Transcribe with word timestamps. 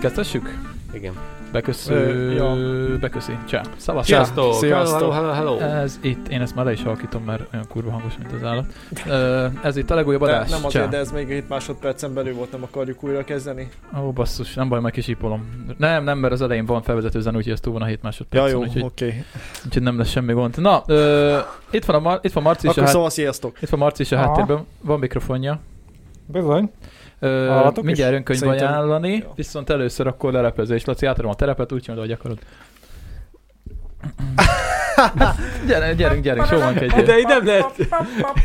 Kezdhessük? 0.00 0.58
Igen. 0.92 1.37
Beköszö... 1.52 1.94
Ö, 1.94 2.32
ja. 2.32 2.98
Beköszi. 3.00 3.32
Csá. 3.48 3.62
Szavaz. 3.76 4.04
Sziasztok! 4.06 4.54
Sziasztok. 4.54 5.12
Hello, 5.12 5.30
hello, 5.30 5.56
hello. 5.58 5.74
Ez 5.82 5.98
itt, 6.02 6.28
én 6.28 6.40
ezt 6.40 6.54
már 6.54 6.64
le 6.64 6.72
is 6.72 6.82
halkítom, 6.82 7.22
mert 7.24 7.42
olyan 7.52 7.66
kurva 7.68 7.90
hangos, 7.90 8.12
mint 8.18 8.32
az 8.32 8.44
állat. 8.44 8.66
Ez 9.62 9.76
itt 9.76 9.90
a 9.90 9.94
legújabb 9.94 10.20
De 10.24 10.26
adás. 10.26 10.50
nem 10.50 10.64
azért, 10.64 10.84
Csá. 10.84 10.90
de 10.90 10.96
ez 10.96 11.12
még 11.12 11.28
7 11.28 11.48
másodpercen 11.48 12.14
belül 12.14 12.34
volt, 12.34 12.52
nem 12.52 12.62
akarjuk 12.62 13.02
újra 13.04 13.24
kezdeni. 13.24 13.68
Ó, 14.00 14.10
basszus, 14.12 14.54
nem 14.54 14.68
baj, 14.68 14.80
majd 14.80 14.92
kisípolom. 14.94 15.64
Nem, 15.78 16.04
nem, 16.04 16.18
mert 16.18 16.32
az 16.32 16.42
elején 16.42 16.66
van 16.66 16.82
felvezető 16.82 17.20
zene, 17.20 17.36
úgyhogy 17.36 17.52
ez 17.52 17.60
túl 17.60 17.72
van 17.72 17.82
a 17.82 17.86
7 17.86 18.02
másodperc. 18.02 18.44
Ja, 18.44 18.50
jó, 18.50 18.62
oké. 18.84 19.24
úgyhogy, 19.64 19.82
nem 19.82 19.98
lesz 19.98 20.08
semmi 20.10 20.32
gond. 20.32 20.54
Na, 20.60 20.82
ö, 20.86 21.38
itt 21.70 21.84
van 21.84 21.96
a, 21.96 22.00
Mar- 22.00 22.24
itt 22.24 22.32
van 22.32 22.42
Marci 22.42 22.60
is 22.66 22.68
a, 22.68 22.70
Akkor 22.70 22.82
hát, 22.84 22.92
szóval 22.92 23.10
sziasztok. 23.10 23.62
itt 23.62 23.68
van 23.68 23.78
Marci 23.80 24.02
is 24.02 24.12
a 24.12 24.16
háttérben, 24.16 24.66
van 24.80 24.98
mikrofonja. 24.98 25.60
Bizony. 26.26 26.70
Ö, 27.20 27.46
Hallatok 27.48 27.84
mindjárt 27.84 28.10
is? 28.10 28.14
jön 28.16 28.24
könyv 28.24 28.38
Szerintem- 28.38 28.68
ajánlani, 28.68 29.12
Jó. 29.14 29.32
viszont 29.34 29.70
először 29.70 30.06
akkor 30.06 30.32
leleplezés. 30.32 30.84
Laci, 30.84 31.06
átadom 31.06 31.30
a 31.30 31.34
terepet, 31.34 31.72
úgy 31.72 31.82
csinálod, 31.82 32.04
ahogy 32.04 32.18
akarod. 32.18 32.38
Gyere, 35.66 35.94
gyerünk, 35.94 36.22
gyerünk, 36.22 36.46
sóvankedjél. 36.46 37.04
De 37.04 37.18
így 37.18 37.26
nem 37.26 37.46
lehet, 37.46 37.78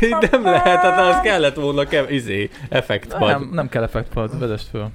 így 0.00 0.30
nem 0.30 0.44
lehet, 0.44 0.80
hát 0.80 0.98
az 1.14 1.20
kellett 1.20 1.54
volna 1.54 1.84
kev, 1.84 2.10
izé, 2.10 2.50
effekt 2.68 3.18
Nem, 3.18 3.50
nem 3.52 3.68
kell 3.68 3.82
effektpad, 3.82 4.38
vezest 4.38 4.68
föl. 4.68 4.88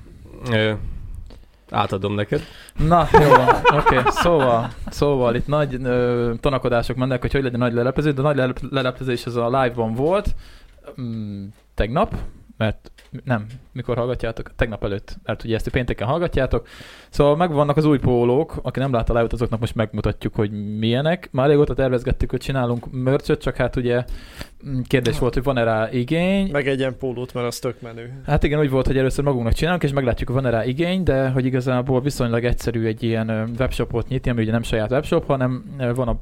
Ö, 0.52 0.72
átadom 1.70 2.16
neked. 2.16 2.42
Na, 2.88 3.08
jó 3.14 3.32
oké, 3.78 3.98
okay. 3.98 4.04
szóval, 4.08 4.70
szóval 4.90 5.36
itt 5.36 5.48
nagy 5.48 5.78
ö, 5.84 6.34
tanakodások 6.40 6.96
mennek, 6.96 7.22
hogy 7.22 7.32
hogy 7.32 7.44
legyen 7.44 7.60
nagy 7.60 7.74
leleplező, 7.74 8.12
de 8.12 8.22
nagy 8.22 8.36
lelep- 8.36 8.72
leleplezés 8.72 9.26
az 9.26 9.36
a 9.36 9.46
live-ban 9.46 9.94
volt, 9.94 10.36
mm, 11.02 11.46
tegnap, 11.76 12.16
mert 12.58 12.92
nem, 13.24 13.46
mikor 13.80 13.98
hallgatjátok? 13.98 14.52
Tegnap 14.56 14.84
előtt, 14.84 15.18
mert 15.24 15.44
ugye 15.44 15.56
ezt 15.56 15.70
pénteken 15.70 16.08
hallgatjátok. 16.08 16.68
Szóval 17.10 17.36
megvannak 17.36 17.78
az 17.78 17.86
új 17.86 17.98
pólók, 17.98 18.60
aki 18.62 18.80
nem 18.80 18.94
látta 18.94 19.14
a 19.14 19.16
live-ot, 19.16 19.34
azoknak 19.34 19.60
most 19.60 19.76
megmutatjuk, 19.76 20.36
hogy 20.36 20.78
milyenek. 20.78 21.30
Már 21.32 21.50
régóta 21.50 21.74
tervezgettük, 21.74 22.30
hogy 22.30 22.40
csinálunk 22.40 22.92
mörcsöt, 22.92 23.42
csak 23.42 23.56
hát 23.56 23.76
ugye 23.76 24.04
mm, 24.68 24.80
kérdés 24.88 25.20
volt, 25.20 25.34
hogy 25.34 25.44
van-e 25.44 25.64
rá 25.64 25.90
igény. 25.92 26.50
Meg 26.52 26.68
egy 26.68 26.80
ilyen 26.80 26.98
pólót, 26.98 27.34
mert 27.34 27.48
az 27.48 27.60
tök 27.60 27.82
menő. 27.82 28.22
Hát 28.26 28.44
igen, 28.44 28.60
úgy 28.60 28.70
volt, 28.70 28.88
hogy 28.88 28.98
először 28.98 29.24
magunknak 29.24 29.54
csinálunk, 29.54 29.84
és 29.84 29.94
meglátjuk, 29.94 30.30
hogy 30.30 30.42
van-e 30.42 30.58
rá 30.58 30.66
igény, 30.66 31.04
de 31.04 31.30
hogy 31.30 31.46
igazából 31.46 32.02
viszonylag 32.02 32.44
egyszerű 32.44 32.86
egy 32.86 33.04
ilyen 33.04 33.52
webshopot 33.60 34.08
nyitni, 34.08 34.32
ami 34.32 34.42
ugye 34.42 34.52
nem 34.52 34.64
saját 34.64 34.92
webshop, 34.92 35.26
hanem 35.26 35.64
van 35.96 36.08
a 36.08 36.20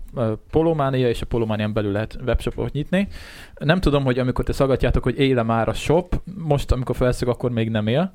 Polománia, 0.51 1.09
és 1.09 1.21
a 1.21 1.25
Polománián 1.25 1.73
belül 1.73 1.91
lehet 1.91 2.17
webshopot 2.25 2.71
nyitni. 2.71 3.07
Nem 3.53 3.79
tudom, 3.79 4.03
hogy 4.03 4.19
amikor 4.19 4.45
te 4.45 4.53
szagatjátok, 4.53 5.03
hogy 5.03 5.19
éle 5.19 5.43
már 5.43 5.67
a 5.67 5.73
shop, 5.73 6.21
most 6.37 6.71
amikor 6.71 6.95
felszög, 6.95 7.27
akkor 7.27 7.46
még 7.51 7.69
nem 7.69 7.87
él. 7.87 8.11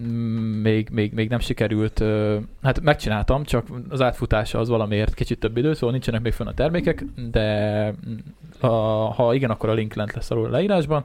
Mm, 0.00 0.60
Még, 0.62 0.88
még, 0.92 1.12
még 1.12 1.28
nem 1.28 1.38
sikerült, 1.38 2.04
hát 2.62 2.80
megcsináltam, 2.80 3.44
csak 3.44 3.66
az 3.88 4.00
átfutása 4.00 4.58
az 4.58 4.68
valamiért 4.68 5.14
kicsit 5.14 5.38
több 5.38 5.56
idő, 5.56 5.72
szóval 5.74 5.90
nincsenek 5.90 6.22
még 6.22 6.32
fönn 6.32 6.46
a 6.46 6.54
termékek, 6.54 7.04
de 7.30 7.86
mm, 8.08 8.14
ha, 8.60 8.68
ha 9.10 9.34
igen, 9.34 9.50
akkor 9.50 9.68
a 9.68 9.74
link 9.74 9.94
lent 9.94 10.12
lesz 10.12 10.30
alul 10.30 10.46
a 10.46 10.50
leírásban. 10.50 11.04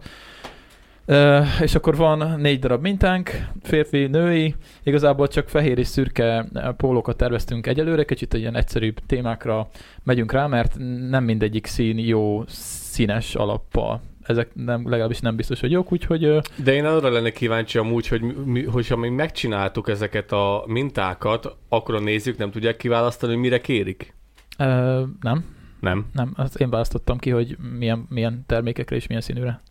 És 1.61 1.75
akkor 1.75 1.95
van 1.95 2.39
négy 2.39 2.59
darab 2.59 2.81
mintánk, 2.81 3.47
férfi, 3.61 4.05
női, 4.07 4.55
igazából 4.83 5.27
csak 5.27 5.49
fehér 5.49 5.77
és 5.77 5.87
szürke 5.87 6.47
pólókat 6.77 7.17
terveztünk 7.17 7.67
egyelőre, 7.67 8.05
kicsit 8.05 8.33
ilyen 8.33 8.55
egyszerűbb 8.55 8.99
témákra 9.05 9.69
megyünk 10.03 10.31
rá, 10.31 10.47
mert 10.47 10.77
nem 11.09 11.23
mindegyik 11.23 11.65
szín 11.65 11.97
jó 11.97 12.43
színes 12.47 13.35
alappal. 13.35 14.01
Ezek 14.25 14.49
nem, 14.53 14.89
legalábbis 14.89 15.19
nem 15.19 15.35
biztos, 15.35 15.59
hogy 15.59 15.71
jók, 15.71 15.91
úgyhogy 15.91 16.41
De 16.55 16.73
én 16.73 16.85
arra 16.85 17.09
lennék 17.09 17.33
kíváncsi 17.33 17.77
amúgy, 17.77 18.07
hogy 18.07 18.21
mi, 18.21 18.33
mi, 18.45 18.63
hogyha 18.63 18.95
még 18.95 19.11
megcsináltuk 19.11 19.89
ezeket 19.89 20.31
a 20.31 20.63
mintákat, 20.67 21.55
akkor 21.69 21.95
a 21.95 21.99
nézők 21.99 22.37
nem 22.37 22.51
tudják 22.51 22.77
kiválasztani, 22.77 23.31
hogy 23.31 23.41
mire 23.41 23.61
kérik? 23.61 24.13
ö, 24.57 25.03
nem, 25.21 25.45
Nem. 25.79 26.05
nem, 26.13 26.33
azt 26.35 26.59
én 26.59 26.69
választottam 26.69 27.17
ki, 27.17 27.29
hogy 27.29 27.57
milyen, 27.77 28.05
milyen 28.09 28.43
termékekre 28.47 28.95
és 28.95 29.07
milyen 29.07 29.21
színűre. 29.21 29.61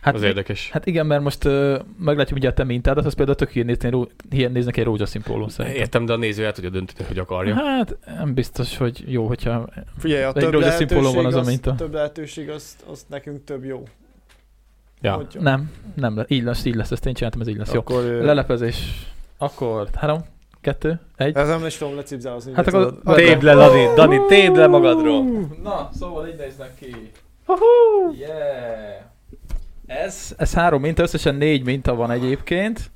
Hát, 0.00 0.14
az 0.14 0.22
érdekes. 0.22 0.70
Hát 0.70 0.86
igen, 0.86 1.06
mert 1.06 1.22
most 1.22 1.44
ö, 1.44 1.78
meglátjuk 1.98 2.38
ugye 2.38 2.48
a 2.48 2.52
te 2.52 2.64
mintádat, 2.64 3.04
az 3.06 3.14
például 3.14 3.36
tök 3.36 3.54
nézni, 3.54 4.06
hír 4.30 4.52
néznek 4.52 4.76
egy 4.76 4.84
rózsaszín 4.84 5.22
póló 5.22 5.48
szerintem. 5.48 5.80
Értem, 5.80 6.04
de 6.06 6.12
a 6.12 6.16
néző 6.16 6.44
el 6.44 6.52
tudja 6.52 6.70
dönteni, 6.70 7.08
hogy 7.08 7.18
akarja. 7.18 7.54
Hát 7.54 7.96
nem 8.06 8.34
biztos, 8.34 8.76
hogy 8.76 9.04
jó, 9.06 9.26
hogyha 9.26 9.68
Figyelj, 9.98 10.22
a 10.22 10.32
Egy 10.34 10.50
rózsaszín 10.50 10.86
póló 10.86 11.00
lehetőség, 11.00 11.22
van 11.22 11.26
az 11.26 11.34
a 11.34 11.38
az, 11.38 11.46
minta. 11.46 11.74
több 11.74 11.92
lehetőség, 11.92 12.50
az, 12.50 12.76
az 12.90 13.04
nekünk 13.08 13.44
több 13.44 13.64
jó. 13.64 13.82
Ja. 15.00 15.12
Hogy 15.12 15.34
jó. 15.34 15.40
nem, 15.40 15.70
nem, 15.94 16.24
így 16.28 16.42
lesz, 16.42 16.64
így 16.64 16.74
lesz, 16.74 16.90
ezt 16.90 17.06
én 17.06 17.14
csináltam, 17.14 17.40
ez 17.40 17.48
így 17.48 17.56
lesz. 17.56 17.72
Jó. 17.72 17.80
Akkor, 17.80 18.04
ö, 18.04 18.24
Lelepezés. 18.24 19.06
Akkor 19.38 19.88
három, 19.94 20.24
kettő, 20.60 21.00
egy. 21.16 21.36
Ez 21.36 21.48
nem 21.48 21.66
is 21.66 21.76
tudom 21.76 21.96
lecipzálozni. 21.96 22.52
Hát 22.54 22.66
akkor-. 22.66 23.14
Tépd 23.14 23.42
le, 23.42 23.54
Dani, 23.54 23.86
Dani, 23.94 24.20
tépd 24.28 24.56
le 24.56 24.66
magadról. 24.66 25.24
Na, 25.62 25.88
szóval 25.92 26.28
így 26.28 26.36
néznek 26.36 26.74
ki. 26.78 27.10
Yeah! 28.18 29.06
Ez, 29.88 30.34
ez 30.36 30.54
három 30.54 30.80
minta, 30.80 31.02
összesen 31.02 31.34
négy 31.34 31.64
minta 31.64 31.94
van 31.94 32.10
egyébként. 32.10 32.90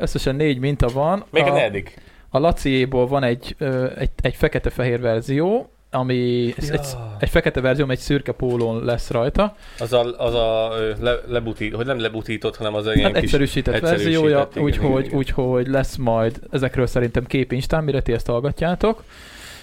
Összesen 0.00 0.34
négy 0.36 0.58
minta 0.58 0.88
van. 0.88 1.24
Még 1.30 1.42
a 1.42 1.52
negyedik. 1.52 2.00
a 2.28 2.38
Laciéból 2.38 3.06
van 3.06 3.22
egy, 3.22 3.56
egy, 3.96 4.10
egy 4.22 4.34
fekete-fehér 4.34 5.00
verzió, 5.00 5.70
ami 5.90 6.54
ez 6.56 6.70
egy, 6.70 6.86
egy 7.18 7.28
fekete 7.28 7.60
verzió, 7.60 7.84
ami 7.84 7.92
egy 7.92 7.98
szürke 7.98 8.32
pólón 8.32 8.84
lesz 8.84 9.10
rajta. 9.10 9.56
Az 9.78 9.92
a, 9.92 10.18
az 10.18 10.34
a 10.34 10.72
le, 11.00 11.14
lebutít, 11.26 11.74
hogy 11.74 11.86
nem 11.86 12.00
lebutított, 12.00 12.56
hanem 12.56 12.74
az 12.74 12.86
a 12.86 12.94
ilyen 12.94 13.04
Hát 13.04 13.14
kis... 13.14 13.22
egyszerűsített, 13.22 13.74
egyszerűsített, 13.74 14.12
verziója, 14.20 14.48
úgyhogy, 14.56 15.08
úgyhogy 15.12 15.66
lesz 15.66 15.96
majd 15.96 16.40
ezekről 16.50 16.86
szerintem 16.86 17.24
kép 17.24 17.52
Instán, 17.52 17.84
mire 17.84 18.02
ti 18.02 18.12
ezt 18.12 18.26
hallgatjátok. 18.26 19.02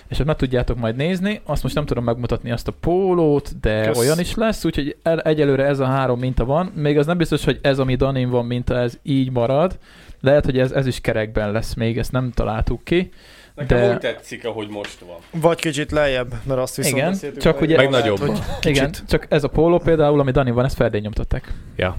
És 0.09 0.20
ott 0.20 0.25
meg 0.25 0.36
tudjátok 0.36 0.78
majd 0.78 0.96
nézni. 0.96 1.42
Azt 1.44 1.64
most 1.64 1.75
nem 1.75 1.86
tudom 1.86 2.03
megmutatni 2.03 2.52
azt 2.52 2.68
a 2.68 2.72
pólót, 2.80 3.59
de 3.59 3.86
Kösz. 3.86 3.97
olyan 3.97 4.20
is 4.20 4.36
lesz, 4.36 4.66
úgyhogy 4.66 4.96
el, 5.03 5.20
egyelőre 5.22 5.66
ez 5.66 5.80
a 5.80 5.86
három 5.86 6.20
minta 6.20 6.46
van. 6.46 6.66
Még 6.75 6.97
az 6.97 7.06
nem 7.06 7.18
biztos, 7.18 7.44
hogy 7.46 7.59
ez, 7.62 7.80
ami 7.80 7.96
Danin 7.96 8.30
van 8.30 8.46
minta, 8.46 8.78
ez 8.78 8.97
így 9.03 9.31
marad. 9.31 9.78
Lehet, 10.22 10.46
hogy 10.46 10.59
ez, 10.59 10.72
ez 10.72 10.88
is 10.88 11.02
kerekben 11.02 11.52
lesz 11.52 11.74
még, 11.74 11.97
ezt 11.97 12.12
nem 12.12 12.31
találtuk 12.31 12.84
ki. 12.84 13.09
Nekem 13.56 13.78
de- 13.78 13.92
úgy 13.94 13.97
tetszik, 14.00 14.46
ahogy 14.46 14.70
most 14.70 15.00
van. 15.00 15.42
Vagy 15.42 15.59
kicsit 15.59 15.92
lejjebb, 15.92 16.34
mert 16.44 16.59
azt 16.59 16.76
viszont 16.76 16.96
Igen, 16.97 17.34
csak 17.40 17.58
hogy 17.58 17.68
ugye- 17.68 17.78
Meg 17.78 17.90
nagyobb. 17.90 18.18
hogy 18.20 18.40
Igen, 18.62 18.91
csak 19.08 19.26
ez 19.30 19.44
a 19.44 19.47
póló 19.47 19.78
például, 19.78 20.20
ami 20.20 20.31
Danin 20.31 20.53
van, 20.53 20.66
ezt 20.66 20.76
ferdén 20.76 21.02
nyomtatták. 21.02 21.53
Ja. 21.76 21.97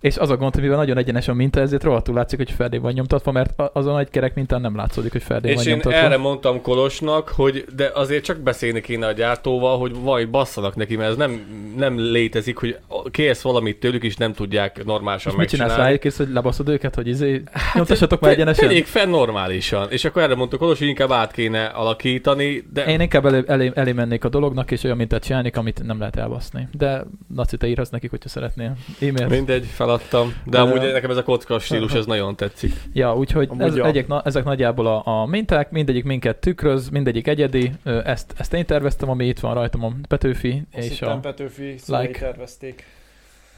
És 0.00 0.16
az 0.16 0.30
a 0.30 0.36
gond, 0.36 0.52
hogy 0.54 0.62
mivel 0.62 0.76
nagyon 0.76 0.96
egyenes 0.96 1.28
a 1.28 1.34
minta, 1.34 1.60
ezért 1.60 1.82
rohadtul 1.82 2.14
látszik, 2.14 2.38
hogy 2.38 2.50
ferdén 2.50 2.80
van 2.80 2.92
nyomtatva, 2.92 3.32
mert 3.32 3.62
azon 3.72 3.98
egy 3.98 4.10
kerek 4.10 4.34
mintán 4.34 4.60
nem 4.60 4.76
látszódik, 4.76 5.12
hogy 5.12 5.22
ferdén 5.22 5.50
És 5.50 5.56
van 5.56 5.66
én 5.66 5.72
nyomtatva. 5.72 5.98
erre 5.98 6.16
mondtam 6.16 6.62
Kolosnak, 6.62 7.28
hogy 7.28 7.64
de 7.76 7.90
azért 7.94 8.24
csak 8.24 8.38
beszélni 8.38 8.80
kéne 8.80 9.06
a 9.06 9.12
gyártóval, 9.12 9.78
hogy 9.78 9.94
vaj, 9.94 10.24
basszanak 10.24 10.76
neki, 10.76 10.96
mert 10.96 11.10
ez 11.10 11.16
nem, 11.16 11.46
nem 11.76 11.98
létezik, 11.98 12.56
hogy 12.56 12.78
kérsz 13.10 13.42
valamit 13.42 13.80
tőlük, 13.80 14.02
és 14.02 14.16
nem 14.16 14.32
tudják 14.32 14.84
normálisan 14.84 15.32
És 15.32 15.38
mit 15.38 15.48
csinálsz 15.48 15.68
megcsinálni. 15.70 15.98
rájuk, 16.02 16.16
hogy 16.16 16.28
lebaszod 16.32 16.68
őket, 16.68 16.94
hogy 16.94 17.08
izé, 17.08 17.42
nyomtassatok 17.74 18.20
már 18.20 18.30
egyenesen? 18.30 18.68
Tegyék 18.68 18.86
fel 18.86 19.06
normálisan. 19.06 19.90
És 19.90 20.04
akkor 20.04 20.22
erre 20.22 20.34
mondta 20.34 20.56
Kolos, 20.56 20.78
hogy 20.78 20.88
inkább 20.88 21.10
át 21.10 21.32
kéne 21.32 21.64
alakítani, 21.64 22.64
de 22.72 22.84
Én 22.84 23.00
inkább 23.00 23.26
elé, 23.26 23.42
elé, 23.46 23.70
elé 23.74 23.92
mennék 23.92 24.24
a 24.24 24.28
dolognak, 24.28 24.70
és 24.70 24.84
olyan 24.84 24.96
mintát 24.96 25.24
csinálnék, 25.24 25.56
amit 25.56 25.82
nem 25.86 25.98
lehet 25.98 26.16
elbaszni. 26.16 26.68
De 26.72 27.04
Laci, 27.34 27.56
te 27.56 27.66
írhatsz 27.66 27.90
nekik, 27.90 28.10
hogyha 28.10 28.28
szeretnél. 28.28 28.76
E-mail. 29.00 29.26
mindegy, 29.28 29.66
feladtam. 29.88 30.34
De 30.44 30.58
amúgy 30.60 30.92
nekem 30.92 31.10
ez 31.10 31.16
a 31.16 31.22
kocka 31.22 31.58
stílus, 31.58 31.92
ez 31.92 32.06
nagyon 32.06 32.36
tetszik. 32.36 32.72
Ja, 32.92 33.16
úgyhogy 33.16 33.48
Amúgy 33.50 33.66
ez, 33.66 33.76
ja. 33.76 33.86
egyek, 33.86 34.06
na, 34.06 34.22
ezek 34.24 34.44
nagyjából 34.44 34.86
a, 34.86 35.20
a 35.20 35.26
minták, 35.26 35.70
mindegyik 35.70 36.04
minket 36.04 36.36
tükröz, 36.36 36.88
mindegyik 36.88 37.26
egyedi. 37.26 37.72
Ezt, 37.84 38.34
ezt 38.36 38.54
én 38.54 38.66
terveztem, 38.66 39.10
ami 39.10 39.26
itt 39.26 39.38
van 39.38 39.54
rajtam 39.54 39.84
a 39.84 39.92
Petőfi, 40.08 40.62
Azt 40.72 40.90
és 40.90 41.02
a... 41.02 41.18
Petőfi 41.18 41.74
like. 41.86 42.18
tervezték. 42.18 42.84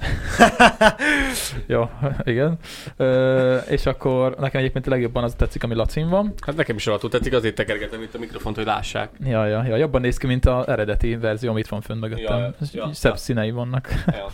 Jó, 1.67 1.91
igen. 2.25 2.57
Ö, 2.97 3.57
és 3.57 3.87
akkor 3.87 4.35
nekem 4.39 4.61
egyébként 4.61 4.87
a 4.87 4.91
legjobban 4.91 5.25
az 5.25 5.35
tetszik, 5.35 5.63
ami 5.65 5.75
lacin 5.75 6.09
van. 6.09 6.35
Hát 6.47 6.57
nekem 6.57 6.77
is 6.77 6.87
alatul 6.87 7.11
tetszik, 7.11 7.33
azért 7.33 7.55
tekergetem 7.55 8.03
itt 8.03 8.15
a 8.15 8.19
mikrofont, 8.19 8.57
hogy 8.57 8.65
lássák. 8.65 9.11
Ja, 9.25 9.47
ja, 9.47 9.65
ja, 9.65 9.77
jobban 9.77 10.01
néz 10.01 10.17
ki, 10.17 10.27
mint 10.27 10.47
az 10.47 10.69
eredeti 10.69 11.17
verzió, 11.17 11.51
amit 11.51 11.69
van 11.69 11.81
fönn 11.81 11.99
mögöttem. 11.99 12.39
Ja, 12.39 12.45
ja, 12.45 12.53
ja. 12.73 12.93
Szebb 12.93 13.17
színei 13.17 13.51
vannak. 13.51 13.89
Ja, 14.07 14.31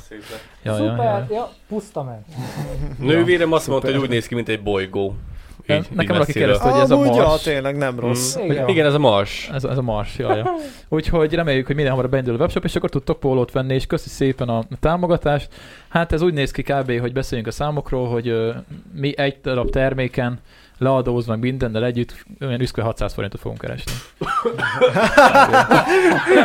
ja, 0.63 0.75
Szuper, 0.75 0.99
ja. 0.99 1.27
ja, 1.31 1.51
puszta 1.69 2.03
ment. 2.03 2.27
Nővérem 2.99 3.53
azt 3.53 3.67
mondta, 3.67 3.91
hogy 3.91 4.01
úgy 4.01 4.09
néz 4.09 4.27
ki, 4.27 4.35
mint 4.35 4.49
egy 4.49 4.63
bolygó. 4.63 5.17
Nem, 5.67 5.83
nekem 5.95 6.13
valaki 6.13 6.33
kérdezte, 6.33 6.69
hogy 6.71 6.81
ez 6.81 6.91
a 6.91 6.95
Amúgy, 6.95 7.15
ja, 7.17 7.23
Mars. 7.27 7.43
tényleg 7.43 7.77
nem 7.77 8.01
rossz. 8.01 8.37
Mm. 8.39 8.45
Igen. 8.51 8.69
Igen, 8.69 8.87
ez 8.87 8.95
a 8.95 8.99
Mars. 8.99 9.51
Ez, 9.55 9.65
a- 9.65 9.71
ez 9.71 9.79
a 9.79 9.83
Mars, 9.83 10.19
jaj. 10.19 10.37
Ja. 10.39 10.53
Úgyhogy 10.89 11.35
reméljük, 11.35 11.67
hogy 11.67 11.75
minden 11.75 11.93
hamarabb 11.93 12.13
beindul 12.13 12.35
a 12.35 12.39
webshop, 12.39 12.65
és 12.65 12.77
akkor 12.77 12.91
tudtok 12.91 13.21
pólót 13.21 13.53
venni, 13.53 13.75
és 13.75 13.87
köszi 13.87 14.09
szépen 14.09 14.49
a 14.49 14.65
támogatást. 14.81 15.49
Hát 15.89 16.13
ez 16.13 16.23
úgy 16.23 16.33
néz 16.35 16.51
ki 16.51 16.63
kb., 16.63 17.01
hogy 17.01 17.13
beszéljünk 17.13 17.49
a 17.51 17.53
számokról, 17.55 18.09
hogy 18.09 18.29
ö, 18.29 18.51
mi 18.95 19.19
egy 19.19 19.37
darab 19.43 19.71
terméken 19.71 20.39
leadóz, 20.79 21.27
meg 21.27 21.39
mindennel 21.39 21.85
együtt 21.85 22.25
olyan 22.41 22.61
üszkő 22.61 22.83
600 22.83 23.15
forintot 23.15 23.41
fogunk 23.41 23.61
keresni. 23.61 23.93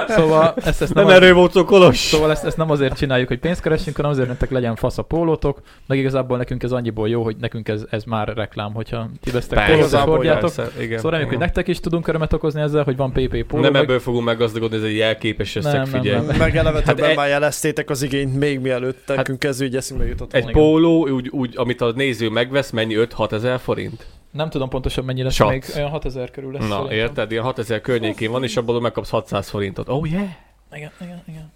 szóval 0.08 0.54
ezt, 0.64 0.82
ezt 0.82 0.94
nem, 0.94 1.06
Nem 1.06 1.16
erről 1.16 1.34
volt 1.34 1.52
szó, 1.52 1.66
Kolos. 1.66 1.98
szóval 1.98 2.32
ezt, 2.32 2.46
ezt, 2.46 2.58
nem 2.58 2.70
azért 2.70 2.98
csináljuk, 2.98 3.28
hogy 3.28 3.40
pénzt 3.40 3.62
keresünk, 3.62 3.96
hanem 3.96 4.12
azért, 4.12 4.28
nektek 4.28 4.52
legyen 4.52 4.76
fasz 4.76 4.98
a 4.98 5.02
pólótok, 5.02 5.62
meg 5.88 5.98
igazából 5.98 6.38
nekünk 6.38 6.64
ez 6.64 6.72
annyiból 6.72 7.10
jó, 7.10 7.24
hogy 7.24 7.36
nekünk 7.40 7.68
ez, 7.68 7.84
ez 7.90 8.04
már 8.04 8.28
reklám, 8.36 8.74
hogyha 8.74 9.10
ti 9.22 9.32
vesztek 9.32 9.66
pólót, 9.66 9.92
hordjátok. 9.92 10.50
Szóval 10.50 10.72
reméljük, 11.02 11.30
hogy 11.30 11.38
nektek 11.38 11.68
is 11.68 11.80
tudunk 11.80 12.08
örömet 12.08 12.34
okozni 12.34 12.62
ezzel, 12.62 12.84
hogy 12.84 12.96
van 12.96 13.12
PP 13.12 13.44
póló. 13.44 13.62
Nem 13.64 13.72
meg- 13.72 13.82
ebből 13.82 14.00
fogunk 14.00 14.26
meggazdagodni, 14.26 14.78
ez 14.78 14.84
egy 14.84 14.96
jelképes 14.96 15.56
összeg, 15.56 15.74
Nem, 15.74 15.90
nem, 15.92 16.02
figyelj. 16.02 16.26
nem. 16.26 16.38
Meg 16.38 16.58
eleve 16.58 16.82
Hát 16.86 17.00
e- 17.00 17.14
már 17.16 17.30
jeleztétek 17.30 17.90
az 17.90 18.02
igényt, 18.02 18.38
még 18.40 18.60
mielőtt 18.60 19.08
nekünk 19.08 19.44
ez 19.44 19.62
ügy 19.62 19.76
eszünkbe 19.76 20.08
jutott 20.08 20.34
Egy 20.34 20.52
póló, 20.52 21.08
úgy, 21.08 21.30
úgy, 21.30 21.54
amit 21.58 21.82
a 21.82 21.92
néző 21.96 22.30
megvesz, 22.30 22.70
mennyi 22.70 22.96
5-6 22.98 23.32
ezer 23.32 23.60
forint? 23.60 24.06
Nem 24.32 24.50
tudom 24.50 24.70
pontosan 24.70 25.06
mennyi 25.06 25.24
lesz, 25.24 25.40
még 25.40 25.64
olyan 25.76 25.90
6000 25.90 26.32
körül 26.32 26.52
lesz. 26.52 26.62
Na, 26.62 26.68
szerintem. 26.68 26.98
érted? 26.98 27.32
Ilyen 27.32 27.44
6000 27.44 27.82
környékén 27.82 28.32
van, 28.32 28.44
és 28.44 28.58
abból 28.58 28.82
megkapsz 28.82 29.10
600 29.10 29.50
forintot. 29.50 29.90
Oh 29.90 30.12
yeah! 30.12 30.30
Igen, 30.74 30.92
igen, 31.02 31.22
igen. 31.28 31.52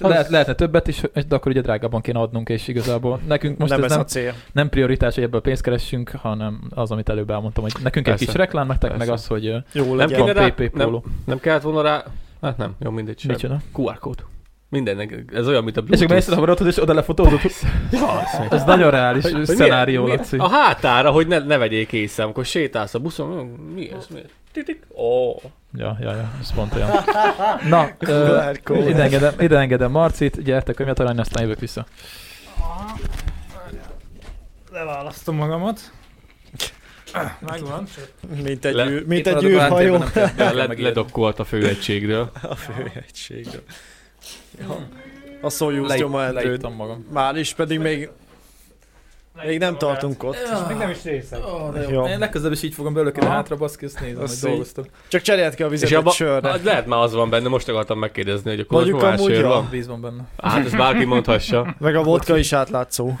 Ja. 0.00 0.08
Lehet, 0.08 0.28
lehetne 0.28 0.54
többet 0.54 0.88
is, 0.88 1.00
de 1.28 1.34
akkor 1.34 1.50
ugye 1.52 1.60
drágában 1.60 2.00
kéne 2.00 2.18
adnunk, 2.18 2.48
és 2.48 2.68
igazából 2.68 3.20
nekünk 3.26 3.58
most 3.58 3.70
nem 3.70 3.78
ez 3.78 3.84
ez 3.84 3.90
nem, 3.90 4.00
a 4.00 4.04
cél. 4.04 4.34
nem 4.52 4.68
prioritás, 4.68 5.14
hogy 5.14 5.24
ebből 5.24 5.40
pénzt 5.40 5.62
keressünk, 5.62 6.10
hanem 6.10 6.60
az, 6.70 6.90
amit 6.90 7.08
előbb 7.08 7.30
elmondtam, 7.30 7.62
hogy 7.62 7.72
nekünk 7.82 8.06
Persze. 8.06 8.20
egy 8.22 8.28
kis 8.28 8.38
reklám, 8.38 8.66
nektek 8.66 8.90
meg 8.90 8.98
Persze. 8.98 9.12
az, 9.12 9.26
hogy 9.26 9.44
Jó 9.72 9.94
Nem 9.94 10.06
kéne 10.08 10.18
van 10.18 10.32
rá- 10.32 10.54
PP 10.54 10.74
nem. 10.74 11.00
Nem 11.24 11.38
kellett 11.40 11.62
volna 11.62 11.82
rá... 11.82 12.04
Hát 12.42 12.56
nem, 12.56 12.74
jó, 12.78 12.90
mindegy 12.90 13.18
sem. 13.18 13.30
Micsoda? 13.30 13.60
QR 13.72 13.98
kód. 13.98 14.24
Mindennek, 14.72 15.24
ez 15.32 15.48
olyan, 15.48 15.64
mint 15.64 15.76
a 15.76 15.80
És 15.80 15.86
Bluetooth. 15.86 16.02
akkor 16.04 16.14
mész 16.16 16.28
a 16.28 16.34
haverotod, 16.34 16.66
és 16.66 16.82
oda 16.82 16.94
lefotózod. 16.94 17.40
Ez 18.50 18.62
nagyon 18.64 18.90
reális 18.90 19.22
Hogy- 19.22 19.32
hogy 19.32 19.44
szenárió, 19.56 20.02
milyen- 20.02 20.18
Laci. 20.18 20.36
A 20.36 20.48
hátára, 20.48 21.10
hogy 21.10 21.26
ne, 21.26 21.38
ne 21.38 21.56
vegyék 21.56 21.92
észre, 21.92 22.22
amikor 22.22 22.44
sétálsz 22.44 22.94
a 22.94 22.98
buszon, 22.98 23.38
"Hm, 23.38 23.62
mi 23.74 23.90
ez, 23.92 24.06
mi 24.10 24.18
ez? 24.18 24.30
Titik. 24.52 24.82
Ó, 24.96 25.34
Ja, 25.78 25.96
ja, 26.00 26.10
ja, 26.14 26.30
ez 26.40 26.54
pont 26.54 26.74
olyan. 26.74 26.90
Na, 27.68 27.88
ö, 27.98 28.50
ide 28.88 29.02
engedem, 29.02 29.32
ide 29.38 29.58
engedem 29.58 29.90
Marcit, 29.90 30.42
gyertek 30.42 30.74
könyvet 30.74 30.98
arany, 31.00 31.18
aztán 31.18 31.42
jövök 31.42 31.60
vissza. 31.60 31.86
Leválasztom 34.72 35.36
magamat. 35.36 35.80
Megvan. 37.40 37.86
Mint 38.42 38.64
egy, 38.64 38.74
Le- 38.74 38.86
űr, 38.86 39.06
mint 39.06 39.26
egy 39.26 39.34
a 39.44 39.48
űrhajó. 39.48 40.04
ledokkolt 40.78 41.38
a 41.38 41.44
főegységről. 41.44 42.30
A 42.42 42.54
főegységről. 42.54 43.62
A 45.40 45.50
Soyuz. 45.50 45.88
Leittam 45.88 46.74
magam. 46.74 47.06
Már 47.12 47.36
is, 47.36 47.54
pedig 47.54 47.78
még, 47.78 48.10
még 49.44 49.58
nem 49.58 49.78
tartunk 49.78 50.22
ott. 50.22 50.34
És 50.34 50.48
még 50.68 50.76
nem 50.76 50.90
is 50.90 51.02
részeg. 51.02 51.40
Oh, 51.44 51.72
de 51.72 51.82
Jó. 51.82 51.90
jó. 51.90 52.06
Én 52.06 52.18
legközelebb 52.18 52.52
is 52.52 52.62
így 52.62 52.74
fogom 52.74 52.94
belőle 52.94 53.12
Aha. 53.20 53.30
hátra, 53.30 53.56
baszki, 53.56 53.84
ezt 53.84 54.00
nézem, 54.00 54.26
hogy 54.26 54.36
dolgoztam. 54.40 54.84
Csak 55.08 55.20
cserélt 55.22 55.54
ki 55.54 55.62
a 55.62 55.68
vizet 55.68 55.92
abba, 55.92 56.10
egy 56.10 56.16
sörre. 56.16 56.48
hát 56.48 56.62
lehet 56.62 56.86
már 56.86 57.00
az 57.00 57.12
van 57.12 57.30
benne, 57.30 57.48
most 57.48 57.68
akartam 57.68 57.98
megkérdezni, 57.98 58.50
hogy 58.50 58.60
akkor 58.60 58.76
Mondjuk 58.76 59.00
most 59.00 59.10
más 59.10 59.20
sör 59.20 59.40
ja. 59.40 59.48
van. 59.48 59.68
Víz 59.70 59.86
van 59.86 60.00
benne. 60.00 60.22
Hát 60.42 60.64
ezt 60.64 60.76
bárki 60.76 61.04
mondhassa. 61.04 61.74
Meg 61.78 61.96
a 61.96 62.02
vodka 62.02 62.36
is 62.36 62.52
átlátszó. 62.52 63.12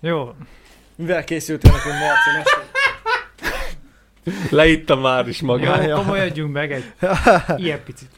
Jó. 0.00 0.34
Mivel 0.96 1.24
készültél 1.24 1.72
nekünk, 1.72 1.94
Marci? 1.94 2.50
Leitta 4.50 4.96
már 4.96 5.28
is 5.28 5.40
magát. 5.40 5.84
ja. 5.84 5.96
komolyodjunk 5.96 6.52
meg 6.52 6.72
egy 6.72 6.84
ilyen 7.56 7.82
picit. 7.84 8.10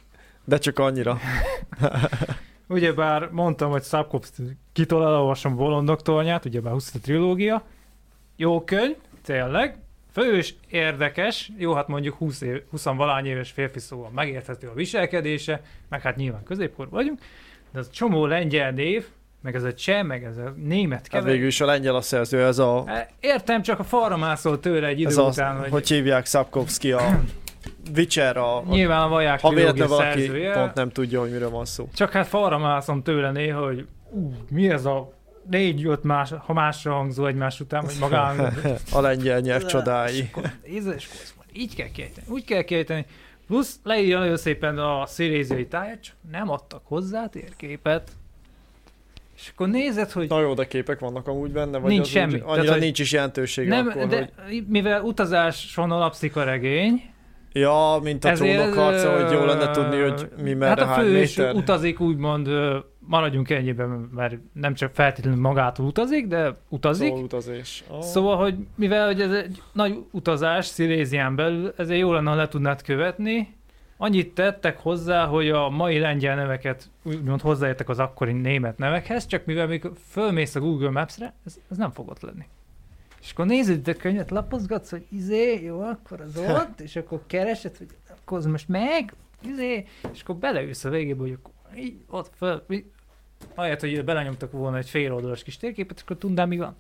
De 0.45 0.59
csak 0.59 0.79
annyira. 0.79 1.19
Ugyebár 2.69 3.29
mondtam, 3.31 3.71
hogy 3.71 3.83
Subcops 3.83 4.31
kitól 4.73 5.05
elolvasom 5.05 5.57
Bolondok 5.57 6.03
tornyát, 6.03 6.45
ugyebár 6.45 6.73
20 6.73 6.91
trilógia. 6.91 7.65
Jó 8.37 8.65
könyv, 8.65 8.97
tényleg. 9.25 9.77
Fős, 10.13 10.55
érdekes, 10.69 11.51
jó, 11.59 11.73
hát 11.73 11.89
mondjuk 11.89 12.15
20, 12.15 12.41
év, 12.41 12.63
20 12.71 12.85
valány 12.85 13.27
éves 13.27 13.51
férfi 13.51 13.79
szóval 13.79 14.11
megérthető 14.11 14.69
a 14.69 14.75
viselkedése, 14.75 15.63
meg 15.89 16.01
hát 16.01 16.17
nyilván 16.17 16.43
középkor 16.43 16.89
vagyunk, 16.89 17.21
de 17.73 17.79
az 17.79 17.91
csomó 17.91 18.27
lengyel 18.27 18.71
név, 18.71 19.07
meg 19.43 19.55
ez 19.55 19.63
a 19.63 19.75
cseh, 19.75 20.03
meg 20.03 20.25
ez 20.25 20.37
a 20.37 20.55
német 20.57 20.99
Hát 20.99 21.09
kever. 21.09 21.31
végül 21.33 21.47
is 21.47 21.61
a 21.61 21.65
lengyel 21.67 21.95
a 21.95 22.01
szerző, 22.01 22.45
ez 22.45 22.59
a... 22.59 22.85
E, 22.87 23.09
Értem, 23.21 23.63
csak 23.63 23.79
a 23.79 23.85
falra 23.85 24.17
mászol 24.17 24.61
tőle 24.61 24.87
egy 24.87 25.01
idő 25.01 25.09
Ez 25.09 25.17
a, 25.17 25.23
után, 25.27 25.59
hogy, 25.59 25.71
hogy 25.71 25.89
hívják 25.89 26.27
Sapkowski 26.27 26.93
a 26.93 27.01
Witcher, 27.97 28.37
a, 28.37 28.57
a 28.57 28.65
nyilván 28.69 29.03
a 29.03 29.09
vaják 29.09 29.41
ha 29.41 29.51
véletlen 29.51 29.89
valaki 29.89 30.19
szerzője. 30.19 30.53
pont 30.53 30.75
nem 30.75 30.91
tudja, 30.91 31.21
hogy 31.21 31.31
miről 31.31 31.51
van 31.51 31.65
szó. 31.65 31.89
Csak 31.95 32.11
hát 32.11 32.27
falra 32.27 32.59
mászom 32.59 33.03
tőle 33.03 33.31
néha, 33.31 33.65
hogy 33.65 33.87
ú, 34.11 34.33
mi 34.51 34.69
ez 34.71 34.85
a 34.85 35.13
négy-öt 35.51 36.03
más, 36.03 36.33
ha 36.39 36.53
másra 36.53 36.93
hangzó 36.93 37.27
egymás 37.27 37.61
után, 37.61 37.85
hogy 37.85 37.97
magán. 38.01 38.55
A 38.93 39.01
lengyel 39.01 39.41
nyelv 39.41 39.65
csodái. 39.67 40.31
Ízes, 40.71 41.09
így 41.53 41.75
kell 41.75 41.89
kiejteni, 41.89 42.27
úgy 42.31 42.45
kell 42.45 42.63
kiejteni. 42.63 43.07
Plusz 43.47 43.79
leírja 43.83 44.19
nagyon 44.19 44.37
szépen 44.37 44.79
a 44.79 45.07
sziléziai 45.07 45.67
táját, 45.67 46.01
nem 46.31 46.51
adtak 46.51 46.83
hozzá 46.85 47.27
térképet. 47.27 48.11
És 49.43 49.51
akkor 49.55 49.69
nézed, 49.69 50.11
hogy 50.11 50.29
Na 50.29 50.41
jó, 50.41 50.55
de 50.55 50.67
képek 50.67 50.99
vannak 50.99 51.29
amúgy 51.29 51.51
benne, 51.51 51.79
vagy 51.79 51.91
Nincs 51.91 52.05
az 52.05 52.09
semmi. 52.09 52.33
Úgy, 52.33 52.41
Tehát, 52.41 52.57
annyira 52.57 52.73
hogy 52.73 52.81
nincs 52.81 52.99
is 52.99 53.13
jelentősége 53.13 53.69
nem, 53.69 53.89
akkor, 53.89 54.07
de 54.07 54.31
hogy... 54.47 54.65
mivel 54.69 55.03
utazáson 55.03 55.91
alapszik 55.91 56.37
a 56.37 56.45
regény, 56.45 57.13
Ja, 57.55 57.99
mint 58.03 58.25
a 58.25 58.29
ezért, 58.29 58.57
trónok 58.57 58.75
harca, 58.75 59.23
hogy 59.23 59.33
jó 59.33 59.45
lenne 59.45 59.71
tudni, 59.71 60.01
hogy 60.01 60.29
mi 60.43 60.49
hát 60.51 60.59
merre 60.59 60.83
a 60.83 60.87
hány 60.87 61.05
fős 61.05 61.37
méter. 61.37 61.55
utazik 61.55 62.01
úgymond, 62.01 62.49
maradjunk 62.99 63.51
ennyiben, 63.51 63.89
mert 63.89 64.39
nem 64.53 64.75
csak 64.75 64.95
feltétlenül 64.95 65.41
magától 65.41 65.87
utazik, 65.87 66.27
de 66.27 66.57
utazik. 66.69 67.09
Szóval 67.09 67.25
utazás. 67.25 67.85
Oh. 67.89 68.01
Szóval, 68.01 68.37
hogy 68.37 68.55
mivel 68.77 69.07
hogy 69.07 69.21
ez 69.21 69.31
egy 69.31 69.63
nagy 69.73 69.99
utazás 70.11 70.67
Szilézián 70.67 71.37
belül, 71.37 71.73
ezért 71.77 72.01
jó 72.01 72.13
lenne, 72.13 72.31
ha 72.31 72.37
le 72.37 72.49
tudnád 72.49 72.83
követni. 72.83 73.57
Annyit 74.03 74.35
tettek 74.35 74.79
hozzá, 74.79 75.27
hogy 75.27 75.51
a 75.51 75.69
mai 75.69 75.99
lengyel 75.99 76.37
neveket 76.37 76.91
úgymond 77.03 77.41
hozzáértek 77.41 77.89
az 77.89 77.99
akkori 77.99 78.33
német 78.33 78.79
nevekhez, 78.79 79.27
csak 79.27 79.45
mivel 79.45 79.67
még 79.67 79.91
fölmész 80.09 80.55
a 80.55 80.61
Google 80.61 80.91
Maps-re, 80.91 81.35
ez, 81.47 81.59
ez 81.71 81.77
nem 81.77 81.91
fog 81.91 82.09
ott 82.09 82.21
lenni. 82.21 82.45
És 83.21 83.33
akkor 83.33 83.47
nézed 83.47 83.89
a 83.89 83.95
könyvet, 83.95 84.31
lapozgatsz, 84.31 84.91
hogy 84.91 85.07
izé, 85.09 85.65
jó, 85.65 85.81
akkor 85.81 86.21
az 86.21 86.37
ott, 86.61 86.81
és 86.81 86.97
akkor 86.97 87.21
keresed, 87.27 87.77
hogy 87.77 87.89
akkor 88.11 88.47
most 88.47 88.69
meg, 88.69 89.15
izé, 89.45 89.87
és 90.13 90.23
akkor 90.23 90.37
beleülsz 90.37 90.85
a 90.85 90.91
végébe, 90.91 91.21
hogy 91.21 91.39
akkor 91.43 91.79
így, 91.79 91.97
ott 92.11 92.31
föl, 92.37 92.65
ahelyett, 93.55 93.81
hogy 93.81 94.05
belenyomtak 94.05 94.53
volna 94.53 94.77
egy 94.77 94.91
fél 94.91 95.13
oldalas 95.13 95.43
kis 95.43 95.57
térképet, 95.57 96.01
akkor 96.03 96.17
tudnám, 96.17 96.49
mi 96.49 96.57
van. 96.57 96.77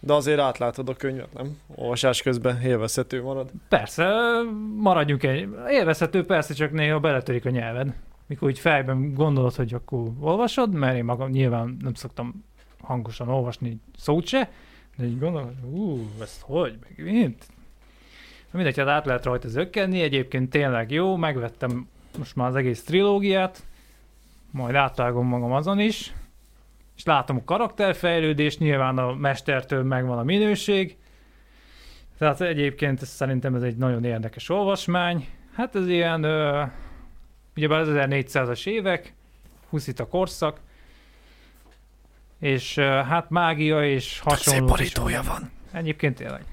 De 0.00 0.12
azért 0.12 0.40
átlátod 0.40 0.88
a 0.88 0.94
könyvet, 0.94 1.32
nem? 1.32 1.58
Olvasás 1.74 2.22
közben 2.22 2.62
élvezhető 2.62 3.22
marad. 3.22 3.50
Persze, 3.68 4.08
maradjunk 4.76 5.22
egy. 5.22 5.48
Élvezhető 5.68 6.24
persze, 6.24 6.54
csak 6.54 6.72
néha 6.72 7.00
beletörik 7.00 7.44
a 7.44 7.50
nyelved. 7.50 7.94
Mikor 8.26 8.48
úgy 8.48 8.58
fejben 8.58 9.14
gondolod, 9.14 9.54
hogy 9.54 9.74
akkor 9.74 10.10
olvasod, 10.20 10.72
mert 10.72 10.96
én 10.96 11.04
magam 11.04 11.30
nyilván 11.30 11.76
nem 11.80 11.94
szoktam 11.94 12.44
hangosan 12.80 13.28
olvasni 13.28 13.80
szót 13.96 14.26
se, 14.26 14.50
de 14.96 15.04
így 15.04 15.18
gondolod, 15.18 15.52
hogy 15.60 15.70
ú, 15.78 16.08
ezt 16.20 16.40
hogy, 16.40 16.78
meg 16.82 17.12
mint? 17.12 17.46
Mindegy, 18.50 18.78
hát 18.78 18.88
át 18.88 19.06
lehet 19.06 19.24
rajta 19.24 19.48
zökkenni, 19.48 20.00
egyébként 20.00 20.50
tényleg 20.50 20.90
jó, 20.90 21.16
megvettem 21.16 21.88
most 22.18 22.36
már 22.36 22.48
az 22.48 22.54
egész 22.54 22.84
trilógiát, 22.84 23.62
majd 24.50 24.74
átvágom 24.74 25.26
magam 25.26 25.52
azon 25.52 25.78
is, 25.78 26.12
és 26.98 27.04
látom 27.04 27.36
a 27.36 27.44
karakterfejlődést, 27.44 28.58
nyilván 28.58 28.98
a 28.98 29.14
mestertől 29.14 29.82
megvan 29.82 30.18
a 30.18 30.22
minőség, 30.22 30.96
tehát 32.18 32.40
egyébként 32.40 33.04
szerintem 33.04 33.54
ez 33.54 33.62
egy 33.62 33.76
nagyon 33.76 34.04
érdekes 34.04 34.48
olvasmány. 34.48 35.28
Hát 35.54 35.74
ez 35.74 35.88
ilyen, 35.88 36.22
ö, 36.22 36.64
ugyebár 37.56 37.80
az 37.80 37.88
1400-as 37.90 38.66
évek, 38.66 39.14
huszita 39.68 40.06
korszak, 40.06 40.60
és 42.38 42.76
ö, 42.76 42.82
hát 42.82 43.30
mágia 43.30 43.84
és 43.86 44.20
hasonló. 44.20 44.66
van. 45.22 45.50
Egyébként 45.72 46.16
tényleg. 46.16 46.44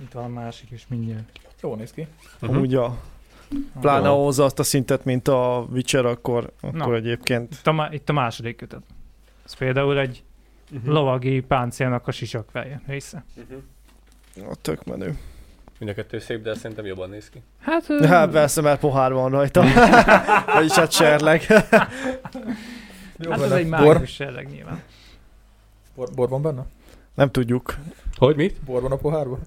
Itt 0.00 0.12
van 0.12 0.24
a 0.24 0.28
másik 0.28 0.70
is 0.70 0.86
mindjárt. 0.88 1.40
Jó 1.62 1.74
néz 1.74 1.92
ki. 1.92 2.06
Mhm. 2.40 2.54
Amúgy 2.54 2.70
ja. 2.70 2.98
Pláne 3.80 4.06
Jó. 4.08 4.12
ahhoz 4.14 4.38
azt 4.38 4.58
a 4.58 4.62
szintet, 4.62 5.04
mint 5.04 5.28
a 5.28 5.66
Witcher, 5.72 6.04
akkor, 6.06 6.52
akkor 6.60 6.78
Na. 6.88 6.94
egyébként 6.94 7.54
Itt 7.54 7.66
a, 7.66 7.88
itt 7.92 8.08
a 8.08 8.12
második 8.12 8.56
kötet. 8.56 8.82
Ez 9.44 9.52
például 9.54 9.98
egy 9.98 10.22
Mhm. 10.70 10.90
lovagi 10.90 11.40
páncélnak 11.40 12.08
a 12.08 12.10
sisakfeje 12.12 12.80
része. 12.86 13.24
a 14.50 14.54
tök 14.62 14.84
menő. 14.84 15.18
Mind 15.78 15.90
a 15.90 15.94
kettő 15.94 16.18
szép, 16.18 16.42
de 16.42 16.54
szerintem 16.54 16.86
jobban 16.86 17.10
néz 17.10 17.28
ki. 17.30 17.42
Hát, 17.60 17.84
ö, 17.88 18.06
Hát 18.06 18.30
persze, 18.30 18.60
mert 18.60 18.80
pohár 18.80 19.12
van 19.12 19.30
rajta. 19.30 19.62
Vagyis 20.54 20.72
hát 20.72 20.92
serleg. 20.92 21.42
Hát 23.30 23.40
ez 23.42 23.50
egy 23.50 23.68
mágikus 23.68 24.18
jelleg 24.18 24.48
nyilván. 24.50 24.82
Bor, 25.96 26.08
bor 26.14 26.28
van 26.28 26.42
benne? 26.42 26.66
Nem 27.14 27.30
tudjuk. 27.30 27.76
Hogy 28.16 28.36
mit? 28.36 28.60
Bor 28.64 28.82
van 28.82 28.92
a 28.92 28.96
pohárban? 28.96 29.38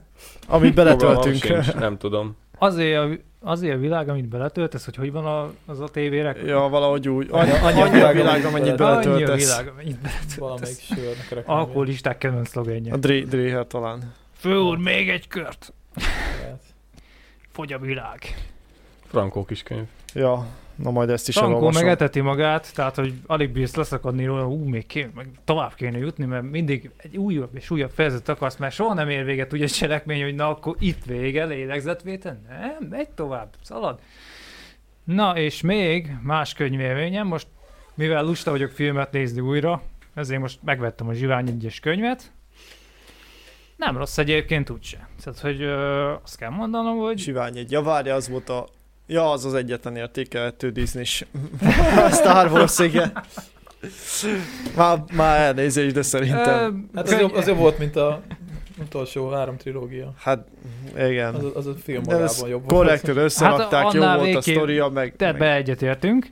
Amit 0.47 0.73
beletöltünk. 0.73 1.35
sincs, 1.35 1.73
Nem 1.73 1.97
tudom. 1.97 2.35
Azért 2.57 2.97
a 2.97 3.07
azért 3.45 3.75
a 3.75 3.77
világ, 3.79 4.09
amit 4.09 4.27
beletöltesz, 4.27 4.85
hogy 4.85 4.95
hogy 4.95 5.11
van 5.11 5.25
a, 5.25 5.51
az 5.65 5.79
a 5.79 5.87
tévére? 5.87 6.35
Ja, 6.45 6.59
valahogy 6.59 7.09
úgy. 7.09 7.27
Annyi- 7.31 7.51
Annyi, 7.51 7.81
annyi 7.81 7.99
a 7.99 8.11
világ, 8.11 8.45
amennyit 8.45 8.45
amennyit 8.45 8.75
bele- 8.75 8.95
Annyi 8.95 9.05
a 9.05 9.11
beletöltesz. 9.13 9.45
világ, 9.57 9.67
amennyit 9.67 9.97
beletöltesz. 10.01 10.35
Valamelyik 10.37 10.79
sörnek 10.79 11.27
a 11.31 11.35
reklámja. 11.35 11.61
Alkoholisták 11.63 12.17
kedvenc 12.17 12.49
szlogenje. 12.49 12.93
A 12.93 12.97
Dre- 12.97 13.27
Dreher 13.27 13.67
talán. 13.67 14.13
Főúr, 14.37 14.77
még 14.77 15.09
egy 15.09 15.27
kört. 15.27 15.73
Fogy 17.51 17.73
a 17.73 17.79
világ. 17.79 18.19
Frankó 19.07 19.45
kiskönyv. 19.45 19.85
Ja, 20.13 20.45
na 20.75 20.91
majd 20.91 21.09
ezt 21.09 21.27
is 21.27 21.35
Frankó 21.35 21.55
elolvasom. 21.55 21.83
megeteti 21.83 22.19
magát, 22.19 22.73
tehát 22.73 22.95
hogy 22.95 23.13
alig 23.25 23.49
bírsz 23.49 23.75
leszakadni 23.75 24.25
róla, 24.25 24.47
ú, 24.47 24.63
még 24.67 24.85
kéne, 24.85 25.09
meg 25.15 25.27
tovább 25.43 25.73
kéne 25.73 25.97
jutni, 25.97 26.25
mert 26.25 26.51
mindig 26.51 26.91
egy 26.97 27.17
újabb 27.17 27.55
és 27.55 27.69
újabb 27.69 27.91
fejezet 27.91 28.29
akarsz, 28.29 28.57
mert 28.57 28.73
soha 28.73 28.93
nem 28.93 29.09
ér 29.09 29.25
véget 29.25 29.53
ugye 29.53 29.65
cselekmény, 29.65 30.23
hogy 30.23 30.35
na 30.35 30.49
akkor 30.49 30.75
itt 30.79 31.05
vége, 31.05 31.45
lélegzetvétel, 31.45 32.41
nem, 32.49 32.87
megy 32.89 33.09
tovább, 33.09 33.49
szalad. 33.61 33.99
Na 35.03 35.37
és 35.37 35.61
még 35.61 36.11
más 36.21 36.53
könyvélményem, 36.53 37.27
most 37.27 37.47
mivel 37.93 38.23
lusta 38.23 38.51
vagyok 38.51 38.71
filmet 38.71 39.11
nézni 39.11 39.39
újra, 39.39 39.81
ezért 40.13 40.41
most 40.41 40.59
megvettem 40.63 41.07
a 41.07 41.13
Zsivány 41.13 41.47
egyes 41.47 41.79
könyvet. 41.79 42.31
Nem 43.75 43.97
rossz 43.97 44.17
egyébként 44.17 44.69
úgyse. 44.69 45.07
Tehát, 45.23 45.39
hogy 45.39 45.61
ö, 45.61 46.13
azt 46.23 46.37
kell 46.37 46.49
mondanom, 46.49 46.97
hogy 46.97 47.19
Sivány 47.19 47.57
egy. 47.57 47.71
Ja, 47.71 47.81
várja, 47.81 48.15
az 48.15 48.29
volt 48.29 48.49
a... 48.49 48.67
Ja, 49.07 49.31
az 49.31 49.45
az 49.45 49.53
egyetlen 49.53 49.95
értékelhető 49.95 50.69
disney 50.69 51.05
Star 52.19 52.51
Wars, 52.51 52.79
igen. 52.79 53.23
Már, 54.75 55.03
már 55.13 55.39
elnézést, 55.39 55.93
de 55.93 56.01
szerintem... 56.01 56.89
Hát 56.95 57.11
az 57.11 57.19
jobb, 57.19 57.33
az 57.33 57.47
jobb 57.47 57.57
volt, 57.57 57.77
mint 57.77 57.95
a 57.95 58.21
utolsó 58.81 59.29
három 59.29 59.57
trilógia. 59.57 60.13
Hát, 60.17 60.47
igen. 60.97 61.35
Az, 61.35 61.45
az 61.53 61.67
a 61.67 61.73
film 61.83 62.01
magában 62.05 62.49
jobb 62.49 62.65
Korrektül 62.67 63.17
összerakták, 63.17 63.83
Hát 63.83 63.93
jó 63.93 64.01
volt 64.01 64.35
a 64.35 64.41
sztoria, 64.41 64.87
meg, 64.87 65.15
te 65.15 65.25
meg, 65.25 65.37
be 65.39 65.53
egyetértünk. 65.55 66.31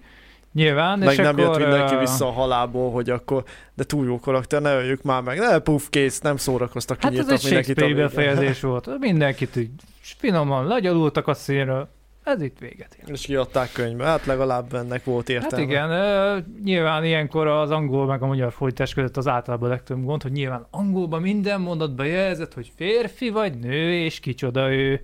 Nyilván, 0.53 0.99
meg 0.99 1.11
és 1.11 1.15
nem 1.15 1.39
akkor, 1.39 1.59
jött 1.59 1.69
mindenki 1.69 1.95
vissza 1.95 2.27
a 2.27 2.31
halából, 2.31 2.91
hogy 2.91 3.09
akkor, 3.09 3.43
de 3.73 3.83
túl 3.83 4.05
jó 4.05 4.19
karakter, 4.19 4.61
ne 4.61 4.75
öljük 4.75 5.01
már 5.01 5.21
meg, 5.21 5.39
ne 5.39 5.59
puff, 5.59 5.83
kész, 5.89 6.19
nem 6.19 6.37
szórakoztak, 6.37 7.01
Hát 7.01 7.17
ez 7.17 7.29
egy 7.29 7.43
mindenkit 7.43 7.77
a 7.77 7.85
végén. 7.85 7.95
befejezés 7.95 8.59
volt. 8.61 8.99
Mindenkit 8.99 9.55
így 9.55 9.71
finoman 10.01 10.67
legyalultak 10.67 11.27
a 11.27 11.33
színről. 11.33 11.89
Ez 12.23 12.41
itt 12.41 12.59
véget 12.59 12.97
ér. 13.01 13.09
És 13.09 13.21
kiadták 13.25 13.71
könyvbe, 13.71 14.05
hát 14.05 14.25
legalább 14.25 14.73
ennek 14.73 15.03
volt 15.03 15.27
Hát 15.27 15.41
értelme. 15.41 15.65
igen, 15.65 15.89
ö, 15.91 16.37
nyilván 16.63 17.03
ilyenkor 17.05 17.47
az 17.47 17.71
angol 17.71 18.05
meg 18.05 18.21
a 18.21 18.25
magyar 18.25 18.51
fordítás 18.51 18.93
között 18.93 19.17
az 19.17 19.27
általában 19.27 19.69
a 19.69 19.71
legtöbb 19.71 20.03
gond, 20.03 20.21
hogy 20.21 20.31
nyilván 20.31 20.65
angolban 20.69 21.21
minden 21.21 21.61
mondatban 21.61 22.05
jelzett, 22.05 22.53
hogy 22.53 22.71
férfi 22.75 23.29
vagy 23.29 23.59
nő, 23.59 23.93
és 23.93 24.19
kicsoda 24.19 24.71
ő. 24.73 25.01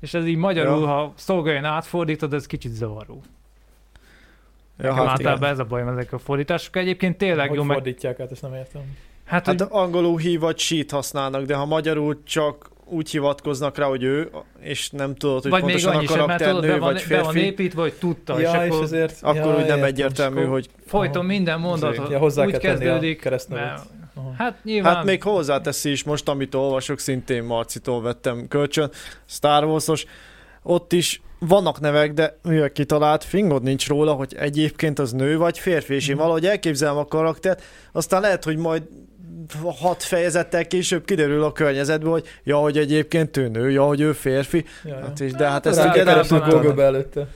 És 0.00 0.14
ez 0.14 0.26
így 0.26 0.36
magyarul, 0.36 0.80
Ja. 0.80 0.86
ha 0.86 1.12
szolgáljon 1.16 1.64
átfordítod, 1.64 2.34
ez 2.34 2.46
kicsit 2.46 2.72
zavaró. 2.72 3.22
Ja, 4.78 4.82
Nekem 4.90 4.96
hát, 4.96 5.06
általában 5.08 5.38
igen. 5.42 5.52
ez 5.52 5.58
a 5.58 5.64
bajom 5.64 5.88
ezek 5.88 6.12
a 6.12 6.18
fordítások. 6.18 6.76
Egyébként 6.76 7.16
tényleg 7.18 7.48
Hogy 7.48 7.56
jó, 7.56 7.62
meg... 7.62 7.76
fordítják 7.76 8.20
át, 8.20 8.30
ezt 8.30 8.42
nem 8.42 8.54
értem. 8.54 8.82
Hát, 9.24 9.46
hát 9.46 9.60
hogy, 9.60 9.68
angolul 9.70 10.18
hív 10.18 10.40
vagy 10.40 10.58
sheet 10.58 10.90
használnak, 10.90 11.44
de 11.44 11.54
ha 11.54 11.64
magyarul 11.64 12.22
csak 12.24 12.70
úgy 12.84 13.10
hivatkoznak 13.10 13.78
rá, 13.78 13.86
hogy 13.86 14.02
ő, 14.02 14.30
és 14.60 14.90
nem 14.90 15.14
tudod, 15.14 15.42
hogy 15.42 15.50
vagy 15.50 15.60
pontosan 15.60 15.94
a 15.94 16.04
karakter 16.04 16.54
nő 16.54 16.70
van, 16.70 16.80
vagy 16.80 17.04
be 17.08 17.22
van 17.22 17.32
férfi, 17.32 17.46
építve, 17.46 17.80
vagy 17.80 17.92
tudta, 17.92 18.40
és 18.40 18.42
ja, 18.42 18.64
és 18.64 18.70
akkor 18.70 18.82
ezért... 18.82 19.18
akkor 19.22 19.36
ja, 19.36 19.46
úgy 19.48 19.56
nem 19.56 19.64
értem. 19.64 19.84
egyértelmű, 19.84 20.38
akkor 20.40 20.50
hogy 20.50 20.68
folyton 20.86 21.24
minden 21.24 21.60
mondat 21.60 22.10
Ja, 22.10 22.18
hozzá 22.18 22.44
úgy 22.44 22.58
kezdődik. 22.58 23.28
Aha. 24.14 24.34
Hát 24.38 24.58
nyilván... 24.64 24.94
Hát 24.94 25.04
még 25.04 25.22
hozzáteszi 25.22 25.90
is 25.90 26.04
most, 26.04 26.28
amit 26.28 26.54
olvasok, 26.54 26.98
szintén 26.98 27.42
Marcitól 27.42 28.02
vettem 28.02 28.48
kölcsön, 28.48 28.90
Star 29.26 29.64
Wars-os, 29.64 30.06
ott 30.62 30.92
is 30.92 31.22
vannak 31.38 31.80
nevek, 31.80 32.12
de 32.12 32.38
mivel 32.42 32.72
kitalált, 32.72 33.24
fingod 33.24 33.62
nincs 33.62 33.88
róla, 33.88 34.12
hogy 34.12 34.34
egyébként 34.38 34.98
az 34.98 35.12
nő 35.12 35.38
vagy 35.38 35.58
férfi, 35.58 35.94
és 35.94 36.08
én 36.08 36.14
Mhm. 36.14 36.22
valahogy 36.22 36.46
elképzelem 36.46 36.96
a 36.96 37.04
karaktert, 37.04 37.62
aztán 37.92 38.20
lehet, 38.20 38.44
hogy 38.44 38.56
majd 38.56 38.82
hat 39.80 40.02
fejezettel 40.02 40.66
később 40.66 41.04
kiderül 41.04 41.42
a 41.42 41.52
környezetből, 41.52 42.10
hogy 42.10 42.26
ja, 42.44 42.56
hogy 42.56 42.78
egyébként 42.78 43.36
ő 43.36 43.48
nő, 43.48 43.70
ja, 43.70 43.86
hogy 43.86 44.00
ő 44.00 44.12
férfi, 44.12 44.64
Ja, 44.84 44.94
ja. 44.94 45.00
hát, 45.00 45.20
és, 45.20 45.32
de 45.32 45.48
hát 45.48 45.66
Ezt 45.66 45.84
ugye 45.84 46.04
nem 46.04 46.78
előtte. 46.78 47.28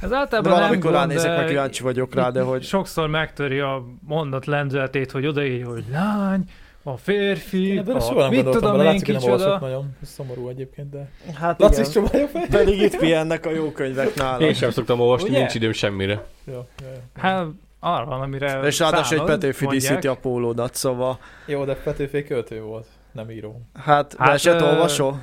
Ez 0.00 0.08
De 0.08 0.16
általában 0.16 0.50
nem 0.52 0.60
valamikor 0.60 0.90
gond, 0.90 0.94
ránézek, 0.94 1.30
de 1.30 1.36
mert 1.36 1.48
kíváncsi 1.48 1.82
vagyok 1.82 2.14
rá, 2.14 2.30
de 2.30 2.40
hogy 2.40 2.62
Sokszor 2.62 3.08
megtöri 3.08 3.58
a 3.58 3.84
mondat 4.06 4.46
lendületét, 4.46 5.10
hogy 5.10 5.26
odaírja, 5.26 5.68
hogy 5.68 5.84
lány, 5.92 6.44
a 6.86 6.96
férfi, 6.96 7.68
Én 7.68 7.78
ebben 7.78 7.96
a, 7.96 8.00
soha 8.00 8.20
nem 8.20 8.28
mit 8.30 8.42
gondoltam 8.42 8.70
tudom 8.70 8.80
én, 8.80 8.86
látszik, 8.86 9.06
hogy 9.06 9.14
nem 9.14 9.22
kicsoda. 9.22 9.58
nagyon. 9.60 9.96
Ez 10.02 10.08
szomorú 10.08 10.48
egyébként, 10.48 10.90
de... 10.90 11.10
hát 11.34 11.60
Laci 11.60 11.80
is 11.80 11.88
igen, 11.88 11.92
csomálja 11.92 12.28
fel. 12.28 12.46
pedig 12.50 12.80
itt 12.80 12.96
pihennek 12.96 13.46
a 13.46 13.50
jó 13.50 13.70
könyvek 13.72 14.14
nálam. 14.14 14.40
Én 14.40 14.54
sem 14.54 14.70
szoktam 14.70 15.00
olvasni, 15.00 15.28
Ugye? 15.28 15.38
nincs 15.38 15.54
időm 15.54 15.72
semmire. 15.72 16.24
Jó, 16.44 16.52
jó, 16.52 16.62
jó. 16.82 17.22
Hát 17.22 17.46
arra 17.84 18.04
van, 18.04 18.20
amire 18.20 18.60
És 18.60 18.78
ráadásul 18.78 19.18
egy 19.18 19.24
Petőfi 19.24 19.64
mondják. 19.64 19.88
díszíti 19.88 20.06
a 20.06 20.16
pólódat, 20.16 20.74
szóval 20.74 21.18
Jó, 21.46 21.64
de 21.64 21.74
Petőfi 21.74 22.24
költő 22.24 22.60
volt, 22.60 22.86
nem 23.12 23.30
író. 23.30 23.60
hát, 23.74 24.14
Hát, 24.18 24.28
verset 24.28 24.60
ö, 24.60 24.64
olvasol? 24.64 25.20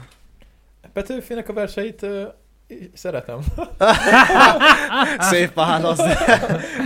Petőfinek 0.94 1.50
a 1.50 1.54
verseit 1.54 2.06
szeretem. 2.94 3.40
Szép 5.20 5.54
válasz, 5.54 5.98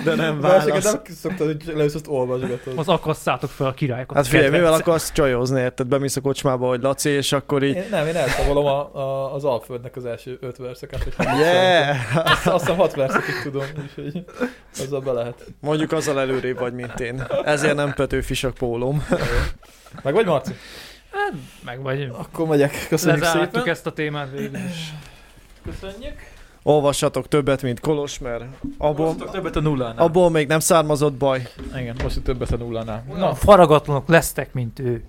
de, 0.03 0.15
nem 0.15 0.41
válasz. 0.41 0.83
nem 0.83 1.01
szoktad, 1.21 1.47
hogy 1.47 1.73
leülsz, 1.75 1.95
azt 1.95 2.07
olvasgatod. 2.07 2.77
Az 2.77 2.87
akasszátok 2.87 3.49
fel 3.49 3.67
a 3.67 3.73
királyokat. 3.73 4.17
Hát 4.17 4.27
figyelj, 4.27 4.49
mivel 4.49 4.73
akarsz 4.73 5.11
csajozni, 5.11 5.59
érted? 5.59 5.87
Bemész 5.87 6.15
a 6.15 6.21
kocsmába, 6.21 6.67
hogy 6.67 6.81
Laci, 6.81 7.09
és 7.09 7.31
akkor 7.31 7.63
így... 7.63 7.75
Én, 7.75 7.87
nem, 7.89 8.07
én 8.07 8.15
elszavolom 8.15 8.65
a, 8.65 8.95
a, 8.95 9.33
az 9.33 9.43
Alföldnek 9.43 9.95
az 9.95 10.05
első 10.05 10.37
öt 10.41 10.57
verszeket. 10.57 11.03
hogy 11.17 11.25
Yeah! 11.37 11.97
Azt, 12.15 12.47
azt 12.47 12.59
hiszem 12.59 12.75
hat 12.79 12.95
verszakig 12.95 13.41
tudom, 13.43 13.65
úgyhogy 13.81 14.25
azzal 14.79 15.01
be 15.01 15.11
lehet. 15.11 15.45
Mondjuk 15.59 15.91
azzal 15.91 16.19
előrébb 16.19 16.59
vagy, 16.59 16.73
mint 16.73 16.99
én. 16.99 17.23
Ezért 17.43 17.75
nem 17.75 17.93
Petőfi 17.93 18.47
pólóm. 18.57 19.05
Meg 20.03 20.13
vagy 20.13 20.25
Marci? 20.25 20.53
Hát, 21.11 21.33
meg 21.65 21.81
vagy. 21.81 22.09
Akkor 22.11 22.47
megyek. 22.47 22.85
Köszönjük 22.89 23.23
Lezártuk 23.23 23.53
szépen. 23.55 23.71
ezt 23.71 23.85
a 23.85 23.91
témát 23.91 24.31
végül 24.31 24.55
is. 24.55 24.93
Köszönjük. 25.65 26.13
Olvassatok 26.63 27.27
többet, 27.27 27.61
mint 27.61 27.79
Kolos, 27.79 28.19
mert 28.19 28.43
abból, 28.77 29.15
többet 29.15 29.55
a 29.55 29.59
nullánál. 29.61 30.05
abból 30.05 30.29
még 30.29 30.47
nem 30.47 30.59
származott 30.59 31.13
baj. 31.13 31.47
Igen, 31.75 31.95
most 32.03 32.21
többet 32.21 32.51
a 32.51 32.57
nullánál. 32.57 33.03
Na, 33.07 33.17
Na, 33.17 33.35
faragatlanok 33.35 34.07
lesztek, 34.07 34.53
mint 34.53 34.79
ő. 34.79 35.03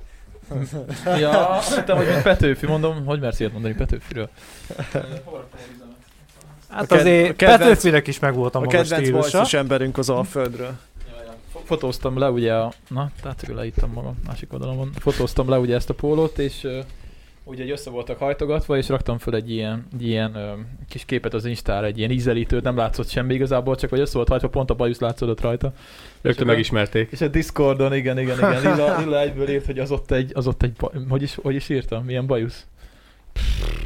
ja, 1.20 1.58
hittem, 1.76 1.96
hogy 1.96 2.06
mint 2.06 2.22
Petőfi, 2.22 2.66
mondom, 2.66 3.04
hogy 3.04 3.20
mersz 3.20 3.40
ilyet 3.40 3.52
mondani 3.52 3.74
Petőfiről? 3.74 4.28
Hát 6.68 6.92
A 6.92 6.94
azért 6.94 7.30
a 7.30 7.34
kedvenc- 7.36 7.62
Petőfinek 7.62 8.06
is 8.06 8.18
megvolt 8.18 8.54
a 8.54 8.58
A 8.58 8.60
maga 8.60 8.76
kedvenc 8.76 9.02
stílusa. 9.02 9.20
bajszos 9.38 9.52
emberünk 9.54 9.98
az 9.98 10.08
Alföldről. 10.10 10.72
Fotóztam 11.64 12.18
le 12.18 12.30
ugye 12.30 12.54
a... 12.54 12.72
Na, 12.88 13.10
tehát 13.22 13.46
leittem 13.54 13.90
magam, 13.90 14.18
másik 14.26 14.52
oldalon 14.52 14.76
van. 14.76 14.90
Fotóztam 14.98 15.48
le 15.48 15.58
ugye 15.58 15.74
ezt 15.74 15.90
a 15.90 15.94
pólót, 15.94 16.38
és 16.38 16.66
ugye 17.48 17.62
egy 17.62 17.70
össze 17.70 17.90
voltak 17.90 18.18
hajtogatva, 18.18 18.76
és 18.76 18.88
raktam 18.88 19.18
föl 19.18 19.34
egy 19.34 19.50
ilyen, 19.50 19.86
egy 19.92 20.06
ilyen 20.06 20.30
uh, 20.34 20.42
kis 20.88 21.04
képet 21.04 21.34
az 21.34 21.44
Instára, 21.44 21.86
egy 21.86 21.98
ilyen 21.98 22.10
ízelítőt, 22.10 22.62
nem 22.62 22.76
látszott 22.76 23.08
semmi 23.08 23.34
igazából, 23.34 23.76
csak 23.76 23.90
hogy 23.90 24.00
össze 24.00 24.16
volt 24.16 24.28
hajtva, 24.28 24.48
pont 24.48 24.70
a 24.70 24.74
bajusz 24.74 24.98
látszódott 25.00 25.40
rajta. 25.40 25.72
Rögtön 26.22 26.46
És 26.46 26.50
megismerték. 26.52 27.08
És 27.10 27.20
a 27.20 27.28
Discordon, 27.28 27.94
igen, 27.94 28.18
igen, 28.18 28.36
igen, 28.36 28.60
Lilla, 28.60 28.96
Lilla 29.00 29.20
egyből 29.20 29.48
írt, 29.48 29.66
hogy 29.66 29.78
az 29.78 29.90
ott 29.90 30.10
egy, 30.10 30.30
az 30.34 30.46
ott 30.46 30.62
egy, 30.62 30.76
hogy 31.08 31.22
is, 31.22 31.34
hogy 31.34 31.54
is 31.54 31.68
írtam, 31.68 32.04
milyen 32.04 32.26
bajusz? 32.26 32.66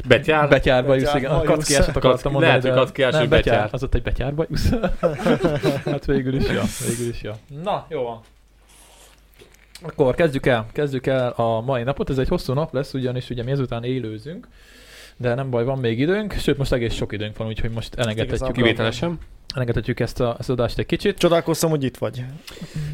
Betyár? 0.07 0.49
Betyár 0.49 0.85
bajusz, 0.85 1.13
igen. 1.13 1.31
A 1.31 1.35
bajusz. 1.35 1.53
kackiásat 1.53 1.95
akartam 1.95 2.11
Kacki- 2.11 2.29
mondani, 2.29 2.51
lehet, 2.51 2.89
hogy 2.89 3.15
hogy 3.15 3.29
betyár. 3.29 3.29
betyár. 3.29 3.69
Az 3.71 3.83
ott 3.83 3.95
egy 3.95 4.01
betyár 4.01 4.35
bajusz. 4.35 4.69
hát 5.91 6.05
végül 6.05 6.35
is, 6.35 6.47
ja, 6.47 6.63
végül 6.87 7.09
is, 7.09 7.21
ja. 7.21 7.37
Na, 7.63 7.85
jó 7.89 8.03
van. 8.03 8.21
Akkor 9.81 10.15
kezdjük 10.15 10.45
el, 10.45 10.65
kezdjük 10.71 11.07
el 11.07 11.29
a 11.29 11.61
mai 11.61 11.83
napot. 11.83 12.09
Ez 12.09 12.17
egy 12.17 12.27
hosszú 12.27 12.53
nap 12.53 12.73
lesz, 12.73 12.93
ugyanis 12.93 13.29
ugye 13.29 13.43
mi 13.43 13.51
ezután 13.51 13.83
élőzünk, 13.83 14.47
de 15.17 15.33
nem 15.33 15.49
baj, 15.49 15.63
van 15.63 15.77
még 15.79 15.99
időnk, 15.99 16.33
sőt 16.33 16.57
most 16.57 16.73
egész 16.73 16.93
sok 16.93 17.11
időnk 17.11 17.37
van, 17.37 17.47
úgyhogy 17.47 17.71
most 17.71 17.95
elengedhetjük. 17.95 18.51
Kivételesen. 18.51 19.19
elengedhetjük 19.53 19.99
ezt, 19.99 20.19
a, 20.19 20.29
ezt 20.29 20.49
az 20.49 20.59
adást 20.59 20.77
egy 20.79 20.85
kicsit. 20.85 21.17
Csodálkoztam, 21.17 21.69
hogy 21.69 21.83
itt 21.83 21.97
vagy. 21.97 22.23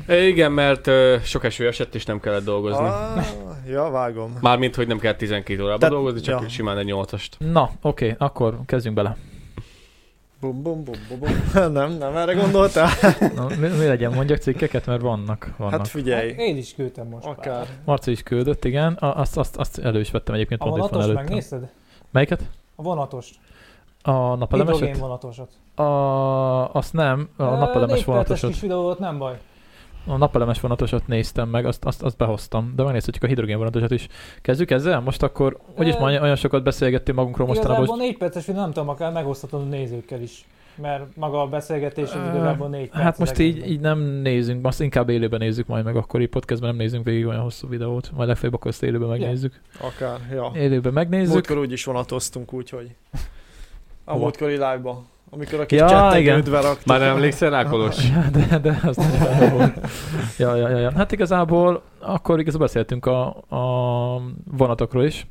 E, 0.05 0.21
igen, 0.27 0.51
mert 0.51 0.87
ö, 0.87 1.15
sok 1.23 1.43
eső 1.43 1.67
esett, 1.67 1.95
és 1.95 2.05
nem 2.05 2.19
kellett 2.19 2.43
dolgozni. 2.43 2.85
Ah, 2.85 3.25
ja, 3.69 3.89
vágom. 3.89 4.37
Mármint, 4.41 4.75
hogy 4.75 4.87
nem 4.87 4.99
kell 4.99 5.13
12 5.13 5.59
órában 5.61 5.79
Tehát- 5.79 5.95
dolgozni, 5.95 6.21
csak 6.21 6.41
ja. 6.41 6.49
simán 6.49 6.77
egy 6.77 6.89
8-ast. 6.91 7.29
Na, 7.51 7.71
oké, 7.81 8.15
akkor 8.17 8.59
kezdjünk 8.65 8.95
bele. 8.95 9.17
Bum, 10.39 10.61
bum, 10.61 10.83
bum, 10.83 10.95
bum, 11.09 11.19
bum. 11.19 11.29
Nem, 11.73 11.91
nem 11.91 12.15
erre 12.15 12.33
gondoltál? 12.33 12.89
Na, 13.35 13.47
mi, 13.47 13.67
mi 13.67 13.85
legyen, 13.85 14.13
mondjak 14.13 14.37
cikkeket, 14.39 14.85
mert 14.85 15.01
vannak. 15.01 15.53
vannak. 15.57 15.77
Hát 15.77 15.87
figyelj. 15.87 16.29
Én 16.37 16.57
is 16.57 16.75
küldtem 16.75 17.07
most. 17.07 17.25
Akár. 17.25 17.67
Marci 17.85 18.11
is 18.11 18.23
küldött, 18.23 18.65
igen. 18.65 18.93
A- 18.93 19.19
Azt, 19.19 19.37
azt, 19.37 19.55
azt 19.57 19.77
elő 19.79 19.99
is 19.99 20.11
vettem 20.11 20.35
egyébként, 20.35 20.61
A 20.61 20.69
vonatos 20.69 21.05
megnézted? 21.05 21.69
Melyiket? 22.11 22.41
A 22.75 22.81
vonatost. 22.81 23.35
A 24.01 24.11
napelemeset? 24.35 24.79
Hidrogén 24.79 25.01
vonatosat. 25.01 25.49
A, 25.75 26.73
azt 26.73 26.93
nem, 26.93 27.29
a 27.37 27.43
napelemes 27.43 27.71
Négy 27.79 27.87
perces 27.87 28.05
vonatosat. 28.05 28.49
kis 28.51 28.61
videó 28.61 28.81
volt, 28.81 28.99
nem 28.99 29.17
baj. 29.17 29.37
A 30.07 30.17
napelemes 30.17 30.59
vonatosat 30.59 31.07
néztem 31.07 31.49
meg, 31.49 31.65
azt, 31.65 31.85
azt, 31.85 32.03
azt 32.03 32.17
behoztam, 32.17 32.73
de 32.75 32.83
megnézhetjük 32.83 33.23
a 33.23 33.27
hidrogén 33.27 33.57
vonatosat 33.57 33.91
is. 33.91 34.07
Kezdjük 34.41 34.71
ezzel? 34.71 34.99
Most 34.99 35.23
akkor, 35.23 35.59
úgyis 35.77 35.97
már 35.97 36.21
olyan 36.21 36.35
sokat 36.35 36.63
beszélgettünk 36.63 37.17
magunkról 37.17 37.47
mostanában, 37.47 37.75
Igazából 37.83 37.99
hogy 37.99 38.09
négy 38.09 38.17
perces 38.17 38.45
nem 38.45 38.71
tudom, 38.71 38.89
akár 38.89 39.11
megoszthatod 39.11 39.61
a 39.61 39.63
nézőkkel 39.63 40.21
is. 40.21 40.45
Mert 40.81 41.15
maga 41.15 41.41
a 41.41 41.47
beszélgetés 41.47 42.11
az 42.11 42.27
igazából 42.33 42.67
négy 42.67 42.89
perc. 42.89 43.03
Hát 43.03 43.17
most 43.17 43.39
így, 43.39 43.69
így 43.69 43.79
nem 43.79 43.99
nézünk, 43.99 44.65
azt 44.65 44.81
inkább 44.81 45.09
élőben 45.09 45.39
nézzük 45.39 45.67
majd 45.67 45.83
meg, 45.83 45.95
akkor 45.95 46.21
így 46.21 46.29
podcastben 46.29 46.69
nem 46.69 46.77
nézünk 46.77 47.05
végig 47.05 47.25
olyan 47.25 47.41
hosszú 47.41 47.67
videót, 47.67 48.11
majd 48.15 48.27
legfeljebb 48.27 48.55
akkor 48.55 48.71
ezt 48.71 48.83
élőben 48.83 49.07
megnézzük. 49.07 49.61
Akár, 49.81 50.19
ja. 50.31 50.51
Élőben 50.55 50.93
megnézzük. 50.93 51.33
Múltkor 51.33 51.57
úgy 51.57 51.71
is 51.71 51.83
vonatoztunk, 51.83 52.53
úgyhogy. 52.53 52.95
A 54.05 54.17
múltkori 54.17 54.51
live-ba. 54.51 55.03
Amikor 55.29 55.59
a 55.59 55.65
kis 55.65 55.79
Ja, 55.79 56.11
igen. 56.15 56.43
Már 56.85 56.99
nem 56.99 57.09
emlékszel 57.15 57.49
rá, 57.49 57.63
Kolos? 57.63 57.95
Ja, 58.09 58.23
de, 58.31 58.57
de 58.57 58.79
az 58.83 58.95
nagyon 58.95 59.49
jó 59.49 59.57
volt. 59.57 59.79
Ja, 60.37 60.55
ja, 60.55 60.69
ja, 60.69 60.77
ja. 60.77 60.91
Hát 60.95 61.11
igazából 61.11 61.81
akkor 61.99 62.39
igazából 62.39 62.65
beszéltünk 62.67 63.05
a, 63.05 63.27
a 63.49 64.21
vonatokról 64.51 65.03
is. 65.03 65.27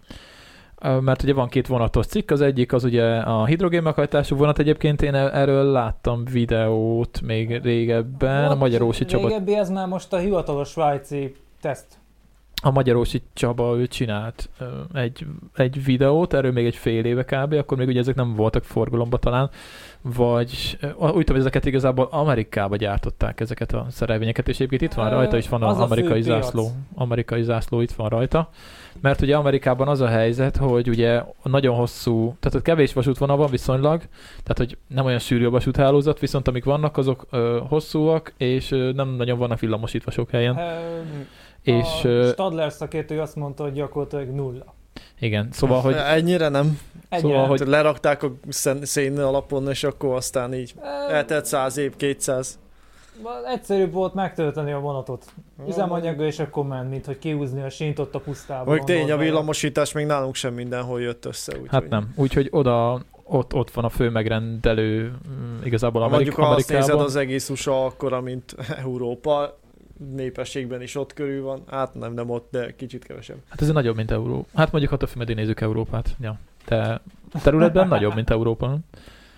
Mert 1.00 1.22
ugye 1.22 1.34
van 1.34 1.48
két 1.48 1.66
vonatos 1.66 2.06
cikk, 2.06 2.30
az 2.30 2.40
egyik 2.40 2.72
az 2.72 2.84
ugye 2.84 3.16
a 3.16 3.44
hidrogén 3.44 3.82
meghajtású 3.82 4.36
vonat, 4.36 4.58
egyébként 4.58 5.02
én 5.02 5.14
e- 5.14 5.30
erről 5.40 5.64
láttam 5.64 6.24
videót 6.24 7.20
még 7.20 7.62
régebben, 7.62 8.44
a 8.44 8.46
Volt 8.46 8.58
Magyarósi 8.58 9.04
Csaba, 9.04 9.28
Régebbi 9.28 9.54
ez 9.54 9.70
már 9.70 9.86
most 9.86 10.12
a 10.12 10.16
hivatalos 10.16 10.68
svájci 10.68 11.36
teszt. 11.60 11.86
A 12.66 12.70
Magyarósi 12.70 13.22
Csaba 13.32 13.76
ő 13.76 13.86
csinált 13.86 14.48
egy, 14.94 15.26
egy 15.56 15.84
videót, 15.84 16.34
erről 16.34 16.52
még 16.52 16.66
egy 16.66 16.76
fél 16.76 17.04
éve 17.04 17.24
kb, 17.24 17.52
akkor 17.52 17.78
még 17.78 17.88
ugye 17.88 17.98
ezek 17.98 18.14
nem 18.14 18.34
voltak 18.34 18.64
forgalomba 18.64 19.16
talán, 19.16 19.50
vagy 20.02 20.78
úgy 20.90 20.98
tudom, 20.98 21.24
hogy 21.26 21.38
ezeket 21.38 21.64
igazából 21.64 22.08
Amerikába 22.10 22.76
gyártották 22.76 23.40
ezeket 23.40 23.72
a 23.72 23.86
szerelvényeket, 23.90 24.48
és 24.48 24.54
egyébként 24.54 24.82
itt 24.82 24.92
van 24.92 25.10
rajta 25.10 25.36
is 25.36 25.48
van 25.48 25.62
az 25.62 25.76
az 25.76 25.82
amerikai 25.82 26.22
zászló. 26.22 26.70
Amerikai 26.94 27.42
zászló 27.42 27.80
itt 27.80 27.92
van 27.92 28.08
rajta. 28.08 28.48
Mert 29.00 29.20
ugye 29.20 29.36
Amerikában 29.36 29.88
az 29.88 30.00
a 30.00 30.08
helyzet, 30.08 30.56
hogy 30.56 30.88
ugye 30.88 31.22
nagyon 31.42 31.76
hosszú, 31.76 32.36
tehát 32.40 32.58
ott 32.58 32.62
kevés 32.62 32.92
vasútvonal 32.92 33.36
van 33.36 33.50
viszonylag, 33.50 34.02
tehát 34.42 34.58
hogy 34.58 34.76
nem 34.86 35.04
olyan 35.04 35.18
sűrű 35.18 35.46
a 35.46 35.50
vasúthálózat, 35.50 36.18
viszont 36.18 36.48
amik 36.48 36.64
vannak, 36.64 36.96
azok 36.96 37.26
ö, 37.30 37.60
hosszúak, 37.68 38.32
és 38.36 38.70
ö, 38.70 38.92
nem 38.92 39.08
nagyon 39.08 39.38
vannak 39.38 39.60
villamosítva 39.60 40.10
sok 40.10 40.30
helyen. 40.30 40.56
Ö, 40.56 40.62
és 41.66 42.04
a 42.04 42.26
Stadler 42.32 42.72
szakértő 42.72 43.20
azt 43.20 43.36
mondta, 43.36 43.62
hogy 43.62 43.72
gyakorlatilag 43.72 44.28
nulla. 44.34 44.74
igen, 45.20 45.48
szóval, 45.52 45.80
hogy 45.80 45.94
Ennyire 45.94 46.48
nem. 46.48 46.78
Ennyire. 47.08 47.28
Szóval, 47.28 47.46
hogy- 47.46 47.58
Hogy 47.58 47.68
lerakták 47.68 48.22
a 48.22 48.32
szén, 48.82 49.18
alapon, 49.18 49.68
és 49.68 49.84
akkor 49.84 50.14
aztán 50.14 50.54
így 50.54 50.74
eltelt 51.10 51.44
100 51.44 51.76
év, 51.76 51.96
200. 51.96 52.58
Egyszerűbb 53.54 53.92
volt 53.92 54.14
megtölteni 54.14 54.72
a 54.72 54.78
vonatot. 54.78 55.24
Üzemanyaggal 55.68 56.26
és 56.26 56.38
akkor 56.38 56.64
ment, 56.66 56.90
mint 56.90 57.06
hogy 57.06 57.18
kiúzni 57.18 57.62
a 57.62 57.68
sínt 57.68 57.98
ott 57.98 58.14
a 58.14 58.18
pusztában. 58.20 58.64
Mondjuk 58.66 58.86
tény, 58.86 59.10
a 59.12 59.16
villamosítás 59.16 59.92
még 59.92 60.06
nálunk 60.06 60.34
sem 60.34 60.54
mindenhol 60.54 61.00
jött 61.00 61.24
össze. 61.24 61.52
Úgy, 61.62 61.68
hát 61.70 61.88
nem. 61.88 62.12
Úgyhogy 62.16 62.48
oda, 62.50 63.00
ott, 63.24 63.54
ott 63.54 63.70
van 63.70 63.84
a 63.84 63.88
fő 63.88 64.10
megrendelő 64.10 65.12
mm, 65.28 65.62
igazából 65.64 66.00
Ha 66.00 66.06
Amerik- 66.06 66.26
mondjuk 66.26 66.48
ha 66.48 66.54
azt 66.54 66.68
nézed 66.70 67.00
az 67.00 67.16
egész 67.16 67.48
USA 67.48 67.84
akkora, 67.84 68.20
mint 68.20 68.54
Európa, 68.78 69.58
népességben 70.14 70.82
is 70.82 70.94
ott 70.94 71.12
körül 71.12 71.42
van, 71.42 71.62
hát 71.70 71.94
nem, 71.94 72.12
nem 72.12 72.30
ott, 72.30 72.48
de 72.50 72.74
kicsit 72.76 73.04
kevesebb. 73.04 73.36
Hát 73.48 73.60
ez 73.62 73.68
nagyobb, 73.68 73.96
mint 73.96 74.10
Európa. 74.10 74.46
Hát 74.54 74.70
mondjuk 74.72 74.92
attól 74.92 75.08
függ, 75.08 75.18
meddig 75.18 75.36
nézzük 75.36 75.60
Európát. 75.60 76.16
Ja. 76.20 76.38
De 76.68 77.00
területben 77.42 77.88
nagyobb, 77.88 78.14
mint 78.14 78.30
Európa. 78.30 78.78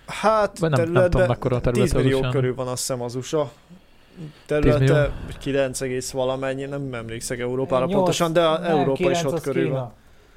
Hát 0.05 0.59
Vagy 0.59 0.69
nem- 0.69 0.91
nem 0.91 1.09
tudom, 1.09 1.27
mekkora 1.27 1.55
a 1.55 1.61
terület 1.61 1.83
10 1.91 1.93
millió 2.01 2.23
az 2.23 2.31
körül 2.31 2.55
van 2.55 2.67
azt 2.67 2.77
hiszem 2.79 3.01
az 3.01 3.15
USA. 3.15 3.51
10 4.45 4.59
millió? 4.63 4.71
Területe 4.77 5.11
9, 5.39 5.81
egész 5.81 6.11
valamennyi, 6.11 6.65
nem 6.65 6.93
emlékszek 6.93 7.39
Európára 7.39 7.79
Nyolc- 7.79 7.93
pontosan, 7.95 8.33
de 8.33 8.41
nem, 8.41 8.63
Európa 8.63 9.11
is 9.11 9.23
ott 9.23 9.41
körül 9.41 9.63
Kína. 9.63 9.75
van. 9.75 9.93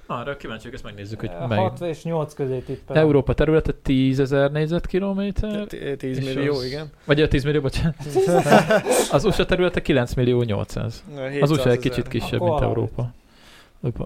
Arra 0.07 0.37
kíváncsiak, 0.37 0.75
ezt 0.75 0.83
megnézzük, 0.83 1.21
hogy 1.21 1.31
Ö, 1.43 1.47
mely. 1.47 1.59
6 1.59 1.81
és 1.81 2.03
8 2.03 2.35
közé 2.35 2.59
tippel. 2.59 2.97
Európa 2.97 3.35
területe 3.35 3.73
10 3.83 4.21
ezer 4.21 4.51
négyzetkilométer, 4.53 5.67
10 5.97 6.19
És 6.19 6.25
millió, 6.35 6.55
az- 6.55 6.65
igen. 6.65 6.91
vagy 7.05 7.21
a 7.23 7.29
10 7.29 7.45
millió, 7.45 7.61
bocsánat. 7.61 7.95
Az 9.13 9.25
USA 9.25 9.45
területe 9.47 9.83
9 9.83 10.15
millió 10.15 10.43
800. 10.43 11.05
Az 11.15 11.31
700 11.31 11.51
USA 11.51 11.71
egy 11.71 11.79
kicsit 11.79 12.09
kisebb, 12.09 12.41
Akkor 12.41 12.51
mint. 12.51 12.63
Európa. 12.63 13.11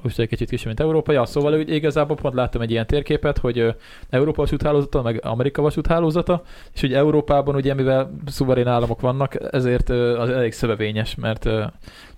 USA 0.03 0.23
egy 0.23 0.29
kicsit 0.29 0.49
kisebb, 0.49 0.67
mint 0.67 0.81
Európa. 0.81 1.13
Ja, 1.13 1.25
szóval 1.25 1.55
úgy 1.55 1.71
igazából 1.71 2.17
pont 2.17 2.35
láttam 2.35 2.61
egy 2.61 2.71
ilyen 2.71 2.87
térképet, 2.87 3.39
hogy 3.39 3.75
Európa 4.11 4.43
vasúthálózata, 4.43 5.03
meg 5.03 5.21
Amerika 5.25 5.63
vasúthálózata, 5.63 6.43
és 6.75 6.83
ugye 6.83 6.97
Európában 6.97 7.55
ugye, 7.55 7.75
mivel 7.75 8.11
szuverén 8.27 8.67
államok 8.67 9.01
vannak, 9.01 9.55
ezért 9.55 9.89
az 9.91 10.29
elég 10.31 10.53
szövevényes, 10.53 11.15
mert 11.15 11.49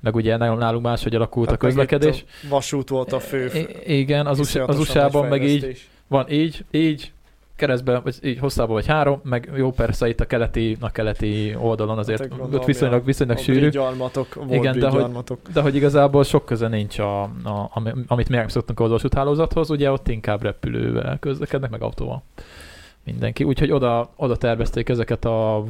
meg 0.01 0.15
ugye 0.15 0.37
nálunk 0.37 0.83
máshogy 0.83 1.15
alakult 1.15 1.51
Hát 1.51 1.63
a 1.63 1.65
meg 1.65 1.75
közlekedés. 1.75 2.25
a 2.43 2.49
vasút 2.49 2.89
volt 2.89 3.13
a 3.13 3.21
fő. 3.21 3.51
I- 3.55 3.99
igen, 3.99 4.27
az, 4.27 4.39
USA, 4.39 4.65
az 4.65 4.79
USA-ban 4.79 5.29
meg 5.29 5.45
így 5.45 5.89
van 6.09 6.31
így, 6.31 6.65
így, 6.71 7.13
keresztbe, 7.59 7.99
vagy 7.99 8.15
így 8.23 8.39
hosszában 8.39 8.75
vagy 8.75 8.87
három, 8.87 9.21
meg 9.25 9.51
jó 9.57 9.71
persze 9.71 10.09
itt 10.09 10.21
a 10.21 10.25
keleti, 10.25 10.77
a 10.81 10.91
keleti 10.91 11.57
oldalon 11.61 11.99
azért 11.99 12.21
Hát, 12.21 12.55
ott 12.55 12.65
viszonylag, 12.65 13.05
viszonylag 13.05 13.37
A 13.37 13.41
sűrű. 13.41 13.59
bridge-almatok, 13.59 14.35
volt 14.35 14.53
Igen, 14.53 14.79
de 14.79 14.89
hogy-. 14.89 15.07
De 15.53 15.61
hogy 15.61 15.75
igazából 15.75 16.25
sok 16.25 16.45
köze 16.45 16.69
nincs, 16.69 16.99
a, 16.99 17.23
a, 17.23 17.71
ami- 17.73 17.93
amit 18.07 18.29
mi 18.29 18.37
megszoktunk 18.37 18.81
az 18.81 18.91
vasúthálózathoz, 18.91 19.71
ugye 19.71 19.91
ott 19.91 20.09
inkább 20.09 20.43
repülővel 20.43 21.19
közlekednek, 21.19 21.71
meg 21.71 21.83
autóval. 21.83 22.23
Mindenki. 23.05 23.45
Úgyhogy 23.45 23.71
oda, 23.73 24.11
oda 24.17 24.37
tervezték 24.37 24.89
ezeket 24.89 25.25
a 25.25 25.65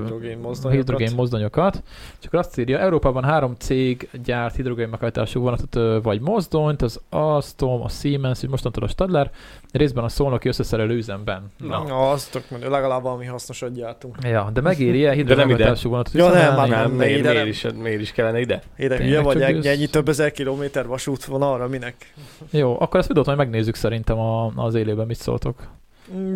Hidrogén 0.00 0.38
mozdonyokat. 0.38 0.72
hidrogén 0.72 1.12
mozdonyokat. 1.16 1.82
Akkor 2.26 2.38
azt 2.38 2.58
írja, 2.58 2.78
Európában 2.78 3.24
három 3.24 3.54
cég 3.58 4.08
gyárt 4.24 4.54
hidrogén 4.56 4.88
meghajtású 4.88 5.40
vonatot, 5.40 6.02
vagy 6.02 6.20
mozdonyt, 6.20 6.82
az 6.82 7.00
Alstom, 7.10 7.82
a 7.82 7.88
Siemens, 7.88 8.42
és 8.42 8.48
mostantól 8.48 8.82
a 8.84 8.88
Stadler, 8.88 9.30
részben 9.72 10.04
a 10.04 10.08
szolnoki 10.08 10.48
összeszerelő 10.48 10.94
üzemben. 10.94 11.52
Na. 11.56 11.82
Na, 11.82 12.10
azt 12.10 12.30
tök 12.30 12.50
menő, 12.50 12.68
legalább 12.68 13.02
valami 13.02 13.24
hasznosat 13.24 13.74
gyártunk. 13.74 14.16
Ja, 14.22 14.50
de 14.52 14.60
megéri 14.60 14.96
ilyen 14.96 15.18
ide. 15.18 15.34
meghajtású 15.34 15.88
vonatot 15.88 16.12
Ja, 16.14 16.28
nem, 16.28 16.54
már 16.54 16.68
Nem, 16.68 16.80
nem, 16.80 16.90
miért, 16.90 17.18
ide 17.18 17.30
miért, 17.32 17.46
is, 17.46 17.66
miért 17.82 18.00
is 18.00 18.12
kellene 18.12 18.40
ide? 18.40 18.62
Tényleg, 18.76 18.98
hülye 18.98 19.20
vagy, 19.20 19.38
csak 19.38 19.64
ennyi, 19.64 19.86
több 19.86 20.08
ezer 20.08 20.32
kilométer 20.32 20.86
vasút 20.86 21.24
van 21.24 21.42
arra, 21.42 21.68
minek? 21.68 22.12
Jó, 22.50 22.80
akkor 22.80 23.00
ezt 23.00 23.08
videót 23.08 23.26
majd 23.26 23.38
megnézzük 23.38 23.74
szerintem 23.74 24.18
a, 24.18 24.52
az 24.56 24.74
élőben, 24.74 25.06
mit 25.06 25.16
szóltok. 25.16 25.68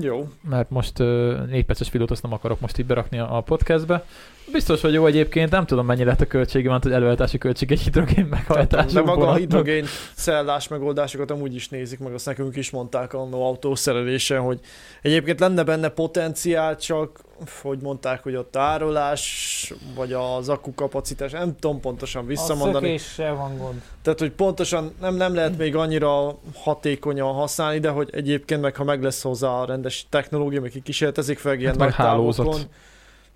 Jó. 0.00 0.28
mert 0.48 0.70
most 0.70 0.98
uh, 0.98 1.46
4 1.46 1.64
perces 1.64 1.90
videót 1.90 2.10
azt 2.10 2.22
nem 2.22 2.32
akarok 2.32 2.60
most 2.60 2.78
így 2.78 2.86
berakni 2.86 3.18
a, 3.18 3.36
a 3.36 3.40
podcastbe. 3.40 4.04
Biztos, 4.52 4.80
hogy 4.80 4.92
jó 4.92 5.06
egyébként, 5.06 5.50
nem 5.50 5.66
tudom 5.66 5.86
mennyi 5.86 6.04
lett 6.04 6.20
a 6.20 6.26
költsége, 6.26 6.68
mert 6.70 6.82
hogy 6.82 6.92
előállítási 6.92 7.38
költség 7.38 7.72
egy 7.72 7.80
hidrogén 7.80 8.24
meghajtású 8.26 8.94
De 8.94 9.00
maga 9.02 9.28
a 9.28 9.34
hidrogén 9.34 9.84
cellás 10.14 10.68
megoldásokat 10.68 11.30
amúgy 11.30 11.54
is 11.54 11.68
nézik 11.68 11.98
meg, 11.98 12.12
azt 12.14 12.26
nekünk 12.26 12.56
is 12.56 12.70
mondták 12.70 13.12
annó 13.14 13.46
autószerelésen, 13.46 14.40
hogy 14.40 14.60
egyébként 15.02 15.40
lenne 15.40 15.62
benne 15.64 15.88
potenciál, 15.88 16.76
csak 16.76 17.20
hogy 17.62 17.78
mondták, 17.82 18.22
hogy 18.22 18.34
a 18.34 18.50
tárolás, 18.50 19.72
vagy 19.94 20.12
az 20.12 20.48
akku 20.48 20.74
kapacitás, 20.74 21.30
nem 21.32 21.56
tudom 21.60 21.80
pontosan 21.80 22.22
A 22.24 22.26
visszamondani. 22.26 22.86
szökéssel 22.86 23.34
van 23.34 23.58
gond. 23.58 23.82
Tehát, 24.02 24.18
hogy 24.18 24.30
pontosan 24.32 24.92
nem, 25.00 25.14
nem 25.14 25.34
lehet 25.34 25.58
még 25.58 25.76
annyira 25.76 26.38
hatékonyan 26.54 27.32
használni, 27.32 27.78
de 27.78 27.88
hogy 27.88 28.08
egyébként 28.12 28.60
meg, 28.60 28.76
ha 28.76 28.84
meg 28.84 29.02
lesz 29.02 29.22
hozzá 29.22 29.48
a 29.48 29.64
rendes 29.64 30.06
technológia, 30.08 30.60
meg 30.60 30.72
kísérletezik 30.82 31.38
fel 31.38 31.54
ilyen 31.54 31.70
Hát 31.70 31.78
nagy 31.78 31.94
hálózat. 31.94 32.46
távokon, 32.46 32.66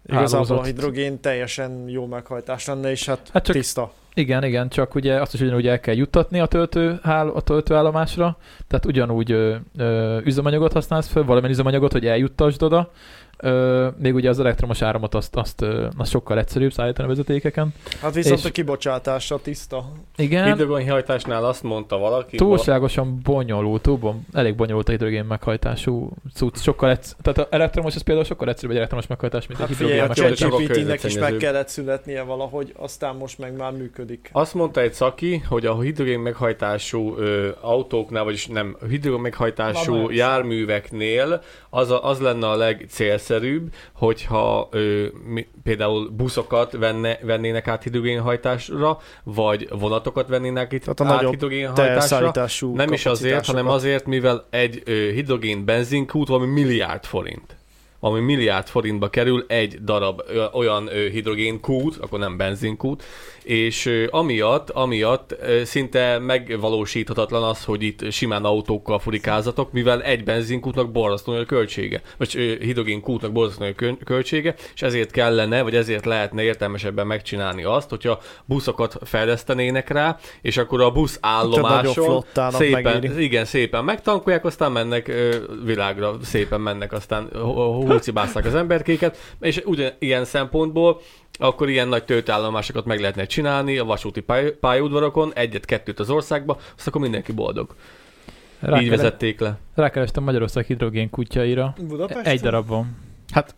igazából 0.09 0.59
a 0.59 0.63
hidrogén 0.65 1.21
teljesen 1.21 1.85
jó 1.89 2.07
meghajtás 2.07 2.67
lenne, 2.67 2.91
és 2.91 3.07
hát, 3.07 3.29
Hát 3.33 3.45
csak- 3.45 3.57
tiszta. 3.57 3.93
Igen, 4.15 4.45
igen, 4.45 4.69
csak 4.69 4.95
ugye 4.95 5.21
azt 5.21 5.35
is 5.35 5.41
ugyanúgy 5.41 5.67
el 5.67 5.81
kell 5.81 5.95
juttatni 5.95 6.41
a, 6.41 6.47
töltő, 6.47 6.91
a 7.35 7.41
töltőállomásra, 7.41 8.37
tehát 8.69 8.87
ugyanúgy 8.87 9.33
ö, 9.33 9.55
ö, 9.79 10.19
üzemanyagot 10.25 10.73
használsz 10.73 11.09
föl, 11.09 11.25
valamilyen 11.25 11.53
üzemanyagot, 11.53 11.93
hogy 11.93 12.07
eljuttasd 12.07 12.63
oda, 12.63 12.91
Ö, 13.39 13.89
még 13.99 14.15
ugye 14.15 14.29
az 14.29 14.41
elektromos 14.41 14.83
áramot 14.83 15.15
azt, 15.15 15.37
azt, 15.37 15.65
azt 15.97 16.11
sokkal 16.11 16.39
egyszerűbb 16.39 16.73
szállítani 16.73 17.07
a 17.07 17.11
vezetékeken. 17.11 17.75
Hát 18.01 18.15
viszont 18.15 18.39
És- 18.39 18.45
a 18.45 18.51
kibocsátása 18.51 19.39
tiszta. 19.43 19.85
Igen, 20.17 20.57
Hidrogénhajtásnál 20.57 21.45
azt 21.45 21.63
mondta 21.63 21.99
valaki, 21.99 22.37
túlságosan 22.37 23.21
bonyolult, 23.23 23.83
túl, 23.83 24.15
elég 24.33 24.55
bonyolult 24.55 24.89
a 24.89 24.91
hidrogén 24.91 25.25
meghajtású 25.25 26.11
cucc. 26.35 26.57
Sokkal 26.59 26.91
egysz- 26.91 27.17
tehát 27.23 27.39
az 27.39 27.47
elektromos 27.51 27.95
az 27.95 28.03
például 28.03 28.27
sokkal 28.27 28.49
egyszerűbb 28.49 28.71
egy 28.71 28.77
elektromos 28.77 29.07
meghajtás, 29.07 29.47
mint 29.47 29.61
Hát 29.61 29.69
egy 29.71 29.77
hidrogén 29.77 30.03
a 30.03 30.07
meghajtás. 30.07 30.43
a 30.43 30.49
ChatGPT-nek 30.49 31.05
is 31.05 31.19
meg 31.19 31.37
kellett 31.37 31.69
születnie 31.69 32.23
valahogy, 32.23 32.73
aztán 32.77 33.17
most 33.17 33.39
meg 33.39 33.57
már 33.57 33.73
működik. 33.73 34.29
Azt 34.33 34.55
mondta 34.55 34.81
egy 34.81 34.93
szaki, 34.93 35.43
hogy 35.49 35.67
a 35.67 35.81
hidrogén 35.81 36.21
meghajtású 36.21 37.17
ö, 37.17 37.49
autóknál, 37.61 38.25
vagyis 38.25 38.47
nem, 38.47 38.77
hidrogén 38.89 39.21
meghajtású 39.21 39.95
olyan. 39.95 40.13
járműveknél 40.13 41.43
az, 41.71 41.91
a, 41.91 42.05
az 42.09 42.19
lenne 42.21 42.49
a 42.49 42.57
legcélszerűbb, 42.57 43.25
hogyha 43.93 44.69
ö, 44.71 45.07
mi, 45.25 45.47
például 45.63 46.09
buszokat 46.09 46.73
venne, 46.73 47.19
vennének 47.23 47.69
át 47.69 47.83
hidrogénhajtásra, 47.83 48.99
vagy 49.25 49.69
vonatokat 49.71 50.29
vennének 50.29 50.73
itt 50.73 50.85
Tehát 50.85 51.01
a 51.01 51.05
át 51.05 51.31
hidrogénhajtásra. 51.31 52.33
Nem 52.75 52.93
is 52.93 53.07
azért, 53.07 53.47
hanem 53.47 53.69
azért, 53.69 54.07
mivel 54.07 54.47
egy 54.51 54.83
ö, 54.85 54.93
hidrogén 54.93 55.65
benzinkút 55.65 56.29
valami 56.29 56.47
milliárd 56.47 57.05
forint. 57.05 57.57
Ami 58.01 58.21
milliárd 58.21 58.67
forintba 58.67 59.11
kerül 59.11 59.45
egy 59.49 59.85
darab 59.85 60.23
olyan 60.53 60.89
hidrogénkút, 60.89 61.97
akkor 61.97 62.19
nem 62.19 62.37
benzinkút, 62.37 63.05
és 63.47 64.07
amiatt, 64.11 64.71
amiatt 64.71 65.37
szinte 65.65 66.19
megvalósíthatatlan 66.19 67.43
az, 67.43 67.65
hogy 67.65 67.83
itt 67.83 68.11
simán 68.11 68.45
autókkal 68.45 68.99
furikázatok, 68.99 69.73
mivel 69.73 70.03
egy 70.03 70.25
benzinkútnak 70.25 70.91
borzasztó 70.91 71.33
nagy 71.33 71.41
a 71.41 71.45
költsége, 71.45 72.01
vagy 72.17 72.31
hidrogénkútnak 72.61 73.33
borzasztó 73.33 73.65
nagy 73.65 73.73
a 73.73 73.77
kö- 73.77 74.05
költsége, 74.05 74.55
és 74.75 74.83
ezért 74.83 75.11
kellene, 75.11 75.63
vagy 75.63 75.75
ezért 75.75 76.05
lehetne 76.05 76.43
értelmesebben 76.43 77.07
megcsinálni 77.07 77.65
azt, 77.65 77.91
hogyha 77.91 78.21
buszokat 78.45 78.97
fejlesztenének 79.05 79.89
rá, 79.89 80.19
és 80.43 80.57
akkor 80.57 80.81
a 80.81 80.91
busz 80.91 81.19
állomáson 81.21 82.25
szépen, 82.51 82.83
megéri. 82.83 83.25
igen, 83.25 83.45
szépen 83.45 83.85
megtankolják, 83.85 84.45
aztán 84.45 84.73
mennek 84.73 85.13
világra, 85.65 86.17
szépen 86.23 86.61
mennek, 86.61 86.93
aztán 86.93 87.29
húcibásznak 87.93 88.45
az 88.45 88.55
emberkéket, 88.55 89.17
és 89.41 89.63
ugyan 89.65 89.93
ilyen 89.99 90.25
szempontból 90.25 91.01
akkor 91.39 91.69
ilyen 91.69 91.89
nagy 91.89 92.05
töltőállomásokat 92.05 92.85
meg 92.85 93.01
lehetne 93.01 93.25
csinálni 93.27 93.79
a 93.79 93.85
vasúti 93.85 94.21
pály- 94.21 94.51
pályaudvarokon, 94.61 95.33
egyet-kettőt 95.35 96.01
az 96.01 96.11
országba, 96.11 96.59
azt 96.77 96.87
akkor 96.87 97.01
mindenki 97.01 97.33
boldog. 97.33 97.75
Így 98.63 98.69
Rákere- 98.69 98.89
vezették 98.97 99.41
le. 99.41 99.59
Rákerestem 99.75 100.23
Magyarország 100.23 100.65
hidrogén 100.67 101.11
kutyáira. 101.11 101.75
Budapesten? 101.89 102.25
Egy 102.25 102.41
darab 102.41 102.67
van. 102.67 102.97
Hát 103.31 103.55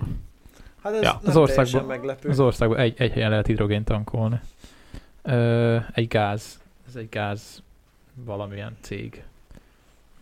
Hát 0.82 0.94
ez 0.94 1.02
Ja. 1.02 1.20
Az 1.24 1.36
országban- 1.36 1.84
meglepő. 1.84 2.28
az 2.28 2.40
országban 2.40 2.78
egy, 2.78 2.94
egy 2.96 3.12
helyen 3.12 3.30
lehet 3.30 3.46
hidrogén 3.46 3.84
tankolni. 3.84 4.40
Ö, 5.22 5.76
egy 5.92 6.08
gáz. 6.08 6.60
Ez 6.88 6.96
egy 6.96 7.08
gáz 7.08 7.62
valamilyen 8.24 8.76
cég. 8.80 9.22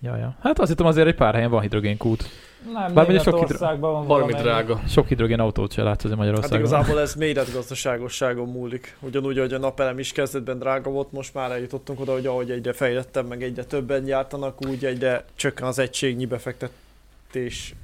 Ja, 0.00 0.16
ja. 0.16 0.36
Hát 0.40 0.58
azt 0.58 0.68
hittem 0.68 0.86
azért 0.86 1.06
egy 1.06 1.14
pár 1.14 1.34
helyen 1.34 1.50
van 1.50 1.60
hidrogénkút. 1.60 2.24
Nem, 2.72 2.94
Bármilyen 2.94 3.22
sok 3.22 3.32
Németországban 3.34 3.92
van 3.92 4.06
Valami 4.06 4.32
drága. 4.32 4.80
Sok 4.88 5.08
hidrogén 5.08 5.40
autót 5.40 5.72
se 5.72 5.82
látsz 5.82 6.04
azért 6.04 6.18
Hát 6.18 6.26
Magyarországon. 6.26 6.58
igazából 6.66 7.00
ez 7.00 7.14
méretgazdaságosságon 7.14 8.48
múlik. 8.48 8.96
Ugyanúgy, 9.00 9.38
hogy 9.38 9.52
a 9.52 9.58
napelem 9.58 9.98
is 9.98 10.12
kezdetben 10.12 10.58
drága 10.58 10.90
volt, 10.90 11.12
most 11.12 11.34
már 11.34 11.50
eljutottunk 11.50 12.00
oda, 12.00 12.12
hogy 12.12 12.26
ahogy 12.26 12.50
egyre 12.50 12.72
fejlettem, 12.72 13.26
meg 13.26 13.42
egyre 13.42 13.64
többen 13.64 14.04
gyártanak, 14.04 14.66
úgy 14.68 14.84
egyre 14.84 15.24
csökken 15.34 15.66
az 15.66 15.78
egységnyi 15.78 16.26
befektetés. 16.26 17.74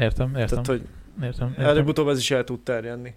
Értem, 0.00 0.28
értem. 0.28 0.46
Tehát, 0.46 0.66
hogy 0.66 0.82
értem, 1.22 1.48
értem. 1.48 1.64
előbb-utóbb 1.66 2.08
ez 2.08 2.18
is 2.18 2.30
el 2.30 2.44
tud 2.44 2.60
terjedni. 2.60 3.14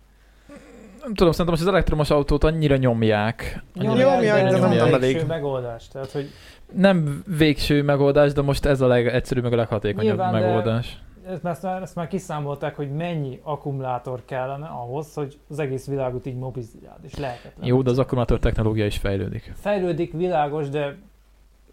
Nem 1.03 1.13
tudom, 1.13 1.31
szerintem 1.31 1.45
most 1.53 1.61
az 1.61 1.67
elektromos 1.73 2.09
autót 2.09 2.43
annyira 2.43 2.75
nyomják. 2.75 3.63
Annyira 3.75 3.93
Nyomják, 3.93 4.43
de 4.43 4.49
nem- 4.51 4.59
nyomják. 4.61 4.83
nem 4.85 4.93
elég. 4.93 5.25
megoldás. 5.27 5.87
Tehát, 5.87 6.11
hogy 6.11 6.29
Nem 6.75 7.23
végső 7.37 7.83
megoldás, 7.83 8.33
de 8.33 8.41
most 8.41 8.65
ez 8.65 8.81
a 8.81 8.87
legegyszerűbb, 8.87 9.43
meg 9.43 9.53
a 9.53 9.55
leghatékonyabb 9.55 10.17
Nyilván, 10.17 10.33
de- 10.33 10.39
megoldás. 10.39 10.87
ezt, 10.87 10.97
ezt, 11.31 11.63
már, 11.63 11.81
ezt 11.81 11.95
már 11.95 12.07
kiszámolták, 12.07 12.75
hogy 12.75 12.91
mennyi 12.91 13.39
akkumulátor 13.43 14.21
kellene 14.25 14.67
ahhoz, 14.67 15.13
hogy 15.13 15.37
az 15.49 15.59
egész 15.59 15.87
világot 15.87 16.25
így 16.25 16.35
mobilizáld, 16.35 16.99
és 17.03 17.15
lehetetlen. 17.15 17.67
Jó, 17.67 17.81
de 17.81 17.89
az 17.89 17.99
akkumulátor 17.99 18.39
technológia 18.39 18.85
is 18.85 18.97
fejlődik. 18.97 19.53
Fejlődik, 19.59 20.11
világos, 20.11 20.69
de 20.69 20.97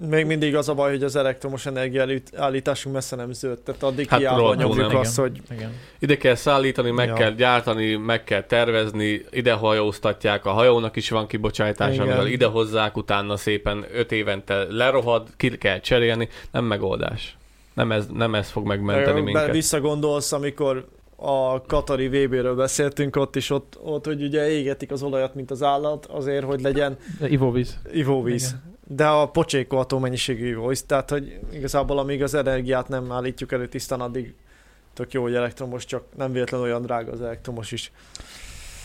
Még 0.09 0.27
mindig 0.27 0.57
az 0.57 0.69
a 0.69 0.75
baj, 0.75 0.91
hogy 0.91 1.03
az 1.03 1.17
elektromos 1.17 1.67
energiaállításunk 1.67 2.95
messze 2.95 3.17
nem 3.17 3.33
zöld. 3.33 3.59
Tehát 3.59 3.83
addig 3.83 4.09
Hát 4.09 4.19
hiába 4.19 4.55
nyomjuk 4.55 4.93
azt, 4.93 5.19
hogy 5.19 5.41
Igen. 5.51 5.73
Ide 5.99 6.17
kell 6.17 6.35
szállítani, 6.35 6.91
meg 6.91 7.09
Ja. 7.09 7.15
kell 7.15 7.31
gyártani, 7.31 7.95
meg 7.95 8.25
kell 8.25 8.43
tervezni, 8.43 9.25
ide 9.31 9.53
hajóztatják, 9.53 10.45
a 10.47 10.51
hajónak 10.51 10.97
is 10.97 11.11
van 11.11 11.27
kibocsátása, 11.27 11.93
Igen. 11.93 12.07
amivel 12.07 12.27
ide 12.27 12.47
hozzák, 12.47 12.97
utána 12.97 13.37
szépen 13.37 13.85
öt 13.93 14.13
évente 14.13 14.67
lerohad, 14.71 15.29
ki 15.37 15.59
kell 15.59 15.81
cserélni, 15.81 16.29
nem 16.51 16.65
megoldás. 16.65 17.37
Nem 17.79 17.93
ez, 17.93 18.07
nem 18.13 18.35
ez 18.35 18.51
fog 18.51 18.67
megmenteni 18.67 19.21
minket. 19.21 19.51
visszagondolsz, 19.51 20.33
amikor 20.33 20.89
a 21.17 21.63
Katari 21.63 22.09
VB-ről 22.09 22.55
beszéltünk 22.55 23.17
ott 23.17 23.37
is, 23.37 23.51
ott, 23.51 23.79
ott, 23.83 24.05
hogy 24.05 24.23
ugye 24.23 24.51
égetik 24.51 24.91
az 24.91 25.03
olajat, 25.03 25.35
mint 25.35 25.51
az 25.51 25.63
állat, 25.63 26.07
azért, 26.07 26.45
hogy 26.45 26.61
legyen 26.61 26.97
ivóvíz. 27.27 27.79
ivóvíz. 27.93 28.57
De 28.87 29.07
a 29.07 29.29
pocsékolható 29.29 29.99
mennyiségű 29.99 30.49
ivóvíz, 30.49 30.83
tehát 30.83 31.11
hogy 31.11 31.39
igazából 31.53 31.99
amíg 31.99 32.23
az 32.23 32.35
energiát 32.35 32.89
nem 32.89 33.13
állítjuk 33.13 33.53
elő 33.53 33.69
tisztán, 33.69 34.01
addig 34.01 34.35
tök 34.95 35.13
jó, 35.13 35.23
hogy 35.23 35.35
elektromos, 35.35 35.85
csak 35.85 36.03
nem 36.17 36.33
véletlen 36.33 36.61
olyan 36.61 36.83
drága 36.83 37.13
az 37.13 37.21
elektromos 37.21 37.73
is. 37.73 37.93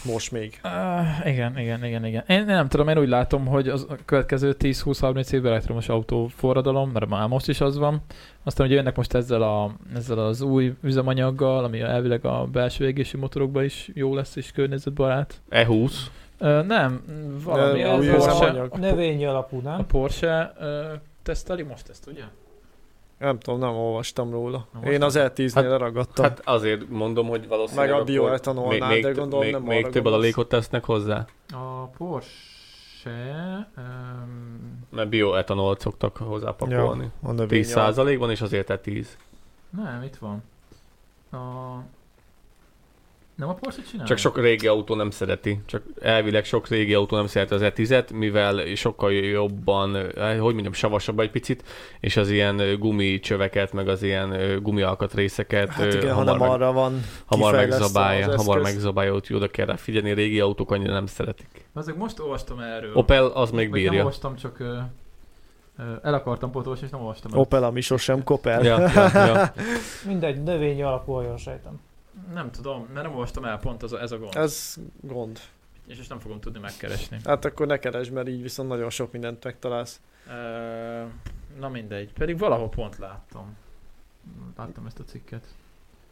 Most 0.05 0.31
még. 0.31 0.59
Uh, 0.63 1.27
igen, 1.27 1.59
igen, 1.59 1.85
igen, 1.85 2.05
igen. 2.05 2.23
Én, 2.27 2.45
nem 2.45 2.67
tudom, 2.67 2.87
én 2.87 2.97
úgy 2.97 3.07
látom, 3.07 3.45
hogy 3.45 3.67
az 3.67 3.85
a 3.89 3.95
következő 4.05 4.55
10-20-30 4.59 5.31
évben 5.31 5.51
elektromos 5.51 5.89
autó 5.89 6.27
forradalom, 6.27 6.89
mert 6.89 7.07
már 7.07 7.27
most 7.27 7.47
is 7.47 7.61
az 7.61 7.77
van. 7.77 8.01
Aztán 8.43 8.65
ugye 8.67 8.75
jönnek 8.75 8.95
most 8.95 9.13
ezzel, 9.13 9.41
a, 9.41 9.71
ezzel 9.95 10.17
az 10.17 10.41
új 10.41 10.73
üzemanyaggal, 10.81 11.63
ami 11.63 11.79
elvileg 11.79 12.25
a 12.25 12.47
belső 12.51 12.87
égési 12.87 13.17
motorokban 13.17 13.63
is 13.63 13.89
jó 13.93 14.15
lesz 14.15 14.35
és 14.35 14.51
környezetbarát. 14.51 15.41
E20. 15.49 15.91
Uh, 16.39 16.65
nem, 16.65 17.03
valami 17.43 17.81
De 17.81 17.87
a 17.87 17.97
új 17.97 18.07
Porsche, 18.07 18.61
a, 18.61 18.77
növényi 18.77 19.25
alapú, 19.25 19.57
a 19.57 19.61
nem? 19.61 19.85
Porsche 19.85 20.53
uh, 20.59 20.65
teszteli 21.23 21.63
most 21.63 21.89
ezt, 21.89 22.07
ugye? 22.07 22.23
Nem 23.23 23.39
tudom, 23.39 23.59
nem 23.59 23.75
olvastam 23.75 24.31
róla. 24.31 24.67
Nem 24.81 24.91
Én 24.91 25.03
az 25.03 25.15
E10-nél 25.19 25.51
Hát- 25.53 25.63
leragadtam. 25.65 26.25
Hát 26.25 26.41
azért 26.43 26.89
mondom, 26.89 27.27
hogy 27.27 27.47
valószínűleg 27.47 27.89
Meg 27.89 27.99
a 27.99 28.03
bioetanolnál, 28.03 28.89
még, 28.89 29.01
de 29.01 29.07
még, 29.07 29.17
gondolom 29.17 29.45
még, 29.45 29.53
nem 29.53 29.61
még 29.61 29.87
több 29.87 30.05
adalékot 30.05 30.49
tesznek 30.49 30.83
hozzá, 30.85 31.25
A 31.51 31.85
Porsche... 31.97 33.71
Um, 33.77 34.87
mert 34.89 35.09
bioetanolt 35.09 35.79
szoktak 35.79 36.17
hozzápakolni. 36.17 37.11
a 37.21 37.31
növény 37.31 37.47
10 37.47 37.69
százalékban, 37.69 38.31
és 38.31 38.41
azért 38.41 38.65
te 38.65 38.77
10. 38.77 39.17
nem, 39.69 40.03
itt 40.03 40.15
van. 40.15 40.43
A... 41.31 41.77
Nem 43.35 43.49
a 43.49 43.53
Porsche 43.53 43.81
csinál? 43.81 44.05
Csak 44.05 44.17
sok 44.17 44.37
régi 44.37 44.67
autó 44.67 44.95
nem 44.95 45.09
szereti. 45.09 45.61
Csak 45.65 45.83
elvileg 46.01 46.45
sok 46.45 46.67
régi 46.67 46.93
autó 46.93 47.15
nem 47.15 47.27
szereti 47.27 47.53
az 47.53 47.61
E10-et, 47.63 48.13
mivel 48.13 48.75
sokkal 48.75 49.13
jobban, 49.13 49.95
eh, 49.95 50.39
hogy 50.39 50.53
mondjam, 50.53 50.73
savasabb 50.73 51.19
egy 51.19 51.31
picit, 51.31 51.63
és 51.99 52.17
az 52.17 52.29
ilyen 52.29 52.59
eh, 52.59 52.77
gumicsöveket, 52.77 53.73
meg 53.73 53.87
az 53.87 54.03
ilyen 54.03 54.33
eh, 54.33 54.55
gumialkatrészeket 54.61 55.69
Hát 55.69 55.93
igen, 55.93 56.13
hamar, 56.13 56.25
hanem 56.25 56.37
meg, 56.39 56.49
arra 56.49 56.71
van 56.71 57.01
hamar 57.25 57.53
megzabálja, 57.53 58.35
hamar 58.35 58.61
megzabálja, 58.61 59.11
hogy 59.11 59.29
oda 59.33 59.47
kell 59.47 59.65
rá 59.65 59.75
figyelni, 59.75 60.11
a 60.11 60.15
régi 60.15 60.39
autók 60.39 60.71
annyira 60.71 60.93
nem 60.93 61.05
szeretik. 61.05 61.67
Ezek 61.75 61.95
most 61.95 62.19
olvastam 62.19 62.59
erről. 62.59 62.95
Opel 62.95 63.25
az 63.25 63.51
még 63.51 63.69
Vagy 63.69 63.81
nem 63.81 63.89
bírja. 63.89 63.97
olvastam, 64.05 64.35
csak 64.35 64.63
el 66.03 66.13
akartam 66.13 66.51
potolni, 66.51 66.79
és 66.83 66.89
nem 66.89 66.99
olvastam 66.99 67.31
el. 67.33 67.39
Opel, 67.39 67.63
ami 67.63 67.81
sosem 67.81 68.23
kopel. 68.23 68.63
Ja, 68.63 68.79
ja, 68.79 69.09
ja. 69.13 69.53
Mindegy, 70.07 70.43
növényi 70.43 70.83
alapú, 70.83 71.19
jól 71.21 71.37
sejtem. 71.37 71.79
Nem 72.33 72.51
tudom, 72.51 72.81
mert 72.81 73.05
nem 73.05 73.11
olvastam 73.11 73.45
el, 73.45 73.59
pont 73.59 73.83
az 73.83 73.93
a, 73.93 74.01
ez 74.01 74.11
a 74.11 74.17
gond. 74.17 74.35
Ez... 74.35 74.77
Gond. 75.01 75.39
És, 75.87 75.99
és 75.99 76.07
nem 76.07 76.19
fogom 76.19 76.39
tudni 76.39 76.59
megkeresni. 76.59 77.19
Hát 77.23 77.45
akkor 77.45 77.67
ne 77.67 77.77
keresd, 77.77 78.11
mert 78.11 78.27
így 78.27 78.41
viszont 78.41 78.69
nagyon 78.69 78.89
sok 78.89 79.11
mindent 79.11 79.43
megtalálsz. 79.43 80.01
Na 81.59 81.69
mindegy, 81.69 82.13
pedig 82.13 82.37
valahol 82.37 82.69
pont 82.69 82.97
láttam. 82.97 83.55
Láttam 84.55 84.85
ezt 84.85 84.99
a 84.99 85.03
cikket. 85.03 85.47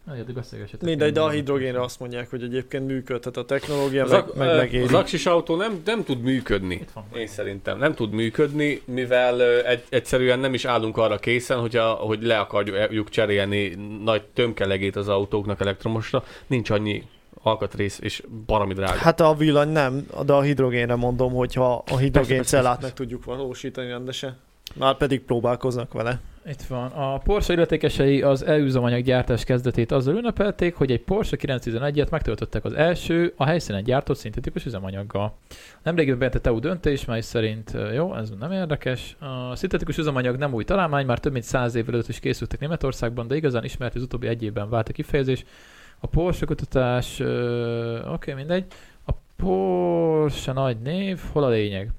Na, 0.06 0.14
addig 0.14 0.36
beszélgessetek. 0.36 0.88
Mindegy, 0.88 1.14
de 1.14 1.22
a 1.22 1.28
Én- 1.28 1.32
hidrogénre 1.36 1.82
azt 1.82 2.00
mondják, 2.00 2.30
hogy 2.30 2.44
egyébként 2.44 2.86
működhet 2.88 3.38
a 3.38 3.46
technológia, 3.46 4.04
Az, 4.04 4.12
meg, 4.12 4.24
meg 4.36 4.56
megéri. 4.56 4.84
az 4.84 4.94
aksis 4.94 5.26
autó 5.26 5.56
nem, 5.56 5.82
nem 5.86 6.04
tud 6.04 6.22
működni. 6.22 6.74
Itt 6.76 6.92
van. 6.94 7.06
Én 7.16 7.28
szerintem 7.28 7.78
nem 7.78 7.94
tud 7.94 8.12
működni, 8.12 8.82
mivel 8.86 9.42
egy, 9.66 9.84
egyszerűen 9.90 10.40
nem 10.40 10.54
is 10.54 10.66
állunk 10.66 10.98
arra 10.98 11.18
készen, 11.18 11.60
hogy, 11.60 11.76
a, 11.76 11.90
hogy 11.90 12.24
le 12.24 12.40
akarjuk 12.40 13.10
cserélni 13.10 13.68
nagy 14.04 14.24
tömkelegét 14.24 14.96
az 14.96 15.08
autóknak 15.08 15.60
elektromosra. 15.62 16.24
Nincs 16.48 16.70
annyi 16.70 17.04
alkatrész, 17.44 18.00
és 18.02 18.24
baromi 18.46 18.74
drága. 18.74 18.98
Hát 18.98 19.20
a 19.20 19.34
villany 19.34 19.70
nem, 19.70 20.08
de 20.26 20.34
a 20.34 20.42
hidrogénre 20.42 20.96
mondom, 20.96 21.34
hogyha 21.34 21.84
a 21.92 21.98
hidrogén 21.98 22.36
persze, 22.36 22.58
cellát 22.58 22.72
persze. 22.72 22.86
meg 22.88 22.94
tudjuk 22.94 23.26
valósítani 23.26 23.88
rendesen. 23.88 24.38
Már 24.74 24.98
pedig 24.98 25.22
próbálkoznak 25.22 25.94
vele. 25.94 26.20
Itt 26.46 26.62
van. 26.62 26.92
A 26.92 27.18
Porsche 27.18 27.54
illetékesei 27.54 28.22
az 28.22 28.46
e-üzemanyag 28.46 29.04
gyártás 29.04 29.44
kezdetét 29.44 29.92
azzal 29.92 30.16
ünnepelték, 30.16 30.76
hogy 30.76 30.92
egy 30.92 31.02
Porsche 31.02 31.38
911-et 31.42 32.10
megtöltöttek 32.10 32.66
az 32.66 32.74
első, 32.74 33.34
a 33.36 33.46
helyszínen 33.46 33.84
gyártott 33.84 34.18
szintetikus 34.18 34.66
üzemanyaggal. 34.66 35.38
Nemrégiben 35.84 36.20
bejelentett 36.20 36.52
EU 36.52 36.60
döntés, 36.60 37.06
mely 37.06 37.22
szerint 37.22 37.78
jó, 37.94 38.16
ez 38.16 38.30
nem 38.40 38.52
érdekes. 38.52 39.16
A 39.20 39.56
szintetikus 39.56 39.98
üzemanyag 39.98 40.38
nem 40.38 40.54
új 40.54 40.64
találmány, 40.64 41.06
már 41.06 41.20
több 41.20 41.32
mint 41.32 41.46
száz 41.46 41.76
évvel 41.76 41.94
előtt 41.94 42.08
is 42.08 42.20
készültek 42.20 42.60
Németországban, 42.60 43.28
de 43.28 43.36
igazán 43.36 43.64
ismert 43.64 43.96
az 43.96 44.02
utóbbi 44.02 44.28
egy 44.28 44.44
évben 44.44 44.70
vált 44.70 44.90
a 44.90 44.92
kifejezés. 44.92 45.46
A 46.00 46.08
Porsche 46.08 46.46
kutatás, 46.46 47.20
oké, 47.20 47.32
okay, 48.08 48.34
mindegy. 48.34 48.66
A 49.06 49.12
Porsche 49.36 50.52
nagy 50.52 50.78
név, 50.80 51.20
hol 51.32 51.44
a 51.44 51.50
lényeg? 51.50 51.92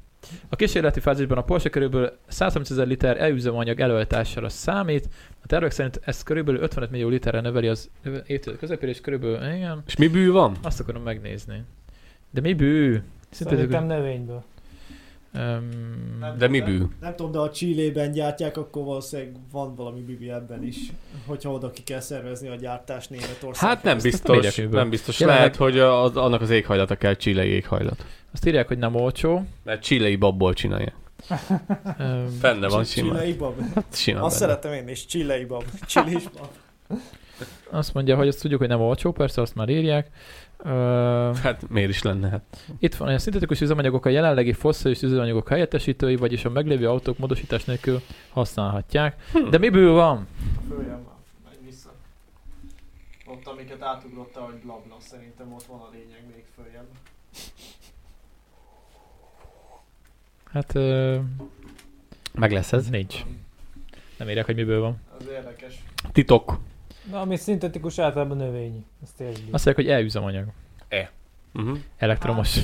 A 0.48 0.56
kísérleti 0.56 1.00
fázisban 1.00 1.38
a 1.38 1.42
Porsche 1.42 1.68
körülbelül 1.68 2.12
130 2.28 2.70
ezer 2.70 2.86
liter 2.86 3.20
e-üzemanyag 3.20 3.80
előállítására 3.80 4.48
számít. 4.48 5.08
A 5.42 5.46
tervek 5.46 5.70
szerint 5.70 6.00
ez 6.04 6.22
körülbelül 6.22 6.60
55 6.60 6.90
millió 6.90 7.08
literre 7.08 7.40
növeli 7.40 7.68
az 7.68 7.90
évtized 8.26 8.58
közepére, 8.58 8.90
és 8.92 9.00
körülbelül, 9.00 9.54
igen, 9.56 9.82
És 9.86 9.96
mi 9.96 10.08
bű 10.08 10.30
van? 10.30 10.56
azt 10.62 10.80
akarom 10.80 11.02
megnézni. 11.02 11.62
De 12.30 12.40
mi 12.40 12.54
bű? 12.54 12.90
Szintetikus- 13.30 13.72
Szerintem 13.72 13.84
növényből. 13.98 14.44
Um, 15.34 15.68
De 16.38 16.48
mi 16.48 16.60
bű? 16.60 16.82
Nem 17.00 17.14
tudom, 17.16 17.32
de 17.32 17.38
ha 17.38 17.50
Csillében 17.50 18.12
gyártják, 18.12 18.56
akkor 18.56 18.84
valószínűleg 18.84 19.32
van 19.52 19.74
valami 19.74 20.00
bibi 20.00 20.30
ebben 20.30 20.64
is, 20.64 20.76
hogyha 21.26 21.52
oda 21.52 21.70
ki 21.70 21.82
kell 21.82 22.00
szervezni 22.00 22.48
a 22.48 22.54
gyártást 22.54 23.10
Németországban. 23.10 23.54
Hát 23.70 23.82
nem 23.82 23.96
nem 23.96 24.02
biztos, 24.02 24.56
nem 24.70 24.90
biztos. 24.90 25.20
Jelenleg- 25.20 25.44
Lehet, 25.44 25.60
hogy 25.60 25.78
az, 25.78 26.16
annak 26.16 26.40
az 26.40 26.50
éghajlata 26.50 26.96
kell 26.96 27.14
csillai 27.14 27.48
éghajlat. 27.48 28.04
azt 28.32 28.46
írják, 28.46 28.68
hogy 28.68 28.78
nem 28.78 28.94
olcsó. 28.94 29.44
Mert 29.64 29.82
csillai 29.82 30.16
babból 30.16 30.52
csinálják. 30.52 30.94
Um, 31.98 32.38
Benne 32.40 32.68
van 32.68 32.84
simán. 32.84 33.10
Csillai 33.10 33.32
bab. 33.32 33.54
simán 33.92 34.22
Azt 34.22 34.40
benne. 34.40 34.50
szeretem 34.52 34.72
én 34.72 34.88
is, 34.88 35.06
csillai 35.06 35.44
bab. 35.44 35.64
Csillis 35.86 36.22
bab. 36.28 36.48
azt 37.70 37.94
mondja, 37.94 38.16
hogy 38.16 38.28
azt 38.28 38.40
tudjuk, 38.40 38.60
hogy 38.60 38.68
nem 38.68 38.80
olcsó, 38.80 39.12
persze 39.12 39.40
azt 39.40 39.54
már 39.54 39.68
írják. 39.68 40.10
Uh, 40.64 41.36
Hát 41.36 41.68
miért 41.68 41.88
is 41.88 42.02
lenne? 42.02 42.28
Hát. 42.28 42.42
itt 42.78 42.94
van, 42.94 43.08
a 43.08 43.18
szintetikus 43.18 43.60
üzemanyagok 43.60 44.06
a 44.06 44.08
jelenlegi 44.08 44.52
fosszilis 44.52 45.02
üzemanyagok 45.02 45.48
helyettesítői, 45.48 46.16
vagyis 46.16 46.44
a 46.44 46.50
meglévő 46.50 46.88
autók 46.88 47.18
módosítás 47.18 47.64
nélkül 47.64 48.00
használhatják. 48.30 49.22
Hm. 49.32 49.48
De 49.50 49.58
miből 49.58 49.92
van? 49.92 50.26
Följön 50.68 50.86
már, 50.88 51.14
megy 51.44 51.64
vissza. 51.64 51.90
Ott, 53.26 53.46
amiket 53.46 53.82
átugrotta, 53.82 54.40
hogy 54.40 54.54
blabla, 54.54 54.96
szerintem 54.98 55.52
ott 55.52 55.64
van 55.64 55.78
a 55.80 55.88
lényeg 55.92 56.20
még 56.34 56.44
följebb. 56.56 56.86
Hát 60.52 60.74
uh, 60.74 61.24
Meg 62.34 62.52
lesz 62.52 62.72
ez. 62.72 62.88
nincs. 62.88 63.24
Nem 64.18 64.28
írják, 64.28 64.46
hogy 64.46 64.54
miből 64.54 64.80
van. 64.80 65.00
Az 65.18 65.26
érdekes. 65.32 65.82
Titok. 66.12 66.58
Na, 67.10 67.20
ami 67.20 67.36
szintetikus 67.36 67.98
általában 67.98 68.36
növényi. 68.36 68.84
Ezt 69.02 69.20
értjük. 69.20 69.54
Azt 69.54 69.64
mondják, 69.64 69.76
hogy 69.76 69.88
elüzemanyag. 69.88 70.44
Uh-huh. 71.54 71.78
Elektromos. 71.98 72.58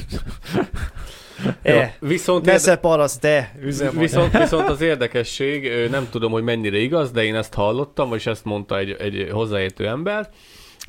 E, 1.62 1.96
Viszont, 2.01 2.44
nesze 2.44 2.77
paraszt, 2.77 3.20
de 3.20 3.55
üzemanyag. 3.61 4.01
viszont, 4.01 4.38
viszont 4.38 4.68
az 4.68 4.81
érdekesség, 4.81 5.70
nem 5.90 6.09
tudom, 6.11 6.33
hogy 6.33 6.42
mennyire 6.42 6.79
igaz, 6.79 7.11
de 7.11 7.24
én 7.24 7.35
ezt 7.35 7.55
hallottam, 7.55 8.09
vagy 8.09 8.22
ezt 8.24 8.44
mondta 8.44 8.79
egy, 8.79 8.90
egy 8.90 9.29
hozzáértő 9.31 9.88
ember, 9.88 10.31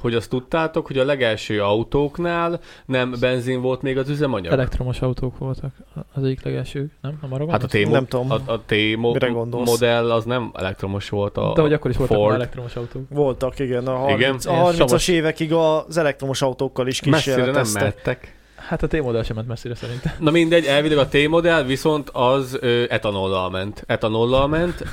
hogy 0.02 0.16
azt 0.16 0.30
tudtátok, 0.30 0.88
hogy 0.88 0.98
a 0.98 1.06
legelső 1.06 1.62
autóknál 1.62 2.60
nem 2.86 3.16
benzin 3.20 3.62
volt 3.62 3.82
még 3.82 3.98
az 3.98 4.10
üzemanyag. 4.10 4.52
Elektromos 4.54 5.02
autók 5.02 5.38
voltak 5.38 5.72
az 6.14 6.24
egyik 6.24 6.44
legelső, 6.44 6.92
nem? 7.02 7.18
Nem 7.22 7.34
arra 7.34 7.52
Hát 7.52 7.64
a? 7.64 7.68
T, 7.68 7.90
Nem 7.90 8.06
tudom. 8.06 8.32
a, 8.32 8.52
a 8.52 8.60
T 8.66 8.74
mo- 8.98 9.50
modell 9.66 10.12
az 10.12 10.24
nem 10.26 10.52
elektromos 10.54 11.10
volt 11.10 11.38
a 11.38 11.52
De 11.56 11.62
hogy 11.62 11.74
akkor 11.74 11.92
is 11.92 11.98
voltak 11.98 12.18
Ford. 12.18 12.36
elektromos 12.36 12.76
autók. 12.76 13.02
Voltak, 13.10 13.60
igen. 13.60 13.88
A 13.88 13.96
30, 13.98 14.20
Igen? 14.46 14.56
a 14.58 14.62
Ilyen 14.62 14.74
30-as 14.74 14.78
savas- 14.78 15.08
évekig 15.08 15.54
az 15.54 15.98
elektromos 15.98 16.42
autókkal 16.42 16.88
is 16.88 17.04
Messzire 17.04 17.36
nem 17.36 17.44
kísérleteztek. 17.46 17.82
mehettek. 17.82 18.38
Hát 18.56 18.84
a 18.84 18.88
T-modell 18.88 19.24
sem 19.24 19.36
ment 19.36 19.48
messzire 19.48 19.76
szerintem. 19.76 20.12
Na 20.20 20.32
mindegy, 20.32 20.66
elvileg 20.66 20.98
a 20.98 21.08
T-modell 21.08 21.64
viszont 21.64 22.10
az 22.10 22.58
ö, 22.62 22.84
etanollal 22.90 23.50
ment. 23.50 23.84
Etanollal 23.88 24.48
ment. 24.48 24.84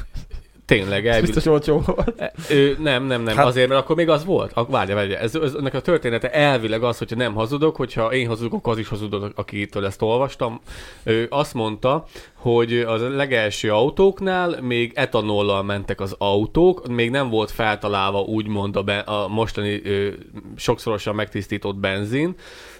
Tényleg, 0.66 1.06
elvileg. 1.06 1.20
biztos 1.20 1.46
olcsó 1.46 1.82
volt. 1.86 2.20
E, 2.20 2.32
Ö, 2.50 2.72
nem, 2.78 3.04
nem, 3.04 3.22
nem. 3.22 3.36
Hát... 3.36 3.46
Azért, 3.46 3.68
mert 3.68 3.80
akkor 3.80 3.96
még 3.96 4.08
az 4.08 4.24
volt. 4.24 4.52
Ak- 4.54 4.70
Várja, 4.70 4.94
várja. 4.94 5.18
Ez, 5.18 5.34
ez, 5.34 5.54
ennek 5.54 5.74
a 5.74 5.80
története 5.80 6.30
elvileg 6.30 6.82
az, 6.82 6.98
hogyha 6.98 7.16
nem 7.16 7.34
hazudok, 7.34 7.76
hogyha 7.76 8.12
én 8.12 8.26
hazudok, 8.28 8.66
az 8.66 8.78
is 8.78 8.88
hazudok, 8.88 9.32
akitől 9.34 9.86
ezt 9.86 10.02
olvastam. 10.02 10.60
Ö, 11.04 11.22
azt 11.28 11.54
mondta, 11.54 12.04
hogy 12.34 12.78
az 12.78 13.00
legelső 13.00 13.72
autóknál 13.72 14.60
még 14.62 14.92
etanollal 14.94 15.62
mentek 15.62 16.00
az 16.00 16.14
autók, 16.18 16.88
még 16.88 17.10
nem 17.10 17.28
volt 17.30 17.50
feltalálva 17.50 18.20
úgymond 18.20 18.76
a, 18.76 18.82
be, 18.82 18.98
a 18.98 19.28
mostani 19.28 19.80
ö, 19.84 20.08
sokszorosan 20.56 21.14
megtisztított 21.14 21.76
benzin, 21.76 22.34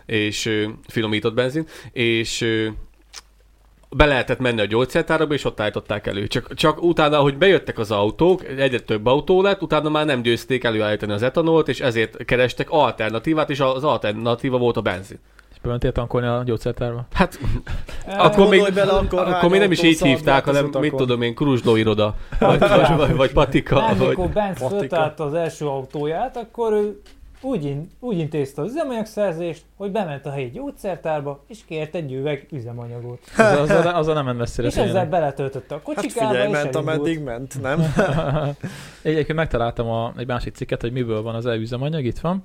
és 0.07 0.47
ö, 0.47 0.65
finomított 0.87 1.35
benzin, 1.35 1.67
és 1.93 2.41
ö, 2.41 2.67
be 3.91 4.05
lehetett 4.05 4.39
menni 4.39 4.61
a 4.61 4.65
gyógyszertárba, 4.65 5.35
és 5.35 5.45
ott 5.45 5.61
állították 5.61 6.07
elő. 6.07 6.27
Csak, 6.27 6.55
csak 6.55 6.83
utána, 6.83 7.19
hogy 7.19 7.37
bejöttek 7.39 7.79
az 7.79 7.91
autók, 7.91 8.45
egyre 8.45 8.81
több 8.81 9.07
autó 9.07 9.43
lett, 9.43 9.63
utána 9.63 9.89
már 9.89 10.07
nem 10.07 10.23
győzték 10.23 10.65
előállítani 10.65 11.13
az 11.13 11.23
etanolt, 11.23 11.69
és 11.69 11.81
ezért 11.81 12.25
kerestek 12.25 12.71
alternatívát, 12.71 13.51
és 13.51 13.61
az 13.61 13.85
alternatíva 13.85 14.59
volt 14.59 14.77
a 14.77 14.81
benzin. 14.81 15.19
És 15.53 15.63
bementél 15.63 15.93
tankolni 15.93 16.27
a 16.27 16.43
gyógyszertárba. 16.45 17.07
Hát 17.13 17.39
Eh, 18.07 18.25
akkor 18.25 18.49
még, 18.49 18.73
bele, 18.75 18.93
akkor 18.93 19.19
akkor 19.19 19.51
még 19.51 19.61
nem 19.61 19.71
is 19.71 19.83
így 19.83 20.03
hívták, 20.03 20.45
hanem 20.45 20.71
mit 20.81 20.95
tudom 20.95 21.23
én, 21.23 21.35
Kruzsló 21.35 21.77
iroda, 21.77 22.15
vagy, 22.39 22.59
vagy, 22.69 22.97
vagy, 22.97 23.15
vagy 23.17 23.33
Patika, 23.33 23.81
Nem, 23.81 23.99
vagy... 23.99 24.09
mikor 24.09 24.29
Benz 24.29 24.59
föltalálta 24.59 25.25
az 25.25 25.35
első 25.35 25.67
autóját, 25.67 26.37
akkor 26.37 26.73
ő 26.73 27.01
úgy, 27.41 27.65
in, 27.65 27.91
úgy 28.01 28.19
intézte 28.19 28.63
az 28.63 28.71
üzemanyagszerzést, 28.71 29.65
hogy 29.77 29.91
bement 29.91 30.27
a 30.27 30.31
helyi 30.31 30.51
gyógyszertárba, 30.51 31.45
és 31.49 31.59
kért 31.67 31.95
egy 31.95 32.13
üveg 32.13 32.47
üzemanyagot. 32.51 33.19
Az, 33.37 33.71
az, 33.71 33.71
az, 33.71 33.87
az 33.87 34.07
nem 34.07 34.25
ment 34.25 34.39
messzire. 34.39 34.67
és 34.69 34.77
ezzel 34.77 35.07
beletöltötte 35.07 35.75
a 35.75 35.81
Hát 35.85 35.95
kocsikába, 35.95 36.29
figyelj, 36.29 36.49
és 36.49 36.53
ment 36.53 36.75
ameddig 36.75 37.23
ment, 37.23 37.61
nem? 37.63 37.81
Egyébként 39.03 39.39
megtaláltam 39.39 39.89
a, 39.89 40.13
egy 40.17 40.27
másik 40.27 40.55
cikket, 40.55 40.81
hogy 40.81 40.93
miből 40.93 41.23
van 41.23 41.35
az 41.35 41.47
elüzemanyag, 41.47 42.05
itt 42.05 42.19
van. 42.19 42.43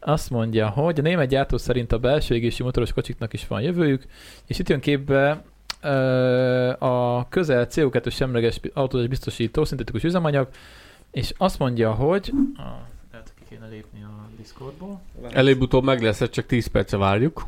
Azt 0.00 0.30
mondja, 0.30 0.68
hogy 0.68 0.98
a 0.98 1.02
német 1.02 1.28
gyártó 1.28 1.56
szerint 1.56 1.92
a 1.92 1.98
belső 1.98 2.34
égési 2.34 2.62
motoros 2.62 2.92
kocsiknak 2.92 3.32
is 3.32 3.46
van 3.46 3.60
jövőjük, 3.60 4.04
és 4.46 4.58
itt 4.58 4.68
jön 4.68 4.80
képbe 4.80 5.42
ö, 5.82 6.70
a 6.78 7.26
közel 7.28 7.66
CO2 7.70 8.12
semleges 8.12 8.60
autózás 8.74 9.06
biztosító 9.08 9.64
szintetikus 9.64 10.04
üzemanyag, 10.04 10.48
és 11.10 11.32
azt 11.36 11.58
mondja, 11.58 11.92
hogy... 11.92 12.32
Kéne 13.56 13.68
lépni 13.68 14.02
a 14.02 14.28
Discordból. 14.36 15.00
Előbb-utóbb 15.30 15.84
meg 15.84 16.02
lesz, 16.02 16.30
csak 16.30 16.46
10 16.46 16.66
perce 16.66 16.96
várjuk. 16.96 17.46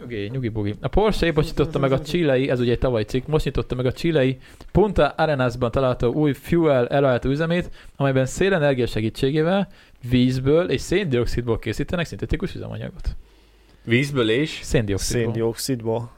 Nyugi, 0.00 0.28
nyugi 0.28 0.48
bugi. 0.48 0.74
A 0.80 0.88
Porsche 0.88 1.32
most 1.32 1.48
nyitotta 1.48 1.78
meg 1.78 1.92
a 1.92 2.00
csilei, 2.00 2.50
ez 2.50 2.60
ugye 2.60 2.72
egy 2.72 2.78
tavalyi 2.78 3.04
cikk, 3.04 3.26
most 3.26 3.44
nyitotta 3.44 3.74
meg 3.74 3.86
a 3.86 3.92
csilei 3.92 4.38
Punta 4.72 5.08
Arenasban 5.08 5.70
található 5.70 6.12
új 6.12 6.32
fuel 6.32 6.88
előállító 6.88 7.30
üzemét, 7.30 7.70
amelyben 7.96 8.26
szélenergia 8.26 8.86
segítségével 8.86 9.68
vízből 10.10 10.70
és 10.70 10.80
széndiokszidból 10.80 11.58
készítenek 11.58 12.06
szintetikus 12.06 12.54
üzemanyagot. 12.54 13.16
Vízből 13.84 14.30
és... 14.30 14.60
Széndiokszidból. 14.62 15.24
Széndiokszidból. 15.24 16.10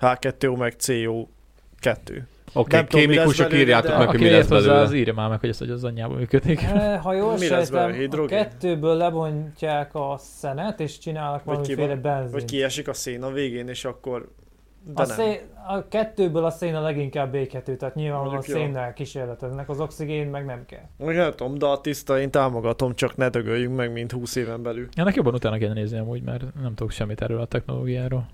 H2O 0.00 0.58
meg 0.58 0.74
CO2. 0.78 2.22
Oké, 2.52 2.76
lesz 2.76 2.86
kémikusok 2.88 3.52
írjátok 3.54 3.98
meg, 3.98 4.08
hogy 4.08 4.20
mi 4.20 4.30
lesz 4.30 4.48
belőle. 4.48 4.80
az 4.80 4.92
írja 4.92 5.14
már 5.14 5.28
meg, 5.28 5.40
hogy 5.40 5.48
ez 5.48 5.58
hogy 5.58 5.70
az 5.70 5.84
anyjában 5.84 6.16
működik. 6.16 6.62
Eh, 6.62 7.00
Ha 7.02 7.12
jól 7.14 7.32
Mi 7.32 7.44
sejtem, 7.44 7.90
a 7.90 7.92
hidrogén? 7.92 8.38
kettőből 8.38 8.94
lebontják 8.96 9.94
a 9.94 10.14
szenet, 10.18 10.80
és 10.80 10.98
csinálnak 10.98 11.44
Vagy 11.44 11.54
valamiféle 11.56 11.86
van- 11.88 12.02
benzin. 12.02 12.32
Vagy 12.32 12.44
kiesik 12.44 12.88
a 12.88 12.92
szén 12.94 13.22
a 13.22 13.30
végén, 13.30 13.68
és 13.68 13.84
akkor... 13.84 14.28
De 14.94 15.02
A, 15.02 15.06
nem. 15.06 15.16
szén, 15.16 15.38
a 15.68 15.88
kettőből 15.88 16.44
a 16.44 16.50
szén 16.50 16.74
a 16.74 16.80
leginkább 16.80 17.30
békető, 17.30 17.76
tehát 17.76 17.94
nyilvánvalóan 17.94 18.36
a 18.38 18.42
szénnel 18.42 18.92
kísérleteznek, 18.92 19.68
az 19.68 19.80
oxigén 19.80 20.26
meg 20.26 20.44
nem 20.44 20.64
kell. 20.66 20.82
Meg 20.98 21.16
nem 21.16 21.30
tudom, 21.30 21.58
de 21.58 21.66
a 21.66 21.80
tiszta 21.80 22.20
én 22.20 22.30
támogatom, 22.30 22.94
csak 22.94 23.16
ne 23.16 23.28
dögöljünk 23.28 23.76
meg, 23.76 23.92
mint 23.92 24.12
20 24.12 24.36
éven 24.36 24.62
belül. 24.62 24.88
Ennek 24.94 25.14
jobban 25.14 25.34
utána 25.34 25.56
kéne 25.58 25.72
nézni 25.72 25.98
amúgy, 25.98 26.22
mert 26.22 26.42
nem 26.62 26.74
tudok 26.74 26.90
semmit 26.92 27.20
erről 27.22 27.40
a 27.40 27.46
technológiáról. 27.46 28.26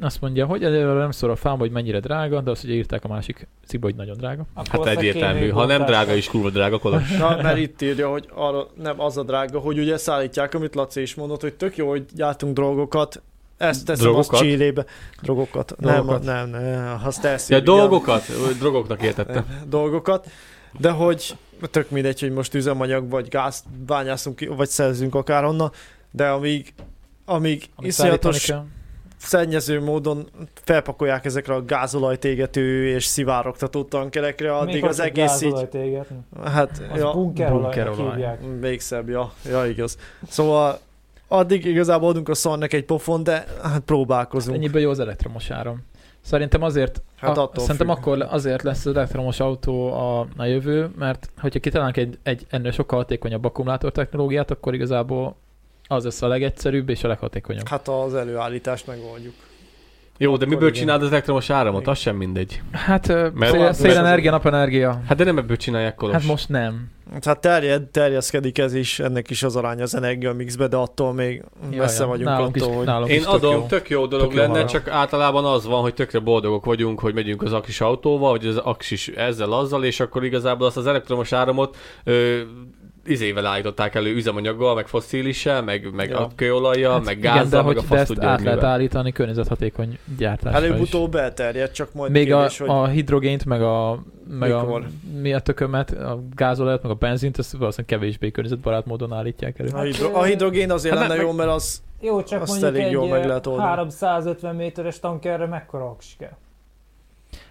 Azt 0.00 0.20
mondja, 0.20 0.46
hogy 0.46 0.64
előre 0.64 0.92
nem 0.92 1.10
szól 1.10 1.30
a 1.30 1.36
fám, 1.36 1.58
hogy 1.58 1.70
mennyire 1.70 2.00
drága, 2.00 2.40
de 2.40 2.50
azt 2.50 2.64
ugye 2.64 2.72
írták 2.72 3.04
a 3.04 3.08
másik 3.08 3.48
cikkba, 3.66 3.86
hogy 3.86 3.94
nagyon 3.94 4.16
drága. 4.16 4.44
Akkor 4.54 4.86
Hát 4.86 4.96
a 4.96 4.98
egyértelmű. 5.00 5.48
Ha 5.48 5.66
nem 5.66 5.84
drága 5.84 6.14
is 6.14 6.28
kurva 6.28 6.50
drága, 6.50 6.78
Kolos. 6.78 7.10
Na, 7.10 7.36
mert 7.42 7.58
itt 7.58 7.82
írja, 7.82 8.10
hogy 8.10 8.28
arra 8.34 8.66
nem 8.82 9.00
az 9.00 9.16
a 9.16 9.22
drága, 9.22 9.58
hogy 9.58 9.78
ugye 9.78 9.96
szállítják, 9.96 10.54
amit 10.54 10.74
Laci 10.74 11.00
is 11.00 11.14
mondott, 11.14 11.40
hogy 11.40 11.54
tök 11.54 11.76
jó, 11.76 11.88
hogy 11.88 12.04
gyártunk 12.14 12.54
drogokat, 12.54 13.22
ezt 13.56 13.84
teszem 13.84 14.04
Drogokat? 14.04 14.32
azt 14.32 14.42
Csillébe. 14.42 14.84
Drogokat. 15.22 15.74
Drogokat. 15.78 16.24
Nem, 16.24 16.50
nem, 16.50 16.62
nem, 16.62 17.00
azt 17.04 17.24
elszív. 17.24 17.56
Ja, 17.56 17.62
dolgokat? 17.62 18.22
Drogoknak 18.58 19.02
értettem. 19.02 19.64
dolgokat, 19.68 20.30
de 20.78 20.90
hogy 20.90 21.36
tök 21.70 21.90
mindegy, 21.90 22.20
hogy 22.20 22.32
most 22.32 22.54
üzemanyag 22.54 23.10
vagy 23.10 23.28
gázt 23.28 23.64
bányászunk 23.86 24.36
ki, 24.36 24.46
vagy 24.46 24.68
szerzünk 24.68 25.14
akár 25.14 25.44
onnan, 25.44 25.72
de 26.10 26.28
amíg, 26.28 26.74
amíg 27.24 27.64
Amit 27.74 27.90
iszonyatos 27.90 28.52
szennyező 29.24 29.80
módon 29.80 30.28
felpakolják 30.54 31.24
ezekre 31.24 31.54
a 31.54 31.64
gázolajtégető 31.64 32.86
és 32.88 33.04
szivárogtató 33.04 33.84
tankerekre, 33.84 34.50
Még 34.52 34.60
addig 34.60 34.80
hogy 34.80 34.90
az 34.90 35.00
egész 35.00 35.40
így, 35.40 35.68
égetni. 35.72 36.16
hát, 36.44 36.82
Az 36.92 36.98
ja, 36.98 37.12
bunkerolajnak 37.12 37.94
bunkerolaj. 37.96 38.38
még 38.60 38.80
szebb, 38.80 39.08
ja, 39.08 39.32
ja, 39.50 39.66
igaz. 39.66 39.98
Szóval 40.28 40.78
addig 41.28 41.64
igazából 41.64 42.08
adunk 42.08 42.28
a 42.28 42.34
szarnak 42.34 42.72
egy 42.72 42.84
pofon, 42.84 43.22
de 43.22 43.44
hát 43.62 43.80
próbálkozunk. 43.80 44.56
Ennyiből 44.56 44.80
jó 44.80 44.90
az 44.90 44.98
elektromos 45.00 45.50
áram. 45.50 45.82
Szerintem 46.20 46.62
azért, 46.62 47.02
Hát 47.16 47.38
a, 47.38 47.50
szerintem 47.56 47.86
függ. 47.86 47.96
akkor 47.96 48.26
azért 48.30 48.62
lesz 48.62 48.86
az 48.86 48.96
elektromos 48.96 49.40
autó 49.40 49.92
a, 49.92 50.26
a 50.36 50.44
jövő, 50.44 50.90
mert 50.98 51.30
hogyha 51.40 51.60
kitalálunk 51.60 51.96
egy, 51.96 52.18
egy 52.22 52.46
ennél 52.50 52.70
sokkal 52.70 52.98
hatékonyabb 52.98 53.44
akkumulátor 53.44 53.92
technológiát, 53.92 54.50
akkor 54.50 54.74
igazából 54.74 55.36
az 55.94 56.04
lesz 56.04 56.22
a 56.22 56.26
legegyszerűbb 56.26 56.88
és 56.88 57.04
a 57.04 57.08
leghatékonyabb. 57.08 57.68
Hát 57.68 57.88
az 57.88 58.14
előállítást 58.14 58.86
megoldjuk. 58.86 59.34
Jó, 60.18 60.36
de 60.36 60.46
miből 60.46 60.68
igen. 60.68 60.80
csinálod 60.80 61.02
az 61.02 61.10
elektromos 61.10 61.50
áramot? 61.50 61.86
Az 61.86 61.98
sem 61.98 62.16
mindegy. 62.16 62.60
Hát 62.72 63.08
Mert- 63.08 63.34
szél, 63.52 63.60
mert- 63.60 63.74
szélenergia, 63.74 64.30
napenergia. 64.30 65.00
Hát 65.08 65.16
de 65.16 65.24
nem 65.24 65.38
ebből 65.38 65.56
csinálják 65.56 65.94
kolos. 65.94 66.14
Hát 66.14 66.24
most 66.24 66.48
nem. 66.48 66.90
Hát 67.24 67.38
terjed, 67.40 67.82
terjeszkedik 67.82 68.58
ez 68.58 68.74
is, 68.74 68.98
ennek 68.98 69.30
is 69.30 69.42
az 69.42 69.56
arány 69.56 69.82
az 69.82 69.94
energia 69.94 70.32
mixbe, 70.32 70.66
de 70.66 70.76
attól 70.76 71.12
még 71.12 71.42
messze 71.70 71.98
Jaj, 72.00 72.08
vagyunk 72.08 72.28
nálunk 72.28 72.56
attól, 72.56 72.68
is, 72.70 72.76
hogy... 72.76 72.86
nálunk 72.86 73.10
Én 73.10 73.16
is 73.18 73.22
tök 73.24 73.32
adom, 73.32 73.54
jó. 73.54 73.66
tök 73.66 73.88
jó 73.88 74.06
dolog 74.06 74.26
Tök 74.26 74.34
jó 74.34 74.40
lenne, 74.40 74.52
hallom. 74.52 74.66
csak 74.66 74.88
általában 74.88 75.44
az 75.44 75.66
van, 75.66 75.80
hogy 75.80 75.94
tökre 75.94 76.18
boldogok 76.18 76.64
vagyunk, 76.64 77.00
hogy 77.00 77.14
megyünk 77.14 77.42
az 77.42 77.52
aksis 77.52 77.80
autóval, 77.80 78.30
vagy 78.30 78.46
az 78.46 78.56
aksis 78.56 79.08
ezzel, 79.08 79.52
azzal, 79.52 79.84
és 79.84 80.00
akkor 80.00 80.24
igazából 80.24 80.66
azt 80.66 80.76
az 80.76 80.86
elektromos 80.86 81.32
áramot 81.32 81.76
ö, 82.04 82.40
izével 83.06 83.46
állították 83.46 83.94
elő 83.94 84.14
üzemanyaggal, 84.14 84.74
meg 84.74 84.86
fosszilissel, 84.86 85.62
meg, 85.62 85.92
meg 85.94 86.08
Ja. 86.08 86.18
a 86.18 86.30
kőolajjal, 86.34 86.92
Hát 86.92 87.04
meg 87.04 87.18
igen, 87.18 87.34
gázzal, 87.34 87.48
de 87.50 87.56
meg 87.56 87.66
hogy 87.66 87.76
a 87.76 87.80
de 87.80 87.86
fasz 87.86 87.98
ezt 88.00 88.18
át 88.24 88.42
lehet 88.42 88.62
állítani 88.62 89.12
környezethatékony 89.12 89.98
gyártásra. 90.18 90.58
Előbb-utóbb 90.58 91.14
elterjed, 91.14 91.70
csak 91.70 91.92
majd 91.94 92.10
Még 92.12 92.32
a, 92.32 92.36
kérdés, 92.38 92.58
hogy... 92.58 92.68
a 92.68 92.86
hidrogént, 92.86 93.44
meg 93.44 93.62
a, 93.62 94.02
meg 94.28 94.52
a, 94.52 94.60
Mikor? 94.60 94.86
mi 95.20 95.32
a 95.32 95.38
tökömet, 95.40 95.90
a 95.90 96.22
gázolajat, 96.34 96.82
meg 96.82 96.90
a 96.90 96.94
benzint, 96.94 97.38
ezt 97.38 97.52
valószínűleg 97.52 97.98
kevésbé 97.98 98.30
környezetbarát 98.30 98.86
módon 98.86 99.12
állítják 99.12 99.58
elő. 99.58 99.68
A, 99.72 99.80
hidro- 99.80 100.14
a 100.14 100.22
hidrogén 100.22 100.70
azért 100.70 100.94
Hát 100.98 101.02
lenne 101.08 101.16
meg- 101.16 101.26
jó, 101.26 101.32
mert 101.32 101.50
az... 101.50 101.82
Jó, 102.00 102.22
csak 102.22 102.40
Azt 102.42 102.50
mondjuk 102.50 102.70
elég 102.74 102.86
egy 102.86 102.92
jól 102.92 103.08
meg 103.08 103.20
eh, 103.20 103.26
lehet 103.26 103.46
oldani. 103.46 103.68
350 103.68 104.54
méteres 104.56 105.00
tankerre 105.00 105.46
mekkora 105.46 105.84
aks 105.84 106.06
kell? 106.18 106.36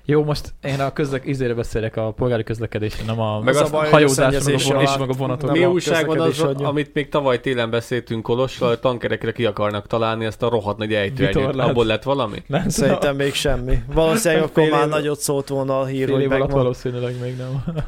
Jó, 0.06 0.24
most 0.24 0.54
én 0.64 0.80
a 0.80 0.94
közlek, 0.94 1.26
izére 1.26 1.54
beszélek 1.54 1.98
a 1.98 2.12
polgári 2.12 2.44
közlekedésre, 2.44 3.04
nem 3.06 3.20
a, 3.20 3.40
Meg 3.40 3.56
az 3.56 3.74
a 3.74 3.78
a 3.78 3.86
hajózásra, 3.90 4.52
meg 4.52 4.78
a, 4.78 4.82
és 4.82 4.98
meg 4.98 5.10
a 5.10 5.14
vonatok. 5.14 5.52
Mi 5.52 5.64
a 5.64 5.70
újság 5.70 6.06
van 6.06 6.20
az, 6.20 6.40
adja. 6.40 6.68
amit 6.68 6.94
még 6.94 7.10
tavaly 7.10 7.40
télen 7.40 7.70
beszéltünk 7.70 8.24
Kolossal, 8.24 8.68
hogy 8.68 8.80
tankerekre 8.80 9.32
ki 9.32 9.46
akarnak 9.46 9.88
találni 9.88 10.26
ezt 10.26 10.44
a 10.44 10.50
rohadt 10.50 10.78
nagy 10.78 10.94
ejtőernyőt. 10.94 11.60
Abból 11.60 11.86
lett 11.86 12.04
valami? 12.04 12.44
Nem, 12.48 12.70
Szerintem 12.70 13.16
még 13.16 13.34
semmi. 13.34 13.84
Valószínűleg 13.94 14.44
akkor 14.44 14.70
már 14.70 14.88
nagyot 14.88 15.20
szólt 15.20 15.48
volna 15.48 15.80
a 15.80 15.86
hír, 15.86 16.06
fél 16.06 16.16
hogy 16.16 16.28
megvan. 16.28 16.50
valószínűleg 16.50 17.16
még 17.22 17.38
nem. 17.38 17.84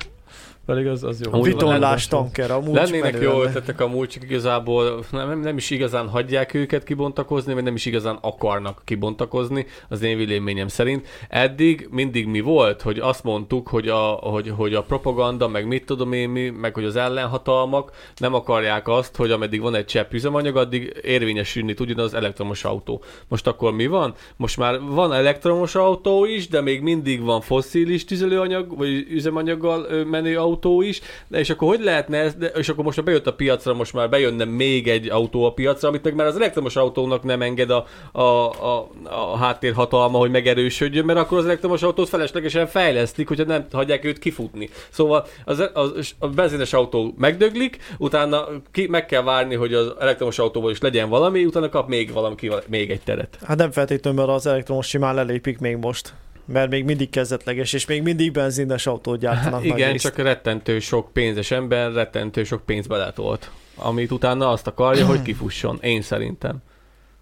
Pedig 0.65 0.87
az, 0.87 1.03
az 1.03 1.21
jó. 1.21 1.31
Amúgy 1.33 1.47
Vitorlás 1.47 2.07
tanker, 2.07 2.51
amúgy 2.51 2.73
Lennének 2.73 3.21
jó 3.21 3.41
ötletek 3.41 3.81
amúgy, 3.81 4.09
csak 4.09 4.23
igazából 4.23 5.03
nem, 5.11 5.39
nem 5.39 5.57
is 5.57 5.69
igazán 5.69 6.07
hagyják 6.07 6.53
őket 6.53 6.83
kibontakozni, 6.83 7.53
vagy 7.53 7.63
nem 7.63 7.75
is 7.75 7.85
igazán 7.85 8.17
akarnak 8.21 8.81
kibontakozni, 8.85 9.65
az 9.89 10.01
én 10.01 10.17
véleményem 10.17 10.67
szerint. 10.67 11.07
Eddig 11.29 11.87
mindig 11.91 12.27
mi 12.27 12.39
volt, 12.39 12.81
hogy 12.81 12.99
azt 12.99 13.23
mondtuk, 13.23 13.67
hogy 13.67 13.87
a, 13.87 14.01
hogy, 14.05 14.49
hogy 14.49 14.73
a 14.73 14.81
propaganda, 14.81 15.47
meg 15.47 15.67
mit 15.67 15.85
tudom 15.85 16.13
én 16.13 16.29
mi, 16.29 16.49
meg 16.49 16.73
hogy 16.73 16.85
az 16.85 16.95
ellenhatalmak 16.95 17.91
nem 18.17 18.33
akarják 18.33 18.87
azt, 18.87 19.15
hogy 19.15 19.31
ameddig 19.31 19.61
van 19.61 19.75
egy 19.75 19.85
csepp 19.85 20.13
üzemanyag, 20.13 20.55
addig 20.57 20.99
érvényesülni 21.03 21.73
tudjon 21.73 21.99
az 21.99 22.13
elektromos 22.13 22.63
autó. 22.63 23.03
Most 23.27 23.47
akkor 23.47 23.73
mi 23.73 23.87
van? 23.87 24.13
Most 24.37 24.57
már 24.57 24.79
van 24.81 25.13
elektromos 25.13 25.75
autó 25.75 26.25
is, 26.25 26.47
de 26.47 26.61
még 26.61 26.81
mindig 26.81 27.21
van 27.21 27.41
fosszilis 27.41 28.05
tüzelőanyag, 28.05 28.77
vagy 28.77 29.05
üzemanyaggal 29.09 30.03
menő 30.05 30.37
autó 30.37 30.53
is, 30.81 31.01
de 31.27 31.39
és 31.39 31.49
akkor 31.49 31.67
hogy 31.67 31.83
lehetne 31.83 32.17
ez, 32.17 32.35
és 32.55 32.69
akkor 32.69 32.83
most 32.83 32.97
már 32.97 33.05
bejött 33.05 33.27
a 33.27 33.33
piacra, 33.33 33.73
most 33.73 33.93
már 33.93 34.09
bejönne 34.09 34.45
még 34.45 34.87
egy 34.87 35.09
autó 35.09 35.45
a 35.45 35.53
piacra, 35.53 35.87
amit 35.87 36.03
meg 36.03 36.15
már 36.15 36.27
az 36.27 36.35
elektromos 36.35 36.75
autónak 36.75 37.23
nem 37.23 37.41
enged 37.41 37.69
a, 37.69 37.85
a, 38.11 38.21
a, 38.21 38.89
a 39.03 39.37
háttérhatalma, 39.37 40.17
hogy 40.17 40.31
megerősödjön, 40.31 41.05
mert 41.05 41.19
akkor 41.19 41.37
az 41.37 41.45
elektromos 41.45 41.81
autót 41.81 42.09
feleslegesen 42.09 42.67
fejlesztik, 42.67 43.27
hogyha 43.27 43.45
nem 43.45 43.65
hagyják 43.71 44.05
őt 44.05 44.19
kifutni. 44.19 44.69
Szóval 44.89 45.25
az, 45.45 45.69
az, 45.73 46.15
a 46.19 46.27
benzines 46.27 46.73
autó 46.73 47.13
megdöglik, 47.17 47.77
utána 47.97 48.47
ki, 48.71 48.87
meg 48.87 49.05
kell 49.05 49.23
várni, 49.23 49.55
hogy 49.55 49.73
az 49.73 49.93
elektromos 49.99 50.39
autóból 50.39 50.71
is 50.71 50.79
legyen 50.79 51.09
valami, 51.09 51.45
utána 51.45 51.69
kap 51.69 51.87
még 51.87 52.11
valami, 52.11 52.35
még 52.67 52.91
egy 52.91 53.01
teret. 53.01 53.37
Hát 53.43 53.57
nem 53.57 53.71
feltétlenül, 53.71 54.19
mert 54.19 54.37
az 54.37 54.47
elektromos 54.47 54.87
simán 54.87 55.15
lelépik 55.15 55.59
még 55.59 55.77
most. 55.77 56.13
Mert 56.45 56.69
még 56.69 56.83
mindig 56.85 57.09
kezdetleges, 57.09 57.73
és 57.73 57.85
még 57.85 58.01
mindig 58.03 58.31
benzines 58.31 58.87
autót 58.87 59.19
gyártanak 59.19 59.53
Hát 59.53 59.63
igen, 59.77 59.91
részt. 59.91 60.03
csak 60.03 60.17
rettentő 60.17 60.79
sok 60.79 61.13
pénzes 61.13 61.51
ember, 61.51 61.91
rettentő 61.93 62.43
sok 62.43 62.65
pénz 62.65 62.87
beletolt. 62.87 63.51
Amit 63.75 64.11
utána 64.11 64.49
azt 64.49 64.67
akarja, 64.67 65.05
hogy 65.05 65.21
kifusson. 65.27 65.79
Én 65.81 66.01
szerintem. 66.01 66.57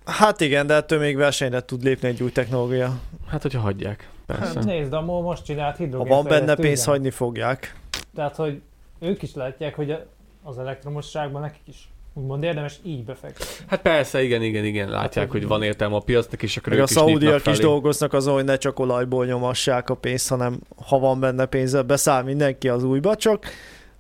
Hát 0.06 0.42
igen, 0.42 0.68
de 0.68 0.74
ettől 0.74 1.00
még 1.00 1.16
versenyre 1.16 1.62
tud 1.62 1.84
lépni 1.84 2.08
egy 2.08 2.24
új 2.24 2.32
technológia. 2.32 3.00
Hát, 3.28 3.42
hogyha 3.42 3.60
hagyják. 3.60 4.10
Persze. 4.26 4.44
Hát 4.46 4.64
nézd, 4.64 4.94
a 4.94 5.02
MOL 5.02 5.22
most 5.22 5.46
csinált 5.46 5.78
Ha 5.78 5.84
hidrogén 5.84 6.08
van 6.14 6.24
benne 6.24 6.56
pénz, 6.56 6.72
üzemet. 6.80 6.86
hagyni 6.86 7.10
fogják. 7.10 7.76
Tehát, 8.16 8.36
hogy 8.36 8.62
ők 9.00 9.22
is 9.22 9.34
látják, 9.34 9.76
hogy 9.76 9.98
az 10.44 10.58
elektromosságban 10.58 11.42
nekik 11.42 11.62
is 11.68 11.90
úgymond 12.14 12.44
érdemes 12.44 12.80
így 12.84 13.04
befektetni. 13.04 13.66
Hát 13.68 13.82
persze, 13.82 14.24
igen, 14.24 14.42
igen, 14.42 14.66
igen. 14.66 14.90
Látják, 14.90 15.26
Hát, 15.26 15.34
hogy 15.34 15.48
van 15.48 15.64
értelme 15.64 15.96
a 15.96 16.00
piacnak, 16.00 16.44
és 16.44 16.58
akkor 16.58 16.74
ők 16.74 16.80
a 16.80 16.84
is 16.84 16.90
szaudiak 16.90 17.48
is 17.48 17.58
dolgoznak 17.58 18.14
azon, 18.14 18.34
hogy 18.34 18.44
ne 18.44 18.58
csak 18.58 18.80
olajból 18.80 19.26
nyomassák 19.26 19.90
a 19.90 19.96
pénzt, 19.96 20.30
hanem 20.30 20.60
ha 20.88 21.00
van 21.00 21.20
benne 21.20 21.46
pénze, 21.46 21.82
beszáll 21.82 22.24
mindenki 22.24 22.70
az 22.70 22.84
újba, 22.84 23.16
csak 23.16 23.46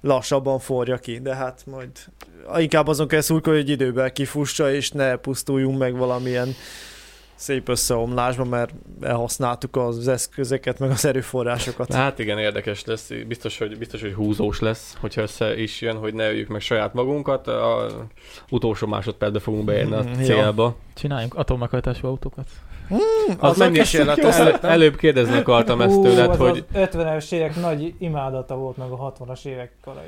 lassabban 0.01 0.59
forja 0.59 0.97
ki, 0.97 1.19
de 1.19 1.35
hát 1.35 1.63
majd 1.65 1.89
inkább 2.57 2.87
azon 2.87 3.07
kell 3.07 3.21
szurkolni, 3.21 3.59
hogy 3.59 3.69
időben 3.69 4.13
kifussa, 4.13 4.71
és 4.73 4.91
ne 4.91 5.15
pusztuljunk 5.15 5.77
meg 5.77 5.97
valamilyen 5.97 6.55
szép 7.35 7.69
összeomlásba, 7.69 8.43
mert 8.43 8.73
elhasználtuk 9.01 9.75
az 9.75 10.07
eszközeket, 10.07 10.79
meg 10.79 10.89
az 10.89 11.05
erőforrásokat. 11.05 11.93
Hát 11.93 12.19
igen, 12.19 12.37
érdekes 12.39 12.85
lesz. 12.85 13.11
Biztos, 13.27 13.57
hogy, 13.57 13.77
biztos, 13.77 14.01
hogy 14.01 14.13
húzós 14.13 14.59
lesz, 14.59 14.95
hogyha 14.99 15.21
össze 15.21 15.57
is 15.61 15.81
jön, 15.81 15.95
hogy 15.95 16.13
ne 16.13 16.27
öljük 16.27 16.47
meg 16.47 16.61
saját 16.61 16.93
magunkat. 16.93 17.47
A 17.47 17.87
utolsó 18.49 18.87
másodpercben 18.87 19.41
fogunk 19.41 19.65
beérni 19.65 19.95
a 19.95 20.03
Mm, 20.03 20.19
ja. 20.19 20.25
célba. 20.25 20.75
Csináljunk 20.93 21.35
atommeghajtású 21.35 22.07
autókat. 22.07 22.47
Hmm, 22.87 23.35
Az 23.39 23.59
az 23.59 23.69
kísérletes. 23.71 24.37
El, 24.37 24.59
előbb 24.59 24.95
kérdezni 24.95 25.37
akartam 25.37 25.81
ezt 25.81 26.01
tőled, 26.01 26.35
hogy 26.35 26.65
az 26.73 26.79
50-es 26.93 27.31
évek 27.31 27.55
nagy 27.55 27.93
imádata 27.99 28.55
volt 28.55 28.77
meg 28.77 28.91
a 28.91 29.13
60-as 29.19 29.45
évek 29.45 29.71
korai. 29.83 30.05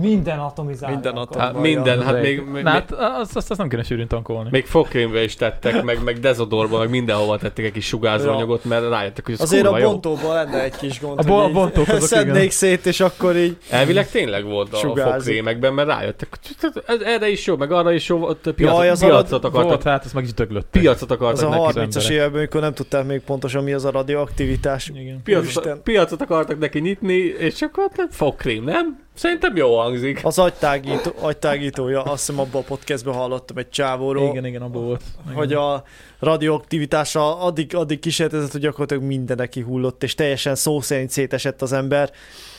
Minden 0.00 0.38
atomizálni 0.38 0.94
Minden 0.94 1.16
atom- 1.16 1.40
hát 1.42 1.60
minden, 1.60 2.02
hát 2.02 2.14
Az 2.14 2.20
még, 2.20 2.42
még, 2.52 2.62
Na, 2.62 2.70
hát 2.70 2.92
azt, 2.92 3.36
azt, 3.36 3.50
azt 3.50 3.58
nem 3.60 3.68
kéne 3.68 3.82
sűrűn 3.82 4.08
tankolni. 4.08 4.48
még 4.52 4.66
fogkrémbe 4.66 5.22
is 5.22 5.34
tettek, 5.34 5.82
meg, 5.82 6.02
meg 6.04 6.18
dezodorba, 6.20 6.78
meg 6.78 6.90
mindenhova 6.90 7.38
tettek 7.38 7.64
egy 7.64 7.72
kis 7.72 7.86
sugárzóanyagot, 7.86 8.64
mert 8.64 8.88
rájöttek, 8.88 9.24
hogy 9.24 9.34
ez 9.34 9.40
Azért 9.40 9.66
kurva 9.66 9.84
a 9.86 9.90
bontóban 9.90 10.34
lenne 10.34 10.62
egy 10.62 10.76
kis 10.76 11.00
gond, 11.00 11.18
A 11.18 11.22
bo- 11.22 11.40
hogy 11.40 11.50
a 11.50 11.52
bontók 11.52 11.88
azok 11.88 12.00
szednék 12.08 12.34
igen. 12.36 12.50
szét, 12.50 12.86
és 12.86 13.00
akkor 13.00 13.36
így 13.36 13.56
Elvileg 13.70 14.10
tényleg 14.10 14.44
volt 14.44 14.72
a 14.72 14.76
Sugárzik. 14.76 15.12
fogkrémekben, 15.14 15.72
mert 15.74 15.88
rájöttek, 15.88 16.38
ez 16.86 17.00
erre 17.00 17.28
is 17.30 17.46
jó, 17.46 17.56
meg 17.56 17.72
arra 17.72 17.92
is 17.92 18.08
jó, 18.08 18.22
ott 18.26 18.52
piacot, 18.56 18.76
Jaj, 18.78 18.88
az 18.90 19.00
piacot 19.00 19.30
Volt, 19.30 19.44
akartak, 19.44 19.82
hát 19.82 20.04
azt 20.04 20.14
meg 20.14 20.24
is 20.24 20.34
döglött. 20.34 20.66
piacot 20.70 21.10
az 21.10 21.16
akartak 21.16 21.46
a 21.46 21.50
neki. 21.50 21.62
30-as 21.62 21.80
emberek. 21.80 22.10
években, 22.10 22.38
amikor 22.38 22.60
nem 22.60 22.72
tudták 22.74 23.06
még 23.06 23.20
pontosan 23.20 23.64
mi 23.64 23.72
az 23.72 23.84
a 23.84 23.90
radioaktivitás. 23.90 24.90
Igen. 24.94 25.20
Piacot, 25.24 25.78
piacot 25.82 26.20
akartak 26.20 26.58
neki 26.58 26.78
nyitni, 26.80 27.14
és 27.38 27.62
akkor 27.62 27.88
hát 27.96 28.08
fogkrém, 28.14 28.64
nem? 28.64 29.00
Szerintem 29.14 29.56
jó 29.56 29.78
hangzik. 29.78 30.20
Az 30.24 30.38
agytágító, 30.38 31.10
agytágítója, 31.20 32.02
azt 32.02 32.26
hiszem 32.26 32.40
abban 32.40 32.60
a 32.62 32.64
podcastben 32.64 33.14
hallottam 33.14 33.56
egy 33.56 33.68
csávóról, 33.68 34.28
Igen, 34.30 34.44
igen, 34.44 34.62
abból 34.62 34.82
volt. 34.82 35.02
Igen. 35.24 35.36
hogy 35.36 35.52
a 35.52 35.84
radioaktivitása 36.18 37.40
addig, 37.40 37.74
addig 37.76 37.98
kísérletezett, 37.98 38.52
hogy 38.52 38.60
gyakorlatilag 38.60 39.02
mindenek 39.02 39.48
kihullott, 39.48 40.02
és 40.02 40.14
teljesen 40.14 40.54
szó 40.54 40.80
szerint 40.80 41.10
szétesett 41.10 41.62
az 41.62 41.72
ember, 41.72 42.10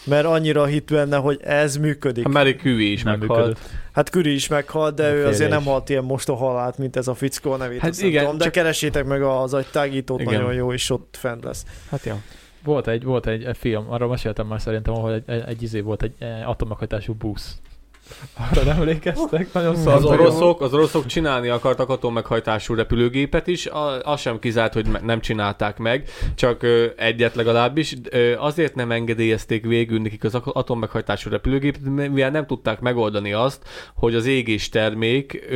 mert 0.05 0.25
annyira 0.25 0.65
hit 0.65 0.91
benne, 0.91 1.17
hogy 1.17 1.39
ez 1.43 1.75
működik. 1.77 2.25
A 2.25 2.29
Mary 2.29 2.55
Curie 2.55 2.91
is 2.91 3.03
nem 3.03 3.19
meghalt. 3.19 3.39
működött. 3.39 3.69
Hát 3.93 4.09
Küri 4.09 4.33
is 4.33 4.47
meghalt, 4.47 4.95
de 4.95 5.07
A 5.07 5.13
ő 5.13 5.25
azért 5.25 5.49
nem 5.49 5.63
halt 5.63 5.89
ilyen 5.89 6.03
mostohalált, 6.03 6.77
mint 6.77 6.95
ez 6.95 7.07
a 7.07 7.13
fickó 7.13 7.51
a 7.51 7.57
nevét. 7.57 7.79
Hát 7.79 8.01
igen, 8.01 8.21
tudom, 8.23 8.37
de 8.37 8.43
csak- 8.43 8.53
keresétek 8.53 9.05
meg 9.05 9.21
az 9.23 9.53
agytágítót, 9.53 10.21
Igen. 10.21 10.33
nagyon 10.33 10.53
jó, 10.53 10.73
és 10.73 10.89
ott 10.89 11.15
fent 11.19 11.43
lesz. 11.43 11.65
Hát 11.89 12.05
jó. 12.05 12.13
Volt 12.63 12.87
egy, 12.87 13.03
volt 13.03 13.27
egy, 13.27 13.57
film, 13.57 13.85
arra 13.89 14.07
meséltem 14.07 14.47
már 14.47 14.61
szerintem, 14.61 14.93
ahol 14.93 15.13
egy, 15.13 15.23
egy, 15.25 15.43
egy 15.47 15.63
izé 15.63 15.79
volt, 15.79 16.03
egy 16.03 16.13
atommeghatású 16.45 17.13
busz. 17.13 17.61
Arra 18.51 18.63
nem 18.63 18.77
emlékeztek? 18.77 19.53
Nagyon 19.53 19.75
szar. 19.75 19.93
Az 19.93 20.05
oroszok, 20.05 20.61
az 20.61 20.73
oroszok 20.73 21.05
csinálni 21.05 21.47
akartak 21.47 21.89
atommeghajtású 21.89 22.73
repülőgépet 22.73 23.47
is, 23.47 23.69
az 24.03 24.19
sem 24.19 24.39
kizárt, 24.39 24.73
hogy 24.73 24.87
nem 25.03 25.19
csinálták 25.19 25.77
meg, 25.77 26.09
csak 26.35 26.65
egyet 26.95 27.35
legalábbis. 27.35 27.95
Azért 28.37 28.75
nem 28.75 28.91
engedélyezték 28.91 29.65
végül 29.65 29.99
nekik 29.99 30.23
az 30.23 30.35
atommeghajtású 30.35 31.29
repülőgépet, 31.29 31.81
mivel 31.83 32.29
nem 32.29 32.45
tudták 32.45 32.79
megoldani 32.79 33.33
azt, 33.33 33.63
hogy 33.95 34.15
az 34.15 34.25
égés 34.25 34.69
termék 34.69 35.49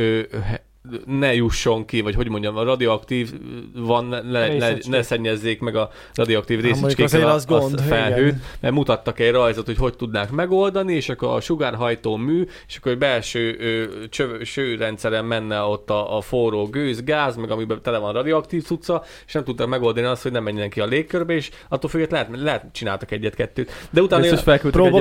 ne 1.06 1.34
jusson 1.34 1.84
ki, 1.84 2.00
vagy 2.00 2.14
hogy 2.14 2.28
mondjam, 2.28 2.56
a 2.56 2.62
radioaktív 2.62 3.32
van, 3.74 4.04
ne, 4.04 4.48
ne, 4.56 4.72
ne, 4.88 5.02
szennyezzék 5.02 5.60
meg 5.60 5.76
a 5.76 5.90
radioaktív 6.14 6.60
részecskékkel 6.60 7.04
azért 7.04 7.24
a, 7.24 7.32
az 7.32 7.46
gond, 7.46 7.80
felhőt, 7.80 8.26
igen. 8.26 8.42
mert 8.60 8.74
mutattak 8.74 9.20
egy 9.20 9.30
rajzot, 9.30 9.66
hogy 9.66 9.76
hogy 9.76 9.96
tudnák 9.96 10.30
megoldani, 10.30 10.94
és 10.94 11.08
akkor 11.08 11.28
a 11.28 11.40
sugárhajtó 11.40 12.16
mű, 12.16 12.46
és 12.68 12.76
akkor 12.76 12.92
egy 12.92 12.98
belső 12.98 13.56
ö, 13.58 14.06
csöv, 14.08 14.42
sőrendszeren 14.42 15.24
menne 15.24 15.60
ott 15.60 15.90
a, 15.90 16.16
a 16.16 16.20
forró 16.20 16.66
gőz, 16.66 17.04
gáz, 17.04 17.36
meg 17.36 17.50
amiben 17.50 17.82
tele 17.82 17.98
van 17.98 18.12
radioaktív 18.12 18.64
cucca, 18.64 19.04
és 19.26 19.32
nem 19.32 19.44
tudtak 19.44 19.68
megoldani 19.68 20.06
azt, 20.06 20.22
hogy 20.22 20.32
nem 20.32 20.42
menjen 20.42 20.70
ki 20.70 20.80
a 20.80 20.86
légkörbe, 20.86 21.34
és 21.34 21.50
attól 21.68 21.90
függetlenül 21.90 22.42
lehet, 22.42 22.60
lehet 22.60 22.72
csináltak 22.72 23.10
egyet-kettőt. 23.10 23.70
De 23.90 24.02
utána, 24.02 24.22
Biztos 24.22 24.42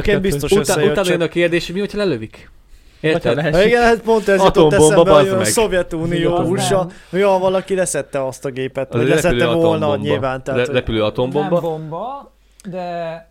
jön, 0.06 0.22
biztos 0.22 0.52
utána, 0.52 0.92
utána 0.92 1.10
jön 1.10 1.22
a 1.22 1.28
kérdés, 1.28 1.66
hogy 1.66 1.76
mi, 1.76 1.82
hogyha 1.82 1.98
lelövik? 1.98 2.50
Érted? 3.00 3.42
Ha 3.54 3.64
igen, 3.64 3.82
hát 3.84 4.02
pont 4.02 4.28
ez 4.28 4.44
jutott 4.44 4.74
eszembe, 4.74 5.12
hogy 5.12 5.28
a. 5.28 5.44
Szovjetunió 5.44 6.36
Az 6.36 6.50
USA, 6.50 6.78
nem. 6.78 6.92
mi 7.10 7.22
van, 7.24 7.40
valaki 7.40 7.76
leszette 7.76 8.26
azt 8.26 8.46
a 8.46 8.50
gépet, 8.50 8.94
Az 8.94 9.00
vagy 9.00 9.10
leszette 9.10 9.46
volna 9.46 9.68
atombomba. 9.68 9.96
nyilván. 9.96 10.44
Tehát, 10.44 10.68
Le- 10.68 10.74
repülő 10.74 10.98
Nem 10.98 11.08
atombomba. 11.08 11.60
bomba, 11.60 12.32
de 12.70 13.26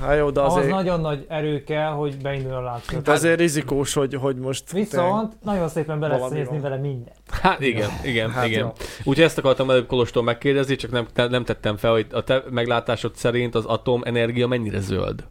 Hát 0.00 0.16
jó, 0.18 0.30
de 0.30 0.40
ahhoz 0.40 0.52
azért, 0.56 0.70
nagyon 0.70 1.00
nagy 1.00 1.24
erő 1.28 1.62
kell, 1.62 1.90
hogy 1.90 2.16
beindul 2.16 2.52
a 2.52 2.80
de 3.04 3.12
azért 3.12 3.38
rizikós, 3.38 3.94
hogy, 3.94 4.14
hogy 4.14 4.36
most... 4.36 4.72
Viszont 4.72 5.32
nagyon 5.42 5.68
szépen 5.68 6.00
be 6.00 6.18
szézni 6.30 6.44
van. 6.44 6.60
vele 6.60 6.76
mindent. 6.76 7.16
Hát 7.42 7.60
igen, 7.60 7.90
igen, 8.04 8.30
Hát 8.30 8.46
igen. 8.46 8.60
jó. 8.60 8.72
Úgyhogy 9.04 9.24
ezt 9.24 9.38
akartam 9.38 9.70
előbb 9.70 9.86
Kolostól 9.86 10.22
megkérdezni, 10.22 10.76
csak 10.76 10.90
nem, 10.90 11.06
te- 11.14 11.28
nem 11.28 11.44
tettem 11.44 11.76
fel, 11.76 11.90
hogy 11.92 12.06
a 12.12 12.22
te 12.24 12.42
meglátásod 12.50 13.14
szerint 13.16 13.54
az 13.54 13.64
atomenergia 13.64 14.46
mennyire 14.46 14.80
zöld? 14.80 15.24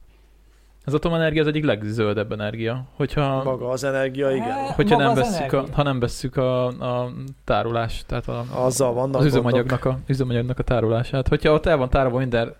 Az 0.85 0.93
atomenergia 0.93 1.41
az 1.41 1.47
egyik 1.47 1.65
legzöldebb 1.65 2.31
energia. 2.31 2.83
Hogyha, 2.95 3.43
Maga 3.43 3.69
az 3.69 3.83
energia, 3.83 4.31
igen. 4.31 4.51
Hát, 4.51 4.75
hogyha 4.75 4.97
maga 4.97 5.13
nem 5.13 5.23
vesszük 5.23 5.53
a, 5.53 5.65
ha 5.71 5.83
nem 5.83 5.99
vesszük 5.99 6.37
a, 6.37 6.65
a 6.65 7.11
tárolás, 7.43 8.03
tehát 8.07 8.27
a, 8.27 8.45
Azzal 8.51 8.93
vannak 8.93 9.21
az 9.21 9.25
üzemanyagnak 9.25 9.85
a, 9.85 9.99
üzemanyagnak 10.07 10.59
a 10.59 10.63
tárolását. 10.63 11.27
Hogyha 11.27 11.53
ott 11.53 11.65
el 11.65 11.77
van 11.77 11.89
tárolva 11.89 12.17
minden 12.17 12.55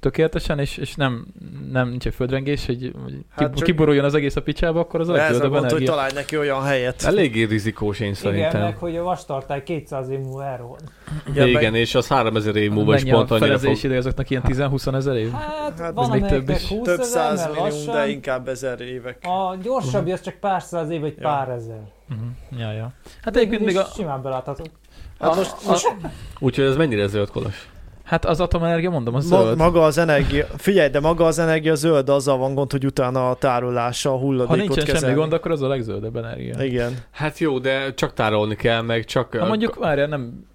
tökéletesen, 0.00 0.58
és, 0.58 0.76
és 0.76 0.94
nem, 0.94 1.26
nem 1.72 1.88
nincs 1.88 2.06
egy 2.06 2.14
földrengés, 2.14 2.66
hogy, 2.66 2.92
Hát 3.30 3.54
csak- 3.54 3.64
kiboruljon 3.64 4.04
az 4.04 4.14
egész 4.14 4.36
a 4.36 4.42
picsába, 4.42 4.80
akkor 4.80 5.00
az 5.00 5.08
a 5.08 5.20
Ez 5.20 5.36
a 5.40 5.48
gond, 5.48 5.52
hogy 5.54 5.64
energia. 5.64 5.86
találj 5.90 6.10
neki 6.14 6.38
olyan 6.38 6.62
helyet. 6.62 7.02
Eléggé 7.02 7.42
rizikós 7.42 8.00
én 8.00 8.06
Igen, 8.06 8.20
szerintem. 8.20 8.60
meg 8.60 8.76
hogy 8.76 8.96
a 8.96 9.02
vastartály 9.02 9.62
200 9.62 10.08
év 10.08 10.18
múlva 10.18 10.44
elrohad. 10.44 10.80
Igen, 11.28 11.48
Igen, 11.48 11.70
meg- 11.72 11.80
és 11.80 11.94
az 11.94 12.06
3000 12.06 12.56
év 12.56 12.70
múlva 12.70 12.94
is 12.94 13.02
pont 13.04 13.30
annyira 13.30 13.46
felezési 13.46 13.74
fog... 13.80 13.84
idő 13.84 13.96
azoknak 13.98 14.30
ilyen 14.30 14.42
10-20 14.46 14.94
ezer 14.94 15.16
év? 15.16 15.30
Hát, 15.32 15.78
Hát 15.78 15.92
van 15.94 16.10
még 16.10 16.24
több 16.24 16.48
is. 16.48 16.68
20 16.68 16.82
Több 16.86 17.02
száz 17.02 17.48
millió, 17.52 17.92
de 17.92 18.08
inkább 18.08 18.48
ezer 18.48 18.80
évek. 18.80 19.18
A 19.22 19.56
gyorsabb 19.62 20.08
az 20.08 20.20
csak 20.20 20.34
pár 20.34 20.62
száz 20.62 20.90
év, 20.90 21.00
vagy 21.00 21.14
Ja. 21.18 21.22
pár 21.28 21.48
ezer. 21.48 21.80
Uh-huh. 22.10 22.60
Ja, 22.60 22.72
ja. 22.72 22.92
Hát 23.22 23.36
egyébként 23.36 23.64
még 23.64 23.76
a, 23.76 23.84
Simán 23.94 24.22
belátható. 24.22 24.64
Hát 25.20 25.36
most, 25.36 25.54
most 25.66 25.94
Úgyhogy 26.38 26.64
ez 26.64 26.76
mennyire 26.76 27.06
zöld 27.06 27.30
kolos? 27.30 27.68
Hát 28.06 28.24
az 28.24 28.40
atomenergia, 28.40 28.90
mondom, 28.90 29.14
az 29.14 29.28
ma, 29.30 29.42
zöld. 29.42 29.56
maga 29.56 29.84
az 29.84 29.98
energia, 29.98 30.46
figyelj, 30.56 30.88
de 30.88 31.00
maga 31.00 31.26
az 31.26 31.38
energia 31.38 31.74
zöld, 31.74 32.04
de 32.04 32.12
azzal 32.12 32.36
van 32.38 32.54
gond, 32.54 32.70
hogy 32.70 32.84
utána 32.86 33.30
a 33.30 33.34
tárolása, 33.34 34.10
a 34.10 34.12
Ha 34.12 34.18
hulladékot 34.18 34.56
nincsen 34.56 34.84
semmi 34.84 34.92
kezelni. 34.92 35.14
gond, 35.16 35.32
akkor 35.32 35.50
az 35.50 35.62
a 35.62 35.68
legzöldebb 35.68 36.16
energia. 36.16 36.62
Igen. 36.64 36.98
Hát 37.10 37.38
jó, 37.38 37.58
de 37.58 37.94
csak 37.94 38.12
tárolni 38.14 38.56
kell, 38.56 38.82
meg 38.82 39.04
csak... 39.04 39.34
Ha 39.34 39.46
mondjuk, 39.46 39.74
várjál, 39.74 40.06
nem... 40.06 40.46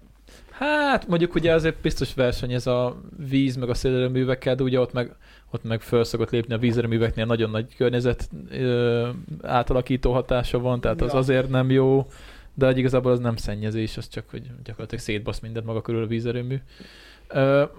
Hát 0.50 1.08
mondjuk 1.08 1.34
ugye 1.34 1.52
azért 1.52 1.76
biztos 1.82 2.14
verseny 2.14 2.52
ez 2.52 2.66
a 2.66 2.96
víz, 3.28 3.56
meg 3.56 3.68
a 3.68 3.74
szélerőművekkel, 3.74 4.54
de 4.54 4.62
ugye 4.62 4.80
ott 4.80 4.92
meg, 4.92 5.14
ott 5.50 5.64
meg 5.64 5.80
föl 5.80 6.04
szokott 6.04 6.30
lépni 6.30 6.54
a 6.54 6.58
vízerőműveknél 6.58 7.24
nagyon 7.26 7.50
nagy 7.50 7.76
környezet 7.76 8.28
ö, 8.50 9.08
átalakító 9.42 10.12
hatása 10.12 10.58
van, 10.58 10.80
tehát 10.80 11.02
az 11.02 11.12
Ja. 11.12 11.18
azért 11.18 11.48
nem 11.48 11.70
jó, 11.70 12.06
de 12.54 12.70
igazából 12.70 13.12
az 13.12 13.18
nem 13.18 13.36
szennyezés, 13.36 13.96
az 13.96 14.08
csak, 14.08 14.24
hogy 14.30 14.42
gyakorlatilag 14.64 15.04
szétbasz 15.04 15.40
mindent 15.40 15.66
maga 15.66 15.80
körül 15.80 16.02
a 16.02 16.06
vízerőmű. 16.06 16.56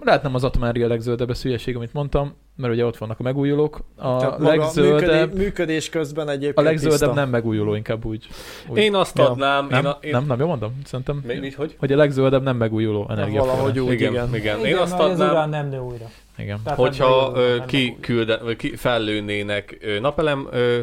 Lehet 0.00 0.22
nem 0.22 0.34
az 0.34 0.44
atomenergia 0.44 0.84
a 0.84 0.88
legzöldebb, 0.88 1.30
ez 1.30 1.42
hülyeség, 1.42 1.76
amit 1.76 1.92
mondtam, 1.92 2.34
mert 2.56 2.72
ugye 2.72 2.84
ott 2.84 2.96
vannak 2.96 3.20
a 3.20 3.22
megújulók. 3.22 3.80
A 3.96 4.16
Tehát 4.16 4.38
legzöldebb, 4.38 5.00
működés, 5.00 5.44
működés 5.44 5.88
közben 5.88 6.28
egyébként 6.28 6.58
a 6.58 6.62
legzöldebb 6.62 6.98
tiszta. 6.98 7.14
nem 7.14 7.28
megújuló, 7.28 7.74
inkább 7.74 8.04
úgy. 8.04 8.26
úgy. 8.68 8.78
Én 8.78 8.94
azt 8.94 9.18
Ja. 9.18 9.30
adnám... 9.30 9.66
nem, 9.70 9.80
én 9.80 9.86
a, 9.86 9.98
én... 10.00 10.10
nem, 10.10 10.24
nem, 10.26 10.38
jól 10.38 10.48
mondom? 10.48 10.80
Szerintem, 10.84 11.22
Mi, 11.26 11.34
mit, 11.34 11.54
hogy? 11.54 11.74
hogy 11.78 11.92
a 11.92 11.96
legzöldebb 11.96 12.42
nem 12.42 12.56
megújuló 12.56 13.06
energia. 13.10 13.40
Valahogy 13.40 13.80
úgy, 13.80 13.92
igen. 13.92 14.12
igen, 14.12 14.34
igen. 14.34 14.58
Én 14.58 14.64
Igen, 14.64 14.78
azt 14.78 14.90
mert 14.98 15.04
az 15.04 15.10
adnám... 15.10 15.30
urán 15.30 15.48
nem 15.48 15.68
nő 15.68 15.78
újra. 15.78 16.10
Igen. 16.38 16.60
Tehát 16.64 16.78
hogyha 16.78 17.32
igazán 17.36 18.56
ki, 18.56 18.76
fellőnének 18.76 19.86
napelem 20.00 20.48
ö, 20.50 20.78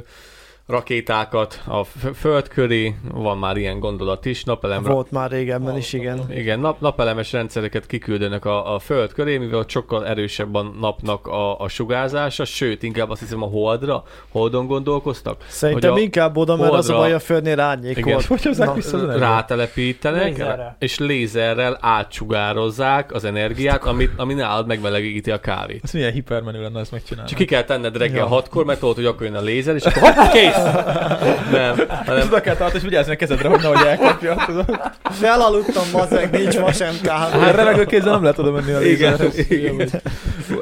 rakétákat 0.72 1.62
a 1.68 1.84
föld 2.14 2.48
köré, 2.48 2.96
van 3.14 3.38
már 3.38 3.58
ilyen 3.58 3.80
gondolat 3.80 4.26
is, 4.26 4.44
napelem 4.44 4.84
Volt 4.84 5.12
már 5.12 5.32
régebben 5.32 5.78
is, 5.78 5.94
igen. 5.94 6.20
igen, 6.30 6.60
nap, 6.60 6.80
napelemes 6.80 7.32
rendszereket 7.32 7.86
kiküldenek 7.86 8.46
a, 8.46 8.74
a 8.74 8.80
föld 8.80 9.14
köré, 9.14 9.38
mivel 9.38 9.60
ott 9.60 9.70
sokkal 9.70 10.08
erősebb 10.08 10.56
a 10.56 10.62
napnak 10.80 11.28
a, 11.28 11.60
a 11.60 11.68
sugárzása, 11.68 12.46
sőt, 12.46 12.84
inkább 12.84 13.10
azt 13.10 13.20
hiszem 13.20 13.44
a 13.44 13.46
holdra, 13.46 14.04
holdon 14.30 14.68
gondolkoztak, 14.68 15.44
Szerintem 15.48 15.92
Hogy 15.92 16.02
inkább 16.02 16.38
oda, 16.38 16.56
mert 16.56 16.74
az 16.74 16.90
a 16.90 16.94
holdra- 16.94 17.08
baj 17.10 17.14
a 17.14 17.20
földnél 17.20 17.60
árnyék 17.60 17.98
Igen. 17.98 18.14
volt. 18.14 18.26
Hogy 18.26 18.44
hozzák 18.44 18.68
Na, 18.68 18.74
vissza 18.74 18.98
az 18.98 19.04
energiát? 19.04 19.30
rátelepítenek, 19.30 20.28
Lézerrel. 20.38 20.76
és 20.80 21.00
lézerrel 21.00 21.78
átsugározzák 21.82 23.14
az 23.14 23.24
energiát, 23.24 23.84
amit, 23.86 24.12
ami 24.18 24.34
nálad 24.34 24.68
megmelegíti 24.68 25.32
a 25.32 25.40
kávét. 25.40 25.82
Ez 25.84 25.92
milyen 25.92 26.12
hipermenő 26.12 26.62
lenne 26.62 26.80
ezt 26.80 26.92
megcsinálni. 26.92 27.30
Csak 27.30 27.38
ki 27.40 27.46
kell 27.46 27.64
tenned 27.64 27.98
reggel 27.98 28.18
Ja. 28.18 28.28
hatkor, 28.28 28.66
mert 28.66 28.80
tudod, 28.80 28.96
hogy 28.96 29.06
akkor 29.06 29.26
jön 29.26 29.36
a 29.36 29.42
lézer, 29.42 29.76
és 29.76 29.84
akkor 29.86 30.14
kész! 30.32 30.61
Nem, 31.52 31.76
hanem 32.06 32.28
oda 32.28 32.42
kell 32.42 32.56
tartani, 32.56 32.78
és 32.78 32.90
vigyázni 32.90 33.14
a 33.14 33.16
kezedre, 33.16 33.50
hogy 33.50 33.62
nehogy 33.62 33.88
elkapja. 33.88 34.36
Tudod? 34.46 34.80
Felaludtam, 35.04 35.84
bazeg, 35.92 36.32
nincs 36.32 36.60
ma 36.60 36.72
sem 36.72 36.94
kávé. 37.04 37.40
Hát 37.40 37.56
remegő 37.56 37.86
kézzel 37.86 38.12
nem 38.12 38.22
lehet 38.22 38.40
oda 38.40 38.52
menni 38.52 38.72
a 38.72 38.82
Igen, 38.82 39.18
lézerhez. 39.18 39.52
igen. 39.52 39.90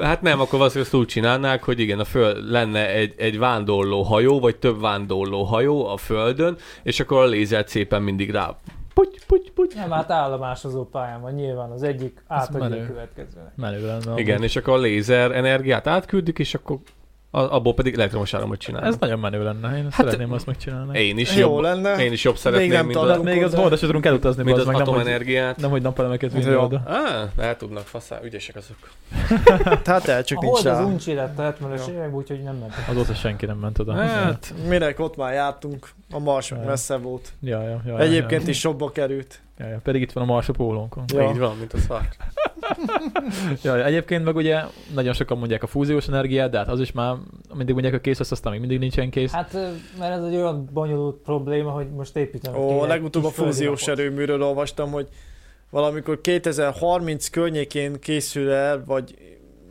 Hát 0.02 0.22
nem, 0.22 0.40
akkor 0.40 0.58
valószínűleg 0.60 0.92
ezt 0.92 1.02
úgy 1.02 1.08
csinálnák, 1.08 1.64
hogy 1.64 1.80
igen, 1.80 2.00
a 2.00 2.06
föld 2.06 2.52
lenne 2.52 2.90
egy, 2.90 3.14
egy 3.18 3.40
vándorló 3.40 4.02
hajó, 4.02 4.40
vagy 4.40 4.56
több 4.56 4.82
vándorló 4.82 5.44
hajó 5.44 5.88
a 5.88 5.98
földön, 5.98 6.56
és 6.84 7.00
akkor 7.00 7.24
a 7.24 7.28
lézert 7.28 7.68
szépen 7.68 8.02
mindig 8.02 8.32
rá. 8.32 8.56
Puty, 8.94 9.20
puty, 9.28 9.52
puty. 9.52 9.76
Nem, 9.76 9.92
hát 9.92 10.12
állomásozó 10.12 10.84
pályán 10.86 11.22
van 11.22 11.34
nyilván, 11.34 11.72
az 11.72 11.84
egyik 11.84 12.24
átadja 12.28 12.84
a 12.84 12.86
következőnek. 12.88 13.52
Menő 13.56 13.86
lenne. 13.86 14.20
Igen, 14.20 14.44
és 14.44 14.56
akkor 14.56 14.74
a 14.74 14.78
lézer 14.78 15.32
energiát 15.32 15.88
átküldik, 15.88 16.40
és 16.40 16.54
akkor 16.54 16.78
a- 17.32 17.40
abból 17.56 17.74
pedig 17.74 17.94
elektromos 17.94 18.34
áramot 18.34 18.60
csinálnak. 18.60 18.90
Ez 18.90 18.98
nagyon 19.00 19.20
menő 19.20 19.44
lenne. 19.44 19.78
Én 19.78 19.84
Hát- 19.84 19.92
szeretném 19.94 20.32
azt 20.32 20.46
megcsinálni. 20.46 21.00
Én 21.00 21.18
is 21.18 21.36
Jó 21.36 21.50
jobb, 21.54 21.60
lenne. 21.62 22.04
én 22.04 22.12
is 22.12 22.24
jobb 22.24 22.34
Még 22.34 22.42
szeretném, 22.44 22.70
nem 22.72 22.86
mint, 22.86 23.00
De 23.00 23.06
a, 23.06 23.10
hát 23.12 23.24
még 23.24 23.44
az 23.44 23.56
holda 23.56 23.76
se 23.78 23.86
tudunk 23.86 24.06
elutazni, 24.06 24.44
mint 24.44 24.56
az 24.58 24.62
az 24.62 24.68
meg 24.68 24.76
nem, 24.78 24.86
hogy, 24.86 24.94
atomenergiát. 24.96 25.58
nem, 25.58 25.70
hogy 25.70 25.82
napelemeket 25.82 26.32
vinni 26.34 26.56
oda. 26.56 26.82
Á, 26.86 27.30
el 27.38 27.58
tudnak, 27.58 27.84
faszá, 27.88 28.20
ügyesek 28.24 28.56
azok. 28.56 28.78
Hát 29.86 30.08
el, 30.08 30.24
csak 30.24 30.38
a 30.38 30.42
nincs 30.42 30.54
hold 30.56 30.66
az 30.76 30.78
rá. 30.80 30.84
uncsi 30.86 31.14
lett 31.14 31.40
a 31.40 31.42
70-es 31.54 31.88
Jó. 31.88 31.94
években, 31.94 32.14
úgyhogy 32.14 32.44
nem 32.44 32.56
ment. 32.56 32.74
Azóta 32.90 33.14
senki 33.14 33.46
nem 33.46 33.58
ment 33.58 33.80
oda. 33.80 33.94
Hát, 33.94 34.54
Minek 34.68 35.00
ott 35.00 35.16
már 35.16 35.34
jártunk, 35.34 35.90
a 36.12 36.20
Mars 36.20 36.50
meg 36.52 36.66
messze 36.66 36.98
volt. 36.98 37.32
Ja, 37.42 37.62
ja, 37.64 37.82
ja, 37.86 38.00
Egyébként 38.00 38.44
ja, 38.44 38.50
is 38.50 38.60
sokba 38.60 38.92
került. 38.92 39.40
Ja, 39.58 39.68
ja. 39.68 39.80
Pedig 39.84 40.02
itt 40.02 40.12
van 40.12 40.24
a 40.24 40.26
Mars 40.26 40.50
a 40.50 40.54
pólónkon. 40.54 41.04
Ja. 41.08 41.30
így 41.30 41.38
van, 41.40 41.56
mint 41.58 41.74
a 41.74 41.78
szar. 41.78 42.02
Ja, 43.64 43.86
egyébként 43.86 44.24
meg 44.24 44.36
ugye 44.36 44.62
nagyon 44.94 45.14
sokan 45.14 45.38
mondják 45.38 45.64
a 45.64 45.68
fúziós 45.68 46.08
energiát, 46.08 46.50
de 46.50 46.58
hát 46.58 46.68
az 46.68 46.80
is 46.80 46.92
már 46.92 47.16
mindig 47.54 47.74
mondják, 47.74 47.94
hogy 47.94 48.04
kész 48.04 48.18
lesz, 48.18 48.32
aztán 48.32 48.52
még 48.52 48.62
mindig 48.62 48.80
nincsen 48.80 49.10
kész. 49.10 49.32
Hát, 49.32 49.54
mert 50.00 50.14
ez 50.14 50.24
egy 50.24 50.36
olyan 50.36 50.70
bonyolult 50.74 51.16
probléma, 51.16 51.72
hogy 51.72 51.90
most 51.90 52.16
építenek. 52.16 52.60
Ó, 52.60 52.86
legutóbb 52.86 53.24
a 53.24 53.30
fúziós 53.30 53.88
erőműről 53.88 54.44
olvastam, 54.44 54.92
hogy 54.92 55.08
valamikor 55.70 56.22
2030 56.22 57.30
környékén 57.30 58.00
készül 58.00 58.52
el, 58.52 58.84
vagy 58.86 59.16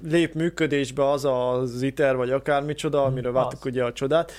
lép 0.03 0.35
működésbe 0.35 1.11
az 1.11 1.25
az 1.25 1.83
ITER, 1.83 2.17
vagy 2.17 2.31
akármicsoda, 2.31 3.05
amiről 3.05 3.37
Az. 3.37 3.43
vártuk 3.43 3.65
ugye 3.65 3.85
a 3.85 3.93
csodát, 3.93 4.33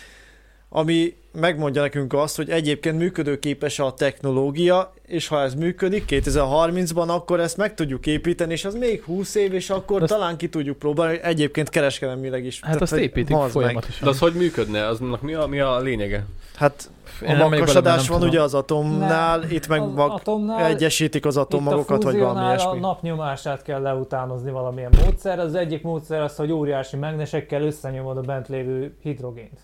ami 0.70 1.14
megmondja 1.32 1.82
nekünk 1.82 2.14
azt, 2.14 2.36
hogy 2.36 2.50
egyébként 2.50 2.98
működőképes 2.98 3.80
a 3.80 3.94
technológia, 3.94 4.94
és 5.06 5.28
ha 5.28 5.42
ez 5.42 5.54
működik 5.54 6.04
2030-ban, 6.08 7.08
akkor 7.08 7.40
ezt 7.40 7.58
meg 7.58 7.74
tudjuk 7.74 8.06
építeni, 8.06 8.52
és 8.52 8.66
az 8.66 8.76
még 8.76 9.04
20 9.04 9.36
év, 9.36 9.54
és 9.54 9.70
akkor 9.70 10.02
Azt- 10.02 10.12
talán 10.12 10.38
ki 10.38 10.50
tudjuk 10.50 10.78
próbálni, 10.78 11.20
egyébként 11.24 11.70
kereskedelmileg 11.70 12.46
is. 12.46 12.60
Hát 12.64 12.82
azt 12.82 12.92
hogy 12.92 13.02
építik 13.02 13.36
meg. 13.36 13.50
folyamatosan. 13.50 14.00
De 14.04 14.10
az 14.10 14.20
hogy 14.20 14.34
működne? 14.34 14.88
Aznak 14.88 15.22
mi 15.22 15.34
a, 15.34 15.46
mi 15.48 15.60
a 15.60 15.80
lényege? 15.80 16.26
Hát 16.56 16.90
a 17.22 17.26
nem 17.26 17.38
nem 17.50 17.60
van 17.84 17.98
tudom. 18.06 18.28
ugye 18.28 18.42
az 18.42 18.54
atomnál, 18.54 19.44
itt 19.52 19.68
meg 19.68 19.82
Az 19.82 19.94
mag, 19.96 20.12
atomnál, 20.12 20.66
egyesítik 20.66 21.26
az 21.26 21.38
atommagokat, 21.38 22.04
vagy 22.04 22.18
valami 22.18 22.46
ilyesmi. 22.46 22.70
a 22.70 22.74
napnyomását 22.74 23.62
kell 23.62 23.82
leutánozni 23.82 24.52
valamilyen 24.52 24.92
módszer. 25.06 25.40
Az 25.40 25.56
egyik 25.56 25.82
módszer 25.82 26.22
az, 26.22 26.36
hogy 26.36 26.52
óriási 26.52 26.96
megnesekkel 26.98 27.62
összenyomod 27.62 28.18
a 28.18 28.22
bent 28.22 28.48
lévő 28.48 28.94
hidrogént. 29.02 29.60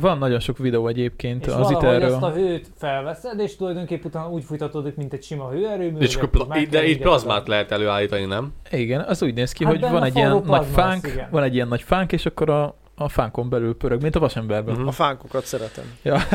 Van 0.00 0.18
nagyon 0.18 0.40
sok 0.40 0.58
videó 0.58 0.88
egyébként 0.88 1.46
És 1.46 1.52
az 1.52 1.58
valahogy 1.58 1.76
iterről. 1.76 2.12
ezt 2.14 2.22
a 2.22 2.30
hőt 2.32 2.70
felveszed, 2.76 3.38
és 3.40 3.56
tulajdonképpen 3.56 4.06
utána 4.06 4.30
úgy 4.30 4.44
folytatódik, 4.44 4.96
mint 4.96 5.12
egy 5.12 5.22
sima 5.22 5.50
hőerőmű. 5.50 5.98
És 5.98 6.16
akkor 6.16 6.28
pla- 6.28 6.48
de 6.48 6.82
így 6.82 6.88
éged 6.88 7.02
plazmát 7.02 7.40
oda. 7.40 7.50
lehet 7.50 7.72
előállítani, 7.72 8.24
nem? 8.24 8.52
Igen, 8.70 9.00
az 9.00 9.22
úgy 9.22 9.34
néz 9.34 9.52
ki, 9.52 9.64
Hát 9.64 9.72
hogy 9.72 9.90
van 9.90 10.04
egy 10.04 10.16
ilyen 10.16 10.42
nagy 10.46 10.66
fánk, 10.72 11.02
lesz, 11.04 11.12
igen. 11.14 11.28
van 11.30 11.42
egy 11.42 11.54
ilyen 11.54 11.68
nagy 11.68 11.82
fánk, 11.82 12.12
és 12.12 12.26
akkor 12.26 12.50
a, 12.50 12.74
a 12.94 13.08
fánkon 13.08 13.48
belül 13.48 13.76
pörög, 13.76 14.02
mint 14.02 14.16
a 14.16 14.20
vasemberben. 14.20 14.74
Mhm. 14.76 14.86
A 14.86 14.90
fánkokat 14.92 15.44
szeretem. 15.44 15.84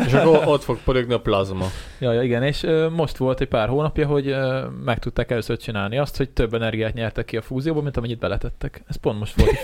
És 0.06 0.14
akkor 0.14 0.42
ott 0.46 0.64
fog 0.64 0.78
pörögni 0.84 1.14
a 1.14 1.20
plazma. 1.20 1.66
Ja, 2.00 2.12
ja, 2.12 2.22
igen, 2.22 2.44
és 2.44 2.64
ö, 2.64 2.90
most 2.90 3.18
volt 3.18 3.42
egy 3.42 3.48
pár 3.48 3.68
hónapja, 3.68 4.08
hogy 4.08 4.28
ö, 4.28 4.62
meg 4.86 5.00
tudták 5.00 5.32
először 5.32 5.58
csinálni 5.58 5.98
azt, 5.98 6.18
hogy 6.18 6.30
több 6.30 6.54
energiát 6.54 6.94
nyertek 6.94 7.26
ki 7.26 7.38
a 7.38 7.42
fúzióból, 7.42 7.84
mint 7.84 7.98
amennyit 7.98 8.20
beletettek. 8.20 8.84
Ez 8.88 8.96
pont 8.96 9.20
most 9.20 9.36
volt. 9.42 9.52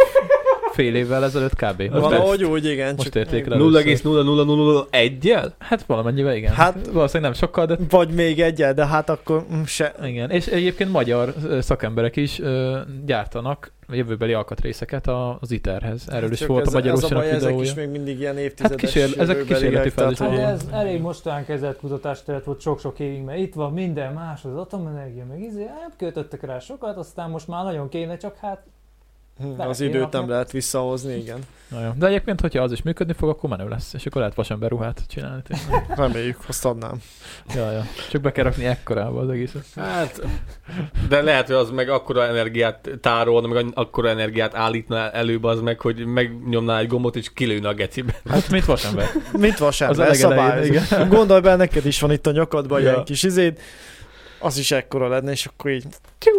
fél 0.80 0.96
évvel 0.96 1.24
ezelőtt 1.24 1.56
kb. 1.56 1.92
Valahogy 1.92 2.44
úgy, 2.44 2.66
igen. 2.66 2.94
most 2.96 3.04
csak 3.12 3.16
érték 3.16 3.46
le. 3.46 3.56
0,0001-jel? 3.60 5.52
Hát 5.58 5.84
valamennyivel 5.84 6.36
igen. 6.36 6.54
Hát- 6.54 6.68
Hát 6.76 6.88
valószínűleg 6.88 7.32
nem 7.32 7.40
sokkal, 7.40 7.66
de 7.66 7.78
Vagy 7.90 8.10
még 8.10 8.42
egyel, 8.42 8.74
de 8.74 8.86
hát 8.86 9.10
akkor 9.10 9.46
mm, 9.54 9.62
se. 9.64 9.94
igen. 10.04 10.30
És 10.30 10.48
egyébként 10.48 10.92
magyar 10.92 11.34
szakemberek 11.60 12.16
is 12.16 12.40
ö, 12.40 12.78
gyártanak 13.06 13.72
jövőbeli 13.92 14.34
alkatrészeket 14.34 15.08
a- 15.08 15.38
az 15.42 15.52
ITER-hez. 15.52 16.04
Erről 16.10 16.32
is 16.32 16.46
volt 16.46 16.68
a 16.68 16.78
ez, 16.80 16.86
ez 16.86 17.04
a 17.04 17.08
baj, 17.16 17.28
ezek 17.30 17.40
videója. 17.42 17.64
is 17.64 17.74
még 17.74 17.90
mindig 17.90 18.20
ilyen 18.20 18.38
évtizedes 18.38 18.82
kísér- 18.82 19.18
ezek 19.20 19.44
kísérleti 19.44 19.92
hogy- 19.96 20.18
Hát 20.20 20.32
ez 20.38 20.68
elég 20.72 21.02
mostán 21.02 21.46
kezdett 21.46 21.80
kutatásterület 21.80 22.46
volt 22.46 22.60
sok-sok 22.62 23.00
évig, 23.00 23.22
mert 23.24 23.40
itt 23.40 23.54
van 23.54 23.74
minden 23.74 24.14
más, 24.14 24.44
az 24.44 24.56
atomenergia, 24.56 25.26
meg 25.30 25.42
izé, 25.42 25.66
hát 25.66 25.94
költöttek 25.98 26.44
rá 26.46 26.60
sokat, 26.60 26.98
aztán 26.98 27.30
most 27.30 27.48
már 27.48 27.64
nagyon 27.64 27.90
kéne, 27.90 28.18
csak 28.18 28.36
hát 28.42 28.64
Bele 29.58 29.70
Az 29.70 29.82
időt 29.82 30.12
nem 30.12 30.30
lehet 30.30 30.52
visszahozni, 30.52 31.16
igen. 31.16 31.40
Na 31.70 31.84
jó. 31.84 31.90
De 31.96 32.08
egyébként, 32.08 32.42
hogyha 32.42 32.64
az 32.64 32.72
is 32.72 32.82
működni 32.82 33.14
fog, 33.14 33.30
akkor 33.30 33.50
menő 33.50 33.68
lesz. 33.68 33.94
És 33.94 34.06
akkor 34.06 34.22
lehet 34.22 34.36
vasember 34.36 34.70
ruhát 34.70 35.02
csinálni. 35.08 35.42
tényleg. 35.42 35.86
Reméljük, 35.96 36.38
azt 36.48 36.66
adnám. 36.66 37.02
ja, 37.56 37.72
ja. 37.72 37.84
Csak 38.10 38.22
be 38.22 38.32
kell 38.32 38.44
rakni 38.44 38.66
ekkorába 38.66 39.20
az 39.20 39.30
egészet. 39.30 39.66
Hát, 39.76 40.22
de 41.10 41.22
lehet, 41.22 41.46
hogy 41.48 41.56
az 41.56 41.70
meg 41.70 41.90
akkora 41.90 42.24
energiát 42.26 42.90
tárolna, 43.02 43.48
meg 43.48 43.66
akkora 43.74 44.10
energiát 44.10 44.56
állítna 44.56 45.12
előbb 45.12 45.44
az 45.44 45.60
meg, 45.60 45.80
hogy 45.80 46.06
megnyomná 46.06 46.80
egy 46.80 46.88
gombot, 46.88 47.16
és 47.16 47.34
kilőne 47.34 47.68
a 47.68 47.74
gecibe. 47.74 48.14
Hát, 48.30 48.50
mint 48.50 48.66
vasember. 48.66 49.08
Mint 49.38 49.58
vasember, 49.58 50.16
szabályozó. 50.16 50.80
Gondolj 51.08 51.42
be, 51.42 51.56
neked 51.56 51.86
is 51.86 52.00
van 52.00 52.12
itt 52.12 52.28
a 52.28 52.32
nyakadban 52.32 52.82
Ja. 52.82 52.90
ilyen 52.92 53.04
kis 53.04 53.24
izéd, 53.24 53.60
az 54.40 54.58
is 54.58 54.72
ekkora 54.72 55.08
lenne, 55.08 55.32
és 55.32 55.46
akkor 55.46 55.72
így... 55.72 55.86
Ja, 56.26 56.32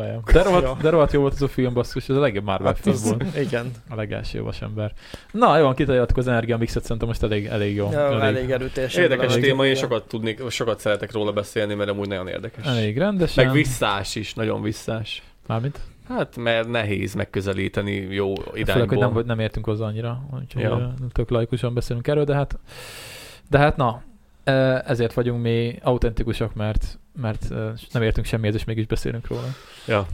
ja. 0.00 0.20
De, 0.32 0.42
rohadt, 0.42 0.62
Ja. 0.64 0.76
de 0.82 0.90
rohadt 0.90 1.12
jó 1.12 1.20
volt 1.20 1.32
az 1.32 1.42
a 1.42 1.48
film, 1.48 1.72
basszus, 1.74 2.08
ez 2.08 2.16
a 2.16 2.20
legjobb 2.20 2.44
Marvel 2.44 2.66
Hát 2.66 2.78
film 2.82 2.94
az, 2.94 3.08
volt. 3.08 3.36
igen, 3.38 3.70
A 3.88 3.94
legelső 3.94 4.42
vasember. 4.42 4.92
Na, 5.32 5.58
jó, 5.58 5.72
kitaláltuk 5.72 6.16
az 6.16 6.28
energiamixet, 6.28 6.82
szerintem 6.82 7.08
most 7.08 7.22
elég, 7.22 7.46
elég 7.46 7.74
jó. 7.74 7.88
ja, 7.92 8.22
elég 8.22 8.50
erőteljes. 8.50 8.94
Érdekes 8.94 9.32
elég- 9.32 9.44
téma, 9.44 9.66
én 9.66 9.74
sokat 9.74 10.08
tudnék, 10.08 10.50
sokat 10.50 10.78
szeretek 10.80 11.12
róla 11.12 11.32
beszélni, 11.32 11.74
mert 11.74 11.90
amúgy 11.90 12.08
nagyon 12.08 12.28
érdekes. 12.28 12.66
Elég 12.66 12.98
rendesen. 12.98 13.44
Meg 13.44 13.54
visszás 13.54 14.14
is, 14.14 14.34
nagyon 14.34 14.62
visszás. 14.62 15.22
Mármint? 15.46 15.80
Hát, 16.08 16.36
mert 16.36 16.68
nehéz 16.68 17.14
megközelíteni 17.14 17.92
jó 17.94 18.34
Főleg, 18.34 18.50
hogy 18.50 18.58
irányból. 18.60 18.98
nem, 19.12 19.22
nem 19.26 19.38
értünk 19.38 19.64
hozzá 19.64 19.84
annyira, 19.84 20.22
úgyhogy 20.40 20.62
Ja. 20.62 20.94
tök 21.12 21.30
laikusan 21.30 21.74
beszélünk 21.74 22.08
erről, 22.08 22.24
de 22.24 22.34
hát, 22.34 22.58
de 23.50 23.58
hát 23.58 23.76
na, 23.76 24.02
ezért 24.86 25.12
vagyunk 25.12 25.42
mi 25.42 25.78
autentikusak, 25.82 26.54
mert, 26.54 26.98
mert 27.20 27.50
e, 27.50 27.72
nem 27.92 28.02
értünk 28.02 28.26
semmihez, 28.26 28.54
és 28.54 28.64
mégis 28.64 28.86
beszélünk 28.86 29.26
róla. 29.26 29.46
Ja. 29.86 30.06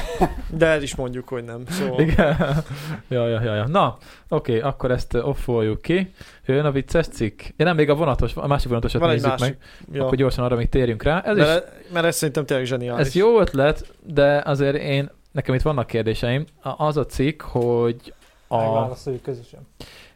De 0.58 0.66
el 0.66 0.82
is 0.82 0.94
mondjuk, 0.94 1.28
hogy 1.28 1.44
nem. 1.44 1.62
Szóval... 1.68 2.00
Igen. 2.00 2.36
ja, 3.08 3.28
ja, 3.28 3.42
ja, 3.42 3.54
ja. 3.54 3.66
Na, 3.68 3.98
oké, 4.28 4.60
akkor 4.60 4.90
ezt 4.90 5.14
offoljuk 5.14 5.82
ki. 5.82 6.12
Jön 6.46 6.64
a 6.64 6.70
vicces 6.70 7.06
cikk. 7.06 7.40
Ja, 7.56 7.64
nem, 7.64 7.76
még 7.76 7.90
a 7.90 7.94
vonatos, 7.94 8.36
a 8.36 8.46
másik 8.46 8.68
vonatosat 8.68 9.00
Van 9.00 9.10
nézzük 9.10 9.28
másik. 9.28 9.46
meg. 9.46 9.56
Ja. 9.92 10.04
Akkor 10.04 10.16
gyorsan 10.16 10.44
arra 10.44 10.56
még 10.56 10.68
térjünk 10.68 11.02
rá. 11.02 11.20
Ez 11.20 11.36
is 11.36 11.44
mert, 11.44 11.92
mert 11.92 12.06
ez 12.06 12.16
szerintem 12.16 12.46
tényleg 12.46 12.66
zseniális. 12.66 13.06
Ez 13.06 13.14
jó 13.14 13.40
ötlet, 13.40 13.92
de 14.06 14.42
azért 14.44 14.76
én, 14.76 15.10
nekem 15.32 15.54
itt 15.54 15.62
vannak 15.62 15.86
kérdéseim. 15.86 16.44
Az 16.60 16.96
a 16.96 17.06
cikk, 17.06 17.42
hogy 17.42 18.14
a 18.48 18.56
megválaszoljuk 18.56 19.22
közösen. 19.22 19.60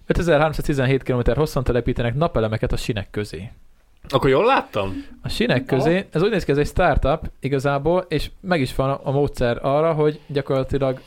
5317 0.07 1.03
km 1.03 1.31
hosszan 1.35 1.65
telepítenek 1.65 2.15
napelemeket 2.15 2.73
a 2.73 2.77
sinek 2.77 3.11
közé. 3.11 3.51
Akkor 4.09 4.31
jól 4.31 4.45
láttam? 4.45 5.05
A 5.23 5.29
sinek 5.29 5.65
közé, 5.65 6.07
ez 6.11 6.23
úgy 6.23 6.31
néz 6.31 6.45
ki, 6.45 6.51
ez 6.51 6.59
egy 6.59 6.67
startup 6.67 7.31
igazából, 7.41 8.05
és 8.09 8.31
meg 8.41 8.61
is 8.61 8.75
van 8.75 8.91
a 8.91 9.11
módszer 9.11 9.59
arra, 9.63 9.93
hogy 9.93 10.21
gyakorlatilag 10.27 11.01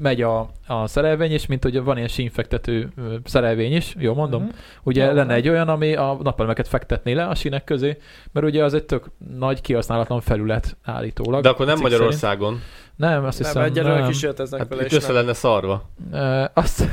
megy 0.00 0.22
a, 0.22 0.48
a 0.66 0.86
szerelvény 0.86 1.32
is, 1.32 1.46
mint 1.46 1.62
hogy 1.62 1.82
van 1.82 1.96
ilyen 1.96 2.08
sínfektető 2.08 2.92
szerelvény 3.24 3.72
is, 3.76 3.94
jól 3.98 4.14
mondom? 4.14 4.42
Mhm. 4.42 4.52
Ugye 4.82 5.04
Jó, 5.04 5.12
lenne 5.12 5.34
egy 5.34 5.48
olyan, 5.48 5.68
ami 5.68 5.94
a 5.94 6.18
napelemeket 6.22 6.68
fektetné 6.68 7.12
le 7.12 7.24
a 7.24 7.34
sinek 7.34 7.64
közé, 7.64 7.96
mert 8.32 8.46
ugye 8.46 8.64
az 8.64 8.74
egy 8.74 8.84
tök 8.84 9.06
nagy 9.36 9.60
kihasználatlan 9.60 10.20
felület 10.20 10.76
állítólag. 10.82 11.42
De 11.42 11.48
akkor 11.48 11.66
nem 11.66 11.78
Magyarországon. 11.80 12.52
szerint. 12.52 12.70
Nem, 13.08 13.24
azt 13.24 13.38
nem, 13.38 13.48
hiszem, 13.48 13.62
egyelőre 13.62 13.98
nem. 13.98 14.08
kísérleteznek 14.08 14.60
Hát 14.60 14.68
vele, 14.68 14.82
össze 14.90 15.06
nem. 15.06 15.16
lenne 15.16 15.32
szarva. 15.32 15.90
Ö, 16.12 16.44
azt, 16.54 16.88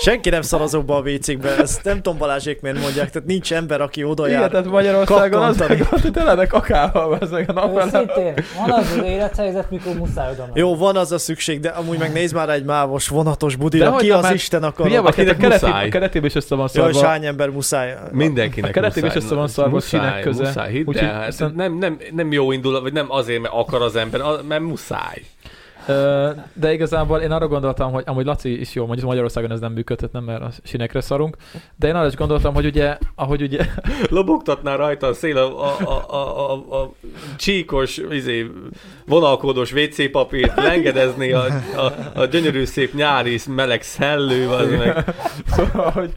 Senki 0.00 0.28
nem 0.30 0.42
szar 0.42 0.60
azokba 0.60 0.96
a 0.96 1.02
vécékbe, 1.02 1.56
ezt 1.56 1.84
nem 1.84 1.96
tudom 2.02 2.18
Balázsék 2.18 2.60
miért 2.60 2.80
mondják, 2.80 3.10
tehát 3.10 3.28
nincs 3.28 3.52
ember, 3.52 3.80
aki 3.80 4.04
oda 4.04 4.28
igen, 4.28 4.40
jár. 4.40 4.50
tehát 4.50 4.66
Magyarországon 4.66 5.42
az 5.42 5.56
meg, 5.56 5.82
hogy 5.82 6.10
tele 6.12 6.46
kakával 6.46 7.18
ezek 7.20 7.48
a 7.48 7.52
napelem. 7.52 7.86
Őszintén, 7.86 8.34
van 8.58 8.70
az 8.70 8.92
az 8.98 9.02
élethelyzet, 9.04 9.70
mikor 9.70 9.94
muszáj 9.94 10.30
oda 10.32 10.42
menni. 10.46 10.58
Jó, 10.60 10.76
van 10.76 10.96
az 10.96 11.12
a 11.12 11.18
szükség, 11.18 11.60
de 11.60 11.68
amúgy 11.68 11.98
meg 11.98 12.12
nézd 12.12 12.34
már 12.34 12.48
egy 12.48 12.64
mávos 12.64 13.08
vonatos 13.08 13.56
budira, 13.56 13.90
De 13.90 13.96
ki 13.96 14.10
az 14.10 14.22
már- 14.22 14.34
Isten 14.34 14.62
akar. 14.62 14.86
Ugye, 14.86 14.96
hát 14.96 15.06
a, 15.06 15.10
keretében, 15.12 15.50
muszáj. 15.50 15.86
a 15.86 15.90
keretében 15.90 16.28
is 16.28 16.34
össze 16.34 16.54
van 16.54 16.68
szarva. 16.68 17.06
hány 17.06 17.24
ember 17.26 17.48
muszáj? 17.48 17.96
Mindenkinek 18.10 18.70
A 18.70 18.72
keretében 18.72 19.10
is 19.10 19.16
össze 19.16 19.34
van 19.34 19.48
szarva 19.48 19.70
a 19.70 19.74
muszáj, 19.74 20.00
sinek 20.00 20.20
köze. 20.22 20.42
Muszáj, 20.42 20.70
hidd 20.70 20.96
hát 20.98 21.54
nem, 21.54 21.78
nem, 21.78 21.98
nem 22.14 22.32
jó 22.32 22.52
indul, 22.52 22.80
vagy 22.80 22.92
nem 22.92 23.06
azért, 23.08 23.40
mert 23.40 23.54
akar 23.54 23.82
az 23.82 23.96
ember, 23.96 24.20
mert 24.48 24.62
muszáj. 24.62 25.22
De 26.52 26.72
igazából 26.72 27.20
én 27.20 27.30
arra 27.30 27.48
gondoltam, 27.48 27.92
hogy 27.92 28.02
amúgy 28.06 28.24
Laci 28.24 28.60
is 28.60 28.74
jó, 28.74 28.86
mondjuk 28.86 29.08
Magyarországon 29.08 29.50
ez 29.50 29.60
nem 29.60 29.72
működhet, 29.72 30.12
nem, 30.12 30.24
mert 30.24 30.42
a 30.42 30.50
sinekre 30.62 31.00
szarunk. 31.00 31.36
De 31.76 31.88
én 31.88 31.94
arra 31.94 32.06
is 32.06 32.14
gondoltam, 32.14 32.54
hogy 32.54 32.64
ugye, 32.64 32.98
ahogy 33.14 33.42
ugye, 33.42 33.66
Lobogtatná 34.10 34.76
rajta 34.76 35.06
a 35.06 35.14
szél 35.14 35.36
a, 35.36 35.64
a, 35.64 35.76
a, 35.80 36.14
a, 36.14 36.52
a, 36.52 36.82
a 36.82 36.92
csíkos, 37.36 38.00
izé, 38.10 38.50
vonalkódos 39.06 39.72
WC 39.72 40.10
papírt, 40.10 40.56
lengedezni 40.56 41.32
a, 41.32 41.44
a, 41.76 41.92
a 42.20 42.24
gyönyörű 42.24 42.64
szép 42.64 42.94
nyári 42.94 43.38
meleg 43.48 43.82
szellő, 43.82 44.48
az 44.48 44.70
meg. 44.70 45.14
szóval, 45.56 45.90
hogy 45.90 46.14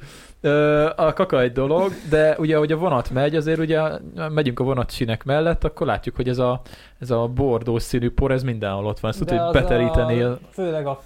a 0.95 1.13
kaka 1.13 1.41
egy 1.41 1.51
dolog, 1.51 1.91
de 2.09 2.35
ugye, 2.39 2.55
ahogy 2.55 2.71
a 2.71 2.77
vonat 2.77 3.09
megy, 3.09 3.35
azért 3.35 3.59
ugye 3.59 3.81
megyünk 4.29 4.59
a 4.59 4.63
vonat 4.63 4.91
sinek 4.91 5.23
mellett, 5.23 5.63
akkor 5.63 5.87
látjuk, 5.87 6.15
hogy 6.15 6.29
ez 6.29 6.37
a, 6.37 6.61
ez 6.99 7.11
a 7.11 7.27
bordós 7.27 7.83
színű 7.83 8.11
por, 8.11 8.31
ez 8.31 8.43
mindenhol 8.43 8.85
ott 8.85 8.99
van. 8.99 9.11
Ezt 9.11 9.19
tudod, 9.19 9.39
hogy 9.39 9.53
beteríteni. 9.53 10.21
A, 10.21 10.39
főleg 10.51 10.87
a 10.87 11.01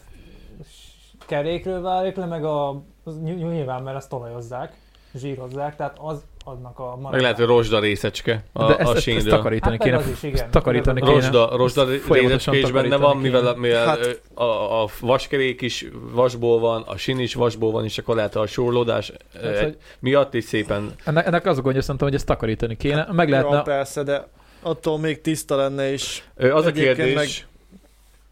kerékről 1.28 1.82
válik 1.82 2.16
le, 2.16 2.26
meg 2.26 2.44
a, 2.44 2.82
nyilván, 3.24 3.84
mert 3.84 3.98
ezt 3.98 4.10
talajozzák, 4.10 4.74
zsírozzák, 5.14 5.76
tehát 5.76 5.98
az 6.00 6.24
adnak 6.44 6.80
a 6.80 6.84
maradvány. 6.84 7.12
Meg 7.12 7.22
lehet, 7.22 7.38
hogy 7.38 7.46
rozsda 7.46 7.80
részecske 7.80 8.44
a, 8.54 8.66
De 8.68 8.78
ezt, 8.78 8.90
a 8.92 8.96
ezt, 8.96 9.08
ezt 9.08 9.28
takarítani 9.28 9.76
Hát 9.78 9.84
kéne. 9.84 9.98
az 9.98 10.08
is, 10.08 10.24
igen. 10.24 10.52
takarítani 10.52 11.00
kéne. 11.02 11.14
Rozsda, 11.14 11.56
rozsda 11.56 11.86
részecske 11.86 12.58
is 12.58 12.72
benne 12.72 12.96
van, 12.98 13.00
takarítani 13.00 13.22
mivel, 13.22 13.42
kéne. 13.42 13.56
mivel 13.68 13.86
Hát- 13.86 13.98
hát, 14.06 14.22
a, 14.34 14.82
a 14.84 14.88
vaskerék 15.00 15.62
is 15.62 15.86
vasból 16.12 16.60
van, 16.60 16.82
a 16.82 16.98
sin 16.98 17.20
is 17.20 17.34
vasból 17.34 17.72
van, 17.72 17.84
és 17.84 17.98
akkor 17.98 18.16
lehet 18.16 18.36
a 18.36 18.48
surlódás 18.48 19.12
Tehát, 19.42 19.56
eh, 19.56 19.64
hogy 19.64 19.78
miatt 20.00 20.34
is 20.34 20.44
szépen 20.44 20.92
ennek, 21.06 21.26
ennek 21.26 21.46
az 21.46 21.58
a 21.58 21.62
gondja 21.62 21.82
szerintem, 21.82 22.08
hogy 22.08 22.16
ezt 22.18 22.26
takarítani 22.26 22.78
kéne. 22.78 23.08
Meg 23.12 23.28
Jó, 23.28 23.34
lehetne... 23.34 23.62
persze, 23.62 24.04
de 24.04 24.28
attól 24.62 25.00
még 25.00 25.22
tiszta 25.22 25.56
lenne, 25.56 25.92
Ö, 26.36 26.54
Az 26.54 26.66
a 26.66 26.72
kérdés... 26.72 27.14
meg- 27.14 27.48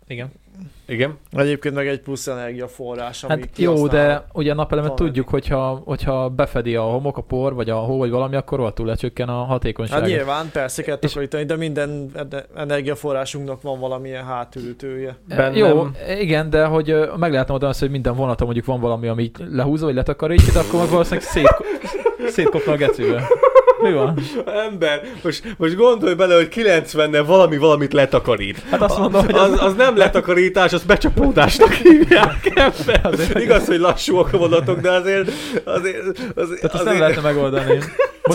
Igen. 0.08 0.32
Igen? 0.88 1.18
egyébként 1.32 1.76
meg 1.76 1.88
egy 1.88 2.00
plusz 2.02 2.28
energiaforrás, 2.28 3.24
ami 3.24 3.34
Hát 3.42 3.58
jó, 3.58 3.88
de 3.88 4.26
ugye 4.34 4.52
a 4.52 4.56
napelemet 4.56 4.94
tudjuk, 4.94 5.30
hogyha, 5.30 5.82
hogyha 5.86 6.30
befedi 6.30 6.76
a 6.76 6.82
homok, 6.82 7.18
a 7.18 7.22
por, 7.22 7.54
vagy 7.54 7.70
a 7.70 7.76
hó, 7.76 7.98
vagy 7.98 8.10
valami, 8.10 8.36
akkor 8.36 8.58
rohadtul 8.58 8.86
lecsökken 8.86 9.30
a 9.30 9.44
hatékonyság. 9.44 10.00
Hát 10.00 10.08
nyilván, 10.10 10.50
persze 10.52 10.82
kell 10.84 10.98
És- 11.02 11.10
takarítani, 11.12 11.44
de 11.46 11.56
minden 11.56 12.12
energiaforrásunknak 12.56 13.62
van 13.62 13.80
valamilyen 13.80 14.26
hátültője. 14.26 15.18
Bennem- 15.28 15.56
Jó, 15.56 15.88
igen, 16.20 16.50
de 16.50 16.66
hogy 16.66 16.96
meg 17.18 17.32
lehetne 17.32 17.54
oda 17.54 17.68
azt, 17.68 17.80
hogy 17.80 17.90
minden 17.90 18.16
vonaton 18.16 18.46
mondjuk 18.46 18.66
van 18.68 18.80
valami, 18.80 19.08
ami 19.08 19.32
lehúzza, 19.52 19.86
vagy 19.86 19.96
letakarítja, 19.96 20.54
de 20.54 20.60
akkor 20.60 20.80
meg 20.80 20.90
valószínűleg 20.90 21.24
szét, 21.26 21.56
szétkopna 22.36 22.72
a 22.72 22.76
gecibe. 22.76 23.28
Mi 23.82 23.94
van? 23.94 24.20
Ember, 24.46 25.02
most, 25.24 25.44
most 25.58 25.76
gondolj 25.76 26.14
bele, 26.14 26.36
hogy 26.36 26.48
90-nel 26.52 27.24
valami 27.26 27.58
valamit 27.58 27.94
letakarít. 27.94 28.64
Hát 28.70 28.82
azt 28.82 28.98
mondom, 28.98 29.26
hogy 29.26 29.36
az, 29.36 29.62
az 29.62 29.74
nem 29.76 29.98
letakarítás, 29.98 30.74
az 30.74 30.84
becsapódásnak 30.84 31.74
hívják 31.84 32.52
ember. 32.56 33.42
Igaz, 33.42 33.66
hogy 33.66 33.80
lassúak 33.80 34.34
a 34.34 34.38
vonatok, 34.38 34.80
de 34.80 34.92
azért... 34.92 35.32
azért, 35.64 36.08
azért, 36.36 36.62
Tehát 36.62 36.64
azt 36.64 36.74
azért 36.74 36.84
nem 36.86 37.00
lehetne 37.00 37.22
megoldani. 37.22 37.80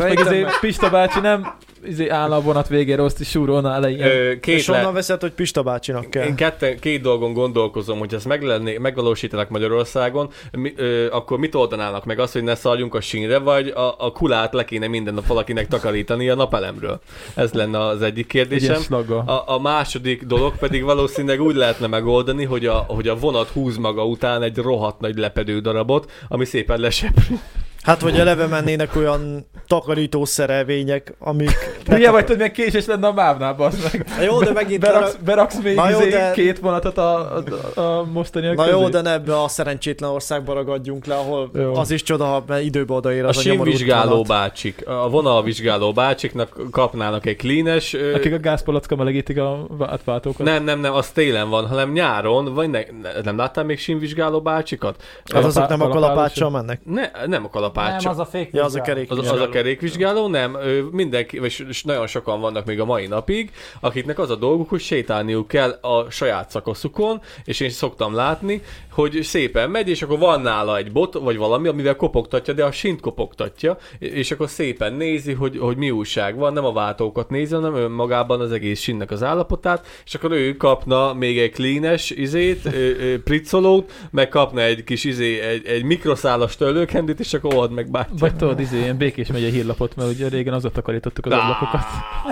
Most 0.01 0.15
meg 0.15 0.19
izé 0.19 0.47
Pista 0.61 0.91
bácsi 0.91 1.21
nem 1.21 1.57
izé 1.87 2.09
áll 2.09 2.33
a 2.33 2.41
vonat 2.41 2.69
végére, 2.69 3.03
azt 3.03 3.21
is 3.21 3.29
súrolna 3.29 3.75
elején. 3.75 4.01
Ö, 4.01 4.31
És 4.31 4.39
két, 4.41 4.69
onnan 4.69 4.85
le, 4.85 4.91
veszed, 4.91 5.21
hogy 5.21 5.33
Pista 5.33 5.63
bácsinak 5.63 6.11
kell. 6.11 6.27
én 6.27 6.35
ketten, 6.35 6.79
két 6.79 7.01
dolgon 7.03 7.33
gondolkozom, 7.33 7.99
hogy 7.99 8.15
ezt 8.15 8.29
meg 8.29 8.43
lenné, 8.43 8.79
megvalósítanak 8.79 9.49
Magyarországon, 9.49 10.31
mi, 10.53 10.73
ö, 10.77 11.11
akkor 11.11 11.39
mit 11.39 11.55
oldanának 11.55 12.05
meg? 12.05 12.19
Azt, 12.19 12.33
hogy 12.33 12.43
ne 12.43 12.55
szarjunk 12.55 12.95
a 12.95 13.01
sínre, 13.01 13.39
vagy 13.39 13.69
a, 13.69 13.95
a 13.99 14.13
kulát 14.13 14.55
le 14.55 14.65
kéne 14.65 14.87
minden 14.87 15.15
nap 15.15 15.27
valakinek 15.27 15.69
takarítani 15.69 16.29
a 16.29 16.35
napelemről? 16.35 17.01
Ez 17.35 17.53
lenne 17.53 17.81
az 17.81 18.03
egyik 18.03 18.27
kérdésem. 18.27 18.83
A, 19.27 19.43
a 19.47 19.59
második 19.61 20.23
dolog 20.23 20.59
pedig 20.59 20.83
valószínűleg 20.83 21.41
úgy 21.41 21.55
lehetne 21.55 21.87
megoldani, 21.87 22.45
hogy 22.45 22.67
a, 22.67 22.75
hogy 22.89 23.09
a 23.09 23.17
vonat 23.17 23.49
húz 23.49 23.77
maga 23.77 24.05
után 24.07 24.43
egy 24.43 24.57
rohadt 24.57 25.01
nagy 25.01 25.17
lepedő 25.19 25.61
darabot, 25.61 26.11
ami 26.29 26.45
szépen 26.45 26.81
lesepri. 26.81 27.39
Hát, 27.85 28.01
vagy 28.01 28.19
eleve 28.19 28.47
mennének 28.47 28.97
olyan 28.97 29.47
takarító 29.67 30.25
szerelvények, 30.25 31.15
amik... 31.19 31.51
Hülye 31.87 32.11
vagy, 32.11 32.27
hogy 32.27 32.39
meg 32.39 32.51
késés 32.53 32.87
lenne 32.87 33.07
a 33.07 33.13
mávnál, 33.13 33.55
bazd 33.55 33.83
meg. 33.93 34.07
Na 34.17 34.23
jó, 34.23 34.39
de 34.43 34.53
megint... 34.53 34.81
Beraksz, 34.81 35.17
beraksz 35.25 35.61
még 35.63 35.75
Na 35.75 35.91
jó, 35.91 35.99
izé 36.01 36.11
de- 36.11 36.31
két 36.35 36.59
vonatot 36.59 36.99
a, 36.99 37.37
a, 37.75 37.81
a 37.81 38.05
mostaniak 38.13 38.57
Na 38.57 38.65
közé. 38.65 38.77
jó, 38.77 38.89
de 38.89 39.01
ne 39.01 39.13
ebbe 39.13 39.43
a 39.43 39.49
szerencsétlen 39.49 40.11
országba 40.11 40.53
ragadjunk 40.53 41.05
le, 41.07 41.15
ahol 41.15 41.51
Jó. 41.55 41.75
az 41.75 41.91
is 41.91 42.03
csoda, 42.03 42.25
ha 42.25 42.41
be- 42.41 42.61
időbe 42.63 42.93
odaér 42.95 43.25
A 43.25 43.29
az 43.29 43.37
a, 43.37 43.41
sínvizsgáló 43.41 44.11
vonat. 44.11 44.27
bácsik, 44.27 44.87
a 44.89 45.09
vonalvizsgáló 45.09 45.93
bácsiknak 45.93 46.61
kapnának 46.71 47.27
egy 47.27 47.37
cleanes... 47.37 47.95
ö, 47.95 48.15
Akik 48.15 48.33
a 48.35 48.39
gázpalacka 48.39 48.97
melegítik 48.97 49.39
a 49.39 49.67
átváltókat. 49.81 50.47
Nem, 50.47 50.65
nem, 50.65 50.81
nem, 50.81 50.95
az 50.95 51.09
télen 51.09 51.49
van, 51.49 51.67
hanem 51.67 51.93
nyáron, 51.93 52.55
vagy 52.55 52.71
ne, 52.71 52.81
ne, 53.03 53.21
nem 53.23 53.37
láttál 53.37 53.65
még 53.65 53.79
sínvizsgáló 53.79 54.41
bácsikat? 54.41 55.03
Hát 55.33 55.45
azok 55.45 55.69
nem 55.69 55.81
a 55.81 55.89
kalapáccsal 55.89 56.51
mennek. 56.51 56.81
Ne, 56.85 57.11
nem 57.27 57.45
a 57.45 57.51
kalapács, 57.75 58.03
Nem, 58.03 58.13
az 58.13 58.19
a 58.19 58.25
fék 58.25 58.49
Ja, 58.53 58.65
az 58.65 58.75
a 58.75 58.81
kerék. 58.81 59.11
az, 59.11 59.19
az 59.19 59.41
a 59.41 59.49
kerékvizsgáló, 59.49 60.29
nem, 60.29 60.55
ö, 60.55 60.81
mindenki, 60.91 61.39
vagy 61.39 61.51
s- 61.51 61.85
nagyon 61.85 62.07
sokan 62.07 62.41
vannak 62.41 62.65
még 62.65 62.81
a 62.81 62.85
mai 62.85 63.07
napig, 63.07 63.51
akiknek 63.81 64.19
az 64.19 64.31
a 64.31 64.37
dolguk, 64.37 64.69
hogy 64.69 64.81
sétálniuk 64.81 65.49
kell 65.49 65.71
a 65.81 66.11
saját 66.11 66.51
szakaszukon, 66.51 67.21
és 67.45 67.61
én 67.61 67.71
szoktam 67.71 68.15
látni, 68.15 68.63
hogy 68.93 69.23
szépen 69.23 69.71
megy, 69.71 69.89
és 69.89 70.03
akkor 70.03 70.19
van 70.19 70.41
nála 70.41 70.77
egy 70.77 70.93
bot, 70.93 71.15
vagy 71.15 71.37
valami, 71.37 71.69
amivel 71.69 71.97
kopogtatja, 71.97 72.55
de 72.55 72.65
a 72.65 72.73
sint 72.73 73.01
kopogtatja, 73.01 73.77
és 73.99 74.31
akkor 74.31 74.49
szépen 74.49 74.93
nézi, 74.93 75.33
hogy, 75.33 75.59
hogy 75.59 75.77
mi 75.77 75.91
újság 75.91 76.37
van, 76.37 76.53
nem 76.53 76.65
a 76.65 76.73
váltókat 76.73 77.31
nézi, 77.31 77.55
hanem 77.55 77.75
önmagában 77.75 78.41
az 78.41 78.53
egész 78.53 78.81
sinnek 78.81 79.11
az 79.11 79.23
állapotát, 79.23 79.87
és 80.05 80.15
akkor 80.15 80.31
ő 80.33 80.57
kapna 80.57 81.13
még 81.15 81.39
egy 81.39 81.53
cleanes 81.53 82.11
izét, 82.11 82.65
ö, 82.65 82.71
ö, 82.71 83.23
pricolót, 83.23 83.93
meg 84.11 84.29
kapna 84.29 84.61
egy 84.61 84.85
kis 84.85 85.05
izé, 85.05 85.41
egy, 85.41 85.67
egy 85.67 85.83
mikroszálas 85.85 86.57
tőlőkendit, 86.57 87.21
és 87.21 87.35
akkor 87.35 87.55
old 87.65 87.73
meg 87.73 87.91
bátya. 87.91 88.11
Vagy 88.19 88.37
tudod, 88.37 88.61
izé, 88.61 88.79
ilyen 88.79 88.97
békés 88.97 89.29
megye 89.33 89.49
hírlapot, 89.49 89.97
mert 89.97 90.11
ugye 90.11 90.29
régen 90.29 90.55
azzal 90.55 90.71
takarítottuk 90.71 91.27
az 91.27 91.33
ablakokat. 91.33 91.85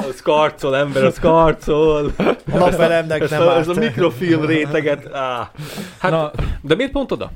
Az 0.09 0.23
karcol, 0.23 0.77
ember, 0.77 1.05
az 1.05 1.19
karcol. 1.19 2.13
A 2.53 2.57
napvelemnek 2.59 3.31
nem 3.31 3.41
a, 3.41 3.57
ez 3.57 3.69
a 3.69 3.75
mikrofilm 3.75 4.45
réteget. 4.47 5.15
Á. 5.15 5.51
Hát, 5.99 6.11
Na, 6.11 6.31
de 6.63 6.75
miért 6.75 6.93
pont 6.93 7.13
oda? 7.13 7.31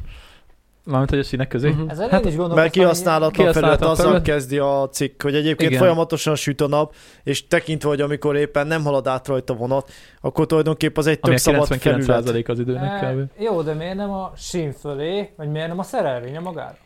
mármint, 0.87 1.11
hogy 1.11 1.19
a 1.19 1.23
színek 1.23 1.49
közé. 1.49 1.69
Mhm. 1.71 1.89
Ezzel 1.89 2.09
Hát, 2.09 2.25
is. 2.25 2.35
Mert 2.37 2.71
kihasználatlan 2.71 3.53
felület, 3.53 3.83
azzal 3.83 4.23
kezdi 4.23 4.59
a 4.59 4.89
cikk, 4.93 5.23
hogy 5.23 5.35
egyébként 5.35 5.71
Igen. 5.71 5.83
Folyamatosan 5.83 6.35
süt 6.35 6.61
a 6.61 6.67
nap, 6.67 6.95
és 7.23 7.47
tekintve, 7.47 7.89
hogy 7.89 8.01
amikor 8.01 8.37
éppen 8.37 8.67
nem 8.67 8.83
halad 8.83 9.07
át 9.07 9.29
rajta 9.29 9.55
vonat, 9.55 9.91
akkor 10.21 10.47
tulajdonképpen 10.47 10.97
az 10.97 11.07
egy 11.07 11.19
Ami 11.21 11.35
tök 11.35 11.47
a 11.47 11.67
szabad 11.67 11.81
felület. 11.81 12.25
99% 12.25 12.49
az 12.49 12.59
időnek 12.59 13.01
kb. 13.01 13.19
E, 13.19 13.43
jó, 13.43 13.63
de 13.63 13.75
miért 13.75 13.97
nem 13.97 14.11
a 14.11 14.33
sín 14.37 14.73
fölé, 14.73 15.33
vagy 15.37 15.49
miért 15.49 15.69
nem 15.69 15.79
a 15.79 15.83
szerelvénye 15.83 16.41
magára? 16.41 16.77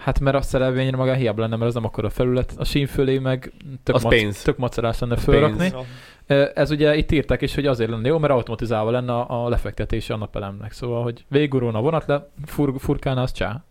Hát 0.00 0.20
mert 0.20 0.36
a 0.36 0.42
szerelvényre 0.42 0.96
magán 0.96 1.16
hiába 1.16 1.40
lenne, 1.40 1.56
mert 1.56 1.68
az 1.68 1.74
nem 1.74 1.84
akkor 1.84 2.04
a 2.04 2.10
felület. 2.10 2.54
A 2.56 2.64
sín 2.64 2.86
fölé 2.86 3.18
meg 3.18 3.52
tök, 3.82 3.94
Az 3.94 4.08
pénz. 4.08 4.42
tök 4.42 4.56
macerás 4.56 4.98
lenne 4.98 5.16
fölrakni. 5.16 5.70
Pénz. 5.70 6.50
Ez 6.54 6.70
ugye 6.70 6.96
itt 6.96 7.12
írták 7.12 7.42
is, 7.42 7.54
hogy 7.54 7.66
azért 7.66 7.90
lenne 7.90 8.08
jó, 8.08 8.18
mert 8.18 8.32
automatizálva 8.32 8.90
lenne 8.90 9.12
a 9.12 9.44
a 9.44 9.48
lefektetése 9.48 10.14
a 10.14 10.16
napelemnek. 10.16 10.72
Szóval, 10.72 11.02
hogy 11.02 11.24
végigurulna 11.28 11.78
a 11.78 11.82
vonat 11.82 12.06
le, 12.06 12.28
fur, 12.44 12.72
furkálna, 12.78 13.22
az 13.22 13.32
csá. 13.32 13.64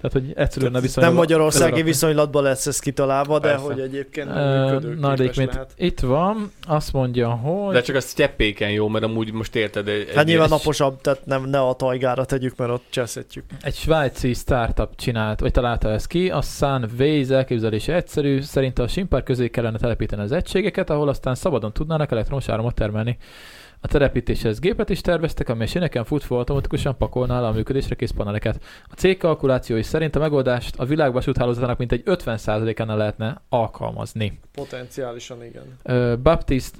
Tehát, 0.00 0.12
hogy 0.12 0.32
egyszerűen 0.36 0.72
Tehát 0.72 0.86
viszonylag... 0.86 1.12
nem 1.12 1.20
magyarországi 1.20 1.82
viszonylatban 1.82 2.42
lesz 2.42 2.66
ez 2.66 2.78
kitalálva, 2.78 3.38
de 3.38 3.48
Persze. 3.48 3.64
hogy 3.64 3.80
egyébként 3.80 4.34
nem 4.34 4.78
Na, 4.98 5.14
de 5.14 5.30
lehet. 5.34 5.72
itt 5.76 6.00
van, 6.00 6.52
azt 6.66 6.92
mondja, 6.92 7.30
hogy... 7.30 7.72
De 7.72 7.80
csak 7.80 7.96
a 7.96 8.00
steppéken 8.00 8.70
jó, 8.70 8.88
mert 8.88 9.04
amúgy 9.04 9.32
most 9.32 9.54
érted. 9.56 9.88
Egy, 9.88 10.10
Hát 10.14 10.24
nyilván 10.24 10.44
egy, 10.44 10.50
naposabb, 10.50 11.00
tehát 11.00 11.26
nem, 11.26 11.44
ne 11.44 11.60
a 11.60 11.72
tajgára 11.72 12.24
tegyük, 12.24 12.56
mert 12.56 12.70
ott 12.70 12.84
cseszetjük. 12.90 13.44
Egy 13.60 13.74
svájci 13.74 14.32
startup 14.34 14.96
csinált, 14.96 15.40
vagy 15.40 15.52
találta 15.52 15.90
ezt 15.90 16.06
ki, 16.06 16.30
a 16.30 16.42
Sunways 16.42 17.28
elképzelése 17.28 17.94
egyszerű, 17.94 18.40
szerint 18.40 18.78
a 18.78 18.88
simpár 18.88 19.22
közé 19.22 19.48
kellene 19.48 19.78
telepíteni 19.78 20.22
az 20.22 20.32
egységeket, 20.32 20.90
ahol 20.90 21.08
aztán 21.08 21.34
szabadon 21.34 21.72
tudnának 21.72 22.10
elektromos 22.10 22.48
áramot 22.48 22.74
termelni. 22.74 23.18
A 23.80 23.86
telepítéshez 23.88 24.58
gépet 24.58 24.90
is 24.90 25.00
terveztek, 25.00 25.48
amely 25.48 25.66
sineken 25.66 26.04
futva 26.04 26.36
automatikusan 26.36 26.96
pakolná 26.96 27.40
le 27.40 27.46
a 27.46 27.52
működésre 27.52 27.94
kész 27.94 28.10
paneleket. 28.10 28.62
A 28.84 28.94
cég 28.94 29.18
kalkulációi 29.18 29.82
szerint 29.82 30.16
a 30.16 30.18
megoldást 30.18 30.78
a 30.78 30.84
világvasút 30.84 31.36
hálózatának 31.36 31.78
mintegy 31.78 32.02
50%-ánál 32.04 32.96
lehetne 32.96 33.42
alkalmazni. 33.48 34.38
Potenciálisan 34.52 35.38
igen. 35.44 36.22
Baptist 36.22 36.74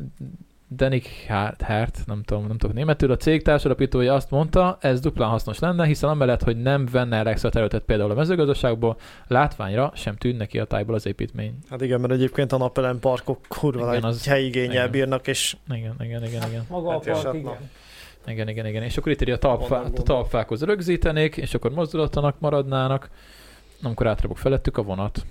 Denik 0.73 1.09
Hart, 1.29 2.03
nem 2.07 2.23
tudom, 2.23 2.47
nem 2.47 2.59
tudok 2.59 2.77
németül, 2.77 3.11
a 3.11 3.17
cég 3.17 3.43
társadalapítója 3.43 4.15
azt 4.15 4.31
mondta, 4.31 4.79
ez 4.81 5.01
duplán 5.01 5.29
hasznos 5.29 5.59
lenne, 5.59 5.87
hiszen 5.87 6.11
amellett, 6.11 6.43
hogy 6.43 6.63
nem 6.63 6.87
venne 6.93 7.17
el 7.17 7.29
extra 7.29 7.49
területet 7.49 7.83
például 7.83 8.11
a 8.11 8.15
mezőgazdaságból, 8.15 8.97
látványra 9.27 9.93
sem 9.95 10.17
tűnne 10.17 10.47
ki 10.47 10.59
a 10.59 10.65
tájból 10.65 10.95
az 10.95 11.07
építmény. 11.07 11.55
Hát 11.71 11.81
igen, 11.83 12.01
mert 12.01 12.13
egyébként 12.13 12.53
a 12.53 12.57
napelem 12.57 12.99
parkok 12.99 13.39
kurva 13.49 13.91
Igen, 13.93 14.05
az- 14.05 14.27
helyigényel 14.27 14.71
igen. 14.73 14.91
bírnak, 14.91 15.27
és 15.27 15.57
Igen, 15.69 15.95
igen, 16.01 16.25
igen, 16.25 16.43
igen. 16.49 16.65
Maga 16.69 16.91
Hát 16.91 17.07
a 17.07 17.11
és 17.11 17.13
park, 17.13 17.25
hát 17.25 17.35
igen. 17.35 17.71
Igen, 18.27 18.49
igen, 18.49 18.67
igen. 18.67 18.83
És 18.83 18.97
akkor 18.97 19.13
itt 19.13 19.21
írja 19.21 19.35
a, 19.35 19.39
talpfá, 19.39 19.81
a 19.81 19.91
talpfákhoz 19.91 20.63
rögzítenék, 20.63 21.37
és 21.37 21.55
akkor 21.55 21.71
mozdulatlanak 21.71 22.41
maradnának, 22.41 23.11
amikor 23.83 24.07
átrabok 24.07 24.39
felettük 24.39 24.77
a 24.79 24.83
vonat. 24.83 25.27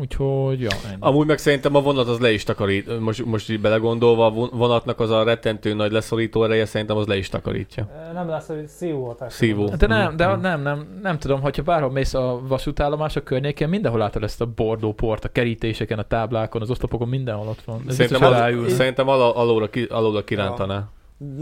Úgyhogy, 0.00 0.60
ja, 0.60 0.68
ennyi. 0.86 0.96
Amúgy 1.00 1.26
meg 1.26 1.38
szerintem 1.38 1.74
a 1.74 1.80
vonat 1.80 2.08
az 2.08 2.18
le 2.18 2.32
is 2.32 2.42
takarít. 2.44 3.00
Most, 3.00 3.24
most 3.24 3.50
így 3.50 3.60
belegondolva, 3.60 4.26
a 4.26 4.30
von- 4.30 4.50
vonatnak 4.52 5.00
az 5.00 5.10
a 5.10 5.22
rettentő 5.24 5.74
nagy 5.74 5.92
leszorító 5.92 6.44
ereje, 6.44 6.64
szerintem 6.66 6.96
az 6.96 7.06
le 7.06 7.16
is 7.16 7.28
takarítja. 7.28 7.88
Nem 8.14 8.28
lesz, 8.28 8.46
hogy 8.46 8.66
szívó 8.66 9.06
hatás. 9.06 9.32
Szívó. 9.32 9.64
De 9.78 9.86
nem, 9.86 10.16
de 10.16 10.26
Mhm. 10.26 10.40
nem, 10.40 10.62
nem, 10.62 10.98
nem 11.02 11.18
tudom, 11.18 11.40
hogyha 11.40 11.62
bárhol 11.62 11.90
mész 11.90 12.14
a 12.14 12.40
vasútállomások 12.48 13.24
környékén, 13.24 13.68
mindenhol 13.68 14.00
látod 14.00 14.22
ezt 14.22 14.40
a 14.40 14.46
bordó 14.46 14.92
port, 14.92 15.24
a 15.24 15.28
kerítéseken, 15.28 15.98
a 15.98 16.02
táblákon, 16.02 16.62
az 16.62 16.70
oszlopokon, 16.70 17.08
mindenhol 17.08 17.48
ott 17.48 17.62
van. 17.64 17.82
Ez 17.88 17.94
Szerintem, 17.94 18.32
az, 18.32 18.72
szerintem 18.72 19.08
al- 19.08 19.36
alóra, 19.36 19.68
ki, 19.70 19.84
alóra 19.90 20.24
kirántaná. 20.24 20.88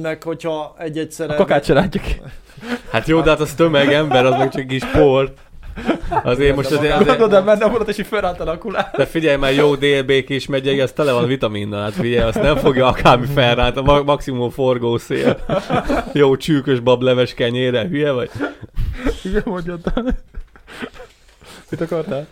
meg 0.02 0.22
hogyha 0.22 0.74
egy-egyszer... 0.78 1.30
A 1.30 1.34
kakát 1.34 1.64
se 1.64 1.72
látjuk. 1.72 2.04
Hát 2.90 3.06
jó, 3.06 3.20
de 3.20 3.30
hát 3.30 3.40
az 3.40 3.54
tömeg 3.54 3.92
ember, 3.92 4.24
az 4.24 4.36
meg 4.36 4.48
csak 4.50 4.66
kis 4.66 4.84
por. 4.84 5.32
Azért 6.22 6.56
most 6.56 6.70
azért, 6.70 6.92
azért, 6.92 7.18
Gondolod, 7.18 7.44
menne 7.44 7.64
a 7.64 7.68
vonat, 7.68 7.88
és 7.88 7.98
így 7.98 8.06
felrántana 8.06 8.50
a 8.50 8.58
kulát. 8.58 8.96
de 8.96 9.06
figyelj 9.06 9.36
már, 9.36 9.54
jó 9.54 9.74
délbékés 9.74 10.46
megyei, 10.46 10.80
az 10.80 10.92
tele 10.92 11.12
van 11.12 11.26
vitaminnal, 11.26 11.82
hát 11.82 11.92
figyelj, 11.92 12.28
azt 12.28 12.42
nem 12.42 12.56
fogja 12.56 12.86
akármi 12.86 13.26
felránt, 13.34 13.76
a 13.76 13.82
ma- 13.82 14.02
maximum 14.02 14.50
forgószél. 14.50 15.38
Jó 16.12 16.36
csűkös 16.36 16.80
bableves 16.80 17.34
kenyére, 17.34 17.86
hülye 17.88 18.10
vagy? 18.10 18.30
Igen, 19.24 19.42
mondjad. 19.44 19.80
Mit 21.70 21.80
akartál? 21.80 22.26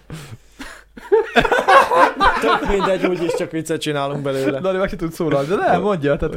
Tök 2.40 2.68
mindegy, 2.68 3.06
úgyis 3.06 3.34
csak 3.34 3.50
viccet 3.50 3.80
csinálunk 3.80 4.22
belőle. 4.22 4.60
Dani 4.60 4.78
meg 4.78 4.88
se 4.88 4.96
tud 4.96 5.12
szólalni, 5.12 5.48
de 5.48 5.54
nem, 5.56 5.80
mondja. 5.80 6.16
Tehát, 6.16 6.36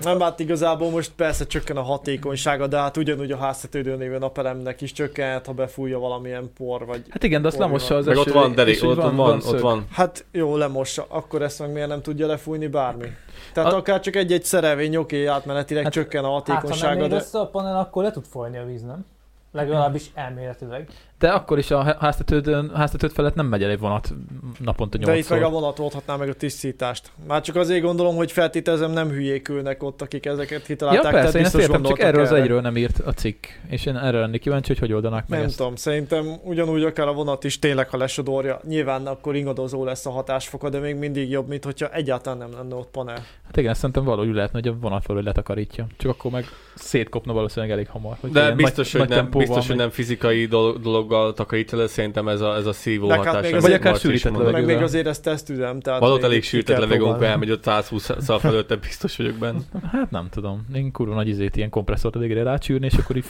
Nem, 0.00 0.20
hát 0.20 0.40
igazából 0.40 0.90
most 0.90 1.12
persze 1.16 1.46
csökken 1.46 1.76
a 1.76 1.82
hatékonysága, 1.82 2.66
de 2.66 2.78
hát 2.78 2.96
ugyanúgy 2.96 3.32
a 3.32 3.36
háztetődő 3.36 3.96
névő 3.96 4.18
napelemnek 4.18 4.80
is 4.80 4.92
csökkenhet, 4.92 5.46
ha 5.46 5.52
befújja 5.52 5.98
valamilyen 5.98 6.50
por, 6.56 6.86
vagy... 6.86 7.02
hát 7.08 7.22
igen, 7.22 7.42
de 7.42 7.48
azt 7.48 7.58
lemossa 7.58 7.96
az 7.96 8.06
Meg 8.06 8.16
ott 8.16 8.26
eső, 8.26 8.34
van, 8.34 8.48
és 8.50 8.54
derék, 8.56 8.82
ott 8.84 8.96
van, 8.96 9.16
van, 9.16 9.40
ott 9.46 9.60
van. 9.60 9.86
Hát 9.92 10.24
jó, 10.32 10.56
lemossa, 10.56 11.04
akkor 11.08 11.42
ezt 11.42 11.58
meg 11.58 11.72
miért 11.72 11.88
nem 11.88 12.02
tudja 12.02 12.26
lefújni 12.26 12.66
bármi? 12.66 13.08
Tehát 13.52 13.72
A- 13.72 13.76
akár 13.76 14.00
csak 14.00 14.16
egy-egy 14.16 14.44
szerelvény, 14.44 14.96
oké, 14.96 15.26
átmenetileg 15.26 15.82
Hát- 15.82 15.92
csökken 15.92 16.24
a 16.24 16.32
Hát, 16.34 16.46
ha 16.46 16.52
nem 16.52 16.56
hatékonysága, 16.56 17.06
de... 17.06 17.14
össze 17.14 17.38
a 17.38 17.46
panel, 17.46 17.78
akkor 17.78 18.02
le 18.02 18.10
tud 18.10 18.24
folyni 18.30 18.58
a 18.58 18.64
víz, 18.64 18.82
nem? 18.82 19.06
Legalábbis 19.52 20.10
elméletileg. 20.14 20.88
De 21.20 21.28
akkor 21.28 21.58
is 21.58 21.70
a 21.70 21.96
háztetőd, 22.00 22.72
háztetőd 22.74 23.10
felett 23.12 23.34
nem 23.34 23.46
megy 23.46 23.62
el 23.62 23.70
egy 23.70 23.78
vonat 23.78 24.14
naponta 24.58 24.98
De 24.98 25.16
itt 25.16 25.28
meg 25.28 25.38
a 25.38 25.40
nyolcszor. 25.40 25.60
vonat 25.60 25.78
oldhatná 25.78 26.16
meg 26.16 26.28
a 26.28 26.34
tisztítást. 26.34 27.10
Már 27.28 27.40
csak 27.40 27.56
azért 27.56 27.82
gondolom, 27.82 28.16
hogy 28.16 28.32
feltételezem 28.32 28.90
nem 28.90 29.08
hülyék 29.08 29.48
ülnek 29.48 29.82
ott, 29.82 30.02
akik 30.02 30.26
ezeket 30.26 30.58
Ja, 30.60 30.64
kitalálták. 30.66 31.02
persze, 31.12 31.18
tehát 31.20 31.34
én 31.34 31.44
ezt 31.44 31.54
értem, 31.54 31.82
csak 31.82 32.00
erről 32.00 32.22
az 32.22 32.32
egyről 32.32 32.60
nem 32.60 32.76
írt 32.76 32.98
a 32.98 33.12
cikk. 33.12 33.44
És 33.68 33.86
én 33.86 33.96
erre 33.96 34.18
lennék 34.18 34.40
kíváncsi, 34.40 34.68
hogy 34.68 34.78
hogy 34.78 34.92
oldanák 34.92 35.28
meg 35.28 35.38
Nem 35.38 35.48
ezt. 35.48 35.56
tudom, 35.56 35.76
szerintem 35.76 36.26
ugyanúgy 36.44 36.82
akár 36.84 37.08
a 37.08 37.12
vonat 37.12 37.44
is 37.44 37.58
tényleg, 37.58 37.88
ha 37.88 37.96
lesodorja, 37.96 38.60
nyilván 38.68 39.06
akkor 39.06 39.36
ingadozó 39.36 39.84
lesz 39.84 40.06
a 40.06 40.10
hatásfoka, 40.10 40.68
de 40.68 40.78
még 40.78 40.96
mindig 40.96 41.30
jobb, 41.30 41.48
mint 41.48 41.64
hogyha 41.64 41.88
egyáltalán 41.92 42.38
nem 42.38 42.52
lenne 42.52 42.74
ott 42.74 42.90
panel. 42.90 43.22
Hát 43.46 43.56
igen, 43.56 43.74
szerintem 43.74 44.04
valahogy 44.04 44.34
lehetne, 44.34 44.58
hogy 44.58 44.68
a 44.68 44.76
vonat 44.80 45.06
valahogy 45.06 45.26
letakarítja. 45.28 45.86
Csak 45.98 46.10
akkor 46.10 46.30
meg 46.30 46.44
szétkopna 46.74 47.32
valószínűleg 47.32 47.70
elég 47.70 47.88
hamar. 47.88 48.16
Hogy 48.20 48.30
De 48.30 48.52
biztos, 48.52 48.92
nagy, 48.92 49.00
hogy 49.00 49.10
nagy 49.10 49.18
nem, 49.30 49.30
biztos, 49.40 49.66
hogy 49.66 49.76
nem 49.76 49.90
fizikai 49.90 50.46
dolog, 50.46 50.80
dologgal 50.80 51.09
takarítja 51.34 51.78
le, 51.78 51.86
szerintem 51.86 52.28
ez 52.28 52.40
a, 52.40 52.54
ez 52.56 52.66
a 52.66 52.72
szívó 52.72 53.06
Meg 53.08 53.16
hát 53.16 53.26
hatás. 53.26 53.42
még 53.42 53.52
amit 53.52 53.62
Vagy 53.64 53.72
akár 53.72 53.96
sűrített 53.96 54.32
mondott. 54.32 54.42
Meg 54.44 54.52
levegővel. 54.52 54.76
még 54.76 54.84
azért 54.84 55.06
ez 55.06 55.20
tesztüzem, 55.20 55.80
tehát... 55.80 56.00
Még 56.00 56.22
elég 56.22 56.42
sűrített 56.42 56.78
levegő, 56.78 57.04
amikor 57.04 57.24
elmegy 57.26 57.50
ott 57.50 57.62
120 57.62 58.10
szal 58.18 58.38
felőtte, 58.38 58.76
biztos 58.76 59.16
vagyok 59.16 59.34
benne. 59.34 59.58
Hát 59.92 60.10
nem 60.10 60.28
tudom. 60.30 60.66
Én 60.74 60.92
kurva 60.92 61.14
nagy 61.14 61.28
izét, 61.28 61.56
ilyen 61.56 61.70
kompresszort 61.70 62.16
a 62.16 62.18
végére 62.18 62.42
rácsűrni, 62.42 62.86
és 62.86 62.94
akkor 62.94 63.16
így 63.16 63.24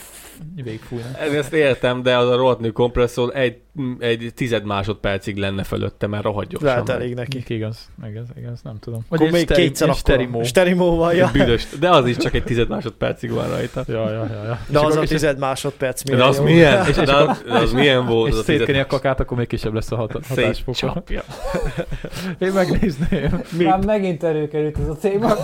végigfújni. 0.55 1.05
Ez- 1.19 1.33
Ezt 1.33 1.53
értem, 1.53 2.03
de 2.03 2.17
az 2.17 2.29
a 2.29 2.37
rohadt 2.37 2.73
kompresszor 2.73 3.37
egy 3.37 3.59
egy 3.99 4.33
tized 4.35 4.65
másodpercig 4.65 5.37
lenne 5.37 5.63
fölötte, 5.63 6.07
mert 6.07 6.23
rohadt 6.23 6.49
gyorsan. 6.49 6.69
Lehet 6.69 6.89
elég 6.89 7.15
neki. 7.15 7.45
Igaz, 7.47 7.89
igaz, 8.09 8.27
igaz, 8.39 8.61
nem 8.63 8.79
tudom. 8.79 9.01
Akkor 9.09 9.27
egy 9.27 9.33
még 9.33 9.43
steri- 9.43 9.63
kétszer 9.63 9.89
egy 9.89 9.95
akkor. 9.95 10.01
sterimó. 10.13 10.43
Sterimóval, 10.43 11.15
ja. 11.15 11.31
Büdös, 11.33 11.67
de 11.81 11.91
az 11.91 12.07
is 12.07 12.17
csak 12.17 12.35
egy 12.35 12.45
tized 12.45 12.69
másodpercig 12.69 13.31
van 13.31 13.49
rajta. 13.49 13.85
Ja, 13.87 14.11
ja, 14.11 14.27
ja, 14.31 14.43
ja. 14.45 14.59
De 14.69 14.69
És 14.69 14.75
az 14.77 14.83
a 14.83 14.87
akkor- 14.87 15.07
tized 15.07 15.39
másodperc 15.39 16.03
De 16.03 16.25
az 16.25 16.37
jó. 16.37 16.43
milyen? 16.43 16.81
És- 16.89 16.97
és 16.97 17.05
De 17.07 17.15
az, 17.15 17.43
az 17.49 17.73
milyen 17.73 18.07
volt? 18.07 18.29
És 18.29 18.33
az 18.35 18.39
a 18.41 18.45
tized 18.45 18.57
szétkeni 18.59 18.79
a 18.79 18.87
kakát, 18.87 19.21
akkor 19.21 19.37
még 19.37 19.47
kisebb 19.47 19.75
lesz 19.75 19.93
a 19.93 19.97
hat- 19.97 20.27
hatásfoka. 20.27 21.03
Én 22.39 22.53
megnézném. 22.53 23.43
Már 23.59 23.85
megint 23.85 24.23
előkerült 24.25 24.79
ez 24.79 24.89
a 24.89 24.97
téma. 24.97 25.35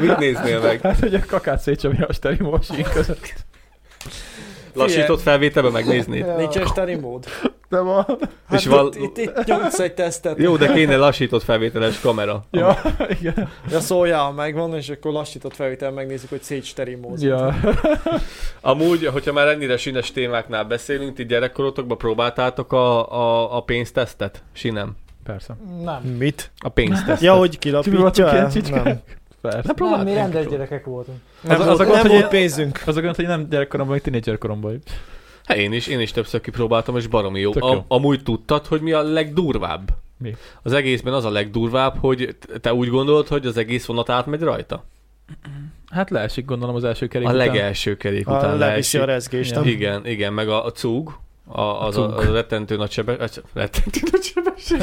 Mit 0.00 0.18
néznél 0.18 0.60
meg? 0.60 0.80
Hát, 0.80 0.98
hogy 0.98 1.14
a 1.14 1.20
kakát 1.26 1.60
szétcsapja 1.60 2.06
a 2.06 2.12
sterimó 2.12 2.52
a 2.52 2.60
között. 2.92 3.34
Lassított 4.74 5.20
felvételben 5.20 5.72
megnéznéd? 5.72 6.36
Nincsen 6.36 6.66
sterimód? 6.66 7.24
De 7.68 7.80
van. 7.80 8.04
Hát 8.48 8.60
És 8.60 8.66
val- 8.66 8.94
itt, 8.94 9.16
itt, 9.16 9.36
itt 9.38 9.44
nyomsz 9.44 9.78
egy 9.78 9.94
tesztet. 9.94 10.38
Jó, 10.38 10.56
de 10.56 10.72
kéne 10.72 10.96
lassított 10.96 11.42
felvételes 11.42 12.00
kamera. 12.00 12.44
Ja, 12.50 12.76
igen. 13.20 13.48
Ja, 13.70 13.80
szóljál, 13.80 14.32
megvan, 14.32 14.74
és 14.74 14.88
akkor 14.88 15.12
lassított 15.12 15.54
felvétel 15.54 15.90
megnézzük, 15.90 16.28
hogy 16.28 16.42
szétsterimózott. 16.42 17.28
Ja. 17.28 17.54
Amúgy, 18.60 19.06
hogyha 19.06 19.32
már 19.32 19.46
ennyire 19.48 19.76
sines 19.76 20.12
témáknál 20.12 20.64
beszélünk, 20.64 21.14
ti 21.14 21.24
gyerekkorotokban 21.26 21.98
próbáltátok 21.98 22.72
a, 22.72 23.12
a, 23.12 23.56
a 23.56 23.60
pénztesztet? 23.60 24.42
Sinem. 24.52 24.96
Persze. 25.24 25.56
Nem. 25.84 26.02
Mit? 26.18 26.50
A 26.58 26.68
pénztesztet. 26.68 27.20
Ja, 27.20 27.34
hogy 27.34 27.58
kilapítja? 27.58 28.32
Nem. 28.32 29.00
Persze. 29.50 29.58
Ne 29.58 29.64
Nem, 29.66 29.74
próbáld 29.74 30.04
mi 30.04 30.14
rendes 30.14 30.46
gyerekek 30.46 30.84
voltunk. 30.84 31.18
Nem, 31.40 31.60
Az- 31.60 31.66
az 31.66 31.80
a 31.80 31.84
gond, 31.84 31.94
nem 31.96 32.00
hogy- 32.06 32.10
volt 32.10 32.28
pénzünk. 32.28 32.82
Az 32.86 32.96
a 32.96 33.00
gond, 33.00 33.16
hogy 33.16 33.26
nem 33.26 33.48
gyerekkoromban, 33.48 33.94
hogy 33.94 34.04
tinédzserkoromban. 34.04 34.82
Hát 35.44 35.56
én 35.56 35.72
is, 35.72 35.86
én 35.86 36.00
is 36.00 36.10
többször 36.10 36.40
kipróbáltam, 36.40 36.96
és 36.96 37.06
baromi 37.06 37.40
jó. 37.40 37.50
Tök 37.52 37.62
A, 37.62 37.72
jó. 37.72 37.84
amúgy 37.88 38.22
tudtad, 38.22 38.66
hogy 38.66 38.80
mi 38.80 38.92
a 38.92 39.02
legdurvább? 39.02 39.88
Mi? 40.18 40.34
Az 40.62 40.72
egészben 40.72 41.12
az 41.12 41.24
a 41.24 41.30
legdurvább, 41.30 41.96
hogy 41.98 42.36
te 42.60 42.74
úgy 42.74 42.88
gondolod, 42.88 43.28
hogy 43.28 43.46
az 43.46 43.56
egész 43.56 43.84
vonat 43.86 44.10
átmegy 44.10 44.40
rajta? 44.40 44.84
Hát 45.90 46.10
leesik 46.10 46.44
gondolom 46.44 46.74
az 46.74 46.84
első 46.84 47.06
kerék 47.06 47.26
A 47.28 47.30
után. 47.32 47.46
legelső 47.46 47.96
kerék 47.96 48.26
Ha 48.26 48.36
után 48.36 48.58
leviszi 48.58 48.98
a 48.98 49.04
leesik. 49.06 49.30
rezgést? 49.32 49.64
Igen, 49.64 50.06
igen, 50.06 50.32
meg 50.32 50.48
a, 50.48 50.64
a 50.64 50.70
cúg, 50.72 51.18
a, 51.46 51.60
az, 51.60 51.96
a, 51.96 52.16
az 52.16 52.28
a 52.28 52.32
rettentő 52.32 52.76
nagy 52.76 52.90
sebesség. 52.90 53.42
Rettentő 53.52 54.00
nagy 54.12 54.22
sebesség. 54.22 54.78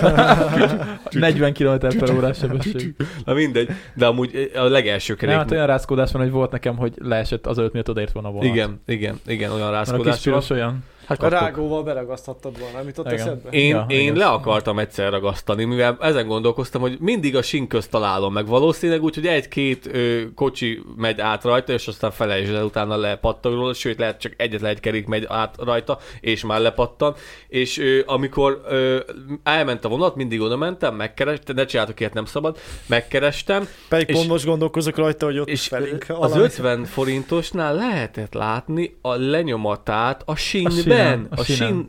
40 1.21 1.53
km 1.53 1.97
per 1.97 2.15
órás 2.15 2.37
sebesség. 2.37 2.95
Na 3.25 3.33
mindegy, 3.33 3.69
de 3.95 4.05
amúgy 4.05 4.51
a 4.55 4.63
legelső 4.63 5.15
kerék. 5.15 5.35
Hát 5.35 5.51
olyan 5.51 5.65
rázkódás 5.65 6.11
van, 6.11 6.21
hogy 6.21 6.31
volt 6.31 6.51
nekem, 6.51 6.77
hogy 6.77 6.93
leesett 6.97 7.47
az 7.47 7.57
előtt, 7.57 7.73
miatt 7.73 7.89
odaért 7.89 8.11
volna 8.11 8.27
a 8.29 8.31
vonat. 8.31 8.47
igen, 8.47 8.81
igen, 8.85 9.19
igen, 9.25 9.51
olyan 9.51 9.71
Mert 9.71 9.89
a 9.89 9.99
kis 9.99 10.19
piros 10.19 10.49
olyan. 10.49 10.83
Hát 11.11 11.19
A 11.19 11.29
kaptok. 11.29 11.39
rágóval 11.47 11.83
beragaszthattad 11.83 12.59
volna, 12.59 12.77
nem 12.77 12.87
jutott 12.87 13.05
Igen. 13.05 13.17
eszedbe? 13.19 13.49
Én, 13.49 13.67
Ja, 13.69 13.85
én 13.87 13.99
igen. 13.99 14.15
le 14.15 14.25
akartam 14.25 14.79
egyszer 14.79 15.11
ragasztani, 15.11 15.63
mivel 15.63 15.97
ezen 16.01 16.27
gondolkoztam, 16.27 16.81
hogy 16.81 16.97
mindig 16.99 17.35
a 17.35 17.41
sín 17.41 17.67
közt 17.67 17.89
találom 17.89 18.33
meg. 18.33 18.47
Valószínűleg 18.47 19.03
úgy, 19.03 19.15
hogy 19.15 19.27
egy-két 19.27 19.89
ö, 19.91 20.21
kocsi 20.35 20.81
megy 20.95 21.19
át 21.21 21.43
rajta, 21.43 21.73
és 21.73 21.87
aztán 21.87 22.11
felejtsd 22.11 22.53
el, 22.53 22.63
utána 22.63 22.95
lepattog 22.97 23.53
róla, 23.53 23.73
sőt 23.73 23.99
lehet 23.99 24.19
csak 24.19 24.33
egyetlen 24.37 24.69
egy 24.71 24.79
kerék 24.79 25.07
megy 25.07 25.25
át 25.29 25.55
rajta, 25.63 25.97
és 26.21 26.43
már 26.43 26.59
lepattan. 26.59 27.15
És 27.47 27.77
ö, 27.77 27.99
amikor 28.05 28.61
ö, 28.69 28.99
elment 29.43 29.85
a 29.85 29.89
vonat, 29.89 30.15
mindig 30.15 30.41
oda 30.41 30.55
mentem, 30.57 30.95
megkerestem, 30.95 31.55
ne 31.55 31.65
csináltok 31.65 31.99
ilyet, 31.99 32.13
nem 32.13 32.25
szabad, 32.25 32.57
megkerestem, 32.85 33.67
Pedig 33.89 34.09
És- 34.09 34.15
pont 34.15 34.27
most 34.27 34.45
gondolkozok 34.45 34.95
rajta, 34.97 35.25
hogy 35.25 35.39
ott 35.39 35.47
és 35.47 35.67
felénk 35.67 36.05
az 36.07 36.17
valami. 36.17 36.41
50 36.41 36.85
forintosnál 36.85 37.75
lehetett 37.75 38.33
látni 38.33 38.95
a 39.01 39.15
lenyomatát 39.15 40.21
a 40.25 40.35
sínben, 40.35 40.71
sínen, 41.01 41.27
a, 41.29 41.39
a 41.39 41.43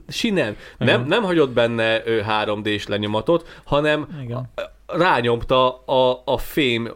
sínen. 0.08 0.56
Igen. 0.80 0.98
Nem, 0.98 1.06
nem 1.06 1.22
hagyott 1.22 1.50
benne 1.50 2.06
ö, 2.06 2.20
3D-s 2.28 2.86
lenyomatot, 2.86 3.60
hanem 3.64 4.20
Igen. 4.22 4.50
rányomta 4.86 5.84
a, 5.84 6.22
a 6.24 6.38
fém 6.38 6.92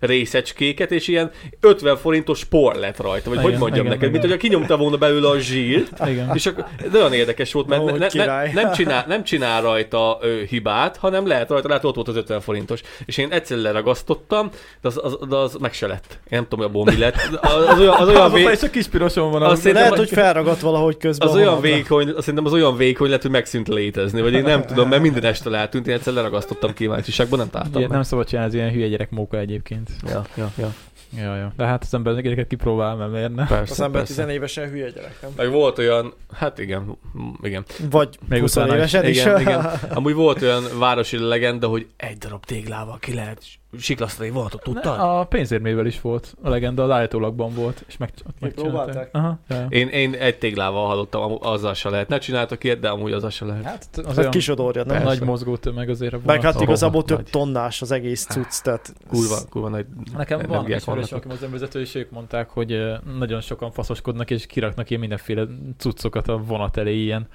részecskéket, 0.00 0.92
és 0.92 1.08
ilyen 1.08 1.30
50 1.60 1.96
forintos 1.96 2.44
por 2.44 2.74
lett 2.74 2.96
rajta, 2.96 3.30
vagy 3.30 3.38
Igen, 3.38 3.50
hogy 3.50 3.60
mondjam 3.60 3.86
igen, 3.86 3.98
neked, 3.98 4.08
igen. 4.08 4.20
mint 4.20 4.32
hogy 4.32 4.40
kinyomta 4.40 4.76
volna 4.76 4.96
belőle 4.96 5.28
a 5.28 5.38
zsírt, 5.38 5.92
Igen. 6.10 6.30
és 6.34 6.46
akkor, 6.46 6.64
de 6.92 6.98
olyan 6.98 7.12
érdekes 7.12 7.52
volt, 7.52 7.66
mert 7.66 7.82
Ó, 7.82 7.90
ne, 7.90 8.06
ne, 8.12 8.52
nem, 8.52 8.72
csinál, 8.76 9.04
nem 9.08 9.24
csinál 9.24 9.62
rajta 9.62 10.18
ö, 10.20 10.40
hibát, 10.48 10.96
hanem 10.96 11.26
lehet 11.26 11.48
rajta, 11.48 11.68
lehet 11.68 11.84
ott 11.84 11.94
volt 11.94 12.08
az 12.08 12.16
50 12.16 12.40
forintos. 12.40 12.80
És 13.04 13.18
én 13.18 13.32
egyszer 13.32 13.58
leragasztottam, 13.58 14.50
de 14.80 14.88
az, 14.88 15.00
az, 15.02 15.18
de 15.28 15.36
az 15.36 15.54
meg 15.60 15.72
se 15.72 15.86
lett. 15.86 16.06
Én 16.10 16.18
nem 16.28 16.42
tudom, 16.48 16.58
hogy 16.58 16.68
abból 16.68 16.94
mi 16.94 17.00
lett. 17.00 17.16
Az, 17.40 17.68
az 17.68 17.78
olyan, 17.78 17.94
az 17.94 18.08
olyan, 18.08 18.20
Az 18.22 18.32
vé, 18.32 18.42
és 18.52 18.62
a 18.62 18.70
kis 18.70 18.86
piroson 18.86 19.30
van. 19.30 19.42
Az, 19.42 19.64
Lehet, 19.64 19.96
hogy 19.96 20.08
felragadt 20.08 20.60
valahogy 20.60 20.96
közben. 20.96 21.28
az 21.28 21.34
olyan 21.34 21.60
vékony, 21.60 22.08
azt 22.08 22.18
szerintem 22.20 22.44
az 22.44 22.52
olyan 22.52 22.76
vékony 22.76 23.10
lett, 23.10 23.22
hogy 23.22 23.30
megszűnt 23.30 23.68
létezni, 23.68 24.20
vagy 24.20 24.32
én 24.32 24.42
nem 24.42 24.64
tudom, 24.64 24.88
mert 24.88 25.02
minden 25.02 25.24
este 25.24 25.50
eltűnt, 25.50 25.86
én 25.86 25.94
egyszer 25.94 26.12
leragasztottam 26.12 26.74
kíváncsiságban, 26.74 27.38
nem 27.38 27.50
találtam 27.50 27.78
Ilyet 27.80 27.92
nem 27.92 28.02
szabad 28.02 28.26
csinálni, 28.26 28.48
ez 28.50 28.54
ilyen 28.54 28.72
hülye 28.72 28.88
gyerek 28.88 29.10
móka 29.10 29.38
egyébként. 29.38 29.89
Ja, 30.08 30.24
ja, 30.36 30.52
ja. 30.56 30.72
Ja, 31.16 31.36
ja. 31.36 31.52
De 31.56 31.64
hát 31.66 31.82
az 31.82 31.94
ember 31.94 32.12
ezeket 32.12 32.46
kipróbál, 32.46 32.96
mert 32.96 33.10
miért 33.12 33.34
ne? 33.34 33.46
Persze, 33.46 33.72
Az 33.72 33.80
ember 33.80 34.00
persze. 34.00 34.14
tizenévesen 34.14 34.68
hülye 34.68 34.90
gyerek, 34.90 35.18
nem? 35.22 35.30
Meg 35.36 35.50
volt 35.50 35.78
olyan, 35.78 36.12
hát 36.32 36.58
igen, 36.58 36.98
igen. 37.42 37.64
Vagy 37.90 38.18
Még 38.28 38.40
20 38.40 38.56
utána 38.56 38.72
is. 38.72 38.76
évesen 38.78 39.04
is. 39.06 39.20
Igen, 39.20 39.40
igen. 39.40 39.60
Amúgy 39.94 40.14
volt 40.14 40.42
olyan 40.42 40.64
városi 40.78 41.18
legenda, 41.18 41.66
hogy 41.66 41.86
egy 41.96 42.18
darab 42.18 42.44
téglával 42.44 42.98
ki 42.98 43.14
lehet 43.14 43.42
siklasztani 43.78 44.30
vonatot, 44.30 44.62
tudtad? 44.62 44.98
A 44.98 45.24
pénzérmével 45.24 45.86
is 45.86 46.00
volt. 46.00 46.34
A 46.42 46.48
legenda 46.48 46.82
az 46.84 46.90
állítólagban 46.90 47.54
volt, 47.54 47.84
és 47.88 47.96
meg, 47.96 48.10
ott 48.28 48.40
megcsinálták. 48.40 49.08
Aha, 49.12 49.38
ja. 49.48 49.66
Én, 49.68 49.88
én 49.88 50.14
egy 50.14 50.38
téglával 50.38 50.86
hallottam, 50.86 51.36
azzal 51.40 51.74
se 51.74 51.88
lehet. 51.90 52.08
Ne 52.08 52.18
csináltak 52.18 52.64
ilyet, 52.64 52.78
de 52.78 52.88
amúgy 52.88 53.12
azzal 53.12 53.30
se 53.30 53.44
lehet. 53.44 53.64
Hát 53.64 53.88
az 53.92 54.06
Hát 54.06 54.18
olyan 54.18 54.30
kisodorja, 54.30 54.84
nem? 54.84 55.02
Nagy 55.02 55.20
mozgó 55.20 55.56
tömeg 55.56 55.88
azért 55.88 56.12
a 56.12 56.16
Meg 56.16 56.24
vonat. 56.26 56.42
hát 56.42 56.52
Rohadt 56.52 56.68
igazából 56.68 57.04
több 57.04 57.16
nagy. 57.16 57.30
tonnás 57.30 57.82
az 57.82 57.90
egész 57.90 58.24
cucc, 58.26 58.62
tehát... 58.62 58.94
Kurva, 59.08 59.38
kurva 59.50 59.68
nagy 59.68 59.86
Nekem 60.16 60.40
van 60.48 60.70
ismerős, 60.70 61.12
aki 61.12 61.28
mozdonyvezető, 61.28 61.80
és 61.80 61.94
ők 61.94 62.10
mondták, 62.10 62.50
hogy 62.50 62.82
nagyon 63.18 63.40
sokan 63.40 63.70
faszoskodnak, 63.70 64.30
és 64.30 64.46
kiraknak 64.46 64.88
ilyen 64.88 65.00
mindenféle 65.00 65.46
cuccokat 65.78 66.28
a 66.28 66.36
vonat 66.38 66.76
elé, 66.76 67.02
ilyen, 67.02 67.28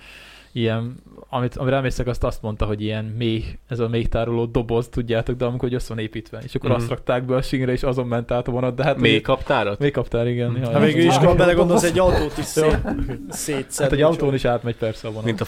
ilyen 0.55 0.95
amit, 1.29 1.55
amire 1.55 1.75
emlékszek, 1.75 2.07
azt 2.07 2.23
azt 2.23 2.41
mondta, 2.41 2.65
hogy 2.65 2.81
ilyen 2.81 3.05
mély, 3.05 3.43
ez 3.67 3.79
a 3.79 3.87
mély 3.87 4.05
tároló 4.05 4.45
doboz, 4.45 4.89
tudjátok, 4.89 5.35
de 5.37 5.45
amikor 5.45 5.69
hogy 5.69 5.77
össze 5.77 5.93
van 5.93 6.03
építve, 6.03 6.39
és 6.43 6.55
akkor 6.55 6.69
Mhm. 6.69 6.79
azt 6.79 6.89
rakták 6.89 7.23
be 7.25 7.35
a 7.35 7.41
sínre, 7.41 7.71
és 7.71 7.83
azon 7.83 8.07
ment 8.07 8.31
át 8.31 8.47
a 8.47 8.51
vonat, 8.51 8.75
de 8.75 8.83
hát 8.83 8.97
Még 8.97 9.11
ugye- 9.11 9.21
kaptárat? 9.21 9.79
még 9.79 9.91
kaptál, 9.91 10.27
igen. 10.27 10.63
Ha 10.65 10.71
ja. 10.71 10.79
végül 10.79 11.01
is, 11.05 11.15
ha 11.17 11.35
belegondolsz, 11.35 11.83
egy 11.83 11.99
autót 12.05 12.37
is 12.37 12.45
szét, 12.45 12.71
Hát 12.71 13.23
szétszed. 13.29 13.93
egy 13.93 14.01
autón 14.01 14.33
is 14.33 14.45
átmegy 14.45 14.75
persze 14.75 15.07
a 15.07 15.09
vonat. 15.11 15.25
Mint 15.25 15.41
a, 15.41 15.45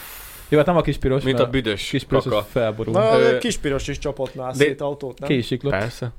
Jó, 0.50 0.58
hát 0.58 0.68
nem 0.68 0.78
a 0.78 0.82
kis 0.82 0.98
piros, 0.98 1.24
mint 1.24 1.40
a 1.40 1.50
büdös 1.50 1.90
kis 1.90 2.04
piros 2.04 2.24
kaka. 2.24 2.42
felborul. 2.42 2.94
Na, 2.94 3.26
egy 3.28 3.38
kispiros 3.38 3.88
is 3.88 3.98
csapott 3.98 4.36
már 4.36 4.52
de- 4.52 4.58
szét 4.64 4.82
autót, 4.82 5.20
nem? 5.20 5.30
Késiklott. 5.30 5.74
Persze. 5.74 6.12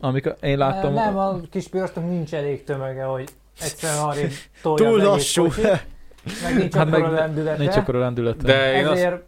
Amikor 0.00 0.36
én 0.40 0.58
láttam, 0.58 0.92
Nem, 0.92 1.18
a 1.18 1.40
kis 1.50 1.68
pirosnak 1.68 2.08
nincs 2.08 2.34
elég 2.34 2.64
tömege, 2.64 3.02
hogy 3.04 3.28
egyszerűen 3.60 3.98
arrébb 4.02 4.30
tolja 4.62 4.88
Túl 4.88 4.98
lassú. 4.98 5.42
kocsit, 5.44 5.86
meg 6.42 6.56
nincs 6.56 6.74
Hát 6.74 6.82
hát 6.82 6.90
meg 6.90 7.02
akkora 7.02 7.14
lendülete, 7.14 7.56
nincs 7.62 7.76
akkor 7.76 7.94
a 7.94 7.98
lendülete. 7.98 8.44
De 8.46 8.72
én 8.74 8.86
azt, 8.86 8.96
ezért 8.96 9.22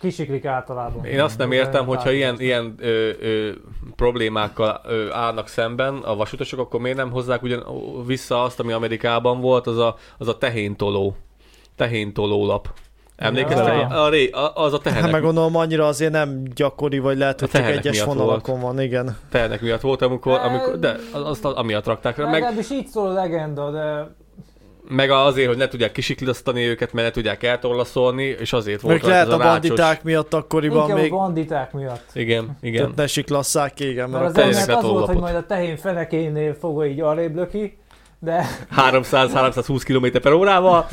kisiklik 0.00 0.44
általában. 0.44 1.04
én 1.04 1.20
azt 1.20 1.38
nem 1.38 1.52
értem, 1.52 1.86
hogyha 1.86 2.10
ilyen, 2.10 2.36
ilyen 2.38 2.74
ö, 2.78 3.10
ö, 3.20 3.50
problémákkal 3.96 4.80
ö, 4.88 5.12
állnak 5.12 5.48
szemben 5.48 5.96
a 5.96 6.14
vasutasok, 6.16 6.58
akkor 6.60 6.80
miért 6.80 6.96
nem 6.96 7.10
hozzák 7.10 7.42
ugyan 7.42 7.64
vissza 8.06 8.42
azt, 8.42 8.60
ami 8.60 8.72
Amerikában 8.72 9.40
volt, 9.40 9.66
az 9.66 9.78
a, 9.78 9.96
az 10.18 10.28
a 10.28 10.38
tehéntoló. 10.38 11.16
Tehéntoló 11.76 12.46
lap. 12.46 12.68
Emlékeztek? 13.16 13.74
Ja. 13.74 13.86
A, 13.86 14.04
a, 14.04 14.08
ré, 14.08 14.30
a, 14.30 14.52
az 14.54 14.72
a 14.72 14.76
Hát 14.76 14.82
tehenek, 14.82 15.10
meg 15.12 15.22
gondolom 15.22 15.56
annyira 15.56 15.86
azért 15.86 16.12
nem 16.12 16.42
gyakori, 16.54 16.98
vagy 16.98 17.18
lehet, 17.18 17.40
hogy 17.40 17.50
csak 17.50 17.66
egyes 17.66 18.02
vonalakon 18.04 18.60
van, 18.60 18.80
igen. 18.80 19.16
tehenek 19.30 19.60
miatt 19.60 19.80
volt, 19.80 20.02
amikor, 20.02 20.38
amikor 20.40 20.78
de 20.78 20.96
az- 21.12 21.28
azt 21.28 21.44
amiatt 21.44 21.86
rakták 21.86 22.16
rá. 22.16 22.24
Meg, 22.24 22.32
Legalábbis 22.32 22.70
így 22.70 22.86
szól 22.86 23.06
a 23.08 23.12
legenda, 23.12 23.70
de 23.70 24.14
meg 24.90 25.10
azért, 25.10 25.48
hogy 25.48 25.56
ne 25.56 25.68
tudják 25.68 25.92
kisiklasztani 25.92 26.62
őket, 26.64 26.92
mert 26.92 27.06
ne 27.06 27.12
tudják 27.12 27.42
eltorlaszolni, 27.42 28.24
és 28.24 28.52
azért 28.52 28.80
volt 28.80 29.00
Még 29.00 29.10
lehet 29.10 29.28
a 29.28 29.34
a 29.34 29.38
rácsos... 29.38 29.52
banditák 29.52 30.02
miatt 30.02 30.34
akkoriban 30.34 30.82
inkább 30.82 30.96
még 30.96 31.12
a 31.12 31.16
banditák 31.16 31.72
miatt. 31.72 32.04
Igen, 32.12 32.56
igen. 32.60 32.82
tehát 32.82 32.96
ne 32.96 33.06
siklasszák 33.06 33.74
ki, 33.74 33.90
igen, 33.90 34.10
Mert 34.10 34.36
mert 34.36 34.56
az 34.58 34.68
az 34.68 34.84
volt, 34.84 35.06
hogy 35.06 35.16
majd 35.16 35.34
a 35.34 35.46
tehén 35.46 35.76
fenekénél 35.76 36.54
fogva 36.54 36.86
így 36.86 37.00
arrébb 37.00 37.34
löki, 37.34 37.78
de, 38.22 38.46
300-320 38.76 39.82
km 39.84 40.20
per 40.20 40.32
órával. 40.32 40.88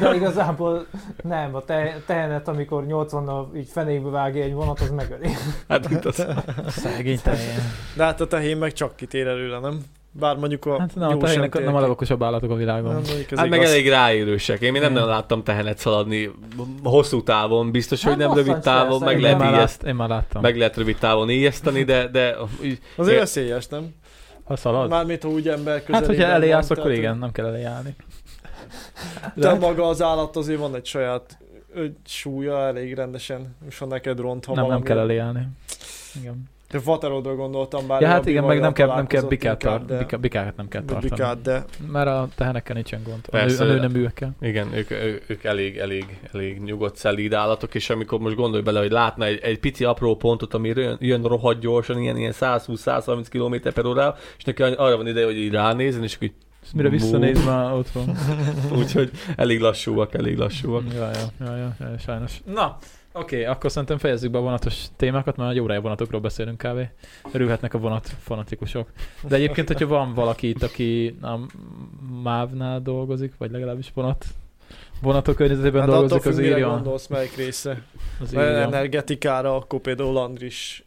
de 0.00 0.14
igazából 0.14 0.86
nem, 1.22 1.54
a 1.54 1.60
te, 1.60 2.02
tehenet, 2.06 2.48
amikor 2.48 2.86
80 2.86 3.50
így 3.56 3.68
fenékbe 3.68 4.10
vágja 4.10 4.42
egy 4.42 4.52
vonat, 4.52 4.80
az 4.80 4.90
megöli. 4.90 5.28
Hát 5.68 5.90
itt 5.90 6.04
az... 6.04 6.26
Szegény 6.82 7.20
tehén. 7.22 7.58
De 7.96 8.04
hát 8.04 8.20
a 8.20 8.26
tehén 8.26 8.56
meg 8.56 8.72
csak 8.72 8.96
kitér 8.96 9.26
előle, 9.26 9.58
nem? 9.58 9.80
Bár 10.12 10.36
mondjuk 10.36 10.66
a 10.66 10.78
Hát 10.78 10.94
nem, 10.94 11.08
a 11.08 11.16
tehének 11.16 11.64
nem 11.64 11.74
a 11.74 11.80
legokosabb 11.80 12.22
állatok 12.22 12.50
a 12.50 12.54
világon. 12.54 12.92
Nem, 12.92 13.02
Hát 13.36 13.48
meg 13.48 13.58
igaz. 13.60 13.70
elég 13.70 13.88
ráérősek. 13.88 14.60
Én 14.60 14.72
még 14.72 14.80
nem 14.80 14.92
nagyon 14.92 15.08
láttam 15.08 15.42
tehenet 15.42 15.78
szaladni 15.78 16.30
hosszú 16.82 17.22
távon. 17.22 17.70
Biztos, 17.70 18.02
hogy 18.02 18.12
Hát 18.12 18.20
nem 18.20 18.28
rövid 18.30 18.44
bosszant 18.44 18.64
távon, 18.64 18.98
persze, 18.98 19.04
meg 19.04 19.12
én 19.14 19.18
én, 19.20 19.24
lehet, 19.24 19.38
már 19.38 19.52
ijeszt, 19.52 19.82
én 19.82 19.94
már 19.94 20.08
láttam. 20.08 20.42
meg 20.42 20.56
lehet 20.56 20.76
rövid 20.76 20.96
távon 20.98 21.30
éjeszteni, 21.30 21.82
de, 21.84 22.08
de 22.08 22.36
Azért 22.96 23.14
Ja. 23.14 23.18
veszélyes, 23.18 23.66
nem? 23.66 23.94
Ha 24.44 24.56
szalad? 24.56 24.88
Mármint, 24.88 25.22
ha 25.22 25.28
úgy 25.28 25.48
ember 25.48 25.82
Hát, 25.92 26.06
hogyha 26.06 26.24
elé 26.24 26.50
állsz, 26.50 26.70
akkor 26.70 26.82
tehát, 26.82 26.98
igen, 26.98 27.18
nem 27.18 27.32
kell 27.32 27.46
elé 27.46 27.62
állni. 27.62 27.96
De 29.34 29.54
maga 29.54 29.88
az 29.88 30.02
állat 30.02 30.36
azért 30.36 30.58
van 30.58 30.74
egy 30.74 30.86
saját 30.86 31.38
súlya 32.06 32.58
elég 32.66 32.94
rendesen, 32.94 33.56
és 33.68 33.78
ha 33.78 33.86
neked 33.86 34.20
ront, 34.20 34.44
ha 34.44 34.50
nem, 34.52 34.60
nem 34.60 34.66
valami. 34.70 34.86
kell 34.86 34.98
eléállni. 34.98 35.46
Igen. 36.20 36.42
De 36.70 36.78
Vaterodra 36.84 37.34
gondoltam, 37.34 37.86
bár 37.86 38.00
Ja, 38.00 38.08
hát 38.08 38.26
a 38.26 38.30
igen, 38.30 38.44
meg 38.44 38.60
nem 38.60 38.72
kell, 38.72 38.86
nem 38.86 39.06
kell 39.06 39.22
bikát, 39.22 39.58
tart, 39.58 39.84
de- 39.84 39.98
bika, 39.98 40.16
bikákat 40.16 40.56
nem 40.56 40.68
kell 40.68 40.80
de 40.80 40.92
tartani. 40.92 41.10
Bikát, 41.10 41.40
de 41.40 41.64
Mert 41.92 42.06
a 42.06 42.28
tehenekkel 42.34 42.74
nincsen 42.74 43.02
gond. 43.02 43.24
A, 43.30 43.36
nő, 43.36 43.42
Persze. 43.42 43.64
a 43.64 43.66
nő 43.66 43.78
neműekkel. 43.80 44.30
Igen, 44.40 44.72
ők, 44.74 44.90
ők 45.26 45.44
elég, 45.44 45.76
elég, 45.76 46.18
elég 46.32 46.60
nyugodt, 46.62 46.96
szelíd 46.96 47.32
állatok, 47.32 47.74
és 47.74 47.90
amikor 47.90 48.18
most 48.18 48.36
gondolj 48.36 48.62
bele, 48.62 48.80
hogy 48.80 48.90
látna 48.90 49.24
egy, 49.24 49.38
egy 49.42 49.58
pici 49.58 49.84
apró 49.84 50.16
pontot, 50.16 50.54
ami 50.54 50.68
jön, 50.68 50.96
jön 51.00 51.22
rohadt 51.22 51.60
gyorsan, 51.60 52.00
ilyen, 52.00 52.16
ilyen 52.16 52.32
120-130 52.40 53.26
km 53.30 53.68
per 53.74 53.84
órával, 53.86 54.16
és 54.38 54.44
neki 54.44 54.62
arra 54.62 54.96
van 54.96 55.06
ideje, 55.06 55.26
hogy 55.26 55.38
így 55.38 55.52
ránézni, 55.52 56.02
és 56.02 56.14
akkor 56.14 56.28
így, 56.28 56.34
És 56.62 56.68
mire 56.74 56.88
visszanéz, 56.88 57.44
már 57.44 57.72
ott 57.72 57.90
van. 57.90 58.16
úgyhogy 58.78 59.10
elég 59.36 59.60
lassúak, 59.60 60.14
elég 60.14 60.36
lassúak. 60.36 60.82
Ja, 60.94 61.10
ja, 61.10 61.46
ja, 61.46 61.56
ja, 61.56 61.74
ja 61.80 61.98
sajnos. 61.98 62.40
Na, 62.44 62.78
oké, 63.12 63.40
okay, 63.40 63.54
akkor 63.54 63.70
szerintem 63.70 63.98
fejezzük 63.98 64.30
be 64.30 64.38
a 64.38 64.40
vonatos 64.40 64.84
témákat, 64.96 65.36
mert 65.36 65.50
egy 65.50 65.60
órája 65.60 65.80
vonatokról 65.80 66.20
beszélünk 66.20 66.58
kávé. 66.58 66.90
Örülhetnek 67.32 67.74
a 67.74 67.78
vonat 67.78 68.08
fanatikusok. 68.08 68.88
De 69.28 69.36
egyébként, 69.36 69.68
hogyha 69.68 69.86
van 69.86 70.14
valaki 70.14 70.48
itt, 70.48 70.62
aki 70.62 71.18
a 71.22 71.38
MÁV-nál 72.22 72.80
dolgozik, 72.80 73.32
vagy 73.38 73.50
legalábbis 73.50 73.90
vonat, 73.94 74.24
vonatok 75.02 75.36
környezetében 75.36 75.80
hát 75.80 75.90
dolgozik, 75.90 76.26
az 76.26 76.38
írjon. 76.38 76.70
gondolsz, 76.70 77.06
melyik 77.06 77.36
része. 77.36 77.82
Az 78.20 78.32
írjon. 78.32 78.54
energetikára, 78.54 79.56
akkor 79.56 79.80
például 79.80 80.16
Andris. 80.16 80.84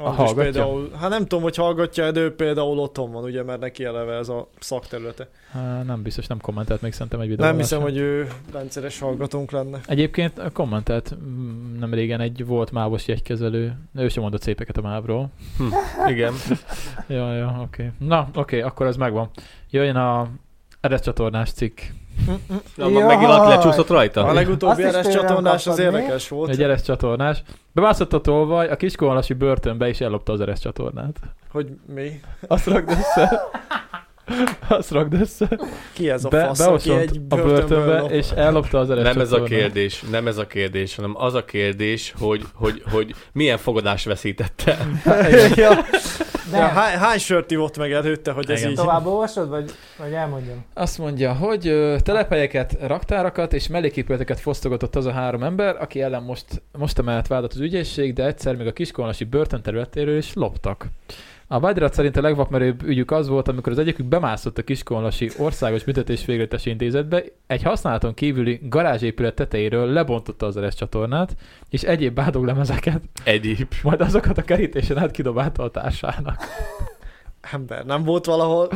Andris 0.00 0.16
hallgatja? 0.16 0.42
például, 0.42 0.90
hát 1.00 1.10
nem 1.10 1.22
tudom, 1.22 1.42
hogy 1.42 1.56
hallgatja, 1.56 2.10
de 2.10 2.20
ő 2.20 2.34
például 2.34 2.78
otthon 2.78 3.12
van, 3.12 3.24
ugye, 3.24 3.42
mert 3.42 3.60
neki 3.60 3.84
eleve 3.84 4.14
ez 4.14 4.28
a 4.28 4.48
szakterülete. 4.58 5.28
Há, 5.52 5.82
nem 5.82 6.02
biztos, 6.02 6.26
nem 6.26 6.40
kommentelt 6.40 6.82
még 6.82 6.92
szerintem 6.92 7.20
egy 7.20 7.28
videó. 7.28 7.46
Nem 7.46 7.56
hiszem, 7.56 7.80
hogy 7.80 7.96
ő 7.96 8.28
rendszeres 8.52 8.98
hallgatónk 8.98 9.50
lenne. 9.50 9.80
Egyébként 9.86 10.52
kommentelt 10.52 11.16
mm, 11.22 11.78
nem 11.78 11.94
régen 11.94 12.20
egy 12.20 12.46
volt 12.46 12.70
mávos 12.70 13.08
jegykezelő, 13.08 13.78
ő 13.94 14.08
sem 14.08 14.22
mondott 14.22 14.42
szépeket 14.42 14.76
a 14.76 14.80
mávról. 14.80 15.30
Igen. 16.06 16.34
Ja, 17.06 17.34
ja, 17.34 17.58
oké. 17.62 17.82
Okay. 17.82 18.08
Na, 18.08 18.20
oké, 18.28 18.38
okay, 18.38 18.60
akkor 18.60 18.86
ez 18.86 18.96
megvan. 18.96 19.30
Jöjjön 19.70 19.96
a 19.96 20.28
Eres 20.80 21.00
csatornás 21.00 21.52
cikk. 21.52 21.80
Na, 22.76 22.88
Jaj. 22.88 23.02
megint 23.02 23.30
lecsúszott 23.30 23.88
rajta? 23.88 24.24
A 24.24 24.32
legutóbbi 24.32 24.82
is 24.82 24.88
tőlem 24.88 25.10
csatornás 25.12 25.66
az 25.66 25.78
érdekes 25.78 26.28
volt. 26.28 26.50
Egy 26.50 26.62
Eres 26.62 26.82
csatornás. 26.82 27.42
Bemászott 27.72 28.12
a 28.12 28.20
tolvaj, 28.20 28.68
a 28.68 28.76
kiskolonasi 28.76 29.34
börtönbe 29.34 29.88
és 29.88 30.00
ellopta 30.00 30.32
az 30.32 30.40
Eres 30.40 30.60
csatornát. 30.60 31.16
Hogy 31.52 31.68
mi? 31.94 32.20
Azt 32.46 32.66
rakd 32.66 32.90
össze. 32.90 33.40
Azt 34.68 34.90
rakd 34.90 35.14
össze. 35.14 35.58
Ki 35.92 36.10
ez 36.10 36.24
a 36.24 36.28
Be, 36.28 36.46
fasz, 36.46 36.60
aki 36.60 36.90
egy 36.90 37.20
a 37.28 37.36
börtönbe, 37.36 37.98
lop? 37.98 38.10
és 38.10 38.30
ellopta 38.30 38.78
az 38.78 38.90
Eres 38.90 39.04
Nem 39.04 39.20
ez 39.20 39.32
a 39.32 39.42
kérdés, 39.42 40.04
nem 40.10 40.26
ez 40.26 40.36
a 40.36 40.46
kérdés, 40.46 40.94
hanem 40.94 41.12
az 41.14 41.34
a 41.34 41.44
kérdés, 41.44 42.14
hogy, 42.18 42.42
hogy, 42.54 42.82
hogy 42.90 43.14
milyen 43.32 43.58
fogadás 43.58 44.04
veszítette. 44.04 44.78
ja. 45.56 45.70
De 46.50 46.56
Ja, 46.56 46.66
hány, 46.66 46.96
hány 46.98 47.18
sört 47.18 47.50
ivott 47.50 47.76
meg 47.76 47.92
előtte, 47.92 48.30
hogy 48.30 48.50
ez 48.50 48.58
Igen. 48.58 48.70
így... 48.70 48.76
tovább 48.76 49.06
olvasod, 49.06 49.48
vagy, 49.48 49.70
vagy 49.98 50.12
elmondjam? 50.12 50.64
Azt 50.74 50.98
mondja, 50.98 51.32
hogy 51.32 51.66
ö, 51.66 51.96
telephelyeket, 52.02 52.76
raktárakat 52.80 53.52
és 53.52 53.66
melléképületeket 53.66 54.40
fosztogatott 54.40 54.96
az 54.96 55.06
a 55.06 55.12
három 55.12 55.42
ember, 55.42 55.76
aki 55.80 56.02
ellen 56.02 56.22
most, 56.22 56.62
most 56.78 56.98
emelt 56.98 57.26
vádat 57.26 57.52
az 57.52 57.60
ügyészség, 57.60 58.12
de 58.12 58.26
egyszer 58.26 58.56
még 58.56 58.66
a 58.66 58.72
kiskolonasi 58.72 59.24
börtön 59.24 59.62
területéről 59.62 60.16
is 60.16 60.34
loptak. 60.34 60.86
A 61.50 61.60
vádirat 61.60 61.94
szerint 61.94 62.16
a 62.16 62.20
legvakmerőbb 62.20 62.82
ügyük 62.82 63.10
az 63.10 63.28
volt, 63.28 63.48
amikor 63.48 63.72
az 63.72 63.78
egyikük 63.78 64.06
bemászott 64.06 64.58
a 64.58 64.62
kiskolonasi 64.62 65.30
országos 65.38 65.84
büntetés 65.84 66.24
végrehajtási 66.24 66.70
intézetbe, 66.70 67.24
egy 67.46 67.62
használaton 67.62 68.14
kívüli 68.14 68.60
garázsépület 68.62 69.34
tetejéről 69.34 69.86
lebontotta 69.86 70.46
az 70.46 70.56
eres 70.56 70.74
csatornát, 70.74 71.36
és 71.70 71.82
egyéb 71.82 72.14
bádoglemezeket, 72.14 73.00
Egyéb. 73.24 73.74
majd 73.82 74.00
azokat 74.00 74.38
a 74.38 74.42
kerítésen 74.42 74.98
át 74.98 75.10
kidobálta 75.10 75.62
a 75.62 75.70
társának. 75.70 76.36
Ember, 77.52 77.84
nem 77.84 78.04
volt 78.04 78.24
valahol... 78.24 78.68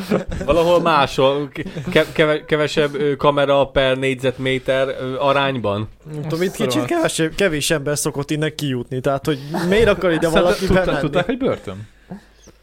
Valahol 0.44 0.80
máshol, 0.80 1.48
ke- 1.90 2.12
keve- 2.12 2.44
kevesebb 2.44 2.90
kamera 3.18 3.66
per 3.66 3.98
négyzetméter 3.98 4.88
arányban. 5.18 5.88
Nem 6.12 6.22
tudom, 6.22 6.42
itt 6.42 6.54
kicsit 6.54 6.74
van. 6.74 6.86
kevés, 6.86 7.22
kevés 7.36 7.70
ember 7.70 7.98
szokott 7.98 8.30
innen 8.30 8.54
kijutni, 8.54 9.00
tehát 9.00 9.26
hogy 9.26 9.38
miért 9.68 9.88
akar 9.88 10.12
ide 10.12 10.28
valaki 10.28 10.66
bemenni? 10.66 10.98
tudták, 11.00 11.26
hogy 11.26 11.38
börtön? 11.38 11.88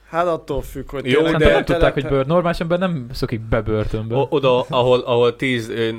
Hát 0.10 0.28
attól 0.28 0.62
függ, 0.62 0.89
hogy 0.91 1.12
Jó, 1.12 1.22
Nem, 1.22 1.38
de- 1.38 1.51
nem 1.53 1.64
tudták, 1.66 1.93
hogy 1.93 2.07
bőr. 2.07 2.26
Normális 2.26 2.60
ember 2.60 2.80
nem 2.80 3.05
szokik 3.12 3.39
be 3.41 3.62
börtönbe. 3.62 4.16
O- 4.16 4.28
oda, 4.30 4.62
ahol, 4.70 4.99
ahol 4.99 5.36
10 5.36 5.70
ö, 5.70 5.89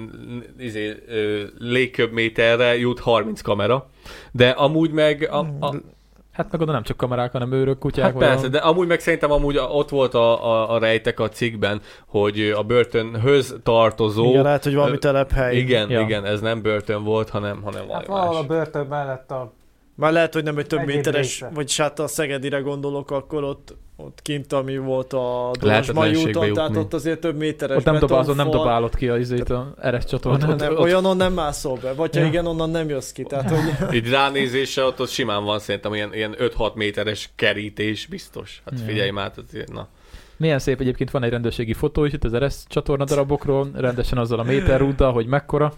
izé, 0.59 0.97
légköbméterre 1.59 2.79
jut 2.79 3.01
30 3.01 3.41
kamera, 3.41 3.87
de 4.33 4.49
amúgy 4.49 4.91
meg 4.91 5.29
a, 5.33 5.39
a, 5.61 5.75
Hát 6.33 6.53
meg 6.53 6.61
oda 6.61 6.73
nem 6.73 6.83
csak 6.83 6.97
kamerák, 6.97 7.33
hanem 7.33 7.53
őrök, 7.53 7.79
kutyák. 7.79 8.05
Hát 8.05 8.13
persze, 8.15 8.35
valahol. 8.35 8.51
de 8.51 8.59
amúgy 8.59 8.87
meg 8.87 9.01
szerintem 9.01 9.31
amúgy 9.31 9.57
ott 9.57 9.89
volt 9.89 10.15
a, 10.15 10.45
a, 10.51 10.75
a 10.75 10.79
rejtek 10.79 11.21
a 11.21 11.29
cikkben, 11.29 11.81
hogy 12.07 12.41
a 12.57 12.63
börtönhöz 12.63 13.57
tartozó... 13.63 14.29
Igen, 14.29 14.43
lehet, 14.43 14.65
hogy 14.65 14.75
valami 14.75 14.99
telephely. 14.99 15.57
igen, 15.57 15.91
Ja. 15.91 16.01
igen, 16.01 16.25
ez 16.25 16.41
nem 16.41 16.63
börtön 16.63 17.05
volt, 17.05 17.31
hanem, 17.31 17.63
hanem 17.63 17.87
valami 17.87 17.93
Hát 17.93 18.07
valahol 18.07 18.35
a 18.37 18.39
más. 18.39 18.47
börtön 18.47 18.87
mellett 18.87 19.31
a... 19.31 19.53
Már 20.01 20.13
lehet, 20.13 20.35
hogy 20.35 20.45
nem 20.45 20.59
egy 20.59 20.67
több 20.67 20.85
méteres, 20.87 21.45
vagy 21.55 21.77
hát 21.77 21.99
a 21.99 22.07
Szegedire 22.07 22.59
gondolok, 22.59 23.11
akkor 23.11 23.45
ott, 23.45 23.75
ott 23.97 24.19
kint, 24.23 24.53
ami 24.53 24.77
volt 24.79 25.13
a 25.13 25.51
Lehetetlenségbe 25.61 26.39
úton, 26.41 26.53
tehát 26.53 26.77
ott 26.77 26.95
azért 26.95 27.21
több 27.21 27.37
méteres 27.37 27.77
Ott 27.77 27.85
nem, 27.85 27.99
dobálod, 27.99 28.27
nem 28.27 28.37
betonfal. 28.37 28.61
dobálod 28.65 28.95
ki 28.95 29.09
a 29.09 29.19
izét 29.19 29.51
a 29.51 29.75
eres 29.81 30.03
Ott, 30.03 30.09
csatornát. 30.09 30.51
ott 30.51 30.59
nem, 30.59 30.77
olyanon 30.77 31.17
nem 31.17 31.33
mászol 31.33 31.79
be, 31.83 31.93
vagy 31.93 32.15
ha 32.15 32.21
Ja. 32.21 32.27
igen, 32.27 32.47
onnan 32.47 32.71
nem 32.71 32.89
jössz 32.89 33.11
ki. 33.11 33.23
Tehát, 33.23 33.51
hogy 33.51 33.95
Így 33.97 34.11
ránézése 34.11 34.85
ott, 34.85 35.01
ott 35.01 35.09
simán 35.09 35.45
van 35.45 35.59
szerintem 35.59 35.95
ilyen, 35.95 36.15
ilyen 36.15 36.35
5-6 36.39 36.75
méteres 36.75 37.31
kerítés 37.37 38.07
biztos. 38.07 38.63
Hát 38.71 38.81
figyelj 38.81 39.11
már, 39.11 39.33
azért, 39.49 39.73
na. 39.73 39.89
Milyen 40.41 40.59
szép 40.59 40.81
egyébként 40.81 41.11
van 41.11 41.23
egy 41.23 41.31
rendőrségi 41.31 41.73
fotó 41.73 42.05
is 42.05 42.13
itt 42.13 42.25
az 42.25 42.35
eres 42.35 42.55
csatorna 42.67 43.05
darabokról, 43.05 43.71
rendesen 43.75 44.19
azzal 44.19 44.39
a 44.39 44.43
méterrúddal, 44.43 45.13
hogy 45.13 45.27
mekkora. 45.27 45.73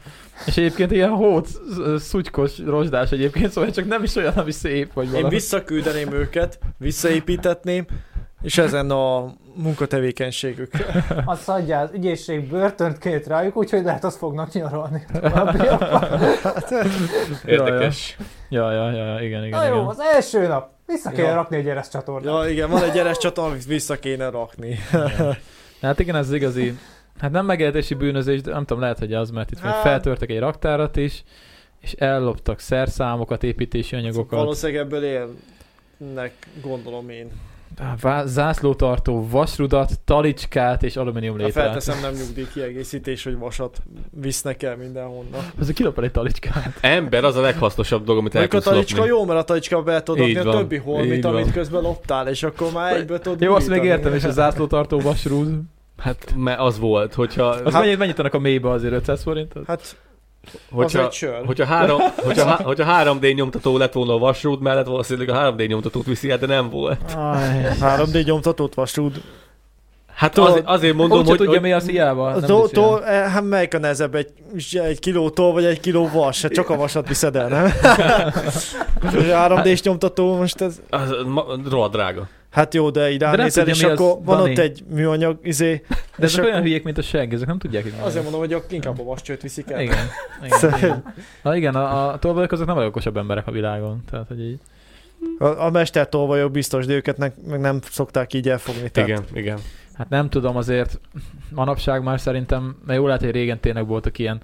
És 0.46 0.56
egyébként 0.56 0.90
ilyen 0.90 1.10
hót, 1.10 1.48
szutykos, 1.96 2.58
rozsdás 2.58 3.10
egyébként, 3.10 3.50
szóval 3.50 3.70
csak 3.70 3.86
nem 3.86 4.02
is 4.02 4.16
olyan, 4.16 4.32
ami 4.32 4.50
szép, 4.50 4.92
vagy 4.92 5.04
én 5.04 5.12
valami. 5.12 5.28
visszaküldeném 5.28 6.12
őket, 6.12 6.58
visszaépítetném, 6.78 7.86
és 8.42 8.58
ezen 8.58 8.90
a 8.90 9.34
munkatevékenységük. 9.54 10.70
Azt 11.24 11.48
adja, 11.48 11.78
az 11.78 11.90
ügyészség 11.94 12.48
börtönt 12.48 12.98
kért 12.98 13.26
rájuk, 13.26 13.56
úgyhogy 13.56 13.84
lehet 13.84 14.04
azt 14.04 14.16
fognak 14.16 14.52
nyaralni. 14.52 15.04
Továbbiakban. 15.12 16.20
Érdekes. 17.44 18.16
Ja, 18.48 18.72
ja, 18.72 18.90
ja, 18.90 19.20
igen, 19.20 19.44
igen, 19.44 19.58
Na 19.58 19.66
jó, 19.66 19.74
igen. 19.74 19.86
az 19.86 20.00
első 20.00 20.46
nap. 20.46 20.70
Vissza 20.93 21.11
kell 21.11 21.26
Ja. 21.26 21.34
rakni 21.34 21.57
egy 21.57 21.68
eres 21.68 21.88
csatornát. 21.88 22.45
Ja, 22.45 22.51
igen, 22.51 22.70
van 22.70 22.82
egy 22.82 22.99
eres 22.99 23.18
csatorna, 23.18 23.51
amit 23.51 23.64
vissza 23.64 23.99
kéne 23.99 24.30
rakni. 24.30 24.78
Hát 25.82 25.99
igen, 25.99 26.16
ez 26.16 26.26
az 26.28 26.34
igazi, 26.34 26.78
hát 27.18 27.30
nem 27.30 27.47
megélhetési 27.47 27.95
bűnözés, 27.95 28.40
de 28.40 28.53
nem 28.53 28.64
tudom, 28.64 28.82
lehet, 28.82 28.99
hogy 28.99 29.12
az, 29.14 29.30
mert 29.30 29.51
itt 29.51 29.59
Hát- 29.59 29.82
feltörtek 29.82 30.30
egy 30.30 30.38
raktárat 30.38 30.97
is, 30.97 31.24
és 31.80 31.93
elloptak 31.93 32.59
szerszámokat, 32.61 33.43
építési 33.43 33.97
anyagokat. 33.97 34.38
Valószínűleg 34.38 34.82
ebből 34.82 35.05
élnek, 35.05 36.32
gondolom 36.62 37.09
én. 37.09 37.30
Zászlótartó, 38.25 39.29
vasrudat, 39.31 40.01
talicskát 40.05 40.83
és 40.83 40.97
alumínium 40.97 41.37
létrát. 41.37 41.64
felteszem, 41.64 42.01
nem 42.01 42.12
nyugdíj 42.25 42.47
kiegészítés, 42.53 43.25
hogy 43.25 43.39
vasat 43.39 43.83
visznek 44.11 44.62
el 44.62 44.77
mindenhonnan. 44.77 45.41
Ez 45.61 45.68
a 45.68 45.73
kilopel 45.73 46.05
egy 46.05 46.11
talicskát. 46.11 46.79
Ember 46.81 47.25
az 47.25 47.37
a 47.37 47.41
leghasznosabb 47.41 48.05
dolog, 48.05 48.20
amit 48.20 48.35
el 48.35 48.41
Mondjuk 48.41 48.61
a 48.61 48.64
tudsz 48.64 48.75
talicska 48.75 48.99
lopni. 48.99 49.12
jó, 49.12 49.25
mert 49.25 49.41
a 49.41 49.45
talicska 49.45 49.83
be 49.83 50.03
tudod 50.03 50.37
a 50.37 50.51
többi 50.51 50.77
holmit, 50.77 51.25
amit 51.25 51.53
közben 51.53 51.83
loptál, 51.83 52.29
és 52.29 52.43
akkor 52.43 52.73
már 52.73 52.97
egyből 52.97 53.18
tudod 53.18 53.41
Jó, 53.41 53.55
azt 53.55 53.68
még 53.68 53.83
értem, 53.83 54.14
és 54.14 54.25
a 54.25 54.31
zászlótartó 54.31 55.01
vasrúd. 55.01 55.61
Hát, 55.99 56.35
mert 56.37 56.61
az 56.61 56.79
volt, 56.79 57.14
hogyha, 57.14 57.45
Az 57.47 57.73
mennyit, 57.73 57.99
mennyit 57.99 58.18
adnak 58.18 58.35
a 58.35 58.39
mélybe 58.39 58.70
azért 58.70 58.93
500 58.93 59.23
forintot? 59.23 59.66
Hát, 59.66 59.97
az 60.45 60.53
hogyha, 60.70 61.05
egy 61.05 61.12
sör. 61.12 61.45
hogyha, 61.47 61.64
három, 61.64 62.01
hogyha, 62.26 62.45
há- 62.45 62.62
hogyha 62.62 63.05
3D 63.05 63.34
nyomtató 63.34 63.76
lett 63.76 63.93
volna 63.93 64.14
a 64.14 64.18
vasrút 64.18 64.61
mellett, 64.61 64.86
valószínűleg 64.86 65.28
a 65.28 65.53
3D 65.53 65.68
nyomtatót 65.68 66.07
viszi 66.07 66.30
el, 66.30 66.38
de 66.38 66.47
nem 66.47 66.70
volt. 66.70 67.12
Aj. 67.16 67.62
3D 67.80 68.24
nyomtatott 68.24 68.74
vasrúd. 68.74 69.22
Hát 70.14 70.34
Tudod, 70.34 70.62
azért, 70.64 70.95
mondom, 70.95 71.18
Úgy 71.18 71.28
hogy, 71.28 71.36
tudja, 71.36 71.53
hogy 71.53 71.61
mi 71.61 71.72
az 71.72 71.86
hiába. 71.88 72.26
A 72.26 72.30
nem 72.30 72.49
tó, 72.49 72.61
biztos. 72.61 72.84
tó, 72.84 72.97
eh, 72.97 73.32
hát 73.32 73.43
melyik 73.43 73.74
a 73.74 73.78
nehezebb, 73.78 74.14
egy, 74.14 74.28
egy 74.72 74.99
kilótól 74.99 75.53
vagy 75.53 75.64
egy 75.64 75.80
kiló 75.80 76.09
vas? 76.12 76.43
Hát 76.43 76.53
csak 76.53 76.70
a 76.70 76.76
vasat 76.76 77.09
viszed 77.09 77.36
el, 77.36 77.49
nem? 77.49 77.72
3D-s 79.49 79.82
nyomtató 79.82 80.36
most 80.36 80.61
ez... 80.61 80.80
az, 80.90 81.14
ma, 81.26 81.45
rohadt 81.70 81.93
drága. 81.93 82.28
Hát 82.53 82.74
jó, 82.74 82.90
de 82.90 83.11
így 83.11 83.20
ránézel, 83.20 83.68
és 83.68 83.82
mi 83.82 83.90
az, 83.90 84.00
akkor 84.00 84.24
van 84.24 84.36
Dani. 84.36 84.50
ott 84.50 84.59
egy 84.59 84.84
műanyag, 84.88 85.38
izé, 85.42 85.82
De 86.16 86.24
ezek 86.24 86.44
olyan 86.44 86.62
hülyék, 86.62 86.84
mint 86.84 86.98
a 86.98 87.03
segg, 87.03 87.32
ezek 87.32 87.46
nem 87.46 87.59
tudják, 87.59 87.82
hogy 87.82 87.92
azért 88.00 88.26
az. 88.26 88.32
mondom, 88.32 88.40
hogy 88.40 88.62
inkább 88.70 89.00
a 89.00 89.05
vascsőt 89.05 89.42
viszik 89.42 89.70
el. 89.70 89.80
Igen. 89.80 90.07
igen, 90.44 90.76
igen. 90.78 91.14
Na 91.42 91.57
igen, 91.57 91.74
a, 91.74 92.12
a 92.12 92.18
tolvajok 92.18 92.53
azok 92.53 92.66
nem 92.66 92.76
a 92.76 92.78
legokosabb 92.78 93.16
emberek 93.16 93.46
a 93.46 93.50
világon. 93.50 94.03
Tehát, 94.11 94.28
hogy 94.28 94.40
így. 94.40 94.59
A, 95.38 95.44
a 95.44 95.70
mestertolvajok 95.70 96.50
biztos, 96.50 96.86
de 96.86 96.94
őket 96.94 97.18
meg, 97.18 97.32
meg 97.46 97.61
nem 97.61 97.78
szokták 97.90 98.32
így 98.32 98.48
elfogni. 98.48 98.90
Tehát 98.90 99.09
Igen, 99.09 99.24
igen. 99.34 99.59
Hát 99.94 100.09
nem 100.09 100.28
tudom, 100.28 100.57
azért 100.57 101.00
manapság 101.50 102.03
már 102.03 102.20
szerintem, 102.20 102.76
mert 102.86 102.98
jól 102.98 103.07
lehet, 103.07 103.22
hogy 103.22 103.32
régen 103.32 103.61
tényleg 103.61 103.86
voltak 103.86 104.18
ilyen 104.18 104.40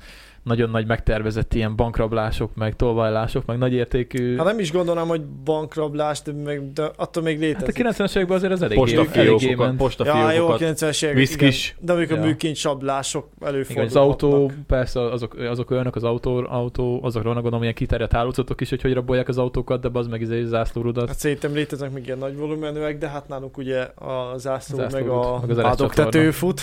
nagyon 0.49 0.71
nagy 0.71 0.87
megtervezett 0.87 1.55
ilyen 1.55 1.77
bankrablások, 1.77 2.55
meg 2.55 2.77
tolvajlások, 2.77 3.47
meg 3.47 3.59
nagyértékű... 3.59 4.37
Hát 4.37 4.47
nem 4.47 4.59
is 4.59 4.73
gondolom, 4.73 5.09
hogy 5.09 5.25
bankrablás, 5.27 6.23
de, 6.23 6.33
meg, 6.33 6.73
de 6.73 6.91
attól 6.97 7.23
még 7.23 7.39
létezik. 7.39 7.87
Hát 7.87 7.99
a 7.99 8.05
90-es 8.05 8.17
években 8.17 8.37
azért 8.37 8.53
az 8.53 8.63
eléggé, 8.63 8.81
eléggé 8.81 8.97
Postafiókokat, 8.97 9.67
ment. 9.79 9.99
Ja, 9.99 10.33
jó, 10.33 10.49
a 10.49 10.53
postafiókokat, 10.57 10.61
90-es 10.61 11.03
évek, 11.05 11.17
viszkis. 11.17 11.69
igen. 11.71 11.85
De 11.87 11.93
amikor 11.93 12.17
Ja. 12.17 12.23
műkincsablások 12.23 13.29
Igen, 13.37 13.49
előfordulhatnak. 13.49 13.97
az 14.03 14.09
autó, 14.09 14.53
persze 14.67 15.01
azok, 15.01 15.35
azok 15.35 15.71
olyanok, 15.71 15.97
az 15.97 16.05
autó, 16.05 16.47
autó 16.49 17.01
azokról 17.03 17.35
gondolom 17.35 17.63
ilyen 17.63 17.75
kiterjedt 17.75 18.13
hálózatok 18.13 18.61
is, 18.61 18.69
hogy 18.69 18.83
hogy 18.83 18.93
rabolják 18.93 19.29
az 19.29 19.39
autókat, 19.39 19.81
de 19.81 19.89
az 19.93 20.07
meg 20.07 20.21
izé 20.21 20.45
zászlórudat. 20.45 21.09
Hát 21.09 21.19
szerintem 21.19 21.53
léteznek 21.55 21.93
még 21.93 22.07
ilyen 22.07 22.19
nagy 22.19 22.37
volumenűek, 22.37 22.99
de 22.99 23.09
hát 23.09 23.29
nálunk 23.29 23.57
ugye 23.57 23.81
a 23.81 24.33
zászló, 24.37 24.77
Zászló 24.77 24.99
meg 24.99 25.09
a 25.09 25.41
meg 25.47 25.59
az 25.59 26.33
fut. 26.33 26.61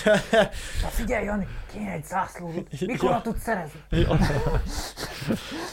Figyelj, 0.89 1.25
Jani, 1.25 1.47
kéne 1.73 1.91
egy 1.91 2.03
zászló. 2.05 2.51
Mikor 2.85 3.09
Ja. 3.15 3.21
tudsz 3.23 3.41
szerezni? 3.41 3.74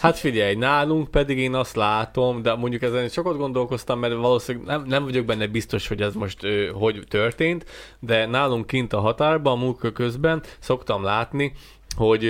Hát 0.00 0.18
figyelj, 0.18 0.54
nálunk 0.54 1.10
pedig 1.10 1.38
én 1.38 1.54
azt 1.54 1.76
látom, 1.76 2.42
de 2.42 2.54
mondjuk 2.54 2.82
ezen 2.82 3.08
sokat 3.08 3.36
gondolkoztam, 3.36 3.98
mert 3.98 4.14
valószínűleg 4.14 4.66
nem, 4.66 4.84
nem 4.86 5.04
vagyok 5.04 5.24
benne 5.24 5.46
biztos, 5.46 5.88
hogy 5.88 6.00
ez 6.00 6.14
most 6.14 6.44
ö, 6.44 6.66
hogy 6.72 7.02
történt, 7.08 7.64
de 8.00 8.26
nálunk 8.26 8.66
kint 8.66 8.92
a 8.92 9.00
határban, 9.00 9.52
a 9.52 9.62
munka 9.64 9.92
közben 9.92 10.42
szoktam 10.58 11.02
látni, 11.02 11.52
hogy 11.96 12.22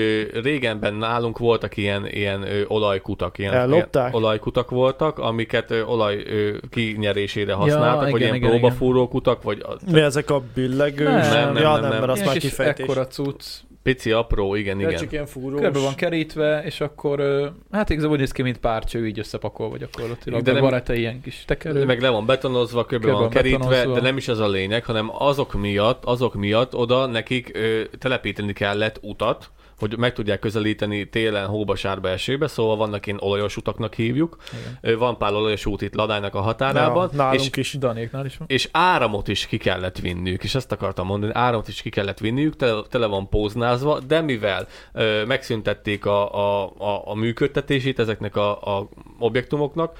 régenben 0.42 0.94
nálunk 0.94 1.38
voltak 1.38 1.76
ilyen, 1.76 2.06
ilyen 2.06 2.44
olajkutak, 2.68 3.38
ilyen, 3.38 3.52
Ellopták? 3.52 4.10
ilyen 4.10 4.22
olajkutak 4.22 4.70
voltak, 4.70 5.18
amiket 5.18 5.70
olaj 5.86 6.24
kinyerésére 6.70 7.52
használtak, 7.52 8.10
vagy 8.10 8.20
igen, 8.20 8.20
ilyen 8.20 8.34
igen, 8.34 8.48
igen. 8.48 8.60
próbafúrókutak, 8.60 9.42
vagy 9.42 9.60
a, 9.60 9.76
Mi 9.90 10.00
ezek 10.00 10.30
a 10.30 10.42
billegős? 10.54 11.28
Nem, 11.28 11.52
nem, 11.52 11.56
ja, 11.56 11.72
nem, 11.72 11.80
nem, 11.80 11.90
nem. 11.90 11.98
mert 11.98 12.10
az 12.10 12.16
Ilyen 12.16 12.28
már 12.28 12.38
kis 12.38 12.50
kifejtés. 12.50 12.84
ekkora 12.84 13.06
cucc, 13.06 13.44
pici, 13.82 14.10
apró, 14.10 14.54
igen, 14.54 14.80
igen. 14.80 14.96
csak 14.96 15.12
ilyen 15.12 15.26
fúrós. 15.26 15.60
körbe 15.60 15.78
van 15.78 15.94
kerítve, 15.94 16.62
és 16.64 16.80
akkor 16.80 17.22
hát 17.70 17.90
igazából 17.90 18.14
úgy 18.14 18.20
néz 18.20 18.32
ki, 18.32 18.42
mint 18.42 18.58
párcső, 18.58 19.06
így 19.06 19.18
összepakolva 19.18 19.76
gyakorlatilag. 19.76 20.38
De 20.38 20.44
De 20.44 20.52
nem- 20.52 20.60
van 20.62 20.70
rajta 20.70 20.94
ilyen 20.94 21.20
kis 21.20 21.44
tekerő. 21.46 21.84
Meg 21.84 22.00
le 22.00 22.08
van 22.08 22.26
betonozva, 22.26 22.84
körbe 22.84 23.04
Körbe 23.04 23.12
van 23.20 23.20
van 23.22 23.30
kerítve, 23.42 23.58
betonozva. 23.68 23.94
de 23.94 24.00
nem 24.00 24.16
is 24.16 24.28
az 24.28 24.38
a 24.38 24.48
lényeg, 24.48 24.84
hanem 24.84 25.10
azok 25.18 25.54
miatt, 25.54 26.04
azok 26.04 26.34
miatt 26.34 26.74
oda 26.74 27.06
nekik 27.06 27.50
ö, 27.54 27.80
telepíteni 27.98 28.52
kellett 28.52 28.98
utat, 29.02 29.50
hogy 29.82 29.98
meg 29.98 30.12
tudják 30.12 30.38
közelíteni 30.38 31.08
télen 31.08 31.46
hóba, 31.46 31.74
sárba, 31.74 32.08
esőbe, 32.08 32.46
szóval 32.46 32.76
vannak 32.76 33.06
ilyen 33.06 33.18
olajos 33.22 33.56
utaknak 33.56 33.94
hívjuk. 33.94 34.36
Igen. 34.82 34.98
Van 34.98 35.18
pár 35.18 35.32
olajos 35.32 35.66
út 35.66 35.82
itt 35.82 35.94
Ladánynak 35.94 36.34
a 36.34 36.40
határában, 36.40 37.08
Ja, 37.10 37.16
nálunk 37.16 37.56
és, 37.56 37.72
is. 37.72 37.78
Danéknál 37.78 38.26
is 38.26 38.36
van. 38.36 38.48
és 38.50 38.68
áramot 38.72 39.28
is 39.28 39.46
ki 39.46 39.56
kellett 39.56 39.98
vinniük, 39.98 40.44
és 40.44 40.54
ezt 40.54 40.72
akartam 40.72 41.06
mondani, 41.06 41.32
áramot 41.34 41.68
is 41.68 41.82
ki 41.82 41.90
kellett 41.90 42.18
vinniük, 42.18 42.56
tele, 42.56 42.82
tele 42.90 43.06
van 43.06 43.28
póznázva, 43.28 44.00
de 44.00 44.20
mivel 44.20 44.66
ö, 44.92 45.24
megszüntették 45.24 46.06
a, 46.06 46.34
a, 46.34 46.72
a, 46.78 47.02
a 47.04 47.14
működtetését 47.14 47.98
ezeknek 47.98 48.36
a, 48.36 48.76
a 48.78 48.88
objektumoknak, 49.18 49.98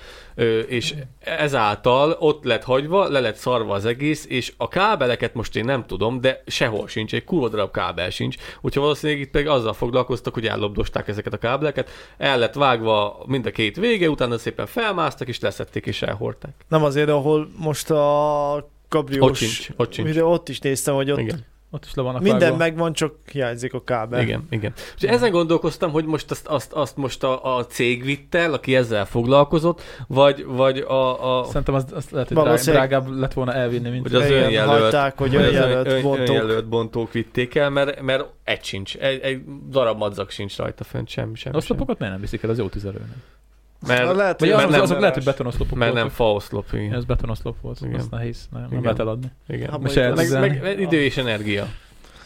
és 0.68 0.94
ezáltal 1.18 2.16
ott 2.18 2.44
lett 2.44 2.64
hagyva, 2.64 3.08
le 3.08 3.20
lett 3.20 3.36
szarva 3.36 3.74
az 3.74 3.84
egész, 3.84 4.26
és 4.28 4.52
a 4.56 4.68
kábeleket 4.68 5.34
most 5.34 5.56
én 5.56 5.64
nem 5.64 5.86
tudom, 5.86 6.20
de 6.20 6.42
sehol 6.46 6.88
sincs, 6.88 7.14
egy 7.14 7.24
kurva 7.24 7.48
darab 7.48 7.70
kábel 7.70 8.10
sincs, 8.10 8.36
úgyhogy 8.60 8.82
valószínűleg 8.82 9.22
itt 9.22 9.30
pedig 9.30 9.48
azzal 9.48 9.72
foglalkoztak, 9.72 10.34
hogy 10.34 10.46
ellopdosták 10.46 11.08
ezeket 11.08 11.32
a 11.32 11.38
kábeleket, 11.38 11.90
el 12.18 12.38
lett 12.38 12.54
vágva 12.54 13.22
mind 13.26 13.46
a 13.46 13.50
két 13.50 13.76
vége, 13.76 14.10
utána 14.10 14.38
szépen 14.38 14.66
felmásztak, 14.66 15.28
és 15.28 15.40
leszették 15.40 15.86
és 15.86 16.02
elhordták. 16.02 16.54
Nem 16.68 16.84
azért, 16.84 17.08
ahol 17.08 17.48
most 17.56 17.90
a 17.90 18.70
kabriós 18.88 19.28
Ott 19.30 19.36
sincs, 19.36 19.68
ott 19.76 19.92
sincs. 19.92 20.08
videó, 20.08 20.32
ott 20.32 20.48
is 20.48 20.58
néztem, 20.58 20.94
hogy 20.94 21.10
ott 21.10 21.18
Igen. 21.18 21.44
Ott 21.74 21.84
is 21.84 21.94
le 21.94 22.02
vannak 22.02 22.22
minden 22.22 22.38
vágva. 22.38 22.56
megvan, 22.56 22.92
csak 22.92 23.14
hiányzik 23.32 23.74
a 23.74 23.84
kábel. 23.84 24.20
Igen, 24.20 24.46
igen. 24.50 24.72
És 24.96 25.02
ezen 25.02 25.30
gondolkoztam, 25.30 25.90
hogy 25.90 26.04
most 26.04 26.30
azt, 26.30 26.46
azt, 26.46 26.72
azt 26.72 26.96
most 26.96 27.24
a, 27.24 27.56
a 27.56 27.66
cég 27.66 28.04
vitt 28.04 28.34
el, 28.34 28.52
aki 28.52 28.76
ezzel 28.76 29.06
foglalkozott, 29.06 29.82
vagy, 30.08 30.44
vagy 30.44 30.78
a, 30.78 31.38
a 31.40 31.44
Szerintem 31.44 31.74
az, 31.74 31.84
az 31.94 32.08
lehet, 32.10 32.28
hogy 32.28 32.36
Valószínűleg- 32.36 32.88
drágább 32.88 33.08
lett 33.18 33.32
volna 33.32 33.52
elvinni, 33.54 33.90
mint... 33.90 34.02
Hogy 34.02 34.14
az 34.14 34.26
Igen, 34.30 34.42
önjelölt- 34.42 34.80
hagyták, 34.82 35.18
hogy 35.18 35.34
önjelölt 35.34 35.86
ön, 35.86 35.94
ön, 35.96 36.02
bontók. 36.02 36.28
önjelölt 36.28 36.68
bontók 36.68 37.12
vitték 37.12 37.54
el, 37.54 37.70
mert, 37.70 38.00
mert 38.00 38.24
egy 38.44 38.64
sincs, 38.64 38.96
egy, 38.96 39.20
egy 39.20 39.42
darab 39.70 39.98
madzak 39.98 40.30
sincs 40.30 40.56
rajta 40.56 40.84
fönt, 40.84 41.08
semmi, 41.08 41.34
semmi. 41.36 41.56
Oszlopokat 41.56 41.98
miért 41.98 42.12
nem 42.12 42.22
viszik 42.22 42.42
el, 42.42 42.50
az 42.50 42.58
jó 42.58 42.68
tüzelőnek. 42.68 43.16
Na, 43.86 43.94
Mert, 43.94 44.16
lehet, 44.16 44.40
Vagy 44.40 44.48
hogy 44.48 44.58
mert 44.58 44.68
azok, 44.68 44.70
nem- 44.70 44.80
azok 44.82 44.98
lehet, 44.98 45.14
hogy 45.14 45.24
betonoszlopok 45.24 45.78
mert 45.78 45.94
nem 45.94 46.08
faoszlop, 46.08 46.66
igen. 46.72 46.94
Ez 46.94 47.04
betonoszlop 47.04 47.56
volt, 47.60 47.78
Igen. 47.82 47.94
az 47.94 48.08
nehéz, 48.10 48.48
nem, 48.52 48.60
nem 48.60 48.70
Igen. 48.70 48.82
lehet 48.82 48.98
eladni. 48.98 49.26
igen. 49.48 49.70
Hát 49.70 49.96
el- 49.96 50.10
az- 50.12 50.16
meg, 50.16 50.24
ezzel- 50.24 50.40
meg, 50.40 50.80
idő 50.80 51.00
és 51.02 51.16
energia. 51.16 51.66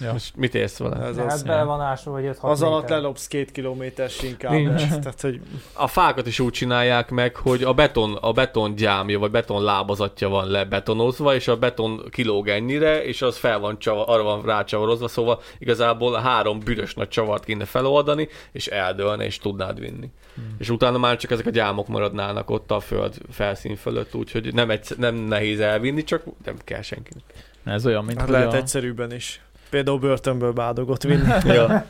Ja. 0.00 0.12
Most 0.12 0.36
mit 0.36 0.54
érsz 0.54 0.78
vele? 0.78 0.96
Ez 0.96 1.16
De 1.16 1.22
az. 1.22 1.32
hát 1.32 1.46
bele 1.46 1.62
van 1.62 1.80
ásva, 1.80 2.10
vagy 2.10 2.24
5 2.24 2.38
Az 2.40 2.62
alatt 2.62 2.88
lelopsz 2.88 3.26
két 3.26 3.52
kilométer. 3.52 4.10
Nincs. 4.48 4.86
Tehát, 5.02 5.20
hogy 5.20 5.40
A 5.72 5.86
fákat 5.86 6.26
is 6.26 6.40
úgy 6.40 6.52
csinálják 6.52 7.10
meg, 7.10 7.36
hogy 7.36 7.62
a 7.62 7.72
beton, 7.72 8.14
a 8.14 8.32
beton 8.32 8.74
gyámja, 8.74 9.18
vagy 9.18 9.30
beton 9.30 9.62
lábazatja 9.62 10.28
van 10.28 10.46
lebetonozva, 10.46 11.34
és 11.34 11.48
a 11.48 11.56
beton 11.56 12.02
kilóg 12.10 12.48
ennyire, 12.48 13.04
és 13.04 13.22
az 13.22 13.36
fel 13.36 13.58
van 13.58 13.78
csavar, 13.78 14.04
arra 14.08 14.22
van 14.22 14.42
rácsavarozva, 14.42 15.08
szóval 15.08 15.40
igazából 15.58 16.20
három 16.20 16.58
büdös 16.58 16.94
nagy 16.94 17.08
csavart 17.08 17.44
kéne 17.44 17.64
feloldani, 17.64 18.28
és 18.52 18.66
eldőlne, 18.66 19.24
és 19.24 19.38
tudnád 19.38 19.80
vinni. 19.80 20.10
Hmm. 20.34 20.56
És 20.58 20.70
utána 20.70 20.98
már 20.98 21.16
csak 21.16 21.30
ezek 21.30 21.46
a 21.46 21.50
gyámok 21.50 21.88
maradnának 21.88 22.50
ott 22.50 22.70
a 22.70 22.80
föld 22.80 23.14
felszín 23.30 23.76
fölött, 23.76 24.14
úgyhogy 24.14 24.54
nem, 24.54 24.70
egy, 24.70 24.86
nem 24.96 25.14
nehéz 25.14 25.60
elvinni, 25.60 26.04
csak 26.04 26.22
nem 26.44 26.56
kell 26.64 26.82
senkinek. 26.82 27.22
Ez 27.64 27.86
olyan, 27.86 28.04
mint 28.04 28.18
hát 28.18 28.28
hogy 28.28 28.36
lehet 28.36 28.52
a, 28.52 28.56
egyszerűbben 28.56 29.12
is. 29.12 29.40
Például 29.70 29.98
börtönből 29.98 30.52
bádogot 30.52 31.02
vinni. 31.02 31.28
ja. 31.54 31.86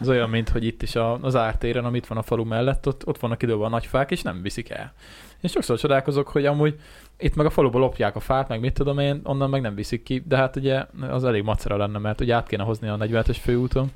ez 0.00 0.08
olyan, 0.08 0.30
mint 0.30 0.48
hogy 0.48 0.64
itt 0.64 0.82
is 0.82 0.94
a, 0.94 1.18
az 1.22 1.36
ártéren, 1.36 1.84
amit 1.84 2.06
van 2.06 2.18
a 2.18 2.22
falu 2.22 2.44
mellett, 2.44 2.86
ott, 2.86 3.06
ott 3.06 3.18
vannak 3.18 3.42
időben 3.42 3.66
a 3.66 3.68
nagy 3.68 3.86
fák, 3.86 4.10
és 4.10 4.22
nem 4.22 4.42
viszik 4.42 4.70
el. 4.70 4.92
Én 5.40 5.50
sokszor 5.50 5.78
csodálkozok, 5.78 6.28
hogy 6.28 6.46
amúgy 6.46 6.80
itt 7.18 7.34
meg 7.34 7.46
a 7.46 7.50
faluba 7.50 7.78
lopják 7.78 8.16
a 8.16 8.20
fát, 8.20 8.48
meg 8.48 8.60
mit 8.60 8.74
tudom 8.74 8.98
én, 8.98 9.20
onnan 9.24 9.50
meg 9.50 9.60
nem 9.60 9.74
viszik 9.74 10.02
ki, 10.02 10.22
de 10.26 10.36
hát 10.36 10.56
ugye 10.56 10.84
az 11.10 11.24
elég 11.24 11.42
macera 11.42 11.76
lenne, 11.76 11.98
mert 11.98 12.20
ugye 12.20 12.34
át 12.34 12.46
kéne 12.46 12.62
hozni 12.62 12.88
a 12.88 12.96
40-es 12.96 13.36
főúton, 13.40 13.92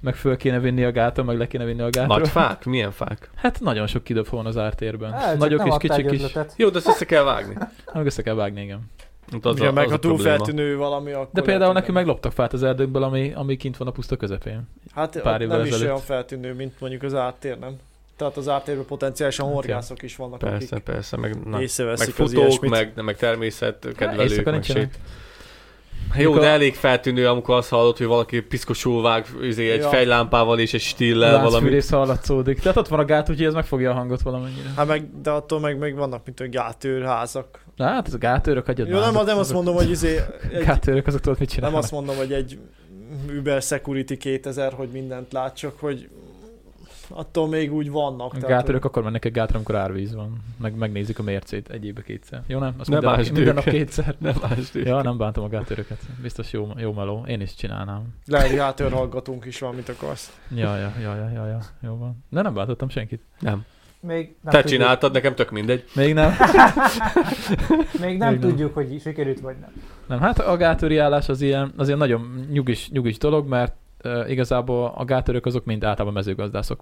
meg 0.00 0.14
föl 0.14 0.36
kéne 0.36 0.58
vinni 0.58 0.84
a 0.84 0.92
gáton, 0.92 1.24
meg 1.24 1.38
le 1.38 1.46
kéne 1.46 1.64
vinni 1.64 1.80
a 1.80 1.90
gátról. 1.90 2.18
Nagy 2.18 2.28
fák? 2.28 2.64
Milyen 2.64 2.90
fák? 2.90 3.30
Hát 3.34 3.60
nagyon 3.60 3.86
sok 3.86 4.04
kidob 4.04 4.28
van 4.28 4.46
az 4.46 4.56
ártérben. 4.56 5.12
Hát, 5.12 5.38
Nagyok 5.38 5.66
és 5.66 5.74
kicsik 5.78 6.10
is. 6.10 6.22
Jó, 6.56 6.68
de 6.68 6.78
ezt 6.78 6.88
össze 6.88 7.04
kell 7.04 7.22
vágni. 7.22 7.54
Meg 7.92 8.06
össze 8.06 8.22
kell 8.22 8.34
vágni, 8.34 8.62
igen. 8.62 8.90
Hát 9.30 9.44
Az 9.44 9.58
Ja, 9.58 9.68
a, 9.68 9.72
meg 9.72 9.84
az 9.84 9.90
ha 9.90 9.96
a 9.96 9.98
túl 9.98 10.12
probléma. 10.14 10.36
feltűnő 10.36 10.76
valami, 10.76 11.12
akkor 11.12 11.28
De 11.32 11.42
például 11.42 11.72
nekünk 11.72 11.86
hogy 11.86 11.94
meg 11.94 12.06
loptak 12.06 12.32
fát 12.32 12.52
az 12.52 12.62
erdőkből, 12.62 13.02
ami, 13.02 13.32
ami 13.34 13.56
kint 13.56 13.76
van 13.76 13.88
a 13.88 13.90
puszta 13.90 14.16
közepén. 14.16 14.68
Hát 14.94 15.20
pár 15.20 15.40
nem 15.40 15.60
is 15.60 15.66
ezelőtt. 15.66 15.86
olyan 15.86 15.98
feltűnő, 15.98 16.54
mint 16.54 16.80
mondjuk 16.80 17.02
az 17.02 17.14
áttér, 17.14 17.58
nem? 17.58 17.76
Tehát 18.16 18.36
az 18.36 18.48
áttérben 18.48 18.84
potenciálisan 18.84 19.52
horgászok 19.52 20.02
is 20.02 20.16
vannak, 20.16 20.38
Persze, 20.38 20.74
akik 20.76 20.84
persze, 20.84 21.16
meg, 21.16 21.44
na, 21.44 21.58
meg 21.76 21.98
futók, 21.98 22.68
meg, 22.68 22.92
meg 23.02 23.16
természet 23.16 23.88
kedvelők, 23.96 24.44
meg 24.44 24.62
sét. 24.62 24.98
Jó, 26.16 26.28
Mikor- 26.28 26.44
de 26.44 26.50
elég 26.50 26.74
feltűnő, 26.74 27.28
amikor 27.28 27.56
azt 27.56 27.68
hallod, 27.68 27.96
hogy 27.96 28.06
valaki 28.06 28.40
piszkosul 28.40 29.02
vág 29.02 29.26
izé, 29.42 29.70
egy 29.70 29.80
Ja. 29.80 29.88
fejlámpával 29.88 30.58
és 30.58 30.74
egy 30.74 30.80
stillel 30.80 31.42
valami. 31.42 31.80
Hallatszódik. 31.90 32.60
Tehát 32.60 32.76
ott 32.76 32.88
van 32.88 32.98
a 32.98 33.04
gát, 33.04 33.30
úgyhogy 33.30 33.46
ez 33.46 33.54
megfogja 33.54 33.90
a 33.90 33.94
hangot 33.94 34.22
valamennyire. 34.22 34.70
Hát 34.76 34.86
meg, 34.86 35.20
de 35.22 35.30
attól 35.30 35.60
meg, 35.60 35.78
meg 35.78 35.94
vannak, 35.96 36.24
mint 36.24 36.40
a 36.40 36.48
gátőrházak. 36.48 37.60
Na, 37.76 37.84
hát 37.84 38.06
ez 38.06 38.14
a 38.14 38.18
gátőrök 38.18 38.66
hagyjad 38.66 38.88
Jó, 38.88 38.98
nem, 38.98 39.24
nem 39.24 39.38
azt 39.38 39.52
mondom, 39.52 39.74
hogy 39.74 39.90
izé, 39.90 40.20
egy, 40.52 40.64
Gátőrök, 40.64 41.06
azok 41.06 41.20
tudod 41.20 41.38
mit 41.38 41.48
nem 41.48 41.56
csinálnak. 41.56 41.82
azt 41.82 41.92
mondom, 41.92 42.16
hogy 42.16 42.32
egy 42.32 42.58
Uber 43.38 43.62
Security 43.62 44.16
2000, 44.16 44.72
hogy 44.72 44.88
mindent 44.92 45.32
lát, 45.32 45.56
csak 45.56 45.78
hogy 45.80 46.08
attól 47.14 47.48
még 47.48 47.72
úgy 47.72 47.90
vannak. 47.90 48.34
A 48.34 48.38
tehát, 48.38 48.68
akkor 48.68 49.02
mennek 49.02 49.24
egy 49.24 49.32
gátra, 49.32 49.54
amikor 49.56 49.76
árvíz 49.76 50.14
van. 50.14 50.42
Meg 50.60 50.74
megnézik 50.74 51.18
a 51.18 51.22
mércét 51.22 51.68
egy 51.68 51.84
évbe 51.84 52.02
kétszer. 52.02 52.42
Jó, 52.46 52.58
nem? 52.58 52.74
Azt 52.78 52.88
Ne 52.88 52.94
minden, 52.94 53.10
nap, 53.10 53.14
bánsd 53.14 53.32
minden 53.32 53.54
nap 53.54 53.64
kétszer. 53.64 54.14
Nem 54.18 54.34
másd 54.42 54.74
Ja, 54.74 55.02
nem 55.02 55.16
bántom 55.16 55.44
a 55.44 55.48
gátőröket. 55.48 55.98
Biztos 56.22 56.52
jó, 56.52 56.68
jó 56.76 56.92
meló. 56.92 57.24
Én 57.26 57.40
is 57.40 57.54
csinálnám. 57.54 58.14
hogy 58.24 58.34
lehet 58.34 58.54
gátőrhallgatónk 58.54 59.44
is 59.44 59.58
van, 59.58 59.74
mit 59.74 59.88
akarsz. 59.88 60.38
Ja, 60.54 60.76
ja, 60.76 60.92
ja, 61.00 61.14
ja, 61.14 61.30
ja, 61.34 61.46
ja, 61.46 61.58
jó 61.80 61.96
van. 61.96 62.24
De 62.28 62.42
nem 62.42 62.54
bántottam 62.54 62.88
senkit. 62.88 63.20
Nem. 63.40 63.64
Még 64.06 64.34
nem 64.40 64.52
Te 64.52 64.60
tudjuk, 64.60 64.80
csináltad, 64.80 65.12
nekem 65.12 65.34
tök 65.34 65.50
mindegy. 65.50 65.84
Még 65.94 66.14
nem. 66.14 66.30
Még 68.00 68.18
nem 68.18 68.30
Még 68.30 68.40
nem. 68.40 68.40
tudjuk, 68.40 68.74
hogy 68.74 69.00
sikerült 69.00 69.40
vagy 69.40 69.56
nem. 69.60 69.72
Nem, 70.06 70.20
hát 70.20 70.38
a 70.38 70.56
gátőri 70.56 70.98
állás 70.98 71.28
az 71.28 71.40
ilyen, 71.40 71.72
az 71.76 71.86
ilyen 71.86 71.98
nagyon 71.98 72.46
nyugis, 72.50 72.90
nyugis 72.90 73.18
dolog, 73.18 73.48
mert 73.48 73.74
igazából 74.28 74.92
a 74.96 75.04
gátőrök 75.04 75.46
azok 75.46 75.64
mind 75.64 75.84
általában 75.84 76.12
mezőgazdászok. 76.12 76.80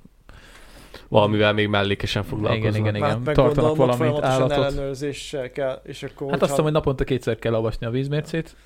Valamivel 1.09 1.53
még 1.53 1.68
mellékesen 1.68 2.23
foglalkozva. 2.23 2.68
Igen, 2.68 2.81
igen, 2.81 2.95
igen. 2.95 3.09
Hát 3.25 3.35
Tartanak 3.35 3.77
valamit, 3.77 4.23
állatot. 4.23 4.57
ellenőrzéssel 4.57 5.51
kell, 5.51 5.81
és 5.85 6.03
akkor... 6.03 6.31
Hát 6.31 6.41
azt 6.41 6.51
hiszem, 6.51 6.64
hogy 6.64 6.73
naponta 6.73 7.05
kétszer 7.05 7.39
kell 7.39 7.55
olvasni 7.55 7.87
a 7.87 7.91
vízmércét. 7.91 8.57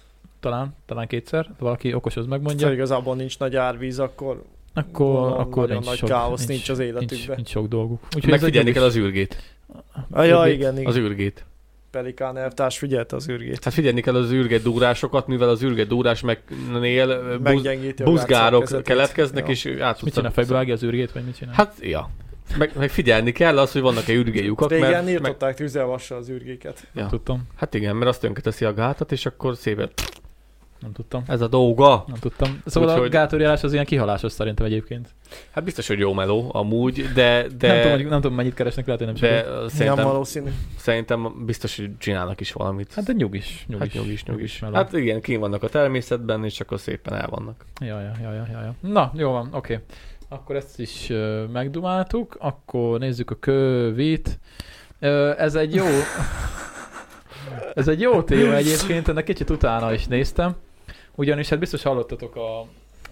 Talán, 0.41 0.77
talán 0.87 1.07
kétszer. 1.07 1.51
Valaki 1.59 1.95
okos 1.95 2.17
az 2.17 2.27
megmondja. 2.27 2.67
ha 2.67 2.73
igazából 2.73 3.15
nincs 3.17 3.39
nagy 3.39 3.57
árvíz, 3.57 3.99
akkor 3.99 4.43
Akkor, 4.75 5.07
Gondolom, 5.07 5.39
akkor 5.39 5.63
nagyon 5.69 5.73
nincs 5.73 5.87
nagy 5.87 5.97
sok, 5.97 6.09
káosz 6.09 6.47
nincs 6.47 6.69
az 6.69 6.79
nincs, 6.79 6.91
életükben. 6.91 7.37
nincs 7.37 7.49
sok 7.49 7.67
dolguk. 7.69 8.01
Úgyhogy 8.17 8.31
Megfigyelni 8.31 8.73
kell 8.73 8.83
az 8.83 8.97
űrgét. 8.97 9.37
Ah, 10.11 10.27
ja, 10.27 10.39
Ürgét. 10.41 10.55
igen, 10.55 10.73
igen. 10.75 10.87
Az 10.87 10.97
űrgét. 10.97 11.45
Pelikán 11.95 12.36
elvtárs 12.36 12.78
figyelte 12.78 13.16
az 13.16 13.28
űrgét. 13.28 13.64
Hát 13.64 13.74
figyelni 13.74 14.01
kell 14.01 14.14
az 14.14 14.30
űrge 14.32 14.59
dúrásokat, 14.59 15.26
mivel 15.26 15.49
az 15.49 15.62
űrge 15.62 15.84
dúrás 15.84 16.20
megnél 16.20 17.38
buz, 17.38 17.62
buzgárok 18.05 18.82
keletkeznek, 18.82 19.45
Ja. 19.47 19.53
és 19.53 19.66
át 19.80 20.03
Mit 20.03 20.14
csinál, 20.14 20.30
fejbe 20.32 20.53
vágja 20.53 20.74
az 20.74 20.82
űrgét, 20.82 21.12
vagy 21.12 21.24
mit 21.24 21.36
csinál? 21.36 21.55
Hát, 21.55 21.74
ja. 21.80 22.11
Meg, 22.59 22.70
meg 22.78 22.90
figyelni 22.90 23.32
kell 23.32 23.59
az, 23.59 23.72
hogy 23.72 23.80
vannak-e 23.80 24.12
ürgélyukak, 24.12 24.70
Régen 24.70 24.90
mert, 24.90 25.05
meg, 25.05 25.12
írtották 25.12 25.55
tüzelvassal 25.55 26.18
az 26.18 26.30
űrgéket. 26.30 26.86
ja. 26.95 27.07
Tudtam, 27.07 27.42
Hát 27.57 27.74
igen, 27.74 27.97
mert 27.97 28.11
azt 28.11 28.20
tönkreteszi 28.20 28.64
a 28.64 28.74
gátat, 28.74 29.12
és 29.12 29.26
akkor 29.26 29.57
szépen 29.57 29.90
nem 30.85 30.93
tudtam. 30.93 31.22
ez 31.26 31.41
a 31.41 31.49
dolga. 31.49 32.05
Nem 32.07 32.16
tudtam. 32.20 32.62
Szóval 32.66 32.89
Úgyhogy- 32.89 33.07
a 33.07 33.11
gátorjárás 33.11 33.62
az 33.62 33.72
ilyen 33.72 33.85
kihalásos 33.85 34.32
szerintem 34.32 34.66
egyébként. 34.66 35.09
Hát 35.51 35.64
biztos, 35.64 35.87
hogy 35.87 35.99
jó 35.99 36.12
meló 36.12 36.51
amúgy, 36.53 37.09
de, 37.14 37.47
De... 37.59 37.66
Nem, 37.66 37.80
tudom, 37.82 37.97
hogy, 37.97 38.07
nem 38.07 38.20
tudom, 38.20 38.37
mennyit 38.37 38.55
keresnek, 38.55 38.87
lehet, 38.87 39.05
hogy 39.05 39.12
nem 39.12 39.30
de 39.30 39.39
sokat. 39.43 39.59
Nem 39.59 39.68
szerintem, 39.68 40.05
valószínű. 40.05 40.51
szerintem 40.76 41.45
biztos, 41.47 41.76
hogy 41.76 41.99
csinálnak 41.99 42.41
is 42.41 42.53
valamit. 42.53 42.93
Hát 42.95 43.05
de 43.05 43.12
nyugis, 43.12 43.64
nyugis. 43.68 43.93
hát 43.93 44.03
nyugis, 44.03 44.24
nyugis. 44.24 44.59
meló. 44.59 44.74
Hát 44.74 44.93
igen, 44.93 45.20
kín 45.20 45.41
vannak 45.41 45.62
a 45.62 45.68
természetben, 45.68 46.45
és 46.45 46.61
akkor 46.61 46.80
szépen 46.80 47.14
el 47.14 47.28
vannak. 47.28 47.64
Ja, 47.80 48.01
ja, 48.01 48.12
ja, 48.22 48.32
ja, 48.32 48.47
ja, 48.53 48.61
ja. 48.62 48.74
Na, 48.80 49.12
jó 49.16 49.30
van, 49.30 49.49
oké. 49.53 49.78
Akkor 50.28 50.57
ezt 50.57 50.80
is 50.80 51.09
uh, 51.11 51.49
megdumáltuk, 51.53 52.37
akkor 52.41 52.99
nézzük 52.99 53.30
a 53.30 53.35
kövit. 53.35 54.39
Uh, 55.01 55.41
ez 55.41 55.55
egy 55.55 55.74
jó... 55.74 55.85
ez 57.74 57.89
egy 57.89 58.01
jó 58.01 58.22
téma 58.22 58.55
egyébként, 58.55 59.09
ennek 59.09 59.24
kicsit 59.24 59.51
utána 59.51 59.93
is 59.93 60.07
néztem. 60.07 60.55
Ugyanis 61.15 61.49
hát 61.49 61.59
biztos 61.59 61.83
hallottatok 61.83 62.37
a... 62.37 62.61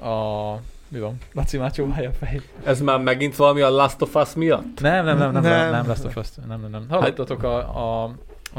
a 0.09 0.61
mi 0.89 0.99
van? 0.99 1.19
Laci 1.33 1.57
már 1.57 1.73
csóválja 1.73 2.09
a 2.09 2.13
fejét. 2.13 2.49
Ez 2.65 2.81
már 2.81 3.01
megint 3.01 3.37
valami 3.37 3.61
a 3.61 3.71
Last 3.71 4.03
of 4.03 4.15
Us 4.15 4.35
miatt? 4.35 4.81
Nem, 4.81 5.05
nem, 5.05 5.19
nem, 5.19 5.33
nem, 5.33 5.43
nem, 5.43 5.53
Nem. 5.53 5.71
nem, 5.71 5.87
Last 5.87 6.05
of 6.05 6.17
Us, 6.17 6.27
nem, 6.49 6.61
nem, 6.61 6.71
nem. 6.71 6.87
Hallottatok 6.89 7.43
a, 7.43 7.57
a, 7.57 8.03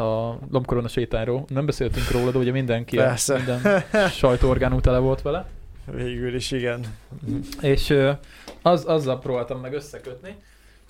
a 0.02 0.38
lombkorona 0.52 0.88
sétányról. 0.88 1.46
Nem 1.48 1.66
beszéltünk 1.66 2.12
róla, 2.12 2.32
de 2.32 2.38
ugye 2.38 2.52
mindenki, 2.52 2.98
a, 3.00 3.04
Persze. 3.04 3.36
minden 3.36 3.84
sajtóorgánú 4.10 4.80
tele 4.80 4.98
volt 4.98 5.22
vele. 5.22 5.46
Végül 5.92 6.36
is 6.36 6.52
igen. 6.52 6.86
És 7.62 7.94
az, 8.62 8.86
azzal 8.86 9.20
próbáltam 9.20 9.60
meg 9.60 9.74
összekötni, 9.74 10.36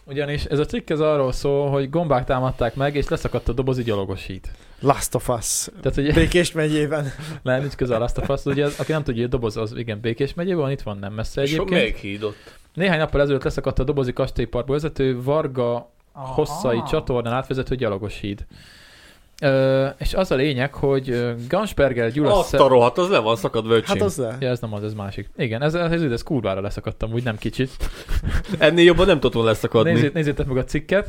ugyanis 0.06 0.46
ez 0.46 0.60
a 0.60 0.66
cikk 0.66 0.90
ez 0.90 1.00
arról 1.00 1.32
szól, 1.32 1.70
hogy 1.70 1.90
gombák 1.90 2.26
támadták 2.26 2.76
meg, 2.76 2.96
és 2.96 3.08
leszakadt 3.08 3.48
a 3.48 3.54
doboz, 3.54 3.84
gyalogos 3.84 4.26
híd. 4.26 4.52
Last 4.80 5.16
of 5.16 5.30
Us. 5.30 5.68
Tehát, 5.82 5.96
hogy 5.96 6.14
Békés 6.14 6.52
megyében. 6.52 7.12
nem, 7.44 7.62
nincs 7.62 7.74
közel 7.76 7.96
a 7.96 8.00
Last 8.00 8.18
of 8.18 8.30
Us, 8.30 8.46
ugye, 8.46 8.68
aki 8.78 8.92
nem 8.92 9.04
tudja, 9.04 9.22
hogy 9.22 9.32
a 9.34 9.38
doboz 9.38 9.58
az 9.58 9.76
igen 9.76 10.00
Békés 10.00 10.34
megyében 10.34 10.60
van, 10.60 10.72
itt 10.72 10.82
van 10.82 10.98
nem 10.98 11.14
messze 11.14 11.42
egyébként. 11.42 11.70
melyik 11.70 11.98
hídott? 11.98 12.58
Néhány 12.74 12.98
nappal 12.98 13.22
ezelőtt 13.22 13.44
leszakadt 13.44 13.80
a 13.80 13.84
dobozi 13.84 14.14
kastélyparkba 14.14 14.74
vezető 14.74 15.22
Varga 15.22 15.92
hosszai 16.14 16.82
csatornán 16.90 17.34
átvezető 17.34 17.76
gyalogos 17.76 18.20
híd. 18.20 18.46
Ö, 19.44 19.88
és 19.98 20.14
az 20.14 20.32
a 20.32 20.36
lényeg, 20.36 20.74
hogy 20.74 21.10
ö, 21.10 21.32
Gansperger 21.50 22.12
Gyula... 22.12 22.40
Azt 22.40 22.54
a 22.54 22.68
rohadt, 22.68 22.98
az 22.98 23.10
le 23.10 23.20
van 23.20 23.36
szakadva, 23.36 23.74
öcsém. 23.74 23.96
Hát 23.96 24.06
az 24.06 24.18
le. 24.18 24.38
Ja, 24.40 24.50
ez 24.50 24.60
nem 24.60 24.74
az, 24.74 24.84
ez 24.84 24.94
másik. 24.94 25.30
Igen, 25.38 25.62
ez, 25.62 25.74
ez, 25.74 25.92
ez, 25.92 26.12
ez 26.12 26.24
kurvára 26.24 26.62
leszakadtam, 26.62 27.14
úgy 27.14 27.24
nem 27.24 27.38
kicsit. 27.38 27.70
Ennél 28.58 28.86
jobban 28.86 29.06
nem 29.06 29.20
volna 29.22 29.50
leszakadni. 29.50 29.92
Nézzét, 29.92 30.14
nézzétek 30.14 30.46
meg 30.46 30.58
a 30.58 30.64
cikket, 30.64 31.08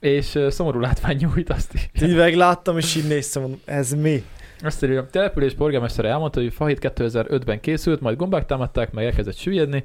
és 0.00 0.38
szomorú 0.48 0.80
látvány 0.80 1.16
nyújt 1.16 1.50
azt 1.50 1.74
is. 1.74 1.90
Így 2.02 2.16
megláttam, 2.16 2.78
és 2.78 2.96
így 2.96 3.06
néztem, 3.08 3.42
mondom, 3.42 3.60
ez 3.64 3.90
mi? 3.90 4.24
Azt 4.60 4.84
írja, 4.84 5.00
a 5.00 5.06
település 5.06 5.54
polgármestere 5.54 6.08
elmondta, 6.08 6.40
hogy 6.40 6.52
Fahit 6.52 6.78
2005-ben 6.96 7.60
készült, 7.60 8.00
majd 8.00 8.16
gombák 8.16 8.46
támadták, 8.46 8.92
meg 8.92 9.04
elkezdett 9.04 9.36
süllyedni. 9.36 9.84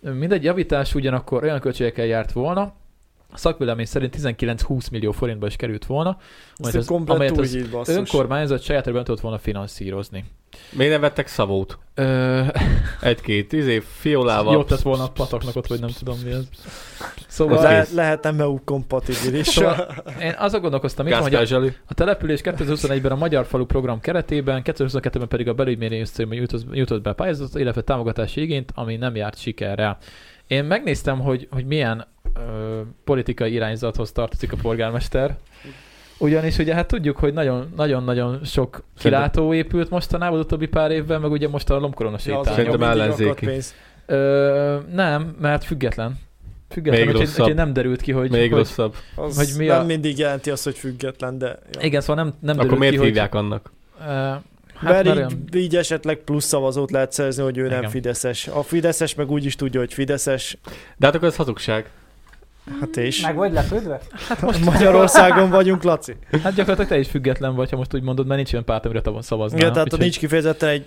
Mindegy 0.00 0.44
javítás 0.44 0.94
ugyanakkor 0.94 1.42
olyan 1.42 1.60
költségekkel 1.60 2.06
járt 2.06 2.32
volna, 2.32 2.74
szakvélemény 3.34 3.84
szerint 3.84 4.16
19-20 4.18 4.90
millió 4.90 5.12
forintba 5.12 5.46
is 5.46 5.56
került 5.56 5.86
volna, 5.86 6.16
Ez 6.56 6.74
az- 6.74 6.88
amelyet 6.90 7.38
az 7.72 7.88
önkormányzat 7.88 8.62
saját 8.62 8.86
erőben 8.86 9.04
tudott 9.04 9.20
volna 9.20 9.38
finanszírozni. 9.38 10.24
Miért 10.70 10.92
nem 10.92 11.00
vettek 11.00 11.26
szabót? 11.26 11.78
Ö, 11.94 12.42
Egy-két 13.00 13.52
izé, 13.52 13.82
fiolával. 13.86 14.52
jobb 14.52 14.66
tett 14.66 14.80
volna 14.80 15.02
a 15.04 15.08
pataknak 15.10 15.56
ott, 15.56 15.66
vagy 15.66 15.80
nem 15.80 15.90
tudom 15.98 16.18
mi 16.24 16.30
ez. 16.30 16.48
Szóval 17.26 17.62
Le, 17.62 17.86
lehet 17.94 18.32
MU 18.32 18.64
kompatibilis. 18.64 19.46
Szóval 19.46 20.04
én 20.20 20.34
azon 20.38 20.60
gondolkoztam, 20.60 21.06
itt, 21.06 21.14
hogy 21.14 21.34
a, 21.34 21.62
a 21.86 21.94
település 21.94 22.40
2021-ben 22.44 23.12
a 23.12 23.16
Magyar 23.16 23.46
Falu 23.46 23.64
program 23.64 24.00
keretében, 24.00 24.62
2022-ben 24.64 25.28
pedig 25.28 25.48
a 25.48 25.52
belügyminisztérium 25.54 26.34
jutott, 26.34 26.64
jutott 26.72 27.02
be 27.02 27.12
pályázatot, 27.12 27.60
illetve 27.60 27.80
támogatási 27.82 28.40
igényt, 28.40 28.72
ami 28.74 28.96
nem 28.96 29.16
járt 29.16 29.38
sikerrel. 29.38 29.98
Én 30.46 30.64
megnéztem, 30.64 31.20
hogy, 31.20 31.48
hogy 31.50 31.66
milyen 31.66 32.06
ö, 32.36 32.80
politikai 33.04 33.52
irányzathoz 33.52 34.12
tartozik 34.12 34.52
a 34.52 34.56
polgármester, 34.62 35.36
ugyanis 36.18 36.58
ugye 36.58 36.74
hát 36.74 36.86
tudjuk, 36.86 37.16
hogy 37.16 37.32
nagyon- 37.32 37.72
nagyon-nagyon 37.76 38.40
sok 38.44 38.82
kilátó 38.98 39.54
épült 39.54 39.90
mostanában 39.90 40.38
az 40.38 40.44
utóbbi 40.44 40.66
pár 40.66 40.90
évben, 40.90 41.20
meg 41.20 41.30
ugye 41.30 41.48
most 41.48 41.70
a 41.70 41.78
lomkorona 41.78 42.18
sétány. 42.18 42.42
Szerintem 42.54 42.82
ellenzéki. 42.82 43.48
Ö, 44.06 44.78
nem, 44.92 45.36
mert 45.40 45.64
független. 45.64 46.18
Független, 46.68 47.00
Még 47.00 47.08
úgyhogy, 47.08 47.24
rosszabb. 47.26 47.40
úgyhogy 47.40 47.56
nem 47.56 47.72
derült 47.72 48.00
ki, 48.00 48.12
hogy... 48.12 48.30
Még 48.30 48.48
hogy 48.48 48.58
rosszabb. 48.58 48.94
Az 49.14 49.36
Hogy 49.36 49.48
mi 49.58 49.66
nem 49.66 49.80
a- 49.80 49.84
mindig 49.84 50.18
jelenti 50.18 50.50
azt, 50.50 50.64
hogy 50.64 50.78
független, 50.78 51.38
de... 51.38 51.46
Ja. 51.46 51.80
Igen, 51.80 52.00
szóval 52.00 52.24
nem, 52.24 52.34
nem 52.40 52.54
Akkor 52.58 52.62
derült 52.62 52.78
miért 52.78 52.92
ki, 52.94 52.98
hogy... 52.98 53.06
hívják 53.08 53.34
annak? 53.34 53.72
Ö, 54.00 54.02
hát 54.04 54.42
Mert 54.80 55.04
mert 55.04 55.06
így, 55.06 55.16
olyan- 55.16 55.48
így 55.54 55.76
esetleg 55.76 56.16
plusz 56.16 56.44
szavazót 56.44 56.90
lehet 56.90 57.12
szerzni, 57.12 57.42
hogy 57.42 57.56
ő 57.58 57.68
nem 57.68 57.78
Igen. 57.78 57.90
Fideszes. 57.90 58.48
A 58.48 58.62
Fideszes 58.62 59.14
meg 59.14 59.30
úgy 59.30 59.44
is 59.44 59.56
tudja, 59.56 59.80
hogy 59.80 59.92
Fideszes. 59.92 60.56
De 60.96 61.06
hát 61.06 61.14
akkor 61.14 61.28
ez 61.28 61.36
hazugság. 61.36 61.90
Hát 62.80 62.96
és? 62.96 63.20
Meg 63.22 63.34
vagy 63.36 63.52
lepődve? 63.52 64.00
Magyarországon 64.64 65.50
vagyunk, 65.50 65.82
Laci. 65.82 66.16
Hát 66.30 66.54
gyakorlatilag 66.54 66.88
te 66.88 66.98
is 66.98 67.08
független 67.08 67.54
vagy, 67.54 67.70
ha 67.70 67.76
most 67.76 67.94
úgy 67.94 68.02
mondod, 68.02 68.26
mert 68.26 68.36
nincs 68.36 68.52
olyan 68.52 68.64
párt, 68.64 68.84
amire 68.84 69.00
te 69.00 69.10
szavaznál. 69.20 69.60
Igen, 69.60 69.72
tehát 69.72 69.96
nincs 69.96 70.18
kifejezetten 70.18 70.68
egy 70.68 70.84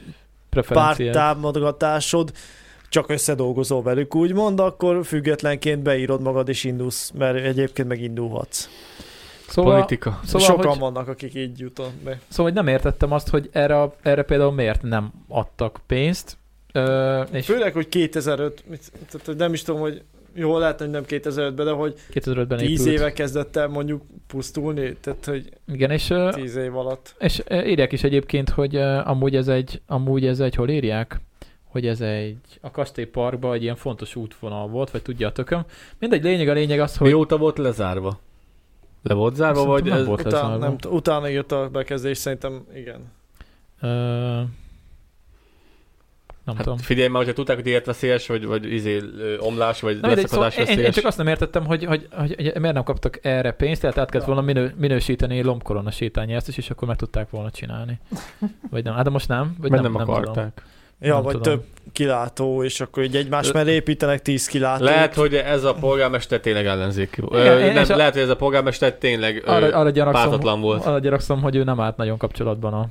preferenciád. 0.49 1.13
párttámogatásod, 1.13 2.31
csak 2.89 3.09
összedolgozol 3.09 3.83
velük, 3.83 4.15
úgymond, 4.15 4.59
akkor 4.59 5.05
függetlenként 5.05 5.81
beírod 5.81 6.21
magad 6.21 6.49
és 6.49 6.63
indulsz, 6.63 7.11
mert 7.17 7.37
egyébként 7.45 7.87
meg 7.87 8.01
indulhatsz. 8.01 8.69
Szóval, 9.47 9.73
Politika. 9.73 10.19
szóval, 10.25 10.47
Sokan 10.47 10.67
hogy, 10.69 10.79
vannak, 10.79 11.07
akik 11.07 11.35
így 11.35 11.59
jutnak 11.59 11.91
be. 12.03 12.19
szóval, 12.27 12.51
hogy 12.51 12.53
nem 12.63 12.67
értettem 12.73 13.11
azt, 13.11 13.29
hogy 13.29 13.49
erre, 13.51 13.81
a- 13.81 13.95
erre 14.01 14.23
például 14.23 14.51
miért 14.51 14.81
nem 14.81 15.11
adtak 15.27 15.79
pénzt. 15.87 16.37
Ö, 16.71 17.21
és 17.31 17.45
Főleg, 17.45 17.73
hogy 17.73 17.89
2005, 17.89 18.63
mit- 18.69 18.91
tehát 19.11 19.39
nem 19.39 19.53
is 19.53 19.61
tudom, 19.63 19.81
hogy 19.81 20.01
jó, 20.35 20.57
lehet, 20.57 20.79
hogy 20.79 20.89
nem 20.89 21.03
2005-ben, 21.07 21.65
de 21.65 21.71
hogy 21.71 21.93
2005-ben 22.13 22.57
10 22.57 22.79
épült. 22.81 22.99
éve 22.99 23.11
kezdett 23.13 23.55
el 23.55 23.67
mondjuk 23.67 24.01
pusztulni, 24.27 24.95
tehát 25.01 25.25
hogy 25.25 25.49
Igen, 25.71 25.91
és, 25.91 26.09
ö, 26.09 26.29
10 26.33 26.55
év 26.55 26.75
alatt. 26.77 27.15
és 27.19 27.43
írják 27.49 27.91
is 27.91 28.03
egyébként, 28.03 28.49
hogy 28.49 28.75
amúgy 29.03 29.35
ez 29.35 29.47
egy, 29.47 29.81
amúgy 29.87 30.25
ez 30.25 30.39
egy, 30.39 30.55
hol 30.55 30.69
írják? 30.69 31.19
hogy 31.65 31.87
ez 31.87 32.01
egy, 32.01 32.37
a 32.61 32.71
kastélyparkban 32.71 33.53
egy 33.53 33.63
ilyen 33.63 33.75
fontos 33.75 34.15
útvonal 34.15 34.67
volt, 34.67 34.91
vagy 34.91 35.01
tudja 35.01 35.27
a 35.27 35.31
tököm. 35.31 35.63
Mindegy, 35.99 36.23
lényeg 36.23 36.47
a 36.47 36.53
lényeg 36.53 36.79
az, 36.79 36.97
hogy 36.97 37.07
Mióta 37.07 37.37
volt 37.37 37.57
lezárva? 37.57 38.19
Le 39.03 39.13
volt 39.13 39.35
zárva, 39.35 39.55
Szerintem 39.55 39.81
vagy 39.81 39.91
nem 39.91 39.99
ez... 39.99 40.05
volt. 40.05 40.19
Utána, 40.19 40.53
lezárva. 40.53 40.65
nem, 40.65 40.93
utána 40.93 41.29
írta 41.29 41.61
a 41.61 41.69
bekezdés, 41.69 42.17
szerintem 42.17 42.65
igen. 42.75 43.11
ö, 43.81 44.41
nem 46.45 46.55
tudom. 46.55 46.75
Hát 46.77 46.85
figyelj 46.85 47.07
már, 47.07 47.17
hogyha 47.17 47.33
tudták, 47.33 47.55
hogy 47.55 47.67
életveszélyes, 47.67 48.27
vagy, 48.27 48.45
vagy 48.45 48.73
izé, 48.73 49.01
omlás, 49.39 49.81
vagy 49.81 49.97
Na 50.01 50.07
mindegy, 50.07 50.27
szóval 50.27 50.45
leszakadás 50.45 50.77
én, 50.77 50.83
én, 50.85 50.91
csak 50.91 51.05
azt 51.05 51.17
nem 51.17 51.27
értettem, 51.27 51.65
hogy, 51.65 51.83
hogy, 51.85 52.07
hogy, 52.11 52.35
hogy 52.35 52.53
miért 52.59 52.73
nem 52.73 52.83
kaptak 52.83 53.19
erre 53.21 53.51
pénzt, 53.51 53.81
tehát 53.81 53.97
át 53.97 54.09
kellett 54.09 54.27
volna 54.27 54.41
minő, 54.41 54.73
minősíteni 54.77 55.43
lombkorona 55.43 55.91
sétányjártást, 55.91 56.57
és 56.57 56.69
akkor 56.69 56.87
meg 56.87 56.97
tudták 56.97 57.29
volna 57.29 57.51
csinálni. 57.51 57.99
Vagy 58.71 58.83
nem, 58.83 58.93
hát 58.93 59.03
de 59.03 59.09
most 59.09 59.27
nem. 59.27 59.55
Vagy 59.61 59.69
Mert 59.69 59.83
nem, 59.83 59.91
tudom. 59.91 60.09
akarták. 60.09 60.61
Ja, 60.99 61.13
Nem 61.13 61.23
vagy 61.23 61.33
tudom. 61.35 61.53
több 61.53 61.63
kilátó, 61.91 62.63
és 62.63 62.81
akkor 62.81 63.03
így 63.03 63.15
egymás 63.15 63.51
mellé 63.51 63.73
építenek 63.73 64.21
10 64.21 64.47
kilátót. 64.47 64.87
Lehet, 64.87 65.13
hogy 65.13 65.33
ez 65.33 65.63
a 65.63 65.73
polgármester 65.73 66.39
tényleg 66.39 66.65
ellenzéki 66.65 67.21
volt. 67.21 67.41
Igen, 67.41 67.57
Ö, 67.57 67.73
nem, 67.73 67.85
a- 67.89 67.95
lehet, 67.95 68.13
hogy 68.13 68.21
ez 68.21 68.29
a 68.29 68.35
polgármester 68.35 68.93
tényleg 68.93 69.43
Arra, 69.45 69.77
arra, 69.77 70.11
pártatlan 70.11 70.61
volt. 70.61 70.85
arra 70.85 70.99
gyanakszom, 70.99 71.41
hogy 71.41 71.55
ő 71.55 71.63
nem 71.63 71.79
állt 71.79 71.97
nagyon 71.97 72.17
kapcsolatban 72.17 72.73
a, 72.73 72.87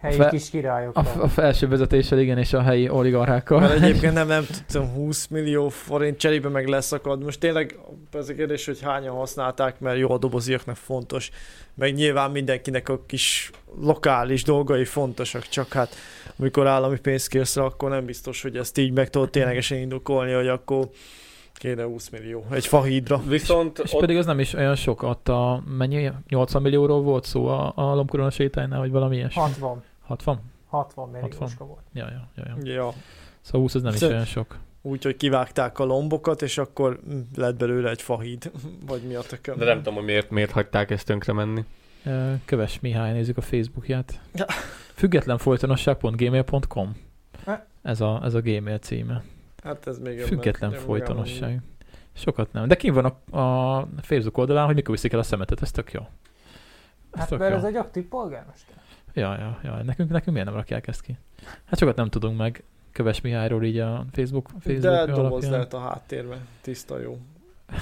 Helyi 0.00 0.16
Fe- 0.16 0.30
kis 0.30 0.50
királyok. 0.50 0.96
a, 0.96 1.22
a 1.22 1.28
felső 1.28 1.68
vezetéssel, 1.68 2.18
igen, 2.18 2.38
és 2.38 2.52
a 2.52 2.62
helyi 2.62 2.88
oligarchákkal. 2.88 3.60
Mert 3.60 3.80
egyébként 3.82 4.12
nem, 4.12 4.26
nem 4.26 4.46
tudom, 4.66 4.88
20 4.88 5.26
millió 5.26 5.68
forint 5.68 6.18
cserébe 6.18 6.48
meg 6.48 6.66
leszakad. 6.68 7.24
Most 7.24 7.40
tényleg 7.40 7.78
ez 8.12 8.28
a 8.28 8.34
kérdés, 8.34 8.66
hogy 8.66 8.80
hányan 8.82 9.14
használták, 9.16 9.80
mert 9.80 9.98
jó 9.98 10.10
a 10.10 10.18
doboziaknak 10.18 10.76
fontos. 10.76 11.30
Meg 11.74 11.94
nyilván 11.94 12.30
mindenkinek 12.30 12.88
a 12.88 13.04
kis 13.06 13.50
lokális 13.80 14.42
dolgai 14.42 14.84
fontosak, 14.84 15.48
csak 15.48 15.72
hát 15.72 15.94
amikor 16.38 16.66
állami 16.66 16.98
pénzt 16.98 17.28
kérsz 17.28 17.56
akkor 17.56 17.90
nem 17.90 18.04
biztos, 18.04 18.42
hogy 18.42 18.56
ezt 18.56 18.78
így 18.78 18.92
meg 18.92 19.10
tudod 19.10 19.30
ténylegesen 19.30 19.78
indokolni, 19.78 20.32
hogy 20.32 20.48
akkor 20.48 20.88
kéne 21.58 21.84
20 21.84 22.08
millió 22.08 22.44
egy 22.50 22.66
fahídra. 22.66 23.22
Viszont 23.26 23.78
És 23.78 23.92
ott, 23.94 24.00
pedig 24.00 24.16
az 24.16 24.26
nem 24.26 24.38
is 24.38 24.52
olyan 24.54 24.74
sok, 24.74 25.02
ott 25.02 25.28
a, 25.28 25.62
mennyi, 25.66 26.10
80 26.28 26.62
millióról 26.62 27.02
volt 27.02 27.24
szó 27.24 27.46
a, 27.46 27.72
a 27.74 27.94
lombkorona 27.94 28.30
sétánynál, 28.30 28.78
vagy 28.78 28.90
valami 28.90 29.16
ilyesmi. 29.16 29.40
60. 29.42 29.82
60? 30.00 30.40
60 30.68 31.08
millióska 31.08 31.64
volt. 31.64 31.82
Ja, 31.92 32.06
ja, 32.10 32.28
ja, 32.36 32.44
ja. 32.46 32.56
Ja. 32.72 32.92
Szóval 33.40 33.60
20 33.60 33.74
az 33.74 33.82
nem 33.82 33.92
is 33.92 33.98
Szóval- 33.98 34.14
olyan 34.14 34.26
sok. 34.26 34.58
Úgy, 34.82 35.04
hogy 35.04 35.16
kivágták 35.16 35.78
a 35.78 35.84
lombokat, 35.84 36.42
és 36.42 36.58
akkor 36.58 37.00
lett 37.36 37.56
belőle 37.56 37.90
egy 37.90 38.02
fahíd, 38.02 38.50
vagy 38.88 39.02
mi 39.02 39.14
a 39.14 39.20
tököm. 39.20 39.58
de 39.58 39.64
nem 39.64 39.76
tudom, 39.76 39.94
hogy 39.94 40.04
miért, 40.04 40.30
miért 40.30 40.50
hagyták 40.50 40.90
ezt 40.90 41.06
tönkre 41.06 41.32
menni. 41.32 41.64
Köves 42.44 42.80
Mihály, 42.80 43.12
nézzük 43.12 43.36
a 43.36 43.40
Facebookját. 43.40 44.20
Ja. 44.34 44.44
Függetlenfolytonosság.gmail.com 44.94 46.96
Ha. 47.44 47.66
ez 47.82 48.00
a, 48.00 48.20
ez 48.24 48.34
a 48.34 48.40
gmail 48.40 48.78
címe. 48.78 49.22
Hát 49.64 49.86
ez 49.86 49.98
még 49.98 50.20
Független 50.20 50.72
folytonosság. 50.72 51.60
Sokat 52.12 52.52
nem. 52.52 52.68
De 52.68 52.76
kim 52.76 52.94
van 52.94 53.04
a, 53.04 53.38
a 53.38 53.88
Facebook 54.00 54.36
oldalán, 54.36 54.66
hogy 54.66 54.74
mikor 54.74 54.94
viszik 54.94 55.12
el 55.12 55.18
a 55.18 55.22
szemetet, 55.22 55.62
ez 55.62 55.70
tök 55.70 55.92
jó. 55.92 56.00
Ez 57.10 57.18
Hát 57.20 57.28
tök 57.28 57.38
mert 57.38 57.50
jó. 57.50 57.56
ez 57.56 57.64
egy 57.64 57.76
aktív 57.76 58.04
polgármester. 58.04 58.76
Ja, 59.12 59.36
ja, 59.38 59.58
ja. 59.62 59.82
Nekünk, 59.82 60.10
nekünk 60.10 60.30
miért 60.32 60.46
nem 60.46 60.56
rakják 60.56 60.86
ezt 60.86 61.00
ki? 61.00 61.18
Hát 61.64 61.78
sokat 61.78 61.96
nem 61.96 62.08
tudunk 62.08 62.38
meg 62.38 62.62
Köves 62.92 63.20
Mihályról 63.20 63.64
így 63.64 63.78
a 63.78 64.04
Facebook, 64.12 64.48
Facebook 64.60 64.80
De 64.80 65.04
doboz 65.06 65.26
alapján. 65.30 65.50
lehet 65.50 65.74
a 65.74 65.78
háttérben. 65.78 66.38
Tiszta 66.60 66.98
jó. 67.00 67.18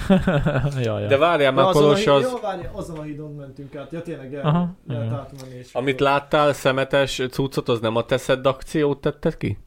ja, 0.82 0.98
ja. 0.98 1.06
De 1.06 1.16
várjál 1.16 1.52
már, 1.52 1.72
Kolos, 1.72 2.06
az, 2.06 2.22
jó, 2.22 2.38
várj, 2.38 2.66
azon 2.72 2.98
a 2.98 3.02
hídon 3.02 3.34
mentünk 3.34 3.74
át. 3.76 3.92
Ja, 3.92 4.02
tényleg 4.02 4.34
el, 4.34 4.44
Aha, 4.46 4.74
lehet 4.86 5.12
átmenni. 5.12 5.60
Amit 5.72 6.00
láttál, 6.00 6.52
szemetes 6.52 7.22
cuccot, 7.30 7.68
az 7.68 7.80
nem 7.80 7.96
a 7.96 8.04
teszed 8.04 8.46
akciót 8.46 9.00
tetted 9.00 9.36
ki? 9.36 9.58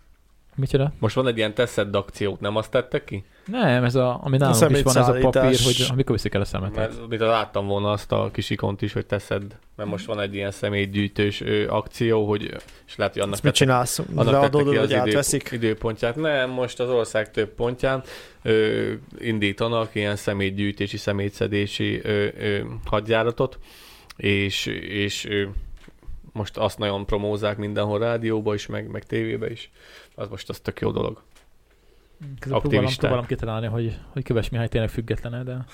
Micsoda? 0.60 0.92
Most 1.00 1.16
van 1.16 1.28
egy 1.28 1.38
ilyen 1.38 1.54
teszed 1.54 1.96
akciót, 1.96 2.40
nem 2.40 2.56
azt 2.56 2.72
tettek 2.72 3.04
ki? 3.04 3.24
Nem, 3.46 3.84
ez 3.84 3.96
a, 3.96 4.20
ami 4.24 4.38
nálunk 4.38 4.72
is 4.72 4.82
van, 4.82 4.98
ez 4.98 5.08
a 5.08 5.18
papír, 5.20 5.60
hogy 5.64 5.86
amikor 5.90 6.16
viszik 6.16 6.34
el 6.34 6.42
a 6.42 6.46
szemetet. 6.46 6.76
Mert 6.76 7.08
mit 7.10 7.20
láttam 7.20 7.68
volna 7.68 7.92
azt 7.92 8.12
a 8.12 8.30
kis 8.32 8.50
ikont 8.50 8.82
is, 8.82 8.94
hogy 8.94 9.06
teszed, 9.06 9.44
mert 9.76 9.90
most 9.90 10.06
van 10.06 10.20
egy 10.20 10.36
ilyen 10.36 10.52
személygyűjtős 10.52 11.42
ö, 11.42 11.68
akció, 11.68 12.28
hogy 12.28 12.56
és 12.88 12.96
lehet, 12.96 13.14
hogy 13.14 13.22
annak 13.22 13.42
mit 13.42 13.54
csinálsz? 13.54 14.00
annak 14.16 14.52
ki 14.52 14.58
hogy 14.58 14.84
idő, 14.84 14.96
átveszik? 14.96 15.50
időpontját. 15.52 16.16
Nem, 16.16 16.50
most 16.50 16.80
az 16.80 16.90
ország 16.90 17.32
több 17.32 17.50
pontján 17.50 18.04
ö, 18.42 18.92
indítanak 19.20 19.96
ilyen 19.96 20.16
szemétgyűjtési, 20.16 20.98
szemétszedési 20.98 22.00
ö, 22.04 22.28
ö, 22.40 22.60
hadjáratot, 22.86 23.60
és, 24.16 24.66
és 24.90 25.26
ö, 25.26 25.44
most 26.34 26.58
azt 26.58 26.78
nagyon 26.78 27.06
promózák 27.06 27.58
mindenhol 27.58 28.00
rádióba 28.00 28.54
is, 28.54 28.66
meg, 28.66 28.92
meg 28.92 29.04
tévébe 29.04 29.52
is. 29.52 29.72
Az 30.20 30.30
most 30.30 30.50
az 30.50 30.60
tök 30.60 30.80
jó 30.80 30.92
dolog. 30.92 31.22
Közben 32.40 32.60
próbálom, 32.62 32.92
próbálom 32.98 33.26
kitalálni, 33.26 33.68
hogy, 33.68 33.98
hogy 34.10 34.24
Köves 34.24 34.50
Mihály 34.50 34.68
tényleg 34.68 34.90
független 34.90 35.46
de... 35.46 35.66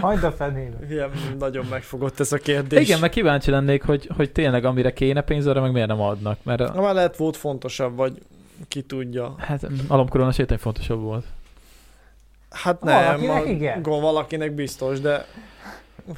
Hagyd 0.00 0.22
a 0.24 0.32
fenébe. 0.32 0.76
Igen, 0.90 1.10
nagyon 1.38 1.66
megfogott 1.66 2.20
ez 2.20 2.32
a 2.32 2.36
kérdés. 2.36 2.80
Igen, 2.88 3.00
meg 3.00 3.10
kíváncsi 3.10 3.50
lennék, 3.50 3.82
hogy, 3.82 4.08
hogy 4.16 4.32
tényleg 4.32 4.64
amire 4.64 4.92
kéne 4.92 5.20
pénz, 5.20 5.46
arra 5.46 5.60
meg 5.60 5.72
miért 5.72 5.88
nem 5.88 6.00
adnak. 6.00 6.38
Mert 6.42 6.60
a, 6.60 6.72
Na, 6.74 6.80
már 6.80 6.94
lehet 6.94 7.16
volt 7.16 7.36
fontosabb, 7.36 7.96
vagy 7.96 8.22
ki 8.68 8.82
tudja. 8.82 9.34
hát 9.38 9.66
alomkorona 9.88 10.32
sétány 10.32 10.58
fontosabb 10.58 11.00
volt. 11.00 11.24
Hát 12.50 12.80
nem, 12.82 13.02
Valakinek 13.20 13.44
a- 13.44 13.48
igen. 13.48 13.82
gond 13.82 14.02
valakinek 14.02 14.52
biztos, 14.52 15.00
de 15.00 15.26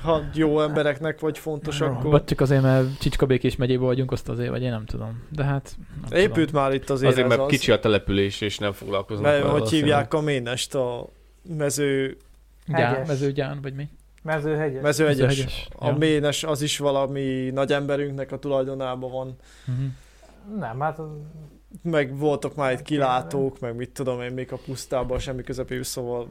ha 0.03 0.23
jó 0.35 0.61
embereknek 0.61 1.21
vagy 1.21 1.39
fontos, 1.39 1.81
akkor... 1.81 2.11
Vagy 2.11 2.25
csak 2.25 2.41
azért, 2.41 2.63
mert 2.63 2.99
Csicska 2.99 3.27
Békés 3.27 3.57
megyében 3.57 3.87
vagyunk, 3.87 4.13
azt 4.13 4.29
azért, 4.29 4.51
vagy 4.51 4.63
én 4.63 4.71
nem 4.71 4.85
tudom. 4.85 5.23
De 5.31 5.45
hát... 5.45 5.77
Nem 6.11 6.21
Épült 6.21 6.47
tudom. 6.47 6.63
már 6.63 6.75
itt 6.75 6.91
azért, 6.91 7.13
Azért, 7.13 7.29
mert 7.29 7.41
az. 7.41 7.49
kicsi 7.49 7.73
a 7.73 7.79
település, 7.79 8.41
és 8.41 8.59
nem 8.59 8.73
foglalkoznak 8.73 9.27
Mert 9.27 9.43
vele 9.43 9.53
hogy 9.53 9.71
hívják 9.71 10.15
a 10.15 10.21
Ménest 10.21 10.75
a 10.75 11.09
mező, 11.57 12.17
Gyár, 12.67 12.93
Hegyes. 12.93 13.09
mezőgyán, 13.09 13.59
vagy 13.63 13.75
mi? 13.75 13.89
Mezőhegyes. 14.23 14.83
mezőegyes. 14.83 15.19
Mezőhegyes. 15.19 15.69
A 15.79 15.87
Ja. 15.87 15.97
Ménes 15.97 16.45
az 16.45 16.63
is 16.63 16.79
valami 16.79 17.51
nagy 17.53 17.73
emberünknek 17.73 18.33
a 18.33 18.39
tulajdonában 18.39 19.11
van. 19.11 19.37
Mhm. 19.67 20.59
Nem, 20.59 20.81
hát 20.81 20.99
az... 20.99 21.09
Meg 21.83 22.19
voltak 22.19 22.55
már 22.55 22.73
itt 22.73 22.83
kilátók, 22.83 23.61
meg 23.61 23.77
mit 23.77 23.91
tudom 23.91 24.21
én, 24.21 24.33
még 24.33 24.53
a 24.53 24.57
pusztában 24.67 25.19
semmi 25.19 25.43
közepén, 25.43 25.83
szóval 25.83 26.29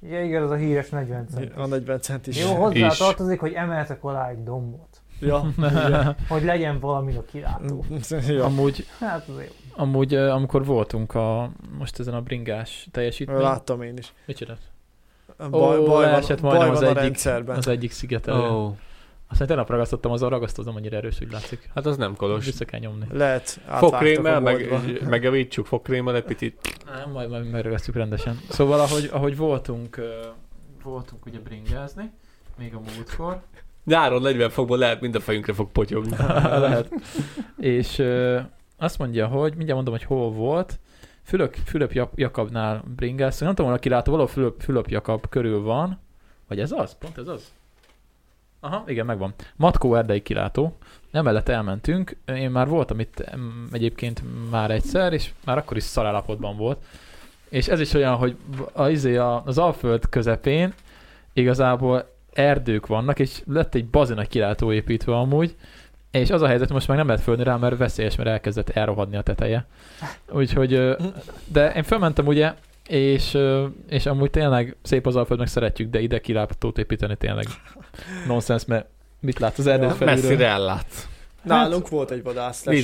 Ja, 0.00 0.24
igen, 0.24 0.42
az 0.42 0.50
a 0.50 0.54
híres 0.54 0.88
40 0.88 1.26
cent. 1.28 1.52
a 1.56 1.66
40 1.66 2.00
cent 2.00 2.26
is. 2.26 2.40
Jó, 2.42 2.54
hozzá 2.54 2.86
is. 2.86 2.96
tartozik, 2.96 3.40
hogy 3.40 3.52
emeltek 3.52 4.04
alá 4.04 4.28
egy 4.28 4.42
dombot. 4.42 5.00
Ja, 5.20 5.52
igen. 5.58 6.16
Hogy 6.28 6.44
legyen 6.44 6.78
valami 6.80 7.16
a 7.16 7.24
kilátó. 7.24 7.84
ja. 8.28 8.44
Amúgy, 8.44 8.86
Hát 9.00 9.28
azért. 9.28 9.54
amúgy, 9.76 10.14
amikor 10.14 10.64
voltunk 10.64 11.14
a, 11.14 11.50
most 11.78 11.98
ezen 11.98 12.14
a 12.14 12.20
bringás 12.20 12.88
teljesítmény. 12.92 13.38
Láttam 13.38 13.82
én 13.82 13.96
is. 13.96 14.12
Mit 14.26 14.36
csinált? 14.36 14.60
Baj, 15.50 15.78
Ó, 15.78 15.84
baj 15.86 16.04
leesett 16.04 16.38
van, 16.40 16.56
baj 16.56 16.68
az 16.68 16.74
van 16.74 16.84
a 16.84 16.88
egyik- 16.88 17.02
rendszerben. 17.02 17.56
Az 17.56 17.66
egyik 17.68 17.90
szigetelő. 17.92 18.38
Ó, 18.48 18.64
Oh. 18.64 18.72
Aztán 19.28 19.46
tegnap 19.46 19.70
ragasztottam, 19.70 20.12
az 20.12 20.22
a 20.22 20.28
ragasztó, 20.28 20.60
az 20.60 20.66
nem 20.66 20.76
annyira 20.76 20.96
erős, 20.96 21.20
úgy 21.20 21.32
látszik. 21.32 21.70
hát 21.74 21.86
az 21.86 21.96
nem 21.96 22.16
kolos. 22.16 22.44
Vissza 22.44 22.64
kell 22.64 22.80
nyomni. 22.80 23.06
Lehet, 23.12 23.60
Fogkrémmel, 23.66 24.40
meg, 24.40 24.68
megjavítsuk 25.08 25.66
fogkrémmel 25.66 26.14
egy 26.14 26.24
picit. 26.24 26.78
Nem, 26.94 27.10
majd, 27.10 27.30
majd 27.30 27.50
megragasztjuk 27.50 27.96
rendesen. 27.96 28.40
Szóval, 28.48 28.80
ahogy, 28.80 29.08
ahogy 29.12 29.36
voltunk, 29.36 29.96
uh, 29.98 30.04
voltunk 30.82 31.26
ugye 31.26 31.38
bringázni, 31.38 32.10
még 32.58 32.74
a 32.74 32.80
múltkor, 32.80 33.40
Nyáron 33.84 34.22
40 34.22 34.50
fokban 34.50 34.78
lehet, 34.78 35.00
mind 35.00 35.14
a 35.14 35.20
fejünkre 35.20 35.52
fog 35.52 35.70
potyogni. 35.72 36.16
lehet. 36.66 36.92
És 37.58 37.98
uh, 37.98 38.40
azt 38.76 38.98
mondja, 38.98 39.26
hogy 39.26 39.48
mindjárt 39.54 39.74
mondom, 39.74 39.94
hogy 39.94 40.04
hol 40.04 40.30
volt. 40.30 40.78
Fülöp, 41.22 41.56
Fülöp 41.64 41.92
Jak- 41.92 42.18
Jakabnál 42.18 42.84
bringáztunk. 42.96 43.44
Nem 43.44 43.54
tudom, 43.54 43.66
hol 43.66 43.76
a 43.76 43.80
kilátó, 43.80 44.10
valahol 44.10 44.32
Fülöp, 44.32 44.60
Fülöp 44.60 44.88
Jakab 44.88 45.28
körül 45.28 45.62
van. 45.62 46.00
Vagy 46.48 46.60
ez 46.60 46.72
az? 46.72 46.96
Pont 46.98 47.18
ez 47.18 47.28
az? 47.28 47.52
Aha, 48.60 48.84
igen, 48.86 49.06
megvan. 49.06 49.34
Matkó 49.56 49.94
erdei 49.94 50.22
kilátó. 50.22 50.76
Emellett 51.12 51.48
elmentünk. 51.48 52.16
Én 52.26 52.50
már 52.50 52.68
voltam 52.68 53.00
itt 53.00 53.24
egyébként 53.72 54.22
már 54.50 54.70
egyszer, 54.70 55.12
és 55.12 55.30
már 55.44 55.58
akkor 55.58 55.76
is 55.76 55.82
szarállapotban 55.82 56.56
volt. 56.56 56.84
És 57.48 57.68
ez 57.68 57.80
is 57.80 57.94
olyan, 57.94 58.14
hogy 58.14 58.36
izé 58.88 59.16
a, 59.16 59.42
az 59.44 59.58
Alföld 59.58 60.08
közepén 60.08 60.74
igazából 61.32 62.16
erdők 62.32 62.86
vannak, 62.86 63.18
és 63.18 63.42
lett 63.46 63.74
egy 63.74 63.86
bazin 63.86 64.16
nagy 64.16 64.28
kilátó 64.28 64.72
építve 64.72 65.16
amúgy, 65.16 65.56
és 66.10 66.30
az 66.30 66.42
a 66.42 66.46
helyzet, 66.46 66.72
most 66.72 66.88
már 66.88 66.96
nem 66.96 67.06
lehet 67.06 67.22
fölni 67.22 67.42
rá, 67.42 67.56
mert 67.56 67.76
veszélyes, 67.76 68.16
mert 68.16 68.28
elkezdett 68.28 68.68
elrohadni 68.68 69.16
a 69.16 69.22
teteje. 69.22 69.66
Úgyhogy, 70.30 70.96
de 71.52 71.72
én 71.72 71.82
felmentem 71.82 72.26
ugye, 72.26 72.54
és, 72.88 73.38
és 73.88 74.06
amúgy 74.06 74.30
tényleg 74.30 74.76
szép 74.82 75.06
az 75.06 75.16
Alföld, 75.16 75.38
meg 75.38 75.48
szeretjük, 75.48 75.90
de 75.90 76.00
ide 76.00 76.20
kilátót 76.20 76.78
építeni 76.78 77.16
tényleg 77.16 77.44
nonsens, 78.26 78.64
mert 78.64 78.86
mit 79.20 79.38
lát 79.38 79.58
az 79.58 79.66
erdő 79.66 79.84
Ja, 79.84 79.90
felülről? 79.90 80.22
Messzire 80.22 80.46
ellátsz. 80.46 81.06
Nálunk 81.42 81.88
volt 81.88 82.10
egy 82.10 82.22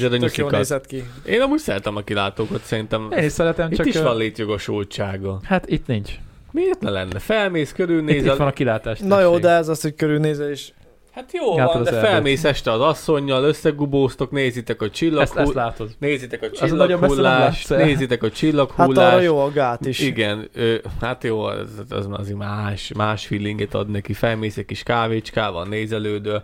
a 0.07 0.19
tök 0.19 0.19
jól 0.37 0.51
nyuszikat. 0.51 0.51
nézett 0.51 0.87
ki. 0.87 1.05
Én 1.27 1.41
amúgy 1.41 1.59
szeretem 1.59 1.97
a 1.97 2.01
kilátókat, 2.01 2.63
szerintem. 2.65 3.09
Én 3.17 3.25
is 3.25 3.33
szeretem, 3.33 3.71
Itt 3.71 3.77
csak... 3.77 3.87
is 3.87 3.95
ö, 3.95 4.03
van 4.03 4.17
létjogosultsága. 4.17 5.41
Hát 5.45 5.69
itt 5.69 5.87
nincs. 5.87 6.13
Miért 6.51 6.81
ne 6.81 6.91
lenne? 6.91 7.19
Felmész, 7.19 7.69
Itt, 7.71 7.75
körülnézel. 7.77 8.33
itt 8.33 8.39
van 8.39 8.47
a 8.47 8.53
kilátás. 8.53 8.99
Na 8.99 9.21
jó, 9.21 9.39
de 9.39 9.49
ez 9.49 9.69
az, 9.69 9.81
hogy 9.83 9.95
körülnézés. 9.95 10.73
Hát 11.15 11.33
jó 11.33 11.55
van, 11.57 11.83
de 11.83 11.91
erdőt. 11.91 12.09
felmész 12.09 12.45
este 12.45 12.73
az 12.73 12.81
asszonynal, 12.81 13.45
összegubóztok, 13.45 14.31
nézitek 14.31 14.81
a 14.83 14.85
Ezt, 14.85 14.93
ezt 14.93 14.99
csillaghullást, 15.03 15.55
látod. 15.55 15.91
nézitek 15.99 16.43
a 16.43 16.47
nem 16.61 16.69
csillaghullást, 16.69 17.69
nézitek 17.69 18.23
a 18.23 18.27
Hát 18.27 18.35
csillaghullást. 18.37 19.13
arra 19.13 19.21
jó 19.23 19.39
a 19.39 19.51
gát 19.51 19.87
is. 19.87 19.99
Igen, 20.01 20.49
ö, 20.55 20.75
hát 21.01 21.25
jó, 21.25 21.43
az, 21.43 21.83
az 21.91 22.09
azért 22.11 22.39
más, 22.39 22.93
más 22.97 23.27
feelinget 23.27 23.75
ad 23.75 23.91
neki. 23.91 24.13
Felmész 24.13 24.57
egy 24.57 24.65
kis 24.67 24.83
kávécskával, 24.83 25.67
nézelődő, 25.67 26.43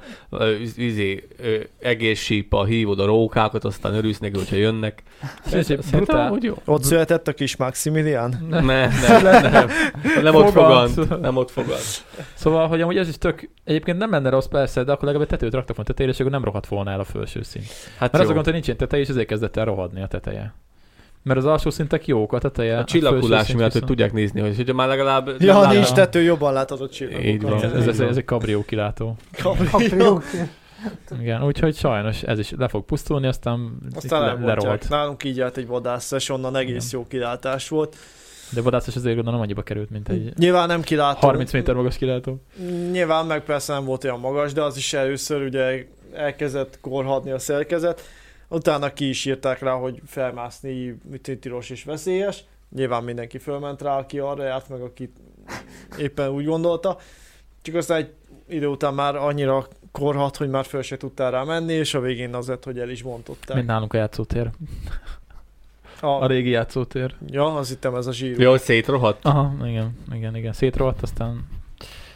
izé, 0.77 1.27
ö, 1.43 1.57
egész 1.81 2.21
sípa, 2.21 2.65
hívod 2.65 3.01
a 3.01 3.05
rókákat, 3.07 3.65
aztán 3.65 3.95
örülsz 3.95 4.19
neki, 4.19 4.37
hogyha 4.37 4.57
jönnek. 4.57 5.03
És 5.47 5.53
ez 5.53 5.71
egy 5.71 5.83
Szerintem 5.83 6.19
amúgy 6.19 6.43
jó. 6.43 6.55
Ott 6.65 6.83
született 6.85 7.29
a 7.29 7.33
kis 7.33 7.57
Maximilian? 7.57 8.47
Nem, 8.51 8.65
nem, 8.67 9.23
nem, 9.33 9.69
nem 10.23 10.35
ott 10.35 10.51
Fogant. 10.53 10.91
fogant. 10.91 11.21
Nem 11.21 11.37
ott 11.37 11.51
fogant. 11.51 12.05
Szóval, 12.35 12.69
hogy 12.69 12.81
amúgy 12.81 12.97
ez 12.97 13.09
is 13.09 13.19
tök, 13.19 13.49
egyébként 13.65 13.99
nem 13.99 14.11
lenne 14.11 14.31
rossz 14.31 14.47
persze, 14.61 14.85
de 14.85 14.93
akkor 14.93 15.05
legalább 15.05 15.27
egy 15.31 15.39
tetőt 15.39 15.55
raktak 15.55 15.77
volna 15.77 15.91
tetejére, 15.91 16.13
és 16.15 16.21
akkor 16.21 16.33
nem 16.33 16.45
rohadt 16.45 16.67
volna 16.67 16.91
el 16.91 17.01
a 17.01 17.05
felső 17.05 17.43
szint. 17.43 17.67
Hát 17.99 18.13
Mert 18.13 18.15
az 18.15 18.21
a 18.21 18.23
jó. 18.23 18.33
gond, 18.33 18.45
hogy 18.45 18.53
nincs 18.53 18.71
teteje, 18.71 19.03
és 19.03 19.09
ezért 19.09 19.27
kezdett 19.27 19.57
el 19.57 19.65
rohadni 19.65 20.03
a 20.03 20.07
teteje. 20.07 20.55
Mert 21.23 21.39
az 21.39 21.45
alsó 21.47 21.71
szintek 21.71 22.07
jók, 22.07 22.33
a 22.33 22.39
teteje. 22.39 22.79
A 22.79 22.85
csillaghullás 22.85 23.29
felső 23.29 23.45
szint 23.45 23.59
miatt, 23.59 23.73
hogy 23.73 23.81
viszont- 23.81 23.87
tudják 23.99 24.13
nézni, 24.13 24.41
hogy 24.41 24.57
hogyha 24.57 24.75
már 24.75 24.89
legalább... 24.89 25.31
Ja, 25.39 25.61
látod- 25.61 25.75
nincs 25.75 25.93
tető, 25.93 26.23
jobban 26.23 26.53
látod 26.53 26.81
a 26.81 26.89
csillagokat. 26.89 27.25
Így 27.27 27.43
van. 27.43 27.63
Ez, 27.65 27.87
ez, 27.87 28.01
ez, 28.01 28.17
egy 28.17 28.25
kabrió 28.25 28.65
kilátó. 28.65 29.17
Kapriók. 29.43 30.25
Igen, 31.21 31.45
úgyhogy 31.45 31.77
sajnos 31.77 32.23
ez 32.23 32.39
is 32.39 32.53
le 32.57 32.69
fog 32.69 32.85
pusztulni, 32.85 33.27
aztán, 33.27 33.79
Aztán 33.95 34.23
le, 34.41 34.47
lerolt. 34.47 34.89
Nálunk 34.89 35.25
így 35.25 35.41
állt 35.41 35.57
egy 35.57 35.67
vadászás, 35.67 36.29
onnan 36.29 36.57
egész 36.57 36.93
jó 36.93 37.07
kilátás 37.09 37.69
volt. 37.69 37.97
De 38.53 38.63
vadászás 38.63 38.97
azért 38.97 39.15
gondolom 39.15 39.41
annyiba 39.41 39.63
került, 39.63 39.91
mint 39.91 40.09
egy 40.09 40.33
Nyilván 40.37 40.69
nem 40.69 40.83
kilátó. 40.83 41.27
30 41.27 41.53
méter 41.53 41.75
magas 41.75 41.97
kilátó. 41.97 42.43
Nyilván 42.91 43.27
meg 43.27 43.45
persze 43.45 43.73
nem 43.73 43.85
volt 43.85 44.05
olyan 44.05 44.21
magas, 44.21 44.53
de 44.53 44.63
az 44.63 44.77
is 44.77 44.93
először 44.93 45.43
ugye 45.43 45.87
elkezdett 46.13 46.81
korhadni 46.81 47.31
a 47.31 47.39
szerkezet. 47.39 48.03
Utána 48.49 48.93
ki 48.93 49.09
is 49.09 49.25
írták 49.25 49.59
rá, 49.59 49.73
hogy 49.73 50.01
felmászni 50.07 51.01
tilos 51.41 51.71
és 51.71 51.85
veszélyes. 51.85 52.45
Nyilván 52.75 53.05
mindenki 53.05 53.39
fölment 53.39 53.83
rá, 53.83 53.99
aki 53.99 54.19
arra 54.19 54.45
járt, 54.45 54.69
meg 54.69 54.81
aki 54.81 55.13
éppen 55.99 56.29
úgy 56.29 56.45
gondolta. 56.45 56.99
Csak 57.63 57.75
aztán 57.75 57.97
egy 57.97 58.13
idő 58.49 58.67
után 58.67 58.95
már 58.95 59.17
annyira 59.17 59.67
korhat, 59.93 60.37
hogy 60.37 60.49
már 60.49 60.65
föl 60.65 60.83
se 60.83 60.97
tudtál 60.97 61.31
rá 61.31 61.43
menni, 61.43 61.73
és 61.73 61.95
a 61.95 62.01
végén 62.01 62.35
az 62.35 62.49
lett, 62.49 62.65
hogy 62.65 62.79
el 62.79 62.91
is 62.91 63.03
bontották. 63.03 63.57
Mint 63.57 63.69
nálunk 63.69 63.93
a 63.93 63.97
játszótér. 63.97 64.51
A 66.01 66.07
A, 66.07 66.27
régi 66.27 66.51
játszótér. 66.51 67.15
ja, 67.27 67.55
az 67.55 67.69
hittem 67.69 67.95
ez 67.95 68.07
a 68.07 68.13
zsír. 68.13 68.39
Jó, 68.39 68.51
hogy 68.51 68.61
szétrohadt. 68.61 69.25
Aha, 69.25 69.55
igen, 69.67 69.97
igen, 70.15 70.37
igen. 70.37 70.53
Szétrohadt, 70.53 71.03
aztán 71.03 71.45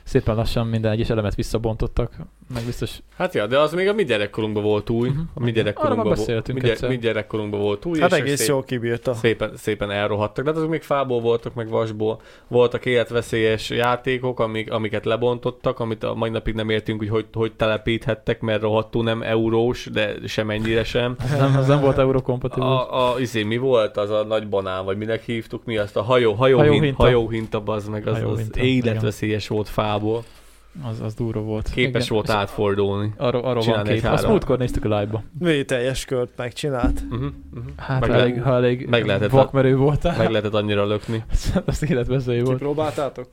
szépen 0.05 0.35
lassan 0.35 0.67
minden 0.67 0.93
egyes 0.93 1.11
elemet 1.11 1.35
visszabontottak, 1.35 2.13
meg 2.55 2.65
biztos 2.65 2.99
Hát 3.17 3.35
ja, 3.35 3.47
de 3.47 3.59
az 3.59 3.73
még 3.73 3.89
a 3.89 3.93
mi 3.93 4.05
gyerekkorunkban 4.05 4.63
volt 4.63 4.91
új. 4.91 5.09
Mhm. 5.09 5.19
A 5.35 5.41
mi 5.41 5.53
gyerekkorunkban, 5.53 6.09
beszéltünk 6.09 6.59
mi, 6.61 6.65
gy- 6.65 6.71
egyszer. 6.71 6.89
mi 6.89 6.99
gyerekkorunkban 6.99 7.61
volt 7.61 7.85
új. 7.85 8.01
Hát 8.01 8.13
és 8.13 8.19
egész 8.19 8.39
szép, 8.39 8.49
jól 8.49 8.63
kibírta. 8.63 9.15
Szépen, 9.15 9.51
szépen 9.57 9.91
elrohadtak, 9.91 10.45
de 10.45 10.51
hát 10.51 10.59
azok 10.59 10.71
még 10.71 10.83
fából 10.83 11.21
voltak, 11.21 11.55
meg 11.55 11.69
vasból. 11.69 12.21
Voltak 12.49 12.87
életveszélyes 12.87 13.71
játékok, 13.71 14.41
amik, 14.41 14.73
amiket 14.73 15.05
lebontottak, 15.05 15.81
amit 15.81 16.03
a 16.03 16.15
mai 16.15 16.31
napig 16.31 16.55
nem 16.55 16.71
értünk, 16.71 16.99
hogy 16.99 17.09
hogy, 17.09 17.27
hogy 17.33 17.53
telepíthettek, 17.53 18.41
mert 18.41 18.63
rohadtul 18.63 19.03
nem 19.03 19.23
eurós, 19.23 19.89
de 19.93 20.15
semennyire 20.27 20.85
sem. 20.85 21.17
az 21.19 21.39
nem, 21.39 21.57
az 21.57 21.67
nem 21.67 21.81
volt 21.81 21.99
eurokompatibilis. 21.99 22.75
A, 22.75 23.13
a, 23.13 23.21
izé, 23.21 23.43
mi 23.43 23.57
volt 23.57 23.97
az 23.97 24.11
a 24.11 24.25
nagy 24.25 24.49
banán, 24.49 24.85
vagy 24.85 24.97
minek 24.97 25.23
hívtuk, 25.23 25.65
mi 25.65 25.77
azt 25.77 25.97
a 25.97 26.03
hajó, 26.03 26.33
hajó, 26.33 26.59
Hajóhinta. 26.59 27.03
hajó, 27.03 27.19
hajóhinta, 27.19 27.63
az 27.65 27.89
meg, 27.89 28.07
az, 28.07 28.23
az 28.23 28.51
életveszélyes 28.57 29.49
volt 29.49 29.69
fából. 29.95 30.25
Az, 30.83 31.01
az 31.01 31.15
durva 31.15 31.41
volt. 31.41 31.71
Képes 31.71 32.05
Igen. 32.05 32.15
volt 32.15 32.31
átfordulni. 32.31 33.13
Arról, 33.17 33.43
arról 33.45 33.65
van 33.65 33.85
kép. 33.85 34.05
Azt 34.05 34.27
múltkor 34.27 34.59
néztük 34.59 34.85
a 34.85 34.99
live-ba. 34.99 35.23
V 35.39 35.65
teljes 35.67 36.05
kört 36.05 36.31
megcsinált. 36.37 37.01
Uh-huh, 37.11 37.31
uh-huh. 37.55 37.73
Hát 37.77 38.01
Meg 38.01 38.11
ha 38.11 38.17
elég, 38.17 38.43
ha 38.43 38.55
elég 38.55 38.87
meg 38.89 39.07
lehetett 39.07 39.31
vakmerő 39.31 39.77
voltál. 39.77 40.17
Meg 40.17 40.31
lehetett 40.31 40.55
annyira 40.55 40.87
lökni. 40.87 41.25
az 41.67 41.91
életveszély 41.91 42.41
volt. 42.41 42.59
Kipróbáltátok? 42.59 43.29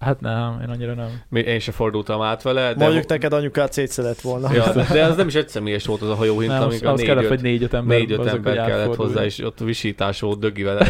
Hát 0.00 0.20
nem, 0.20 0.58
én 0.62 0.68
annyira 0.68 0.94
nem. 0.94 1.08
Mi- 1.28 1.40
Én 1.40 1.58
se 1.58 1.72
fordultam 1.72 2.20
át 2.22 2.42
vele, 2.42 2.74
de, 2.74 2.84
Mondjuk 2.84 3.06
neked 3.06 3.32
anyukát 3.32 3.72
szétszedett 3.72 4.20
volna. 4.20 4.52
ja, 4.54 4.72
de, 4.72 4.86
de 4.92 5.04
az 5.04 5.16
nem 5.16 5.26
is 5.26 5.34
egyszemélyes 5.42 5.86
volt 5.86 6.02
az 6.02 6.08
a 6.08 6.14
hajóhint, 6.14 6.52
nem, 6.52 6.60
az, 6.60 6.66
amíg 6.66 6.86
a 6.86 6.92
az 6.92 7.00
kellett, 7.00 7.28
hogy 7.28 7.40
négy-öt 7.42 7.74
ember. 7.74 7.98
négy-öt 7.98 8.18
azok, 8.18 8.34
ember 8.34 8.66
kellett 8.66 8.94
hozzá, 8.94 9.24
és 9.24 9.38
ott 9.38 9.58
visítás 9.58 10.20
volt 10.20 10.38
dögivel. 10.38 10.78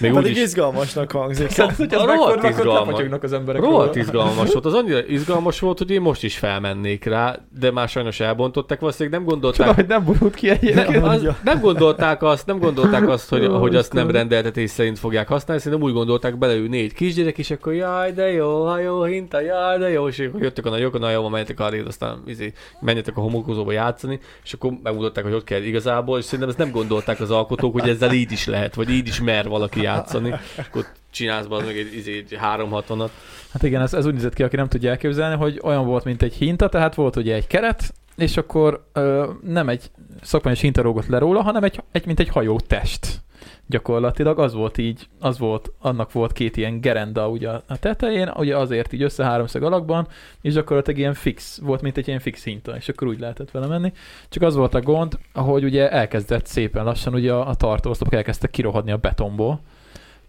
Még 0.00 0.10
úgy 0.12 0.16
Pedig 0.22 0.36
is 0.36 0.42
izgalmasnak 0.42 1.10
hangzik. 1.12 1.48
Szóval, 1.50 1.72
hogy 1.76 1.94
az 1.94 2.04
Rohadt 2.04 2.44
izgalmas. 2.48 3.02
az 3.20 3.32
emberek. 3.32 3.62
Rohadt 3.62 3.96
izgalmas 3.96 4.52
volt. 4.52 4.64
Az 4.64 4.74
annyira 4.74 5.06
izgalmas 5.16 5.60
volt, 5.60 5.78
hogy 5.78 5.90
én 5.90 6.00
most 6.00 6.22
is 6.22 6.38
felmennék 6.38 7.04
rá, 7.04 7.38
de 7.60 7.70
már 7.70 7.88
sajnos 7.88 8.20
elbontották. 8.20 8.80
Valószínűleg 8.80 9.18
nem 9.20 9.28
Csoda, 9.28 9.40
gondolták, 9.40 9.74
hogy 9.74 9.86
nem 9.86 10.04
borult 10.04 10.34
ki 10.34 10.46
nem, 10.46 10.56
egyébként. 10.60 11.04
az, 11.06 11.26
nem 11.44 11.60
gondolták 11.60 12.22
azt, 12.22 12.46
nem 12.46 12.58
gondolták 12.58 13.08
azt, 13.08 13.28
hogy, 13.28 13.46
hogy 13.46 13.76
azt 13.76 13.92
nem 13.92 14.10
rendeltetés 14.10 14.70
szerint 14.70 14.98
fogják 14.98 15.28
használni, 15.28 15.62
szerintem 15.62 15.88
úgy 15.88 15.94
gondolták 15.94 16.38
beleülni 16.38 16.78
egy 16.78 16.92
kisgyerek, 16.94 17.29
és 17.38 17.50
akkor 17.50 17.72
jaj, 17.72 18.12
de 18.12 18.30
jó, 18.32 18.66
ha 18.66 18.78
jó, 18.78 19.02
hinta, 19.02 19.40
jaj, 19.40 19.78
de 19.78 19.88
jó, 19.88 20.08
és 20.08 20.18
akkor 20.18 20.42
jöttek 20.42 20.66
a 20.66 20.70
nagyok, 20.70 20.94
a 20.94 20.98
nagyok, 20.98 21.30
menjetek 21.30 21.60
arra, 21.60 21.76
aztán 21.86 22.22
izé, 22.26 22.52
menjetek 22.80 23.16
a 23.16 23.20
homokozóba 23.20 23.72
játszani, 23.72 24.20
és 24.44 24.52
akkor 24.52 24.72
megmutatták, 24.82 25.24
hogy 25.24 25.32
ott 25.32 25.44
kell 25.44 25.62
igazából, 25.62 26.18
és 26.18 26.24
szerintem 26.24 26.48
ezt 26.48 26.58
nem 26.58 26.70
gondolták 26.70 27.20
az 27.20 27.30
alkotók, 27.30 27.72
hogy 27.72 27.88
ezzel 27.88 28.12
így 28.12 28.32
is 28.32 28.46
lehet, 28.46 28.74
vagy 28.74 28.90
így 28.90 29.06
is 29.06 29.20
mer 29.20 29.48
valaki 29.48 29.82
játszani, 29.82 30.34
akkor 30.56 30.86
csinálsz 31.10 31.46
be 31.46 31.56
meg 31.56 31.76
egy, 31.78 31.94
izé, 31.94 32.16
egy 32.16 32.38
360-at. 32.42 33.10
Hát 33.52 33.62
igen, 33.62 33.80
ez, 33.80 33.94
ez 33.94 34.06
úgy 34.06 34.14
nézett 34.14 34.34
ki, 34.34 34.42
aki 34.42 34.56
nem 34.56 34.68
tudja 34.68 34.90
elképzelni, 34.90 35.36
hogy 35.36 35.60
olyan 35.62 35.86
volt, 35.86 36.04
mint 36.04 36.22
egy 36.22 36.34
hinta, 36.34 36.68
tehát 36.68 36.94
volt 36.94 37.16
ugye 37.16 37.34
egy 37.34 37.46
keret, 37.46 37.94
és 38.16 38.36
akkor 38.36 38.84
ö, 38.92 39.30
nem 39.42 39.68
egy 39.68 39.90
szakmányos 40.22 40.60
hinta 40.60 40.82
rógott 40.82 41.06
le 41.06 41.18
róla, 41.18 41.42
hanem 41.42 41.64
egy, 41.64 41.82
egy, 41.92 42.06
mint 42.06 42.20
egy 42.20 42.28
hajó 42.28 42.60
test. 42.66 43.20
Gyakorlatilag 43.70 44.38
az 44.38 44.54
volt 44.54 44.78
így, 44.78 45.08
az 45.20 45.38
volt, 45.38 45.72
annak 45.78 46.12
volt 46.12 46.32
két 46.32 46.56
ilyen 46.56 46.80
gerenda 46.80 47.28
ugye 47.28 47.48
a 47.48 47.78
tetején, 47.80 48.30
ugye 48.36 48.56
azért 48.56 48.92
így 48.92 49.02
össze 49.02 49.24
háromszög 49.24 49.62
alakban, 49.62 50.08
és 50.40 50.54
gyakorlatilag 50.54 50.98
ilyen 50.98 51.14
fix, 51.14 51.60
volt 51.60 51.82
mint 51.82 51.96
egy 51.96 52.08
ilyen 52.08 52.20
fix 52.20 52.44
hinta, 52.44 52.76
és 52.76 52.88
akkor 52.88 53.08
úgy 53.08 53.18
lehetett 53.18 53.50
vele 53.50 53.66
menni. 53.66 53.92
Csak 54.28 54.42
az 54.42 54.54
volt 54.54 54.74
a 54.74 54.80
gond, 54.80 55.18
ahogy 55.32 55.64
ugye 55.64 55.90
elkezdett 55.90 56.46
szépen 56.46 56.84
lassan 56.84 57.14
ugye 57.14 57.32
a, 57.32 57.48
a 57.48 57.54
tartóoszlopok 57.54 58.14
elkezdtek 58.14 58.50
kirohadni 58.50 58.90
a 58.90 58.96
betonból, 58.96 59.60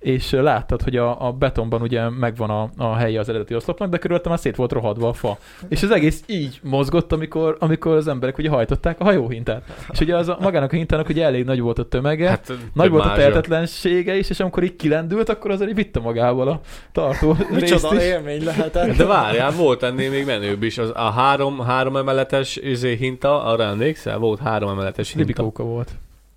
és 0.02 0.32
láttad, 0.32 0.82
hogy 0.82 0.98
a, 0.98 1.28
a 1.28 1.32
betonban 1.32 1.82
ugye 1.82 2.10
megvan 2.10 2.50
a, 2.50 2.70
a 2.78 2.96
helye 2.96 3.20
az 3.20 3.30
eredeti 3.30 3.56
oszlopnak, 3.56 3.90
de 3.90 3.98
körülötte 3.98 4.30
már 4.30 4.40
szét 4.40 4.56
volt 4.56 4.72
rohadva 4.72 5.08
a 5.08 5.14
fa. 5.14 5.38
És 5.68 5.84
az 5.84 5.92
egész 5.92 6.24
így 6.28 6.60
mozgott, 6.64 7.12
amikor, 7.12 7.58
amikor 7.60 7.96
az 7.96 8.08
emberek 8.08 8.38
ugye 8.38 8.50
hajtották 8.50 9.00
a 9.00 9.04
hajóhintát. 9.04 9.64
És 9.92 10.00
ugye 10.00 10.16
az 10.16 10.28
a, 10.28 10.38
magának 10.40 10.72
a 10.72 10.76
hintának 10.76 11.10
ugye 11.10 11.26
elég 11.26 11.46
nagy 11.46 11.60
volt 11.60 11.80
a 11.80 11.88
tömege, 11.88 12.30
hát, 12.30 12.54
nagy 12.74 12.90
volt 12.90 13.04
a 13.04 13.06
mázsa. 13.06 13.20
tehetetlensége 13.20 14.18
is, 14.18 14.30
és 14.30 14.40
amikor 14.40 14.64
így 14.64 14.76
kilendült, 14.76 15.30
akkor 15.30 15.52
azért 15.52 15.70
így 15.70 15.76
vitte 15.76 16.00
magával 16.00 16.48
a 16.48 16.62
tartó 16.92 17.32
részt 17.50 17.62
Micsoda 17.62 17.96
is. 17.96 18.02
élmény 18.02 18.44
lehetett. 18.44 18.96
De 18.96 19.06
várjál, 19.06 19.52
volt 19.52 19.84
ennél 19.84 20.10
még 20.10 20.26
menőbb 20.26 20.64
is. 20.64 20.78
Az, 20.78 20.92
a 20.96 21.10
három, 21.12 21.60
három 21.60 21.98
emeletes 21.98 22.56
izé, 22.56 22.96
hinta, 22.96 23.44
arra 23.44 23.64
emlékszel? 23.64 24.18
Volt 24.18 24.40
három 24.40 24.70
emeletes 24.70 25.12
hinta. 25.12 25.28
Libikóka 25.28 25.64
volt. 25.64 25.92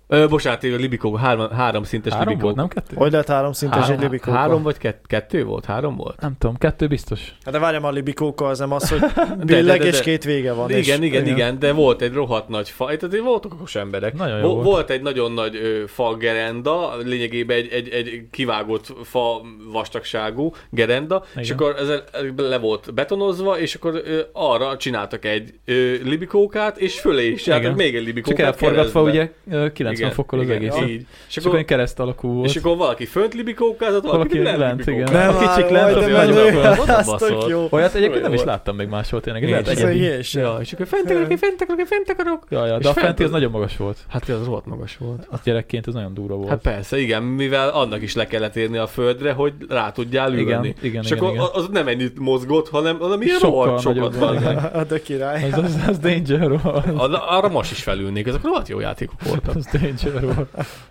Ö, 0.07 0.27
bocsánat, 0.27 0.63
a 0.63 0.67
Libikó 0.67 1.15
három, 1.15 1.49
három 1.49 1.83
szintes 1.83 2.13
három 2.13 2.27
Libikó. 2.27 2.45
Volt, 2.45 2.55
nem 2.55 2.67
kettő? 2.67 2.95
Hogy 2.95 3.11
lett 3.11 3.27
három 3.27 3.51
szintes 3.51 3.79
három, 3.79 3.95
egy 3.95 4.01
Libikó? 4.03 4.31
Három 4.31 4.63
vagy 4.63 4.77
kett, 4.77 5.03
kettő 5.07 5.43
volt? 5.43 5.65
Három 5.65 5.95
volt? 5.95 6.21
Nem 6.21 6.35
tudom, 6.37 6.57
kettő 6.57 6.87
biztos. 6.87 7.35
Hát 7.43 7.53
de 7.53 7.59
várjam, 7.59 7.83
a 7.83 7.91
Libikóka 7.91 8.45
az 8.45 8.59
nem 8.59 8.71
az, 8.71 8.89
hogy 8.89 8.99
billeg 9.45 9.83
és 9.83 9.99
két 9.99 10.23
vége 10.23 10.53
van. 10.53 10.69
Igen, 10.69 10.79
és, 10.79 10.87
igen, 10.87 11.03
igen, 11.03 11.27
igen, 11.27 11.59
de 11.59 11.71
volt 11.71 12.01
egy 12.01 12.13
rohadt 12.13 12.47
nagy 12.47 12.69
fa, 12.69 12.93
itt 12.93 13.03
azért 13.03 13.23
voltak 13.23 13.53
okos 13.53 13.75
emberek. 13.75 14.17
Nagyon 14.17 14.39
jó 14.39 14.53
volt. 14.53 14.65
volt. 14.65 14.89
egy 14.89 15.01
nagyon 15.01 15.31
nagy 15.31 15.55
ö, 15.55 15.83
fa 15.87 16.15
gerenda, 16.15 16.97
lényegében 17.03 17.57
egy, 17.57 17.71
egy, 17.71 17.89
egy 17.89 18.27
kivágott 18.31 18.93
fa 19.03 19.41
vastagságú 19.71 20.53
gerenda, 20.69 21.23
igen. 21.31 21.43
és 21.43 21.51
akkor 21.51 21.75
ez 21.77 22.01
le 22.35 22.57
volt 22.57 22.93
betonozva, 22.93 23.59
és 23.59 23.75
akkor 23.75 24.01
ö, 24.05 24.19
arra 24.31 24.77
csináltak 24.77 25.25
egy 25.25 25.53
ö, 25.65 25.93
Libikókát, 26.03 26.77
és 26.77 26.99
fölé 26.99 27.27
is 27.27 27.41
csináltak 27.41 27.75
még 27.75 27.95
egy 27.95 28.03
Libikókát. 28.05 28.37
Csak 28.37 28.45
elforgatva 28.45 29.01
ugye 29.01 29.31
9 29.73 29.94
180 29.95 29.97
igen, 29.97 30.11
fokkal 30.11 30.39
az 30.39 30.45
igen, 30.45 30.55
egész. 30.55 30.89
Így. 30.89 31.05
És, 31.27 31.37
akkor, 31.37 31.51
akkor 31.51 31.65
kereszt 31.65 31.99
alakú 31.99 32.33
volt. 32.33 32.49
És 32.49 32.55
akkor 32.55 32.77
valaki 32.77 33.05
fönt 33.05 33.33
libikókázott, 33.33 34.03
valaki, 34.03 34.37
valaki 34.37 34.57
lent, 34.57 34.87
igen. 34.87 35.11
Nem, 35.11 35.35
a 35.35 35.39
kicsik 35.39 35.69
lent, 35.69 35.95
a 35.95 36.07
nagyobbak. 36.07 37.49
jó. 37.49 37.67
Olyat 37.69 37.87
hát 37.87 37.95
egyébként 37.95 38.21
nem 38.21 38.33
is 38.33 38.43
láttam 38.43 38.75
még 38.75 38.87
máshol 38.87 39.21
tényleg. 39.21 39.51
Ez 39.51 39.67
egyedi. 39.67 40.03
És 40.03 40.35
akkor 40.35 40.87
fent 40.87 41.09
akarok, 41.09 41.37
fent 41.37 41.61
akarok, 41.61 41.87
fent 41.87 42.09
akarok. 42.09 42.43
Ja, 42.49 42.65
ja, 42.65 42.77
de 42.77 42.89
a 42.89 42.93
fenti 42.93 43.23
az 43.23 43.31
nagyon 43.31 43.51
magas 43.51 43.77
volt. 43.77 43.97
Hát 44.07 44.29
az 44.29 44.47
volt 44.47 44.65
magas 44.65 44.97
volt. 44.97 45.27
Az 45.29 45.39
gyerekként 45.43 45.87
ez 45.87 45.93
nagyon 45.93 46.13
durva 46.13 46.35
volt. 46.35 46.49
Hát 46.49 46.61
persze, 46.61 46.99
igen, 46.99 47.23
mivel 47.23 47.69
annak 47.69 48.01
is 48.01 48.15
le 48.15 48.27
kellett 48.27 48.55
érni 48.55 48.77
a 48.77 48.87
földre, 48.87 49.31
hogy 49.31 49.53
rá 49.69 49.91
tudjál 49.91 50.29
ülni. 50.33 50.41
Igen, 50.41 50.73
igen, 50.81 51.03
és 51.03 51.11
akkor 51.11 51.49
az 51.53 51.67
nem 51.71 51.87
ennyit 51.87 52.19
mozgott, 52.19 52.69
hanem, 52.69 52.99
hanem 52.99 53.21
ilyen 53.21 53.37
sokkal 53.37 53.79
sokat 53.79 54.15
van. 54.15 54.43
De 54.89 55.01
király. 55.01 55.51
Az, 55.51 55.63
az, 55.63 55.79
az 55.87 55.99
danger 55.99 56.59
arra 57.27 57.49
most 57.49 57.71
is 57.71 57.83
felülnék, 57.83 58.27
ezek 58.27 58.43
rohadt 58.43 58.67
jó 58.67 58.79
játékok 58.79 59.23
voltak. 59.23 59.55
Volt. 60.21 60.47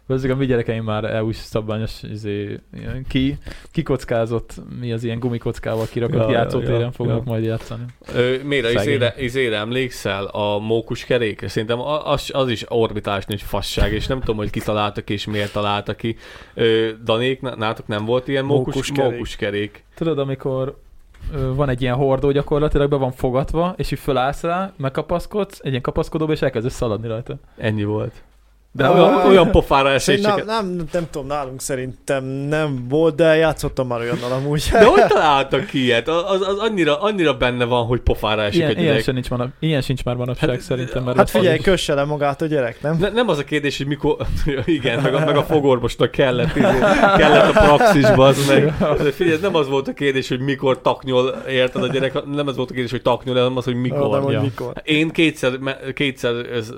Ezek 0.08 0.30
a 0.30 0.36
mi 0.36 0.46
gyerekeim 0.46 0.84
már 0.84 1.04
EU-s 1.04 1.36
szabványos 1.36 2.02
izé, 2.02 2.58
ilyen 2.76 3.04
ki, 3.08 3.38
kikockázott, 3.70 4.54
mi 4.80 4.92
az 4.92 5.04
ilyen 5.04 5.18
gumikockával 5.18 5.86
kirakott 5.90 6.18
Ja, 6.20 6.30
játszótéren 6.30 6.80
ja, 6.80 6.90
fognak 6.92 7.16
ja. 7.16 7.22
majd 7.32 7.44
játszani. 7.44 7.84
Ö, 8.14 8.34
Szegény. 8.44 8.74
izére, 8.74 9.14
izére 9.18 9.56
emlékszel 9.56 10.24
a 10.24 10.58
mókus 10.58 11.04
kerékre? 11.04 11.48
Szerintem 11.48 11.80
az, 11.80 12.30
az 12.32 12.48
is 12.48 12.64
orbitális 12.68 13.24
nagy 13.24 13.42
fasság, 13.42 13.92
és 13.92 14.06
nem 14.06 14.18
tudom, 14.20 14.36
hogy 14.36 14.50
ki 14.50 14.60
találta 14.60 15.02
ki, 15.02 15.12
és 15.12 15.24
miért 15.26 15.52
találta 15.52 15.94
ki. 15.94 16.16
Ö, 16.54 16.88
Danék, 17.04 17.40
ná- 17.40 17.56
nátok 17.56 17.86
nem 17.86 18.04
volt 18.04 18.28
ilyen 18.28 18.44
mókus, 18.44 18.74
Mókus 18.74 18.90
mókus, 18.92 19.36
kerék. 19.36 19.36
kerék. 19.36 19.70
kerék. 19.70 19.84
Tudod, 19.94 20.18
amikor 20.18 20.82
van 21.32 21.68
egy 21.68 21.82
ilyen 21.82 21.94
hordó 21.94 22.30
gyakorlatilag, 22.30 22.90
be 22.90 22.96
van 22.96 23.12
fogatva, 23.12 23.74
és 23.76 23.90
így 23.90 23.98
fölállsz 23.98 24.42
rá, 24.42 24.72
megkapaszkodsz, 24.76 25.58
egy 25.62 25.70
ilyen 25.70 25.82
kapaszkodóba, 25.82 26.32
és 26.32 26.42
elkezdesz 26.42 26.74
szaladni 26.74 27.08
rajta. 27.08 27.36
Ennyi 27.56 27.84
volt. 27.84 28.22
De 28.76 28.88
olyan, 28.90 29.26
olyan 29.26 29.50
pofára 29.50 29.90
eséseket. 29.90 30.44
nem, 30.46 30.66
nem, 30.66 30.84
nem 30.92 31.06
tudom, 31.10 31.26
nálunk 31.26 31.60
szerintem 31.60 32.24
nem 32.24 32.86
volt, 32.88 33.14
de 33.14 33.34
játszottam 33.36 33.86
már 33.86 34.00
olyannal 34.00 34.32
amúgy. 34.32 34.68
De 34.72 34.84
hogy 34.84 35.06
találtak 35.06 35.66
ki 35.66 35.82
ilyet? 35.82 36.08
Az, 36.08 36.40
az, 36.48 36.58
annyira, 36.58 37.00
annyira 37.00 37.36
benne 37.36 37.64
van, 37.64 37.86
hogy 37.86 38.00
pofára 38.00 38.42
esik 38.42 38.56
Ilyen, 38.56 38.68
a 38.68 38.72
ilyen, 38.72 38.84
gyerek. 38.84 39.02
sem 39.02 39.14
nincs 39.14 39.30
manap, 39.30 39.48
ilyen 39.58 39.80
sincs 39.80 40.04
már 40.04 40.16
manapság 40.16 40.50
Hát, 40.50 40.60
szerintem. 40.60 41.02
Mert 41.04 41.16
Hát 41.16 41.30
figyelj, 41.30 41.56
az- 41.58 41.64
kösse 41.64 41.94
le 41.94 42.04
magát 42.04 42.42
a 42.42 42.46
gyerek, 42.46 42.80
nem? 42.82 42.96
Ne, 42.98 43.08
nem 43.10 43.28
az 43.28 43.38
a 43.38 43.44
kérdés, 43.44 43.76
hogy 43.76 43.86
mikor, 43.86 44.16
igen, 44.66 45.00
meg 45.02 45.14
a, 45.14 45.24
meg 45.24 45.36
a 45.36 45.42
fogorvosnak 45.52 46.10
kellett, 46.10 46.56
izé, 46.56 46.78
kellett 47.16 47.54
a 47.56 47.60
praxisba, 47.60 48.26
az 48.26 48.46
meg. 48.46 48.74
De 48.78 49.10
Figyelj, 49.18 49.38
nem 49.40 49.54
az 49.54 49.68
volt 49.68 49.88
a 49.88 49.92
kérdés, 49.92 50.28
hogy 50.28 50.40
mikor 50.40 50.80
taknyol, 50.80 51.42
érted 51.48 51.82
a 51.82 51.86
gyerek, 51.86 52.24
nem 52.34 52.46
az 52.46 52.56
volt 52.56 52.70
a 52.70 52.72
kérdés, 52.72 52.90
hogy 52.90 53.02
taknyol, 53.02 53.34
hanem 53.36 53.56
az, 53.56 53.64
hogy 53.64 53.74
mikor. 53.74 54.10
Nem, 54.10 54.22
hogy 54.22 54.32
Ja. 54.32 54.40
mikor. 54.40 54.72
Én 54.84 55.10
kétszer, 55.10 55.52
kétszer 55.94 56.32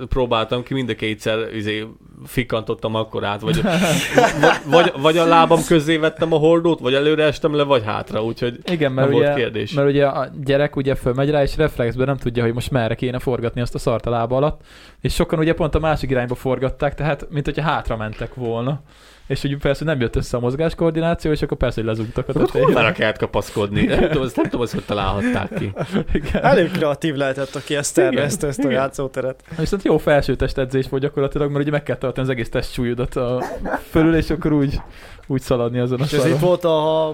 próbáltam 0.09 0.63
ki, 0.63 0.75
mind 0.75 0.89
a 0.89 0.95
kétszer 0.95 1.39
izé, 1.55 1.86
fikantottam 2.25 2.95
akkor 2.95 3.25
át, 3.25 3.41
vagy, 3.41 3.63
vagy, 4.41 4.61
vagy, 4.65 4.93
vagy 5.01 5.17
a 5.17 5.27
lábam 5.27 5.65
közé 5.67 5.97
vettem 5.97 6.33
a 6.33 6.37
hordót, 6.37 6.81
vagy 6.81 6.95
előre 6.95 7.25
estem 7.25 7.55
le, 7.55 7.63
vagy 7.63 7.83
hátra, 7.85 8.25
úgyhogy 8.25 8.59
Igen, 8.65 8.93
mert 8.93 9.09
nem 9.09 9.17
ugye, 9.17 9.27
volt 9.27 9.39
kérdés. 9.39 9.73
mert 9.73 9.89
ugye 9.89 10.07
a 10.07 10.29
gyerek 10.45 10.77
ugye 10.77 10.95
fölmegy 10.95 11.31
rá, 11.31 11.43
és 11.43 11.57
reflexben 11.57 12.07
nem 12.07 12.17
tudja, 12.17 12.43
hogy 12.43 12.55
most 12.55 12.71
merre 12.71 12.95
kéne 12.95 13.19
forgatni 13.19 13.61
azt 13.61 13.75
a 13.75 13.79
szart 13.79 14.07
a 14.07 14.11
lába 14.11 14.37
alatt, 14.37 14.61
és 15.01 15.15
sokan 15.15 15.39
ugye 15.39 15.55
pont 15.55 15.75
a 15.75 15.79
másik 15.79 16.11
irányba 16.11 16.35
forgatták, 16.35 16.95
tehát 16.95 17.27
mint 17.31 17.45
hogyha 17.45 17.63
hátra 17.63 17.97
mentek 17.97 18.35
volna. 18.35 18.81
És 19.27 19.43
ugye 19.43 19.57
persze 19.57 19.85
nem 19.85 20.01
jött 20.01 20.17
össze 20.17 20.37
a 20.37 20.41
mozgáskoordináció, 20.41 21.31
és 21.31 21.43
akkor 21.43 21.57
persze, 21.57 21.81
hogy 21.81 21.89
lezugtak 21.91 22.29
a 22.29 22.33
Hol 22.33 22.47
tetejére. 22.47 22.73
már 22.73 22.93
kellett 22.93 23.19
kapaszkodni? 23.19 23.85
Nem 23.85 24.09
tudom, 24.09 24.23
ezt 24.23 24.37
nem 24.37 24.45
tudom, 24.45 24.67
hogy 24.73 24.85
találhatták 24.87 25.55
ki. 25.59 25.73
Igen. 26.13 26.45
Elég 26.45 26.71
kreatív 26.71 27.15
lehetett, 27.15 27.55
aki 27.55 27.77
ezt 27.77 27.95
tervezte, 27.95 28.47
ezt 28.47 28.65
a 28.65 28.71
játszóteret. 28.71 29.43
Viszont 29.59 29.83
jó 29.83 29.99
felsőtest 29.99 30.59
edzés 30.59 30.89
volt 30.89 31.03
gyakorlatilag, 31.03 31.49
mert 31.51 31.63
ugye 31.63 31.71
meg 31.71 31.83
kellett 31.83 32.01
tartani 32.01 32.27
az 32.27 32.33
egész 32.33 32.49
testsúlyodat 32.49 33.17
a 33.17 33.43
fölül, 33.91 34.17
és 34.17 34.31
akkor 34.31 34.53
úgy, 34.53 34.81
úgy 35.27 35.41
szaladni 35.41 35.79
azon 35.79 36.01
a 36.01 36.05
És 36.05 36.13
ez 36.13 36.27
itt 36.27 36.39
volt 36.39 36.65
a 36.65 36.71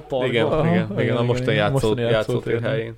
parkban. 0.09 0.29
Igen, 0.29 0.47
Aha, 0.47 0.67
igen, 0.67 0.87
igen, 0.91 1.01
igen, 1.01 1.17
a 1.17 1.23
mostani 1.23 1.53
igen, 1.53 1.65
játszó, 1.65 1.73
mostani 1.89 2.01
játszótér 2.01 2.53
játszótér. 2.53 2.71
helyén. 2.71 2.95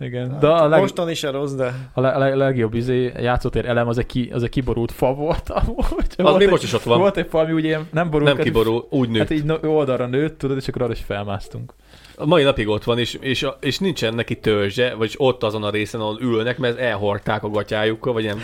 Igen. 0.00 0.30
Hát, 0.30 0.40
De 0.40 0.46
a, 0.46 0.68
leg, 0.68 0.80
Mostan 0.80 1.10
is 1.10 1.22
rossz, 1.22 1.52
de... 1.52 1.74
a 1.92 2.00
le, 2.00 2.18
leg, 2.18 2.34
legjobb 2.36 2.74
izé, 2.74 3.12
játszótér 3.16 3.66
elem 3.66 3.88
az 3.88 3.98
egy, 3.98 4.06
ki, 4.06 4.30
az 4.32 4.42
egy 4.42 4.48
kiborult 4.48 4.92
fa 4.92 5.14
volt 5.14 5.48
amúgy. 5.48 5.84
Az 5.88 6.16
volt 6.16 6.36
még 6.36 6.46
egy, 6.46 6.50
most 6.50 6.62
is 6.62 6.72
ott 6.72 6.82
van. 6.82 6.98
Volt 6.98 7.16
egy 7.16 7.26
fa, 7.28 7.38
ami 7.38 7.52
ugye 7.52 7.78
nem 7.92 8.10
borult. 8.10 8.28
Nem 8.28 8.36
hát- 8.36 8.44
kiborul, 8.44 8.86
úgy 8.90 9.08
nőtt. 9.08 9.18
Hát 9.18 9.30
így 9.30 9.52
oldalra 9.62 10.06
nőtt, 10.06 10.38
tudod, 10.38 10.56
és 10.56 10.68
akkor 10.68 10.82
arra 10.82 10.92
is 10.92 11.00
felmásztunk. 11.00 11.74
A 12.20 12.26
mai 12.26 12.42
napig 12.42 12.68
ott 12.68 12.84
van, 12.84 12.98
és, 12.98 13.16
és, 13.20 13.46
és 13.60 13.78
nincsen 13.78 14.14
neki 14.14 14.36
törzse, 14.36 14.94
vagyis 14.94 15.14
ott 15.18 15.42
azon 15.42 15.62
a 15.62 15.70
részen, 15.70 16.00
ahol 16.00 16.18
ülnek, 16.20 16.58
mert 16.58 16.78
elhordták 16.78 17.42
a 17.42 17.48
gatyájukkal, 17.48 18.12
vagy 18.12 18.24
nem, 18.24 18.40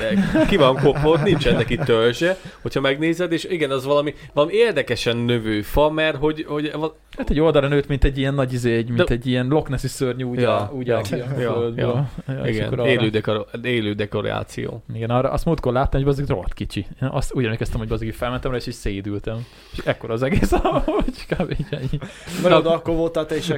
ki 0.48 0.56
van 0.56 0.76
kopva, 0.76 1.08
ott 1.08 1.22
nincsen 1.22 1.54
neki 1.54 1.76
törzse, 1.76 2.38
hogyha 2.62 2.80
megnézed, 2.80 3.32
és 3.32 3.44
igen, 3.44 3.70
az 3.70 3.84
valami, 3.84 4.14
valami 4.32 4.52
érdekesen 4.52 5.16
növő 5.16 5.62
fa, 5.62 5.90
mert 5.90 6.16
hogy, 6.16 6.44
hogy 6.48 6.72
Hát 7.16 7.30
egy 7.30 7.40
oldalra 7.40 7.68
nőtt, 7.68 7.86
mint 7.86 8.04
egy 8.04 8.18
ilyen 8.18 8.34
nagy 8.34 8.52
izé, 8.52 8.76
egy, 8.76 8.88
mint 8.88 9.08
De- 9.08 9.14
egy 9.14 9.26
ilyen 9.26 9.46
Loch 9.46 9.70
Nessi 9.70 9.88
szörny 9.88 10.22
úgy, 10.22 10.40
Ja, 10.40 10.48
ja, 10.50 10.70
úgy 10.72 10.86
ja, 10.86 10.96
a 10.96 11.02
ja, 11.10 11.24
földből. 11.24 12.06
Ja, 12.26 12.44
és 12.44 12.54
igen, 12.56 12.72
arra- 12.72 12.86
élő, 12.86 13.08
dekor, 13.08 13.46
élő 13.62 13.92
dekoráció. 13.92 14.82
Igen, 14.94 15.10
arra 15.10 15.30
azt 15.30 15.44
múltkor 15.44 15.72
láttam, 15.72 16.02
hogy 16.02 16.10
az 16.10 16.28
rohadt 16.28 16.54
kicsi. 16.54 16.86
Én 17.02 17.08
azt 17.08 17.34
úgy 17.34 17.44
emlékeztem, 17.44 17.78
hogy 17.78 17.92
az 17.92 18.04
felmentem 18.12 18.50
rá, 18.50 18.56
és 18.56 18.66
így 18.66 18.74
szédültem. 18.74 19.46
És 19.72 19.78
ekkor 19.84 20.10
az 20.10 20.22
egész, 20.22 20.50
hogy 20.84 21.26
kb. 21.28 21.50
így 21.50 21.66
ennyi. 21.70 21.98
Mert 22.42 22.54
oda 22.54 22.72
akkor 22.72 22.94
voltál 22.94 23.26
te 23.26 23.36
is? 23.36 23.48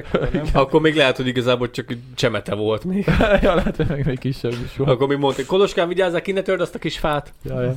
Akkor 0.53 0.81
még 0.81 0.95
lehet, 0.95 1.15
hogy 1.15 1.27
igazából 1.27 1.69
csak 1.69 1.93
csemete 2.15 2.55
volt 2.55 2.83
még. 2.83 3.05
ja, 3.41 3.55
lehet, 3.55 3.75
hogy 3.75 3.87
meg 3.87 4.05
még 4.05 4.19
kisebb 4.19 4.55
is 4.65 4.75
volt. 4.75 4.89
Akkor 4.89 5.07
még 5.07 5.17
mondta, 5.17 5.45
Koloskán, 5.45 5.87
vigyázzál, 5.87 6.21
ki 6.21 6.31
ne 6.31 6.41
törd 6.41 6.61
azt 6.61 6.75
a 6.75 6.79
kis 6.79 6.97
fát. 6.97 7.33
Ja, 7.43 7.61
ja. 7.61 7.73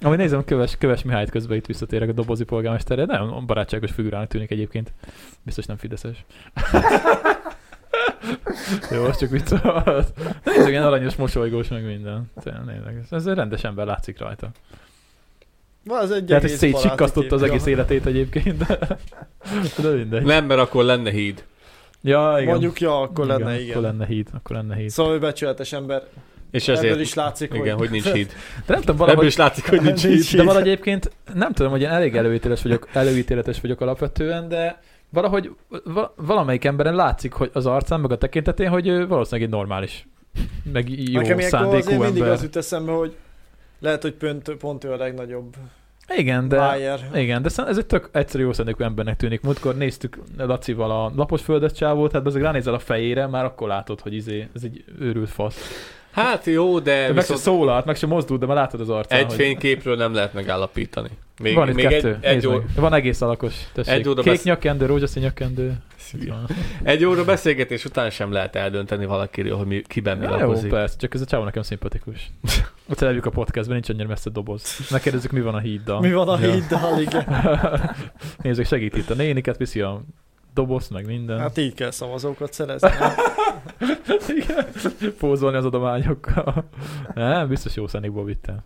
Amúgy 0.00 0.16
nézem, 0.16 0.44
Köves, 0.44 0.76
Köves 0.78 1.02
Mihályt 1.02 1.30
közben 1.30 1.56
itt 1.56 1.66
visszatérek 1.66 2.08
a 2.08 2.12
dobozi 2.12 2.44
polgármesterre. 2.44 3.04
Nagyon 3.04 3.46
barátságos 3.46 3.90
figurának 3.90 4.28
tűnik 4.28 4.50
egyébként. 4.50 4.92
Biztos 5.42 5.66
nem 5.66 5.76
fideszes. 5.76 6.24
Jó, 8.90 9.04
az 9.04 9.18
csak 9.18 9.30
vicc 9.30 9.48
volt. 9.62 10.12
Nézzük, 10.44 10.68
ilyen 10.68 10.84
aranyos, 10.84 11.16
mosolygós, 11.16 11.68
meg 11.68 11.84
minden. 11.84 12.30
Tényleg, 12.42 13.06
ez 13.10 13.26
egy 13.26 13.34
rendes 13.34 13.64
ember 13.64 13.86
látszik 13.86 14.18
rajta. 14.18 14.50
Az 15.88 16.10
egy 16.10 16.24
Tehát, 16.24 16.42
hogy 16.42 16.50
szétsikasztotta 16.50 17.34
az 17.34 17.42
egész 17.42 17.66
életét 17.66 18.06
egyébként, 18.06 18.66
de, 18.66 18.78
de 19.82 19.88
mindegy. 19.88 20.22
Nem, 20.22 20.44
mert 20.44 20.60
akkor 20.60 20.84
lenne 20.84 21.10
híd. 21.10 21.44
Ja, 22.06 22.34
igen. 22.38 22.50
Mondjuk, 22.50 22.80
ja, 22.80 23.00
akkor 23.00 23.26
lenne, 23.26 23.60
igen. 23.60 23.70
Akkor 23.70 23.82
lenne 23.82 24.06
híd, 24.06 24.28
akkor 24.34 24.56
lenne 24.56 24.76
híd. 24.76 24.88
Szóval 24.90 25.14
ő 25.14 25.18
becsületes 25.18 25.72
ember. 25.72 26.02
És 26.50 26.68
Ebből 26.68 26.84
ezért, 26.84 27.00
is 27.00 27.14
látszik, 27.14 27.54
igen, 27.54 27.76
hogy 27.76 27.90
nincs 27.90 28.12
híd. 28.12 28.26
De 28.66 28.72
nem 28.72 28.80
tudom, 28.80 28.94
Ebből 28.94 28.96
valahogy, 29.06 29.26
is 29.26 29.36
látszik, 29.36 29.68
hogy 29.68 29.80
nincs 29.82 30.02
híd. 30.06 30.10
Nincs 30.10 30.36
de 30.36 30.42
valahogy 30.42 30.68
egyébként 30.68 31.10
nem 31.34 31.52
tudom, 31.52 31.70
hogy 31.70 31.80
én 31.80 31.88
elég 31.88 32.16
előítéletes 32.16 32.62
vagyok, 32.62 32.88
előítéletes 32.92 33.60
vagyok 33.60 33.80
alapvetően, 33.80 34.48
de 34.48 34.80
valahogy 35.10 35.50
va- 35.84 36.12
valamelyik 36.16 36.64
emberen 36.64 36.94
látszik, 36.94 37.32
hogy 37.32 37.50
az 37.52 37.66
arcán, 37.66 38.00
meg 38.00 38.10
a 38.12 38.18
tekintetén, 38.18 38.68
hogy 38.68 38.86
ő 38.86 39.06
valószínűleg 39.06 39.48
egy 39.48 39.54
normális, 39.54 40.06
meg 40.72 41.10
jó 41.10 41.20
Nekem 41.20 41.40
szándékú 41.40 41.76
azért 41.76 41.98
mindig 42.00 42.20
ember. 42.20 42.34
az 42.34 42.42
jut 42.42 42.56
eszembe, 42.56 42.92
hogy 42.92 43.14
lehet, 43.80 44.02
hogy 44.02 44.12
pont, 44.14 44.50
pont 44.50 44.84
ő 44.84 44.92
a 44.92 44.96
legnagyobb 44.96 45.54
Igen, 46.16 46.48
de... 46.48 46.56
Bayer. 46.56 47.00
Igen, 47.14 47.42
de 47.42 47.50
ez 47.66 47.78
egy 47.78 47.86
tök 47.86 48.08
egyszerű 48.12 48.42
jó 48.42 48.52
szándékú 48.52 48.82
embernek 48.82 49.16
tűnik. 49.16 49.40
Múltkor 49.40 49.76
néztük 49.76 50.18
Lacival 50.38 50.90
a 50.90 51.12
lapos 51.16 51.42
földet 51.42 51.76
csávót, 51.76 52.12
hát 52.12 52.26
azért 52.26 52.44
ránézel 52.44 52.74
a 52.74 52.78
fejére, 52.78 53.26
már 53.26 53.44
akkor 53.44 53.68
látod, 53.68 54.00
hogy 54.00 54.14
izé, 54.14 54.48
ez 54.54 54.62
egy 54.64 54.84
őrült 55.00 55.30
fasz. 55.30 55.56
Hát 56.10 56.44
jó, 56.44 56.78
de 56.78 56.96
Meg 57.00 57.06
se 57.06 57.12
viszont 57.12 57.38
szólalt, 57.40 57.84
meg 57.84 57.96
se 57.96 58.06
mozdult, 58.06 58.40
de 58.40 58.46
már 58.46 58.56
látod 58.56 58.80
az 58.80 58.88
arcán. 58.88 59.18
egy 59.18 59.24
hogy... 59.26 59.34
fényképről 59.34 59.96
nem 59.96 60.14
lehet 60.14 60.34
megállapítani. 60.34 61.08
Még, 61.42 61.54
Van 61.54 61.68
itt 61.68 61.74
még 61.74 61.86
kettő, 61.86 62.18
egy, 62.20 62.44
egy, 62.44 62.48
meg. 62.48 62.62
Van 62.74 62.94
egész 62.94 63.20
alakos, 63.20 63.54
tessék. 63.72 63.92
Egy 63.92 64.08
óra 64.08 64.22
Kék 64.22 64.32
besz- 64.32 64.44
nyakkendő, 64.44 64.86
rózsaszín 64.86 65.22
nyakkendő. 65.22 65.72
Egy 66.82 67.04
óra 67.04 67.24
beszélgetés 67.24 67.84
után 67.84 68.10
sem 68.10 68.32
lehet 68.32 68.56
eldönteni 68.56 69.06
valakiről, 69.06 69.56
hogy 69.56 69.66
mi, 69.66 69.82
kiben 69.86 70.18
mi 70.18 70.24
Ja, 70.24 70.38
jó, 70.38 70.52
persze, 70.68 70.96
csak 70.96 71.14
ez 71.14 71.20
a 71.20 71.24
csávó 71.24 71.44
nekem 71.44 71.62
szimpatikus. 71.62 72.30
Ott 72.90 73.00
elevjük 73.00 73.26
a 73.26 73.30
podcastben, 73.30 73.74
nincs 73.74 73.88
annyira 73.88 74.08
messze 74.08 74.30
doboz. 74.30 74.88
Megkérdezzük, 74.90 75.30
mi 75.30 75.40
van 75.40 75.54
a 75.54 75.58
híddal. 75.58 76.00
Mi 76.00 76.12
van 76.12 76.28
a 76.28 76.38
Ja. 76.40 76.52
híddal, 76.52 77.00
igen. 77.00 77.26
Nézzük, 78.42 78.66
segít 78.66 78.96
itt 78.96 79.10
a 79.10 79.14
néniket, 79.14 79.56
viszi 79.56 79.80
a 79.80 80.02
dobozt, 80.54 80.90
meg 80.90 81.06
minden. 81.06 81.38
Hát 81.38 81.56
így 81.58 81.74
kell 81.74 81.90
szavazókat 81.90 82.52
szerezni. 82.52 82.88
Igen. 84.36 84.66
Pózolni 85.18 85.56
az 85.56 85.64
adományokkal. 85.64 86.64
Nem, 87.14 87.48
biztos 87.48 87.76
jó 87.76 87.86
szándékból 87.86 88.24
vittem. 88.24 88.58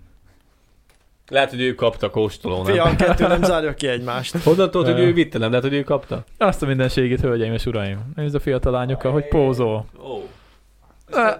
Lehet, 1.30 1.50
hogy 1.50 1.60
ő 1.60 1.74
kapta 1.74 2.10
kóstoló, 2.10 2.62
nem? 2.62 2.72
Fiam, 2.72 2.96
kettő 2.96 3.26
nem 3.26 3.42
zárja 3.52 3.74
ki 3.74 3.86
egymást. 3.88 4.36
Honnan 4.42 4.70
tudod, 4.70 4.92
hogy 4.92 5.02
ő 5.02 5.12
vitte, 5.12 5.38
nem 5.38 5.50
lehet, 5.50 5.64
hogy 5.64 5.74
ő 5.74 5.82
kapta? 5.82 6.24
Azt 6.38 6.62
a 6.62 6.66
mindenségét, 6.66 7.20
hölgyeim 7.20 7.52
és 7.52 7.66
uraim. 7.66 7.98
Nézd 8.16 8.34
a 8.34 8.40
fiatal 8.40 8.72
lányokkal, 8.72 9.12
hogy 9.12 9.28
pózol. 9.28 9.84
Ó. 10.04 10.28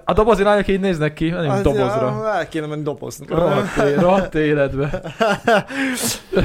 A 0.04 0.12
dobozi 0.12 0.42
lányok 0.42 0.68
így 0.68 0.80
néznek 0.80 1.12
ki, 1.14 1.28
nem 1.28 1.50
Az- 1.50 1.62
dobozra. 1.62 2.20
ja, 2.24 2.34
El 2.38 2.48
kéne 2.48 2.66
menni 2.66 2.82
dobozni. 2.82 3.26
Rohadt, 3.28 3.76
é- 3.76 3.96
rohadt 4.00 4.34
életbe. 4.34 5.00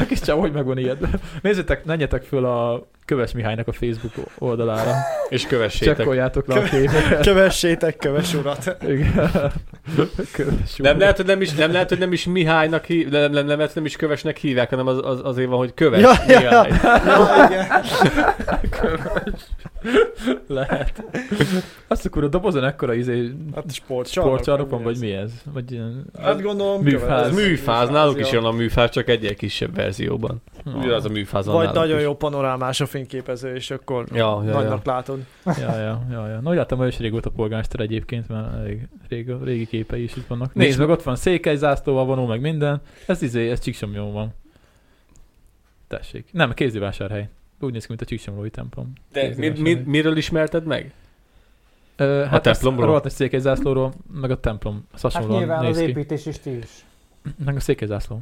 Kis 0.07 0.19
csávó, 0.19 0.39
hogy 0.39 0.51
meg 0.51 0.65
van 0.65 0.77
ilyet. 0.77 0.97
Nézzétek, 1.41 1.85
menjetek 1.85 2.23
föl 2.23 2.45
a 2.45 2.87
Köves 3.05 3.31
Mihálynak 3.31 3.67
a 3.67 3.71
Facebook 3.71 4.13
oldalára. 4.39 4.91
És 5.29 5.47
kövessétek. 5.47 5.95
Csekkoljátok 5.95 6.47
le 6.47 6.55
a 6.55 6.61
képeket. 6.61 7.21
Kövessétek, 7.21 7.97
köves 7.97 8.33
urat. 8.33 8.75
Igen. 8.87 9.31
Köves 10.33 10.75
Nem 10.77 10.93
úr. 10.93 10.99
lehet, 10.99 11.15
hogy 11.17 11.25
nem 11.25 11.41
is, 11.41 11.53
nem 11.53 11.71
lehet, 11.71 11.89
hogy 11.89 11.99
nem 11.99 12.11
is 12.13 12.25
Mihálynak 12.25 12.85
hív, 12.85 13.09
nem, 13.09 13.21
nem, 13.31 13.45
nem, 13.45 13.57
lehet, 13.57 13.65
hogy 13.65 13.75
nem 13.75 13.85
is 13.85 13.95
kövesnek 13.95 14.37
hívják, 14.37 14.69
hanem 14.69 14.87
az, 14.87 14.99
az, 15.03 15.19
azért 15.23 15.49
van, 15.49 15.57
hogy 15.57 15.73
köves 15.73 16.01
Ja, 16.01 16.11
ja, 16.27 16.39
Mihály. 16.39 16.69
Ja, 17.05 17.45
igen. 17.49 17.67
Köves. 18.69 19.41
Lehet. 20.47 21.03
Azt 21.87 22.05
akkor 22.05 22.23
a 22.23 22.27
dobozon 22.27 22.63
ekkora 22.63 22.93
izé 22.93 23.31
Hát 23.55 23.73
sportcsarnok. 23.73 24.33
sportcsarnok 24.33 24.69
van, 24.69 24.83
vagy 24.83 24.97
mi 24.99 25.11
ez? 25.11 25.31
Vagy 25.53 25.71
ilyen... 25.71 26.05
Hát 26.21 26.41
gondolom 26.41 26.81
Műfáz. 26.81 27.27
Ez 27.27 27.35
műfáz, 27.35 27.89
náluk 27.89 28.19
is 28.19 28.31
ja. 28.31 28.33
jön 28.33 28.43
a 28.43 28.51
műfáz, 28.51 28.89
csak 28.89 29.09
egy 29.09 29.35
kisebb 29.35 29.75
verzióban. 29.75 30.41
Ugyanaz 30.65 31.05
a 31.05 31.09
műfáz 31.09 31.45
Vagy 31.45 31.73
nagyon 31.73 31.99
jó 31.99 32.15
panorámás 32.15 32.81
a 32.81 32.85
fényképező, 32.85 33.55
és 33.55 33.71
akkor 33.71 34.05
Ja, 34.13 34.41
ja, 34.43 34.49
ja. 34.49 34.53
nagynak 34.53 34.85
látod. 34.85 35.19
Ja, 35.45 35.77
ja, 35.77 36.05
ja, 36.11 36.27
ja. 36.27 36.39
No, 36.39 36.53
láttam, 36.53 36.77
hogy 36.77 36.87
is 36.87 36.99
régóta 36.99 37.29
polgármester 37.29 37.79
egyébként, 37.79 38.27
mert 38.27 38.53
elég 38.53 38.87
régi, 39.09 39.33
régi 39.43 39.65
képei 39.65 40.03
is 40.03 40.15
itt 40.15 40.27
vannak. 40.27 40.53
Nézd 40.53 40.79
meg, 40.79 40.89
ott 40.89 41.03
van 41.03 41.15
székely 41.15 41.55
zászlóval 41.55 42.05
vonó, 42.05 42.25
meg 42.25 42.41
minden. 42.41 42.81
Ez 43.05 43.21
izé, 43.21 43.49
ez 43.49 43.59
Csíksomlyón 43.59 44.13
van. 44.13 44.33
Tessék. 45.87 46.27
Nem, 46.31 46.53
kézivásárhely. 46.53 47.29
Úgy 47.59 47.71
néz 47.71 47.81
ki, 47.81 47.87
mint 47.89 48.01
a 48.01 48.05
Csíksomlói 48.05 48.49
templom. 48.49 48.93
De 49.11 49.33
mi, 49.37 49.49
mi, 49.49 49.73
miről 49.73 50.17
ismerted 50.17 50.65
meg? 50.65 50.93
Ö, 51.95 52.25
hát 52.29 52.41
templomról? 52.41 52.83
A 52.83 52.85
rohadt 52.85 53.03
nagy 53.03 53.13
székely 53.13 53.39
zászlóról, 53.39 53.93
meg 54.13 54.31
a 54.31 54.39
templom. 54.39 54.87
Az 54.91 55.13
Hát 55.13 55.27
nyilván 55.27 55.63
néz 55.63 55.75
az 55.75 55.81
építési 55.81 56.31
stílus. 56.31 56.85
Meg 57.45 57.55
a 57.55 57.59
székely 57.59 57.87
zászló. 57.87 58.21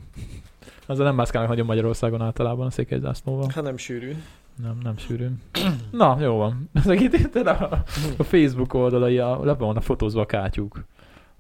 Azzal 0.86 1.06
nem 1.06 1.16
mászkálnak 1.16 1.50
nagyon 1.50 1.66
Magyarországon 1.66 2.22
általában 2.22 2.66
a 2.66 2.70
székely 2.70 3.00
zászlóval. 3.00 3.50
Hát 3.56 3.64
nem 3.64 3.78
sűrű. 3.78 4.16
Nem, 4.62 4.78
nem 4.84 4.98
sűrű. 4.98 5.28
Na, 5.92 6.18
jó 6.22 6.36
van. 6.36 6.70
Ezek 6.74 7.00
itt, 7.02 7.36
a, 7.36 7.84
a 8.18 8.24
Facebook 8.24 8.74
oldalai, 8.74 9.18
a, 9.18 9.40
le 9.44 9.54
vannak 9.54 9.84
fotózva 9.84 10.22
a 10.22 10.26
kátyúk 10.26 10.84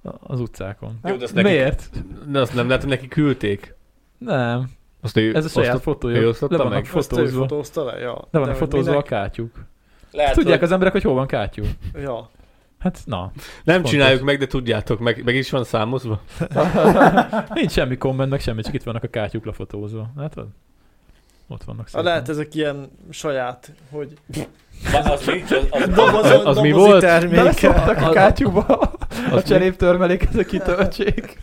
a- 0.01 0.09
az 0.19 0.39
utcákon. 0.39 0.99
Jó, 1.03 1.15
de 1.15 1.23
azt 1.23 1.33
neki, 1.33 1.47
Miért? 1.47 1.89
de 2.27 2.39
azt 2.39 2.53
nem 2.53 2.65
lehet, 2.67 2.81
hogy 2.81 2.91
neki 2.91 3.07
küldték. 3.07 3.75
Nem. 4.17 4.69
Azt 5.03 5.17
ő, 5.17 5.35
Ez 5.35 5.45
a 5.45 5.49
saját 5.49 5.67
osztott- 5.75 5.83
fotója. 5.93 6.17
ő 6.17 6.21
Le 6.21 6.27
osztotta 6.27 6.57
vannak 6.57 6.71
meg? 6.73 6.81
Ezt 6.83 6.95
ő 6.95 6.99
fotózva. 7.15 7.39
fotózta 7.39 7.83
le? 7.83 7.99
Ja. 7.99 8.27
Le 8.31 8.39
De 8.45 8.53
fotózva 8.53 8.89
a 8.89 8.93
minek? 8.93 9.05
kátyúk. 9.07 9.65
Lehet, 10.11 10.33
Tudják 10.33 10.55
hogy 10.55 10.63
az 10.67 10.71
emberek, 10.71 10.93
hogy 10.93 11.03
hol 11.03 11.13
van 11.13 11.27
kátyú? 11.27 11.63
Ja. 11.93 12.29
Hát, 12.79 12.99
na. 13.05 13.31
nem 13.63 13.75
fontos. 13.75 13.91
csináljuk 13.91 14.21
meg, 14.23 14.39
de 14.39 14.47
tudjátok, 14.47 14.99
meg, 14.99 15.23
meg 15.23 15.35
is 15.35 15.49
van 15.49 15.63
számozva. 15.63 16.21
Nincs 17.53 17.71
semmi 17.71 17.97
komment, 17.97 18.29
meg 18.29 18.39
semmi, 18.39 18.61
csak 18.61 18.73
itt 18.73 18.83
vannak 18.83 19.03
a 19.03 19.07
kátyúk 19.07 19.45
lefotózva. 19.45 20.09
Látod? 20.15 20.47
Ott 21.47 21.63
vannak 21.63 21.81
Ha 21.83 21.87
szépen. 21.87 22.03
lehet 22.03 22.29
ezek 22.29 22.55
ilyen 22.55 22.91
saját, 23.09 23.73
hogy 23.91 24.13
Az 25.03 25.25
mi? 25.25 25.43
Az, 25.95 26.31
az, 26.31 26.41
az 26.43 26.57
mi 26.57 26.71
volt? 26.71 27.01
termék. 27.01 27.35
Beleszóltak 27.35 27.97
a 28.01 28.07
Az- 28.07 28.13
kátyúba, 28.13 28.65
a 29.31 29.41
cseréptörmelék, 29.43 30.27
ezek 30.33 30.45
kitöltsék. 30.45 31.37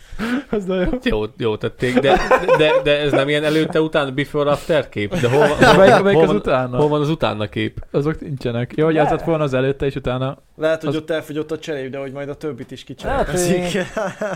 Az 0.49 0.65
nagyon 0.65 0.99
jó. 1.03 1.23
Jó, 1.37 1.57
tették, 1.57 1.99
de, 1.99 2.19
de, 2.57 2.71
de 2.83 2.99
ez 2.99 3.11
nem 3.11 3.29
ilyen 3.29 3.43
előtte, 3.43 3.81
utána, 3.81 4.11
before, 4.11 4.51
after 4.51 4.89
kép? 4.89 5.15
De 5.15 5.29
hol, 5.29 5.39
van- 5.47 5.75
Melyik, 5.77 6.03
melyik 6.03 6.17
hol, 6.17 6.21
az 6.21 6.27
van, 6.27 6.35
utána? 6.35 6.77
hol 6.77 6.87
van 6.87 7.01
az 7.01 7.09
utána 7.09 7.47
kép? 7.49 7.85
Azok 7.91 8.19
nincsenek. 8.21 8.73
Jó, 8.75 8.85
hogy 8.85 8.97
ez 8.97 9.09
lett 9.09 9.23
volna 9.23 9.43
az 9.43 9.53
előtte, 9.53 9.85
és 9.85 9.95
utána... 9.95 10.37
Lehet, 10.57 10.79
hogy 10.81 10.89
Az- 10.89 10.95
ott 10.95 11.09
elfogyott 11.09 11.51
a 11.51 11.59
cserép, 11.59 11.91
de 11.91 11.97
hogy 11.97 12.11
majd 12.11 12.29
a 12.29 12.35
többit 12.35 12.71
is 12.71 12.83
kicserépezik. 12.83 13.85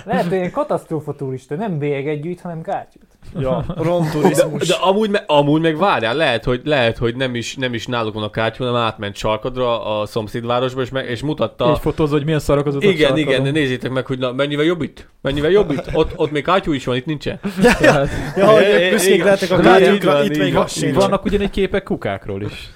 Lehet, 0.05 0.23
hogy 0.23 0.31
ilyen 0.37 0.51
katasztrófa 0.51 1.13
turista, 1.15 1.55
nem 1.55 1.77
bélyeget 1.77 2.21
gyűjt, 2.21 2.41
hanem 2.41 2.61
kátyút. 2.61 3.03
Ja, 3.39 3.63
De, 3.67 3.83
romturizmus. 3.83 4.67
de 4.67 4.75
amúgy, 4.81 5.09
me, 5.09 5.23
amúgy 5.27 5.61
meg 5.61 5.77
várjál, 5.77 6.15
lehet, 6.15 6.43
hogy, 6.43 6.61
lehet, 6.63 6.97
hogy 6.97 7.15
nem, 7.15 7.35
is, 7.35 7.55
nem 7.55 7.73
is 7.73 7.85
náluk 7.87 8.13
van 8.13 8.23
a 8.23 8.29
kártya, 8.29 8.63
hanem 8.65 8.81
átment 8.85 9.15
sarkadra 9.15 9.99
a 9.99 10.05
szomszédvárosba, 10.05 10.81
és, 10.81 10.89
meg, 10.89 11.09
és 11.09 11.21
mutatta... 11.21 11.71
És 11.73 11.79
fotózod, 11.81 12.13
hogy 12.17 12.23
milyen 12.25 12.39
szarok 12.39 12.65
az 12.65 12.75
utak 12.75 12.89
igen, 12.91 13.07
sarkadon. 13.07 13.39
igen, 13.41 13.51
nézzétek 13.53 13.91
meg, 13.91 14.05
hogy 14.05 14.17
na, 14.19 14.31
mennyivel 14.31 14.65
jobb 14.65 14.81
itt? 14.81 15.07
Mennyivel 15.21 15.51
jobb 15.51 15.71
itt? 15.71 15.89
Ott, 15.93 16.11
ott 16.15 16.31
még 16.31 16.43
kátyú 16.43 16.73
is 16.73 16.85
van, 16.85 16.95
itt 16.95 17.05
nincsen. 17.05 17.39
Ja, 17.81 18.47
hogy 18.47 18.61
Igen, 18.61 18.81
ők 18.81 18.91
büszkék 18.91 19.23
lehetek 19.23 19.51
a 19.51 19.57
kátyúkra, 19.57 20.23
itt 20.23 20.37
még 20.37 20.55
az 20.55 20.71
sincs. 20.71 20.95
vannak 20.95 21.25
ugyanígy 21.25 21.49
képek 21.49 21.83
kukákról 21.83 22.41
is. 22.41 22.69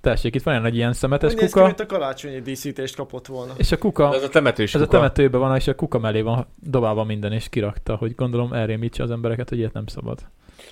Tessék, 0.00 0.34
itt 0.34 0.42
van 0.42 0.54
egy 0.54 0.60
nagy 0.62 0.74
ilyen 0.76 0.92
szemetes 0.92 1.32
Úgy 1.32 1.38
néz 1.40 1.46
ki, 1.46 1.52
kuka, 1.52 1.66
mint 1.66 1.80
a 1.80 1.86
karácsonyi 1.86 2.40
díszítést 2.40 2.96
kapott 2.96 3.26
volna. 3.26 3.52
és 3.56 3.72
a 3.72 3.78
kuka, 3.78 4.08
De 4.10 4.16
ez 4.16 4.22
a 4.22 4.28
temetős 4.28 4.74
ez 4.74 4.80
a 4.80 4.84
kuka. 4.84 4.96
temetőben 4.96 5.40
van, 5.40 5.56
és 5.56 5.66
a 5.68 5.74
kuka 5.74 5.98
mellé 5.98 6.20
van 6.20 6.46
dobálva 6.62 7.04
minden, 7.04 7.32
és 7.32 7.48
kirakta, 7.48 7.94
hogy 7.96 8.14
gondolom 8.14 8.52
elrémítse 8.52 9.02
az 9.02 9.10
embereket, 9.10 9.48
hogy 9.48 9.58
ilyet 9.58 9.72
nem 9.72 9.86
szabad. 9.86 10.18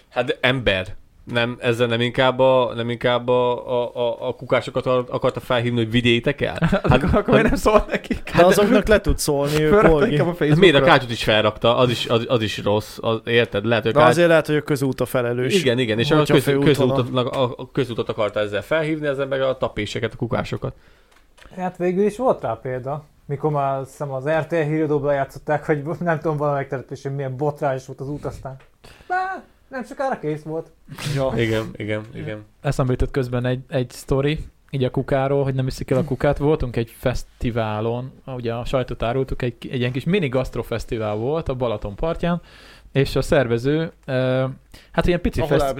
Hát 0.09 0.25
de 0.25 0.37
ember. 0.41 0.87
Nem, 1.33 1.57
ezzel 1.61 1.87
nem 1.87 2.01
inkább 2.01 2.39
a, 2.39 2.73
nem 2.75 2.91
inkább 2.91 3.29
a, 3.29 3.69
a, 3.69 3.95
a, 3.95 4.29
a 4.29 4.35
kukásokat 4.35 4.87
ar- 4.87 5.11
akarta 5.11 5.41
felhívni, 5.41 5.79
hogy 5.79 5.91
vigyétek 5.91 6.41
el? 6.41 6.57
Hát, 6.71 6.85
akkor, 6.85 7.15
akkor 7.15 7.29
miért 7.35 7.49
nem 7.49 7.55
szólt 7.55 7.87
nekik? 7.87 8.31
De 8.37 8.45
azoknak 8.45 8.89
le 8.89 9.01
tud 9.01 9.19
szólni, 9.19 9.63
ő 9.63 9.79
a 9.79 10.07
Hát 10.39 10.57
miért 10.57 10.75
a 10.75 10.81
kátyút 10.81 11.11
is 11.11 11.25
felrakta, 11.25 11.77
az 11.77 11.91
is, 11.91 12.07
az, 12.07 12.25
az 12.29 12.43
is 12.43 12.63
rossz, 12.65 12.99
az, 13.01 13.21
érted? 13.25 13.65
Lehet, 13.65 13.83
hogy 13.85 13.93
De 13.93 13.99
kátyú... 13.99 14.11
azért 14.11 14.29
lehet, 14.29 14.47
hogy 14.47 14.57
a 14.57 14.63
közút 14.63 15.01
a 15.01 15.07
felelős. 15.07 15.55
Igen, 15.55 15.79
igen, 15.79 15.99
és 15.99 16.11
a, 16.11 16.23
köz, 16.23 16.45
közútat, 16.45 17.17
a, 17.17 17.55
a 17.57 17.71
közútat 17.73 18.09
akarta 18.09 18.41
ezzel 18.41 18.63
felhívni, 18.63 19.07
ezzel 19.07 19.27
meg 19.27 19.43
a 19.43 19.57
tapéseket, 19.57 20.13
a 20.13 20.17
kukásokat. 20.17 20.75
Hát 21.57 21.77
végül 21.77 22.05
is 22.05 22.17
volt 22.17 22.41
rá 22.41 22.59
példa. 22.63 23.05
Mikor 23.27 23.51
már 23.51 23.79
azt 23.79 23.91
hiszem 23.91 24.11
az 24.13 24.29
RTL 24.29 24.55
híradóban 24.55 25.15
játszották, 25.15 25.67
hogy 25.67 25.83
nem 26.01 26.21
tudom 26.21 26.37
valamelyik 26.37 26.69
településen 26.69 27.13
milyen 27.13 27.37
botrányos 27.37 27.87
volt 27.87 28.01
az 28.01 28.09
út, 28.09 28.25
aztán 28.25 28.57
Bá, 29.09 29.43
nem 29.69 29.85
sokára 29.85 30.19
kész 30.19 30.43
volt. 30.43 30.73
Ja. 31.15 31.33
Igen, 31.45 31.71
igen, 31.77 32.03
igen. 32.15 32.45
Eszembe 32.61 32.93
jutott 32.93 33.11
közben 33.11 33.45
egy, 33.45 33.61
egy 33.69 33.91
sztori, 33.91 34.39
így 34.71 34.85
a 34.85 34.91
kukáról, 34.91 35.45
hogy 35.45 35.55
nem 35.55 35.67
iszik 35.67 35.91
el 35.91 35.99
a 35.99 36.05
kukát. 36.05 36.39
Voltunk 36.39 36.77
egy 36.77 36.95
fesztiválon, 36.99 38.13
ugye 38.27 38.55
a 38.55 38.65
sajtot 38.65 39.03
árultuk, 39.03 39.43
egy, 39.43 39.55
egy 39.61 39.79
ilyen 39.79 39.93
kis 39.93 40.05
mini 40.05 40.29
gasztrofesztivál 40.29 41.15
volt 41.15 41.49
a 41.49 41.55
Balaton 41.55 41.95
partján, 41.95 42.41
és 42.93 43.17
a 43.17 43.23
szervező, 43.23 43.93
hát 44.93 45.07
ilyen 45.07 45.21
pici 45.21 45.41
Ahol 45.41 45.51
fesztivál. 45.51 45.75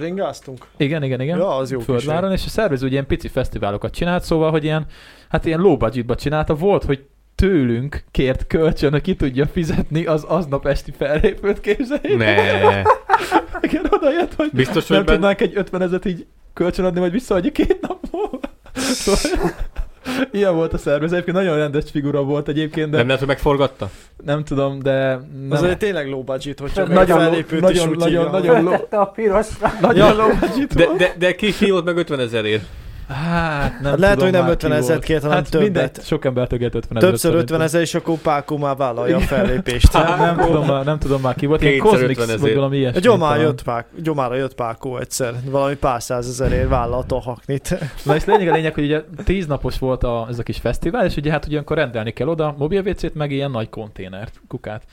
Igen, 0.77 1.03
igen, 1.03 1.21
igen. 1.21 1.37
Ja, 1.37 1.55
az 1.55 1.71
jó 1.71 1.77
kis 1.77 1.85
Földváron, 1.85 2.31
és 2.31 2.45
a 2.45 2.49
szervező 2.49 2.83
ugye 2.83 2.93
ilyen 2.93 3.07
pici 3.07 3.27
fesztiválokat 3.27 3.93
csinált, 3.93 4.23
szóval, 4.23 4.51
hogy 4.51 4.63
ilyen, 4.63 4.85
hát 5.29 5.45
ilyen 5.45 5.59
low 5.59 5.77
budgetba 5.77 6.15
csinálta, 6.15 6.55
volt, 6.55 6.83
hogy 6.83 7.05
tőlünk 7.41 8.03
kért 8.11 8.47
kölcsön, 8.47 8.91
hogy 8.91 9.01
ki 9.01 9.15
tudja 9.15 9.45
fizetni 9.45 10.05
az 10.05 10.23
aznap 10.23 10.65
esti 10.65 10.91
fellépőt 10.97 11.59
képzeljétek. 11.59 12.17
Ne. 12.17 12.81
Igen, 13.69 13.85
oda 13.89 14.11
jött, 14.11 14.33
hogy 14.35 14.49
Biztos, 14.53 14.87
nem 14.87 14.97
hogy 14.97 15.05
ben... 15.07 15.15
tudnánk 15.15 15.41
egy 15.41 15.51
50 15.55 15.81
ezet 15.81 16.05
így 16.05 16.25
kölcsönadni, 16.53 16.99
vagy 16.99 17.11
visszaadja 17.11 17.51
két 17.51 17.81
nap 17.81 17.99
múlva. 18.11 18.39
Szóval, 18.73 19.51
ilyen 20.31 20.55
volt 20.55 20.73
a 20.73 20.77
szervező. 20.77 21.13
Egyébként 21.15 21.37
nagyon 21.37 21.57
rendes 21.57 21.83
figura 21.91 22.23
volt 22.23 22.47
egyébként, 22.47 22.89
de 22.89 22.97
Nem 22.97 23.05
lehet, 23.05 23.19
hogy 23.19 23.27
megforgatta? 23.29 23.89
nem 24.23 24.43
tudom, 24.43 24.79
de 24.79 25.07
nem, 25.15 25.47
Az 25.49 25.63
egy 25.63 25.77
tényleg 25.77 26.07
low 26.09 26.23
budget, 26.23 26.59
hogyha 26.59 26.85
még 26.85 26.93
Nagyon 26.95 27.17
fellépőt 27.19 27.61
nagyon- 27.61 27.75
is 27.85 27.91
úgy 27.91 27.97
nagyon- 27.97 28.23
hívja. 28.23 28.39
nagyon- 28.39 28.63
low- 28.63 28.93
a 29.03 29.05
pirosra. 29.05 29.71
nagyon 29.81 30.15
low 30.15 30.29
budget 30.39 30.75
De, 30.75 30.85
volt. 30.85 30.97
de, 30.97 31.13
de 31.17 31.35
ki 31.35 31.51
hívott 31.51 31.85
meg 31.85 31.97
50 31.97 32.19
ezerért? 32.19 32.63
Hát 33.07 33.79
nem 33.81 33.91
Hát 33.91 33.99
lehet, 33.99 34.17
tudom 34.17 34.23
hogy 34.23 34.31
nem 34.31 34.41
már 34.41 34.51
50 34.51 34.71
ki 34.71 34.77
ezeret 34.77 34.87
volt. 34.95 35.03
kért, 35.03 35.21
hanem 35.21 35.37
hát 35.37 35.49
többet. 35.49 35.63
Mindegy, 35.67 36.03
sok 36.03 36.25
ember 36.25 36.47
többet 36.47 36.75
50 36.75 36.97
ezer. 36.97 37.09
Többször 37.09 37.35
50 37.35 37.61
ezer, 37.61 37.81
és 37.81 37.93
akkor 37.95 38.17
Pákó 38.17 38.57
már 38.57 38.75
vállalja 38.75 39.17
a 39.17 39.19
fellépést. 39.33 39.91
Hát 39.91 40.17
nem 40.17 40.45
tudom, 40.45 40.65
már, 40.65 40.85
nem 40.85 40.99
tudom 40.99 41.21
már 41.21 41.35
ki 41.35 41.45
volt. 41.45 41.61
Ilyen 41.61 41.77
Cosmix, 41.79 42.19
50 42.19 42.39
vagy 42.39 42.53
valami 42.55 42.77
ilyesmi. 42.77 42.99
Gyomára 42.99 43.41
jött, 43.41 43.63
Pák, 43.63 43.87
gyomára 44.01 44.35
jött 44.35 44.55
Pákó 44.55 44.97
egyszer, 44.97 45.33
valami 45.45 45.75
pár 45.75 46.01
százezerért 46.01 46.69
vállalta 46.69 47.15
a 47.15 47.19
haknit. 47.19 47.77
Na 48.03 48.15
és 48.15 48.25
lényeg 48.25 48.47
a 48.47 48.51
lényeg, 48.53 48.73
hogy 48.73 48.83
ugye 48.83 49.01
tíz 49.23 49.45
napos 49.45 49.79
volt 49.79 50.03
a, 50.03 50.25
ez 50.29 50.39
a 50.39 50.43
kis 50.43 50.57
fesztivál, 50.57 51.05
és 51.05 51.15
ugye 51.15 51.31
hát 51.31 51.45
ugye 51.45 51.59
akkor 51.59 51.77
rendelni 51.77 52.11
kell 52.11 52.27
oda 52.27 52.55
mobil 52.57 52.81
WC-t, 52.81 53.15
meg 53.15 53.31
ilyen 53.31 53.51
nagy 53.51 53.69
konténert, 53.69 54.41
kukát. 54.47 54.83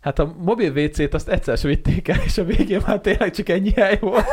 Hát 0.00 0.18
a 0.18 0.34
mobil 0.38 0.72
WC-t 0.72 1.14
azt 1.14 1.28
egyszer 1.28 1.58
sem 1.58 1.70
vitték 1.70 2.08
el, 2.08 2.18
és 2.24 2.38
a 2.38 2.44
végén 2.44 2.80
már 2.86 2.98
tényleg 3.00 3.30
csak 3.30 3.48
ennyi 3.48 3.72
hely 3.76 3.98
volt. 4.00 4.24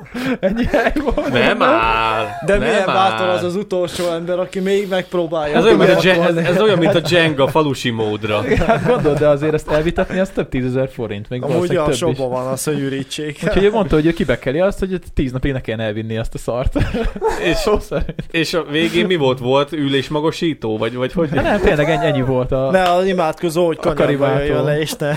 ennyi 0.40 0.64
hely 0.64 0.92
volt. 1.04 1.32
Nem 1.32 1.56
már! 1.56 2.26
De 2.46 2.56
nem 2.56 2.68
milyen 2.68 2.86
bátor 2.86 3.28
az 3.28 3.42
az 3.42 3.56
utolsó 3.56 4.08
ember, 4.08 4.38
aki 4.38 4.60
még 4.60 4.88
megpróbálja. 4.88 5.56
Ez 5.56 5.64
olyan, 5.64 5.76
mint 5.76 5.90
a, 5.90 6.00
Gen- 6.00 6.28
ez, 6.28 6.36
ez 6.36 6.60
olyan, 6.60 6.78
mint 6.78 6.94
a 6.94 7.00
Jenga 7.08 7.48
falusi 7.48 7.90
módra. 7.90 8.42
Hát 8.72 8.86
gondolod, 8.86 9.18
de 9.18 9.28
azért 9.28 9.54
ezt 9.54 9.70
elvitatni, 9.70 10.18
az 10.18 10.28
több 10.28 10.48
tízezer 10.48 10.88
forint, 10.92 11.28
még 11.28 11.42
Amúgy 11.42 11.76
a 11.76 11.92
shopban 11.92 12.30
van 12.30 12.46
az, 12.46 12.64
hogy 12.64 12.80
ürítsék. 12.80 13.38
Úgyhogy 13.44 13.64
ő 13.64 13.70
mondta, 13.70 13.94
hogy 13.94 14.06
ő 14.06 14.12
kibekeli 14.12 14.60
azt, 14.60 14.78
hogy 14.78 14.98
tíz 15.14 15.32
napig 15.32 15.52
ne 15.52 15.60
kellene 15.60 15.84
elvinni 15.84 16.18
azt 16.18 16.34
a 16.34 16.38
szart. 16.38 16.72
És, 17.50 17.56
Szó 17.56 17.78
szerint. 17.78 18.14
és 18.30 18.54
a 18.54 18.64
végén 18.70 19.06
mi 19.06 19.16
volt? 19.16 19.38
Volt 19.38 19.72
ülésmagasító? 19.72 20.78
Vagy, 20.78 20.94
vagy 20.94 21.12
hogy? 21.12 21.28
Hát 21.34 21.44
nem, 21.44 21.60
tényleg 21.60 21.90
ennyi, 21.90 22.06
ennyi 22.06 22.22
volt 22.22 22.52
a... 22.52 22.70
Ne, 22.70 22.82
az 22.82 23.06
imádkozó, 23.06 23.66
hogy 23.66 23.76
kanyarba 23.76 24.38
jöjjön 24.38 24.64
le, 24.64 24.78
és 24.78 24.92
ne. 24.92 25.12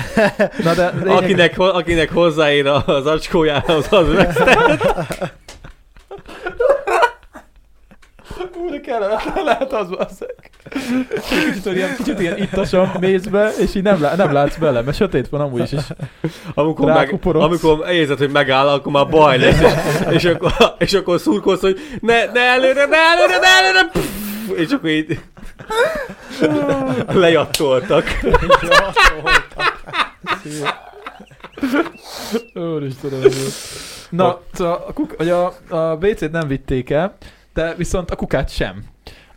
Na 0.63 0.73
de 0.73 0.93
lényeg, 1.03 1.17
Akinek, 1.17 1.59
akinek 1.59 2.11
hozzáér 2.11 2.65
az 2.85 3.05
acskójához, 3.05 3.87
az 3.89 4.13
veszte. 4.13 4.57
Úr, 8.57 8.81
kellemetlen 8.81 9.43
lehet 9.43 9.73
az 9.73 9.89
basszeg. 9.89 10.35
Kicsit 11.29 11.65
olyan, 11.65 11.95
kicsit 11.95 12.19
ilyen 12.19 12.37
ittasan 12.37 12.91
mész 12.99 13.23
be, 13.23 13.51
és 13.59 13.75
így 13.75 13.83
nem, 13.83 14.01
lá- 14.01 14.15
nem 14.17 14.31
látsz 14.33 14.57
bele, 14.57 14.81
mert 14.81 14.97
sötét 14.97 15.29
van 15.29 15.41
amúgy 15.41 15.61
is. 15.61 15.71
És 15.71 16.31
Amikor, 16.53 16.91
meg, 16.91 17.19
amikor 17.23 17.89
érzed, 17.89 18.17
hogy 18.17 18.31
megáll, 18.31 18.67
akkor 18.67 18.91
már 18.91 19.07
baj 19.09 19.37
lesz. 19.37 19.59
És, 19.59 20.13
és, 20.13 20.25
akkor, 20.25 20.51
és 20.77 20.93
akkor 20.93 21.19
szurkolsz, 21.19 21.61
hogy 21.61 21.79
ne, 22.01 22.25
ne 22.25 22.39
előre, 22.41 22.85
ne 22.85 22.97
előre, 22.97 23.37
ne 23.39 23.47
előre. 23.47 23.89
Pff, 23.91 24.57
és 24.57 24.71
akkor 24.71 24.89
így 24.89 25.19
lejattoltak. 27.21 28.05
Úristenem. 32.75 33.21
Na, 34.09 34.41
szóval 34.53 34.83
a, 34.87 34.93
kuk, 34.93 35.15
vagy 35.17 35.29
a, 35.29 35.53
a 35.69 35.95
WC-t 36.01 36.31
nem 36.31 36.47
vitték 36.47 36.89
el, 36.89 37.15
de 37.53 37.73
viszont 37.77 38.11
a 38.11 38.15
kukát 38.15 38.49
sem. 38.49 38.83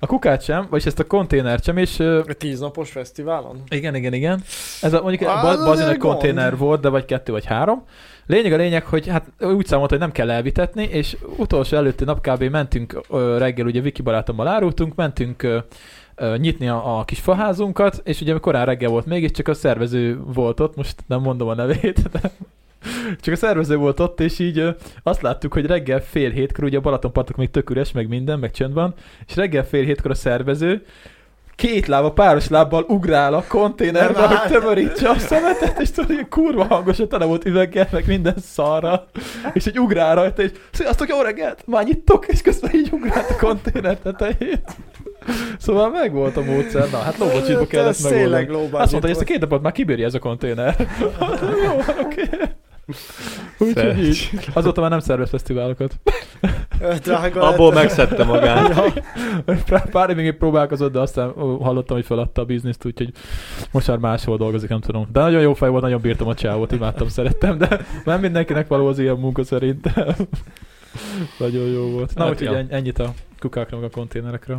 A 0.00 0.06
kukát 0.06 0.42
sem, 0.42 0.66
vagyis 0.70 0.86
ezt 0.86 0.98
a 0.98 1.06
konténert 1.06 1.64
sem, 1.64 1.76
és 1.76 1.98
Egy 2.00 2.36
tíznapos 2.36 2.90
fesztiválon? 2.90 3.62
igen, 3.68 3.94
igen, 3.94 4.12
igen. 4.12 4.42
Ez 4.80 4.92
a, 4.92 5.00
mondjuk 5.02 5.30
Á, 5.30 5.42
ba- 5.42 5.56
az 5.58 5.64
bazin 5.64 5.86
egy 5.86 5.96
konténer 5.96 6.56
volt, 6.56 6.80
de 6.80 6.88
vagy 6.88 7.04
kettő, 7.04 7.32
vagy 7.32 7.44
három. 7.44 7.84
Lényeg 8.26 8.52
a 8.52 8.56
lényeg, 8.56 8.84
hogy 8.84 9.06
hát 9.06 9.26
úgy 9.40 9.66
számolt, 9.66 9.90
hogy 9.90 9.98
nem 9.98 10.12
kell 10.12 10.30
elvitetni, 10.30 10.82
és 10.84 11.16
utolsó 11.36 11.76
előtti 11.76 12.04
nap 12.04 12.26
kb. 12.28 12.42
mentünk 12.42 13.00
ö, 13.10 13.38
reggel, 13.38 13.66
ugye 13.66 13.80
Viki 13.80 14.02
barátommal 14.02 14.46
árultunk, 14.48 14.94
mentünk 14.94 15.42
ö, 15.42 15.58
nyitni 16.36 16.68
a, 16.68 16.98
a 16.98 17.04
kis 17.04 17.20
faházunkat, 17.20 18.00
és 18.04 18.20
ugye 18.20 18.38
korán 18.38 18.66
reggel 18.66 18.90
volt 18.90 19.06
mégiscsak 19.06 19.48
a 19.48 19.54
szervező 19.54 20.20
volt 20.24 20.60
ott, 20.60 20.76
most 20.76 20.94
nem 21.06 21.20
mondom 21.20 21.48
a 21.48 21.54
nevét, 21.54 22.10
de 22.10 22.20
csak 23.20 23.34
a 23.34 23.36
szervező 23.36 23.76
volt 23.76 24.00
ott, 24.00 24.20
és 24.20 24.38
így 24.38 24.74
azt 25.02 25.22
láttuk, 25.22 25.52
hogy 25.52 25.66
reggel 25.66 26.00
fél 26.00 26.30
hétkor, 26.30 26.64
ugye 26.64 26.78
a 26.78 26.80
Balatonpartok 26.80 27.36
még 27.36 27.50
tök 27.50 27.70
üres, 27.70 27.92
meg 27.92 28.08
minden, 28.08 28.38
meg 28.38 28.50
csönd 28.50 28.74
van, 28.74 28.94
és 29.26 29.36
reggel 29.36 29.64
fél 29.64 29.84
hétkor 29.84 30.10
a 30.10 30.14
szervező 30.14 30.84
két 31.58 31.86
lába, 31.86 32.12
páros 32.12 32.48
lábbal 32.48 32.84
ugrál 32.88 33.34
a 33.34 33.44
konténerbe, 33.48 34.26
hogy 34.26 34.50
tömörítse 34.50 35.08
a 35.08 35.18
szemetet, 35.18 35.80
és 35.80 35.90
tudod, 35.90 36.10
ilyen 36.10 36.28
kurva 36.28 36.64
hangos, 36.64 36.96
hogy 36.96 37.08
tele 37.08 37.24
volt 37.24 37.44
üveggel, 37.44 37.88
meg 37.92 38.06
minden 38.06 38.34
szarra, 38.40 39.06
és 39.52 39.66
egy 39.66 39.78
ugrál 39.78 40.14
rajta, 40.14 40.42
és 40.42 40.50
sziasztok, 40.70 41.08
jó 41.08 41.20
reggelt, 41.20 41.62
már 41.66 41.84
nyittok, 41.84 42.26
és 42.26 42.42
közben 42.42 42.74
így 42.74 42.88
ugrált 42.92 43.30
a 43.30 43.36
konténer 43.36 43.98
tetején. 43.98 44.62
Szóval 45.58 45.90
meg 45.90 46.12
volt 46.12 46.36
a 46.36 46.42
módszer, 46.42 46.90
na 46.90 46.98
hát 46.98 47.18
lóbocsitba 47.18 47.66
kellett 47.66 48.02
megoldani. 48.02 48.46
Azt 48.52 48.70
mondta, 48.72 48.98
hogy 49.00 49.10
ezt 49.10 49.20
a 49.20 49.24
két 49.24 49.40
napot 49.40 49.62
már 49.62 49.72
kibírja 49.72 50.06
ez 50.06 50.14
a 50.14 50.18
konténer. 50.18 50.76
Jó, 51.64 51.72
oké. 52.04 52.22
Úgyhogy 53.58 54.04
így. 54.06 54.30
Azóta 54.52 54.80
már 54.80 54.90
nem 54.90 54.98
szervez 55.00 55.28
fesztiválokat. 55.30 55.94
Drága 57.02 57.40
Abból 57.42 57.66
lett. 57.74 57.82
megszedte 57.82 58.24
magát. 58.24 58.92
Pár- 59.68 59.90
Pár 59.90 60.10
évig 60.10 60.24
még 60.24 60.36
próbálkozott, 60.36 60.92
de 60.92 60.98
aztán 60.98 61.30
hallottam, 61.36 61.96
hogy 61.96 62.04
feladta 62.06 62.42
a 62.42 62.44
bizniszt, 62.44 62.84
úgyhogy 62.84 63.10
most 63.70 63.86
már 63.88 63.96
máshol 63.98 64.36
dolgozik, 64.36 64.68
nem 64.68 64.80
tudom. 64.80 65.06
De 65.12 65.20
nagyon 65.20 65.40
jó 65.40 65.54
fej 65.54 65.68
volt, 65.68 65.82
nagyon 65.82 66.00
bírtam 66.00 66.28
a 66.28 66.34
csávot, 66.34 66.72
imádtam, 66.72 67.08
szerettem, 67.08 67.58
de 67.58 67.80
nem 68.04 68.20
mindenkinek 68.20 68.68
való 68.68 68.86
az 68.86 68.98
ilyen 68.98 69.16
munka 69.16 69.44
szerintem. 69.44 70.14
nagyon 71.38 71.66
jó 71.66 71.90
volt. 71.90 72.14
Na, 72.14 72.22
Hát, 72.22 72.32
úgyhogy 72.32 72.46
ja. 72.50 72.56
en- 72.58 72.70
ennyit 72.70 72.98
a 72.98 73.12
kukákra, 73.38 73.76
meg 73.76 73.86
a 73.86 73.90
konténerekről. 73.96 74.58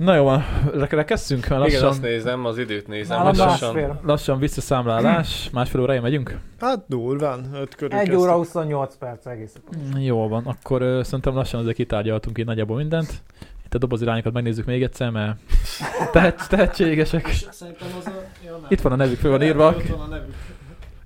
Na 0.00 0.14
jó 0.14 0.24
van, 0.24 0.44
rekesszünk, 0.88 1.48
mert 1.48 1.66
Igen, 1.66 1.74
azt 1.74 1.82
lassan, 1.82 2.10
nézem, 2.10 2.44
az 2.44 2.58
időt 2.58 2.86
nézem. 2.86 3.18
Nálam 3.18 3.36
lassan. 3.36 3.74
másfél. 3.74 4.00
lassan 4.02 4.38
visszaszámlálás, 4.38 5.48
másfél 5.52 5.80
órája 5.80 6.00
megyünk? 6.00 6.38
Hát 6.60 6.84
durván, 6.86 7.50
öt 7.54 7.74
körül 7.74 7.98
1 7.98 8.04
kezdtük. 8.04 8.20
óra 8.20 8.34
28 8.34 8.96
perc 8.96 9.26
egész. 9.26 9.52
Jó 9.98 10.28
van, 10.28 10.44
akkor 10.46 10.82
ö, 10.82 11.02
szerintem 11.02 11.34
lassan 11.34 11.60
azért 11.60 11.76
kitárgyaltunk 11.76 12.38
így 12.38 12.44
nagyjából 12.46 12.76
mindent. 12.76 13.22
Itt 13.64 13.74
a 13.74 13.78
dobozirányokat 13.78 14.32
megnézzük 14.32 14.66
még 14.66 14.82
egyszer, 14.82 15.10
mert 15.10 15.38
tehet, 16.12 16.48
tehetségesek. 16.48 17.28
Szerintem 17.50 17.88
az 17.98 18.06
a... 18.06 18.10
Ja, 18.44 18.50
nem. 18.52 18.66
Itt 18.68 18.80
van 18.80 18.92
a 18.92 18.96
nevük, 18.96 19.18
föl 19.18 19.30
van 19.30 19.42
írva. 19.42 19.66
Ott 19.68 19.86
van 19.86 20.00
a 20.00 20.06
nevük. 20.06 20.34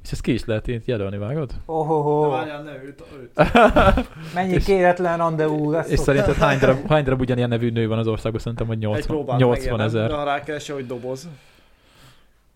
És 0.04 0.12
ezt 0.12 0.20
ki 0.20 0.32
is 0.32 0.44
lehet 0.44 0.66
itt 0.68 0.86
jelölni, 0.86 1.18
vágod? 1.18 1.46
De 1.48 1.54
Ohoho, 1.66 2.28
várjál, 2.30 2.62
ne 2.62 2.72
őt, 2.84 3.02
őt. 3.20 3.52
mennyi 4.34 4.52
És- 4.52 4.64
kéretlen 4.64 5.18
rendezvú 5.18 5.70
lesz. 5.70 5.90
És 5.90 5.98
szerinted 5.98 6.34
hány 6.34 6.58
darab, 6.58 6.86
hány 6.88 7.04
darab 7.04 7.20
ugyanilyen 7.20 7.48
nevű 7.48 7.70
nő 7.70 7.88
van 7.88 7.98
az 7.98 8.06
országban? 8.06 8.40
Szerintem, 8.40 8.66
hogy 8.66 8.76
Egy 8.76 8.82
80, 8.82 9.06
próbál 9.06 9.36
80 9.36 9.80
ezer. 9.80 10.08
De 10.08 10.14
ha 10.14 10.24
rákeresse, 10.24 10.72
hogy 10.72 10.86
doboz. 10.86 11.28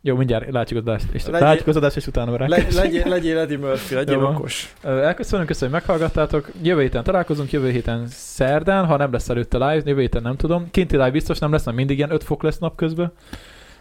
Jó, 0.02 0.16
mindjárt 0.16 0.50
látjuk 0.50 0.80
az 0.80 0.86
adást, 0.88 1.06
és 1.12 1.24
Legyél- 1.24 1.40
látjuk 1.40 1.66
az 1.68 1.76
adást, 1.76 1.96
és 1.96 2.06
utána 2.06 2.36
rákeresünk. 2.36 2.74
legyél, 2.74 3.08
legyél 3.08 3.38
Eddie 3.38 3.58
Murphy, 3.58 3.94
legyél 3.94 4.24
okos. 4.24 4.74
Elköszönöm, 4.82 5.46
köszönöm, 5.46 5.72
hogy 5.72 5.82
meghallgattátok. 5.82 6.50
Jövő 6.62 6.80
héten 6.80 7.02
találkozunk, 7.04 7.50
jövő 7.50 7.70
héten 7.70 8.06
szerdán, 8.08 8.86
ha 8.86 8.96
nem 8.96 9.12
lesz 9.12 9.28
előtte 9.28 9.56
live, 9.58 9.82
jövő 9.88 10.00
héten 10.00 10.22
nem 10.22 10.36
tudom. 10.36 10.70
Kinti 10.70 10.96
live 10.96 11.10
biztos 11.10 11.38
nem 11.38 11.52
lesz, 11.52 11.64
mert 11.64 11.76
mindig 11.76 11.96
ilyen 11.96 12.10
5 12.12 12.24
fok 12.24 12.42
lesz 12.42 12.58
napközben. 12.58 13.12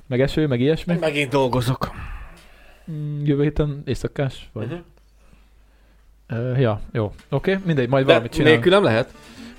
Meg 0.08 0.22
eső, 0.22 0.48
meg 0.48 0.60
ilyesmi. 0.60 0.98
Megint 1.00 1.32
dolgozok. 1.32 1.92
Mm, 2.92 3.26
Jövő 3.26 3.44
héten 3.44 3.82
éjszakás? 3.86 4.50
Vagy? 4.54 4.66
Uh-huh. 4.66 4.80
Uh, 6.52 6.60
ja, 6.62 6.82
jó. 6.92 7.06
Oké, 7.06 7.52
okay, 7.52 7.64
mindegy, 7.66 7.90
majd 7.90 8.06
De 8.06 8.12
valamit 8.12 8.32
csinálunk. 8.32 8.56
nélkül 8.56 8.72
nem 8.80 8.84
lehet? 8.84 9.14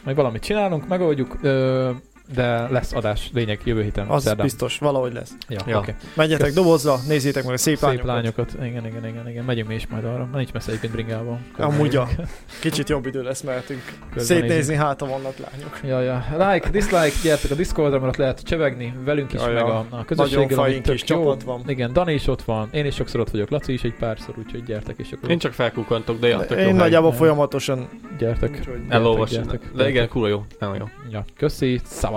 Majd 0.05 0.17
valamit 0.17 0.43
csinálunk, 0.43 0.89
megoldjuk, 0.89 1.39
ö, 1.43 1.91
de 2.35 2.69
lesz 2.71 2.93
adás, 2.93 3.31
lényeg, 3.35 3.61
jövő 3.65 3.83
héten. 3.83 4.07
Az 4.07 4.23
szerdán. 4.23 4.45
biztos, 4.45 4.79
valahogy 4.79 5.13
lesz. 5.13 5.33
Ja, 5.49 5.59
Ja. 5.67 5.79
oké. 5.79 5.95
Menjetek 6.15 6.47
Kösz- 6.47 6.55
dobozra, 6.55 6.97
nézzétek 7.09 7.45
meg 7.45 7.53
a 7.55 7.57
szép, 7.57 7.77
Szép 7.77 7.83
lányokat. 7.85 8.07
lányokat. 8.07 8.53
Igen, 8.63 8.87
igen, 8.87 9.07
igen, 9.07 9.29
igen. 9.29 9.45
Megyünk 9.45 9.69
mi 9.69 9.75
is 9.75 9.87
majd 9.87 10.05
arra. 10.05 10.29
Nincs 10.35 10.53
messze 10.53 10.69
egyébként 10.69 10.93
bringával. 10.93 11.39
Amúgy, 11.59 11.93
ja. 11.93 12.09
Kicsit 12.61 12.89
jobb 12.89 13.07
idő 13.07 13.23
lesz, 13.23 13.41
mehetünk 13.43 13.83
szétnézni, 14.17 14.75
hát 14.75 15.01
ha 15.01 15.07
vannak 15.07 15.35
lányok. 15.39 15.81
Ja, 15.85 16.01
ja. 16.01 16.49
Like, 16.53 16.71
dislike, 16.71 17.13
gyertek 17.23 17.51
a 17.51 17.55
Discordra, 17.55 17.99
mert 17.99 18.13
ott 18.13 18.17
lehet 18.19 18.41
csevegni 18.43 18.95
velünk 19.05 19.33
is, 19.33 19.41
Ja, 19.41 19.47
meg 19.47 19.57
ja. 19.57 19.65
a, 19.79 19.87
a 19.91 20.05
közösséggel, 20.05 20.59
ami 20.59 20.81
tök 20.81 20.99
jó. 20.99 21.17
csapat 21.17 21.43
van. 21.43 21.63
Igen, 21.67 21.93
Dani 21.93 22.13
is 22.13 22.27
ott 22.27 22.43
van, 22.43 22.69
én 22.73 22.85
is 22.87 22.95
sokszor 22.95 23.21
ott 23.21 23.31
vagyok, 23.31 23.51
Laci 23.51 23.73
is 23.73 23.83
egy 23.83 23.95
párszor, 23.95 24.35
úgyhogy 24.39 24.63
gyertek 24.65 24.99
és 24.99 25.13
akkor 25.13 25.31
Én 25.31 25.39
csak 25.39 25.53
felkukkantok, 25.53 26.19
de 26.19 26.29
jó 26.29 26.39
Én 26.41 26.75
nagyjából 26.75 27.13
folyamatosan 27.13 27.89
gyertek. 28.19 28.61
Elolvasni. 28.89 29.41
De 29.75 29.89
igen, 29.89 30.09
kurva 30.09 30.29
jó. 30.29 30.45
Nagyon 30.59 30.77
jó. 30.77 30.85
Ja, 31.11 31.25
köszi, 31.37 31.81
szavaztok. 31.85 32.17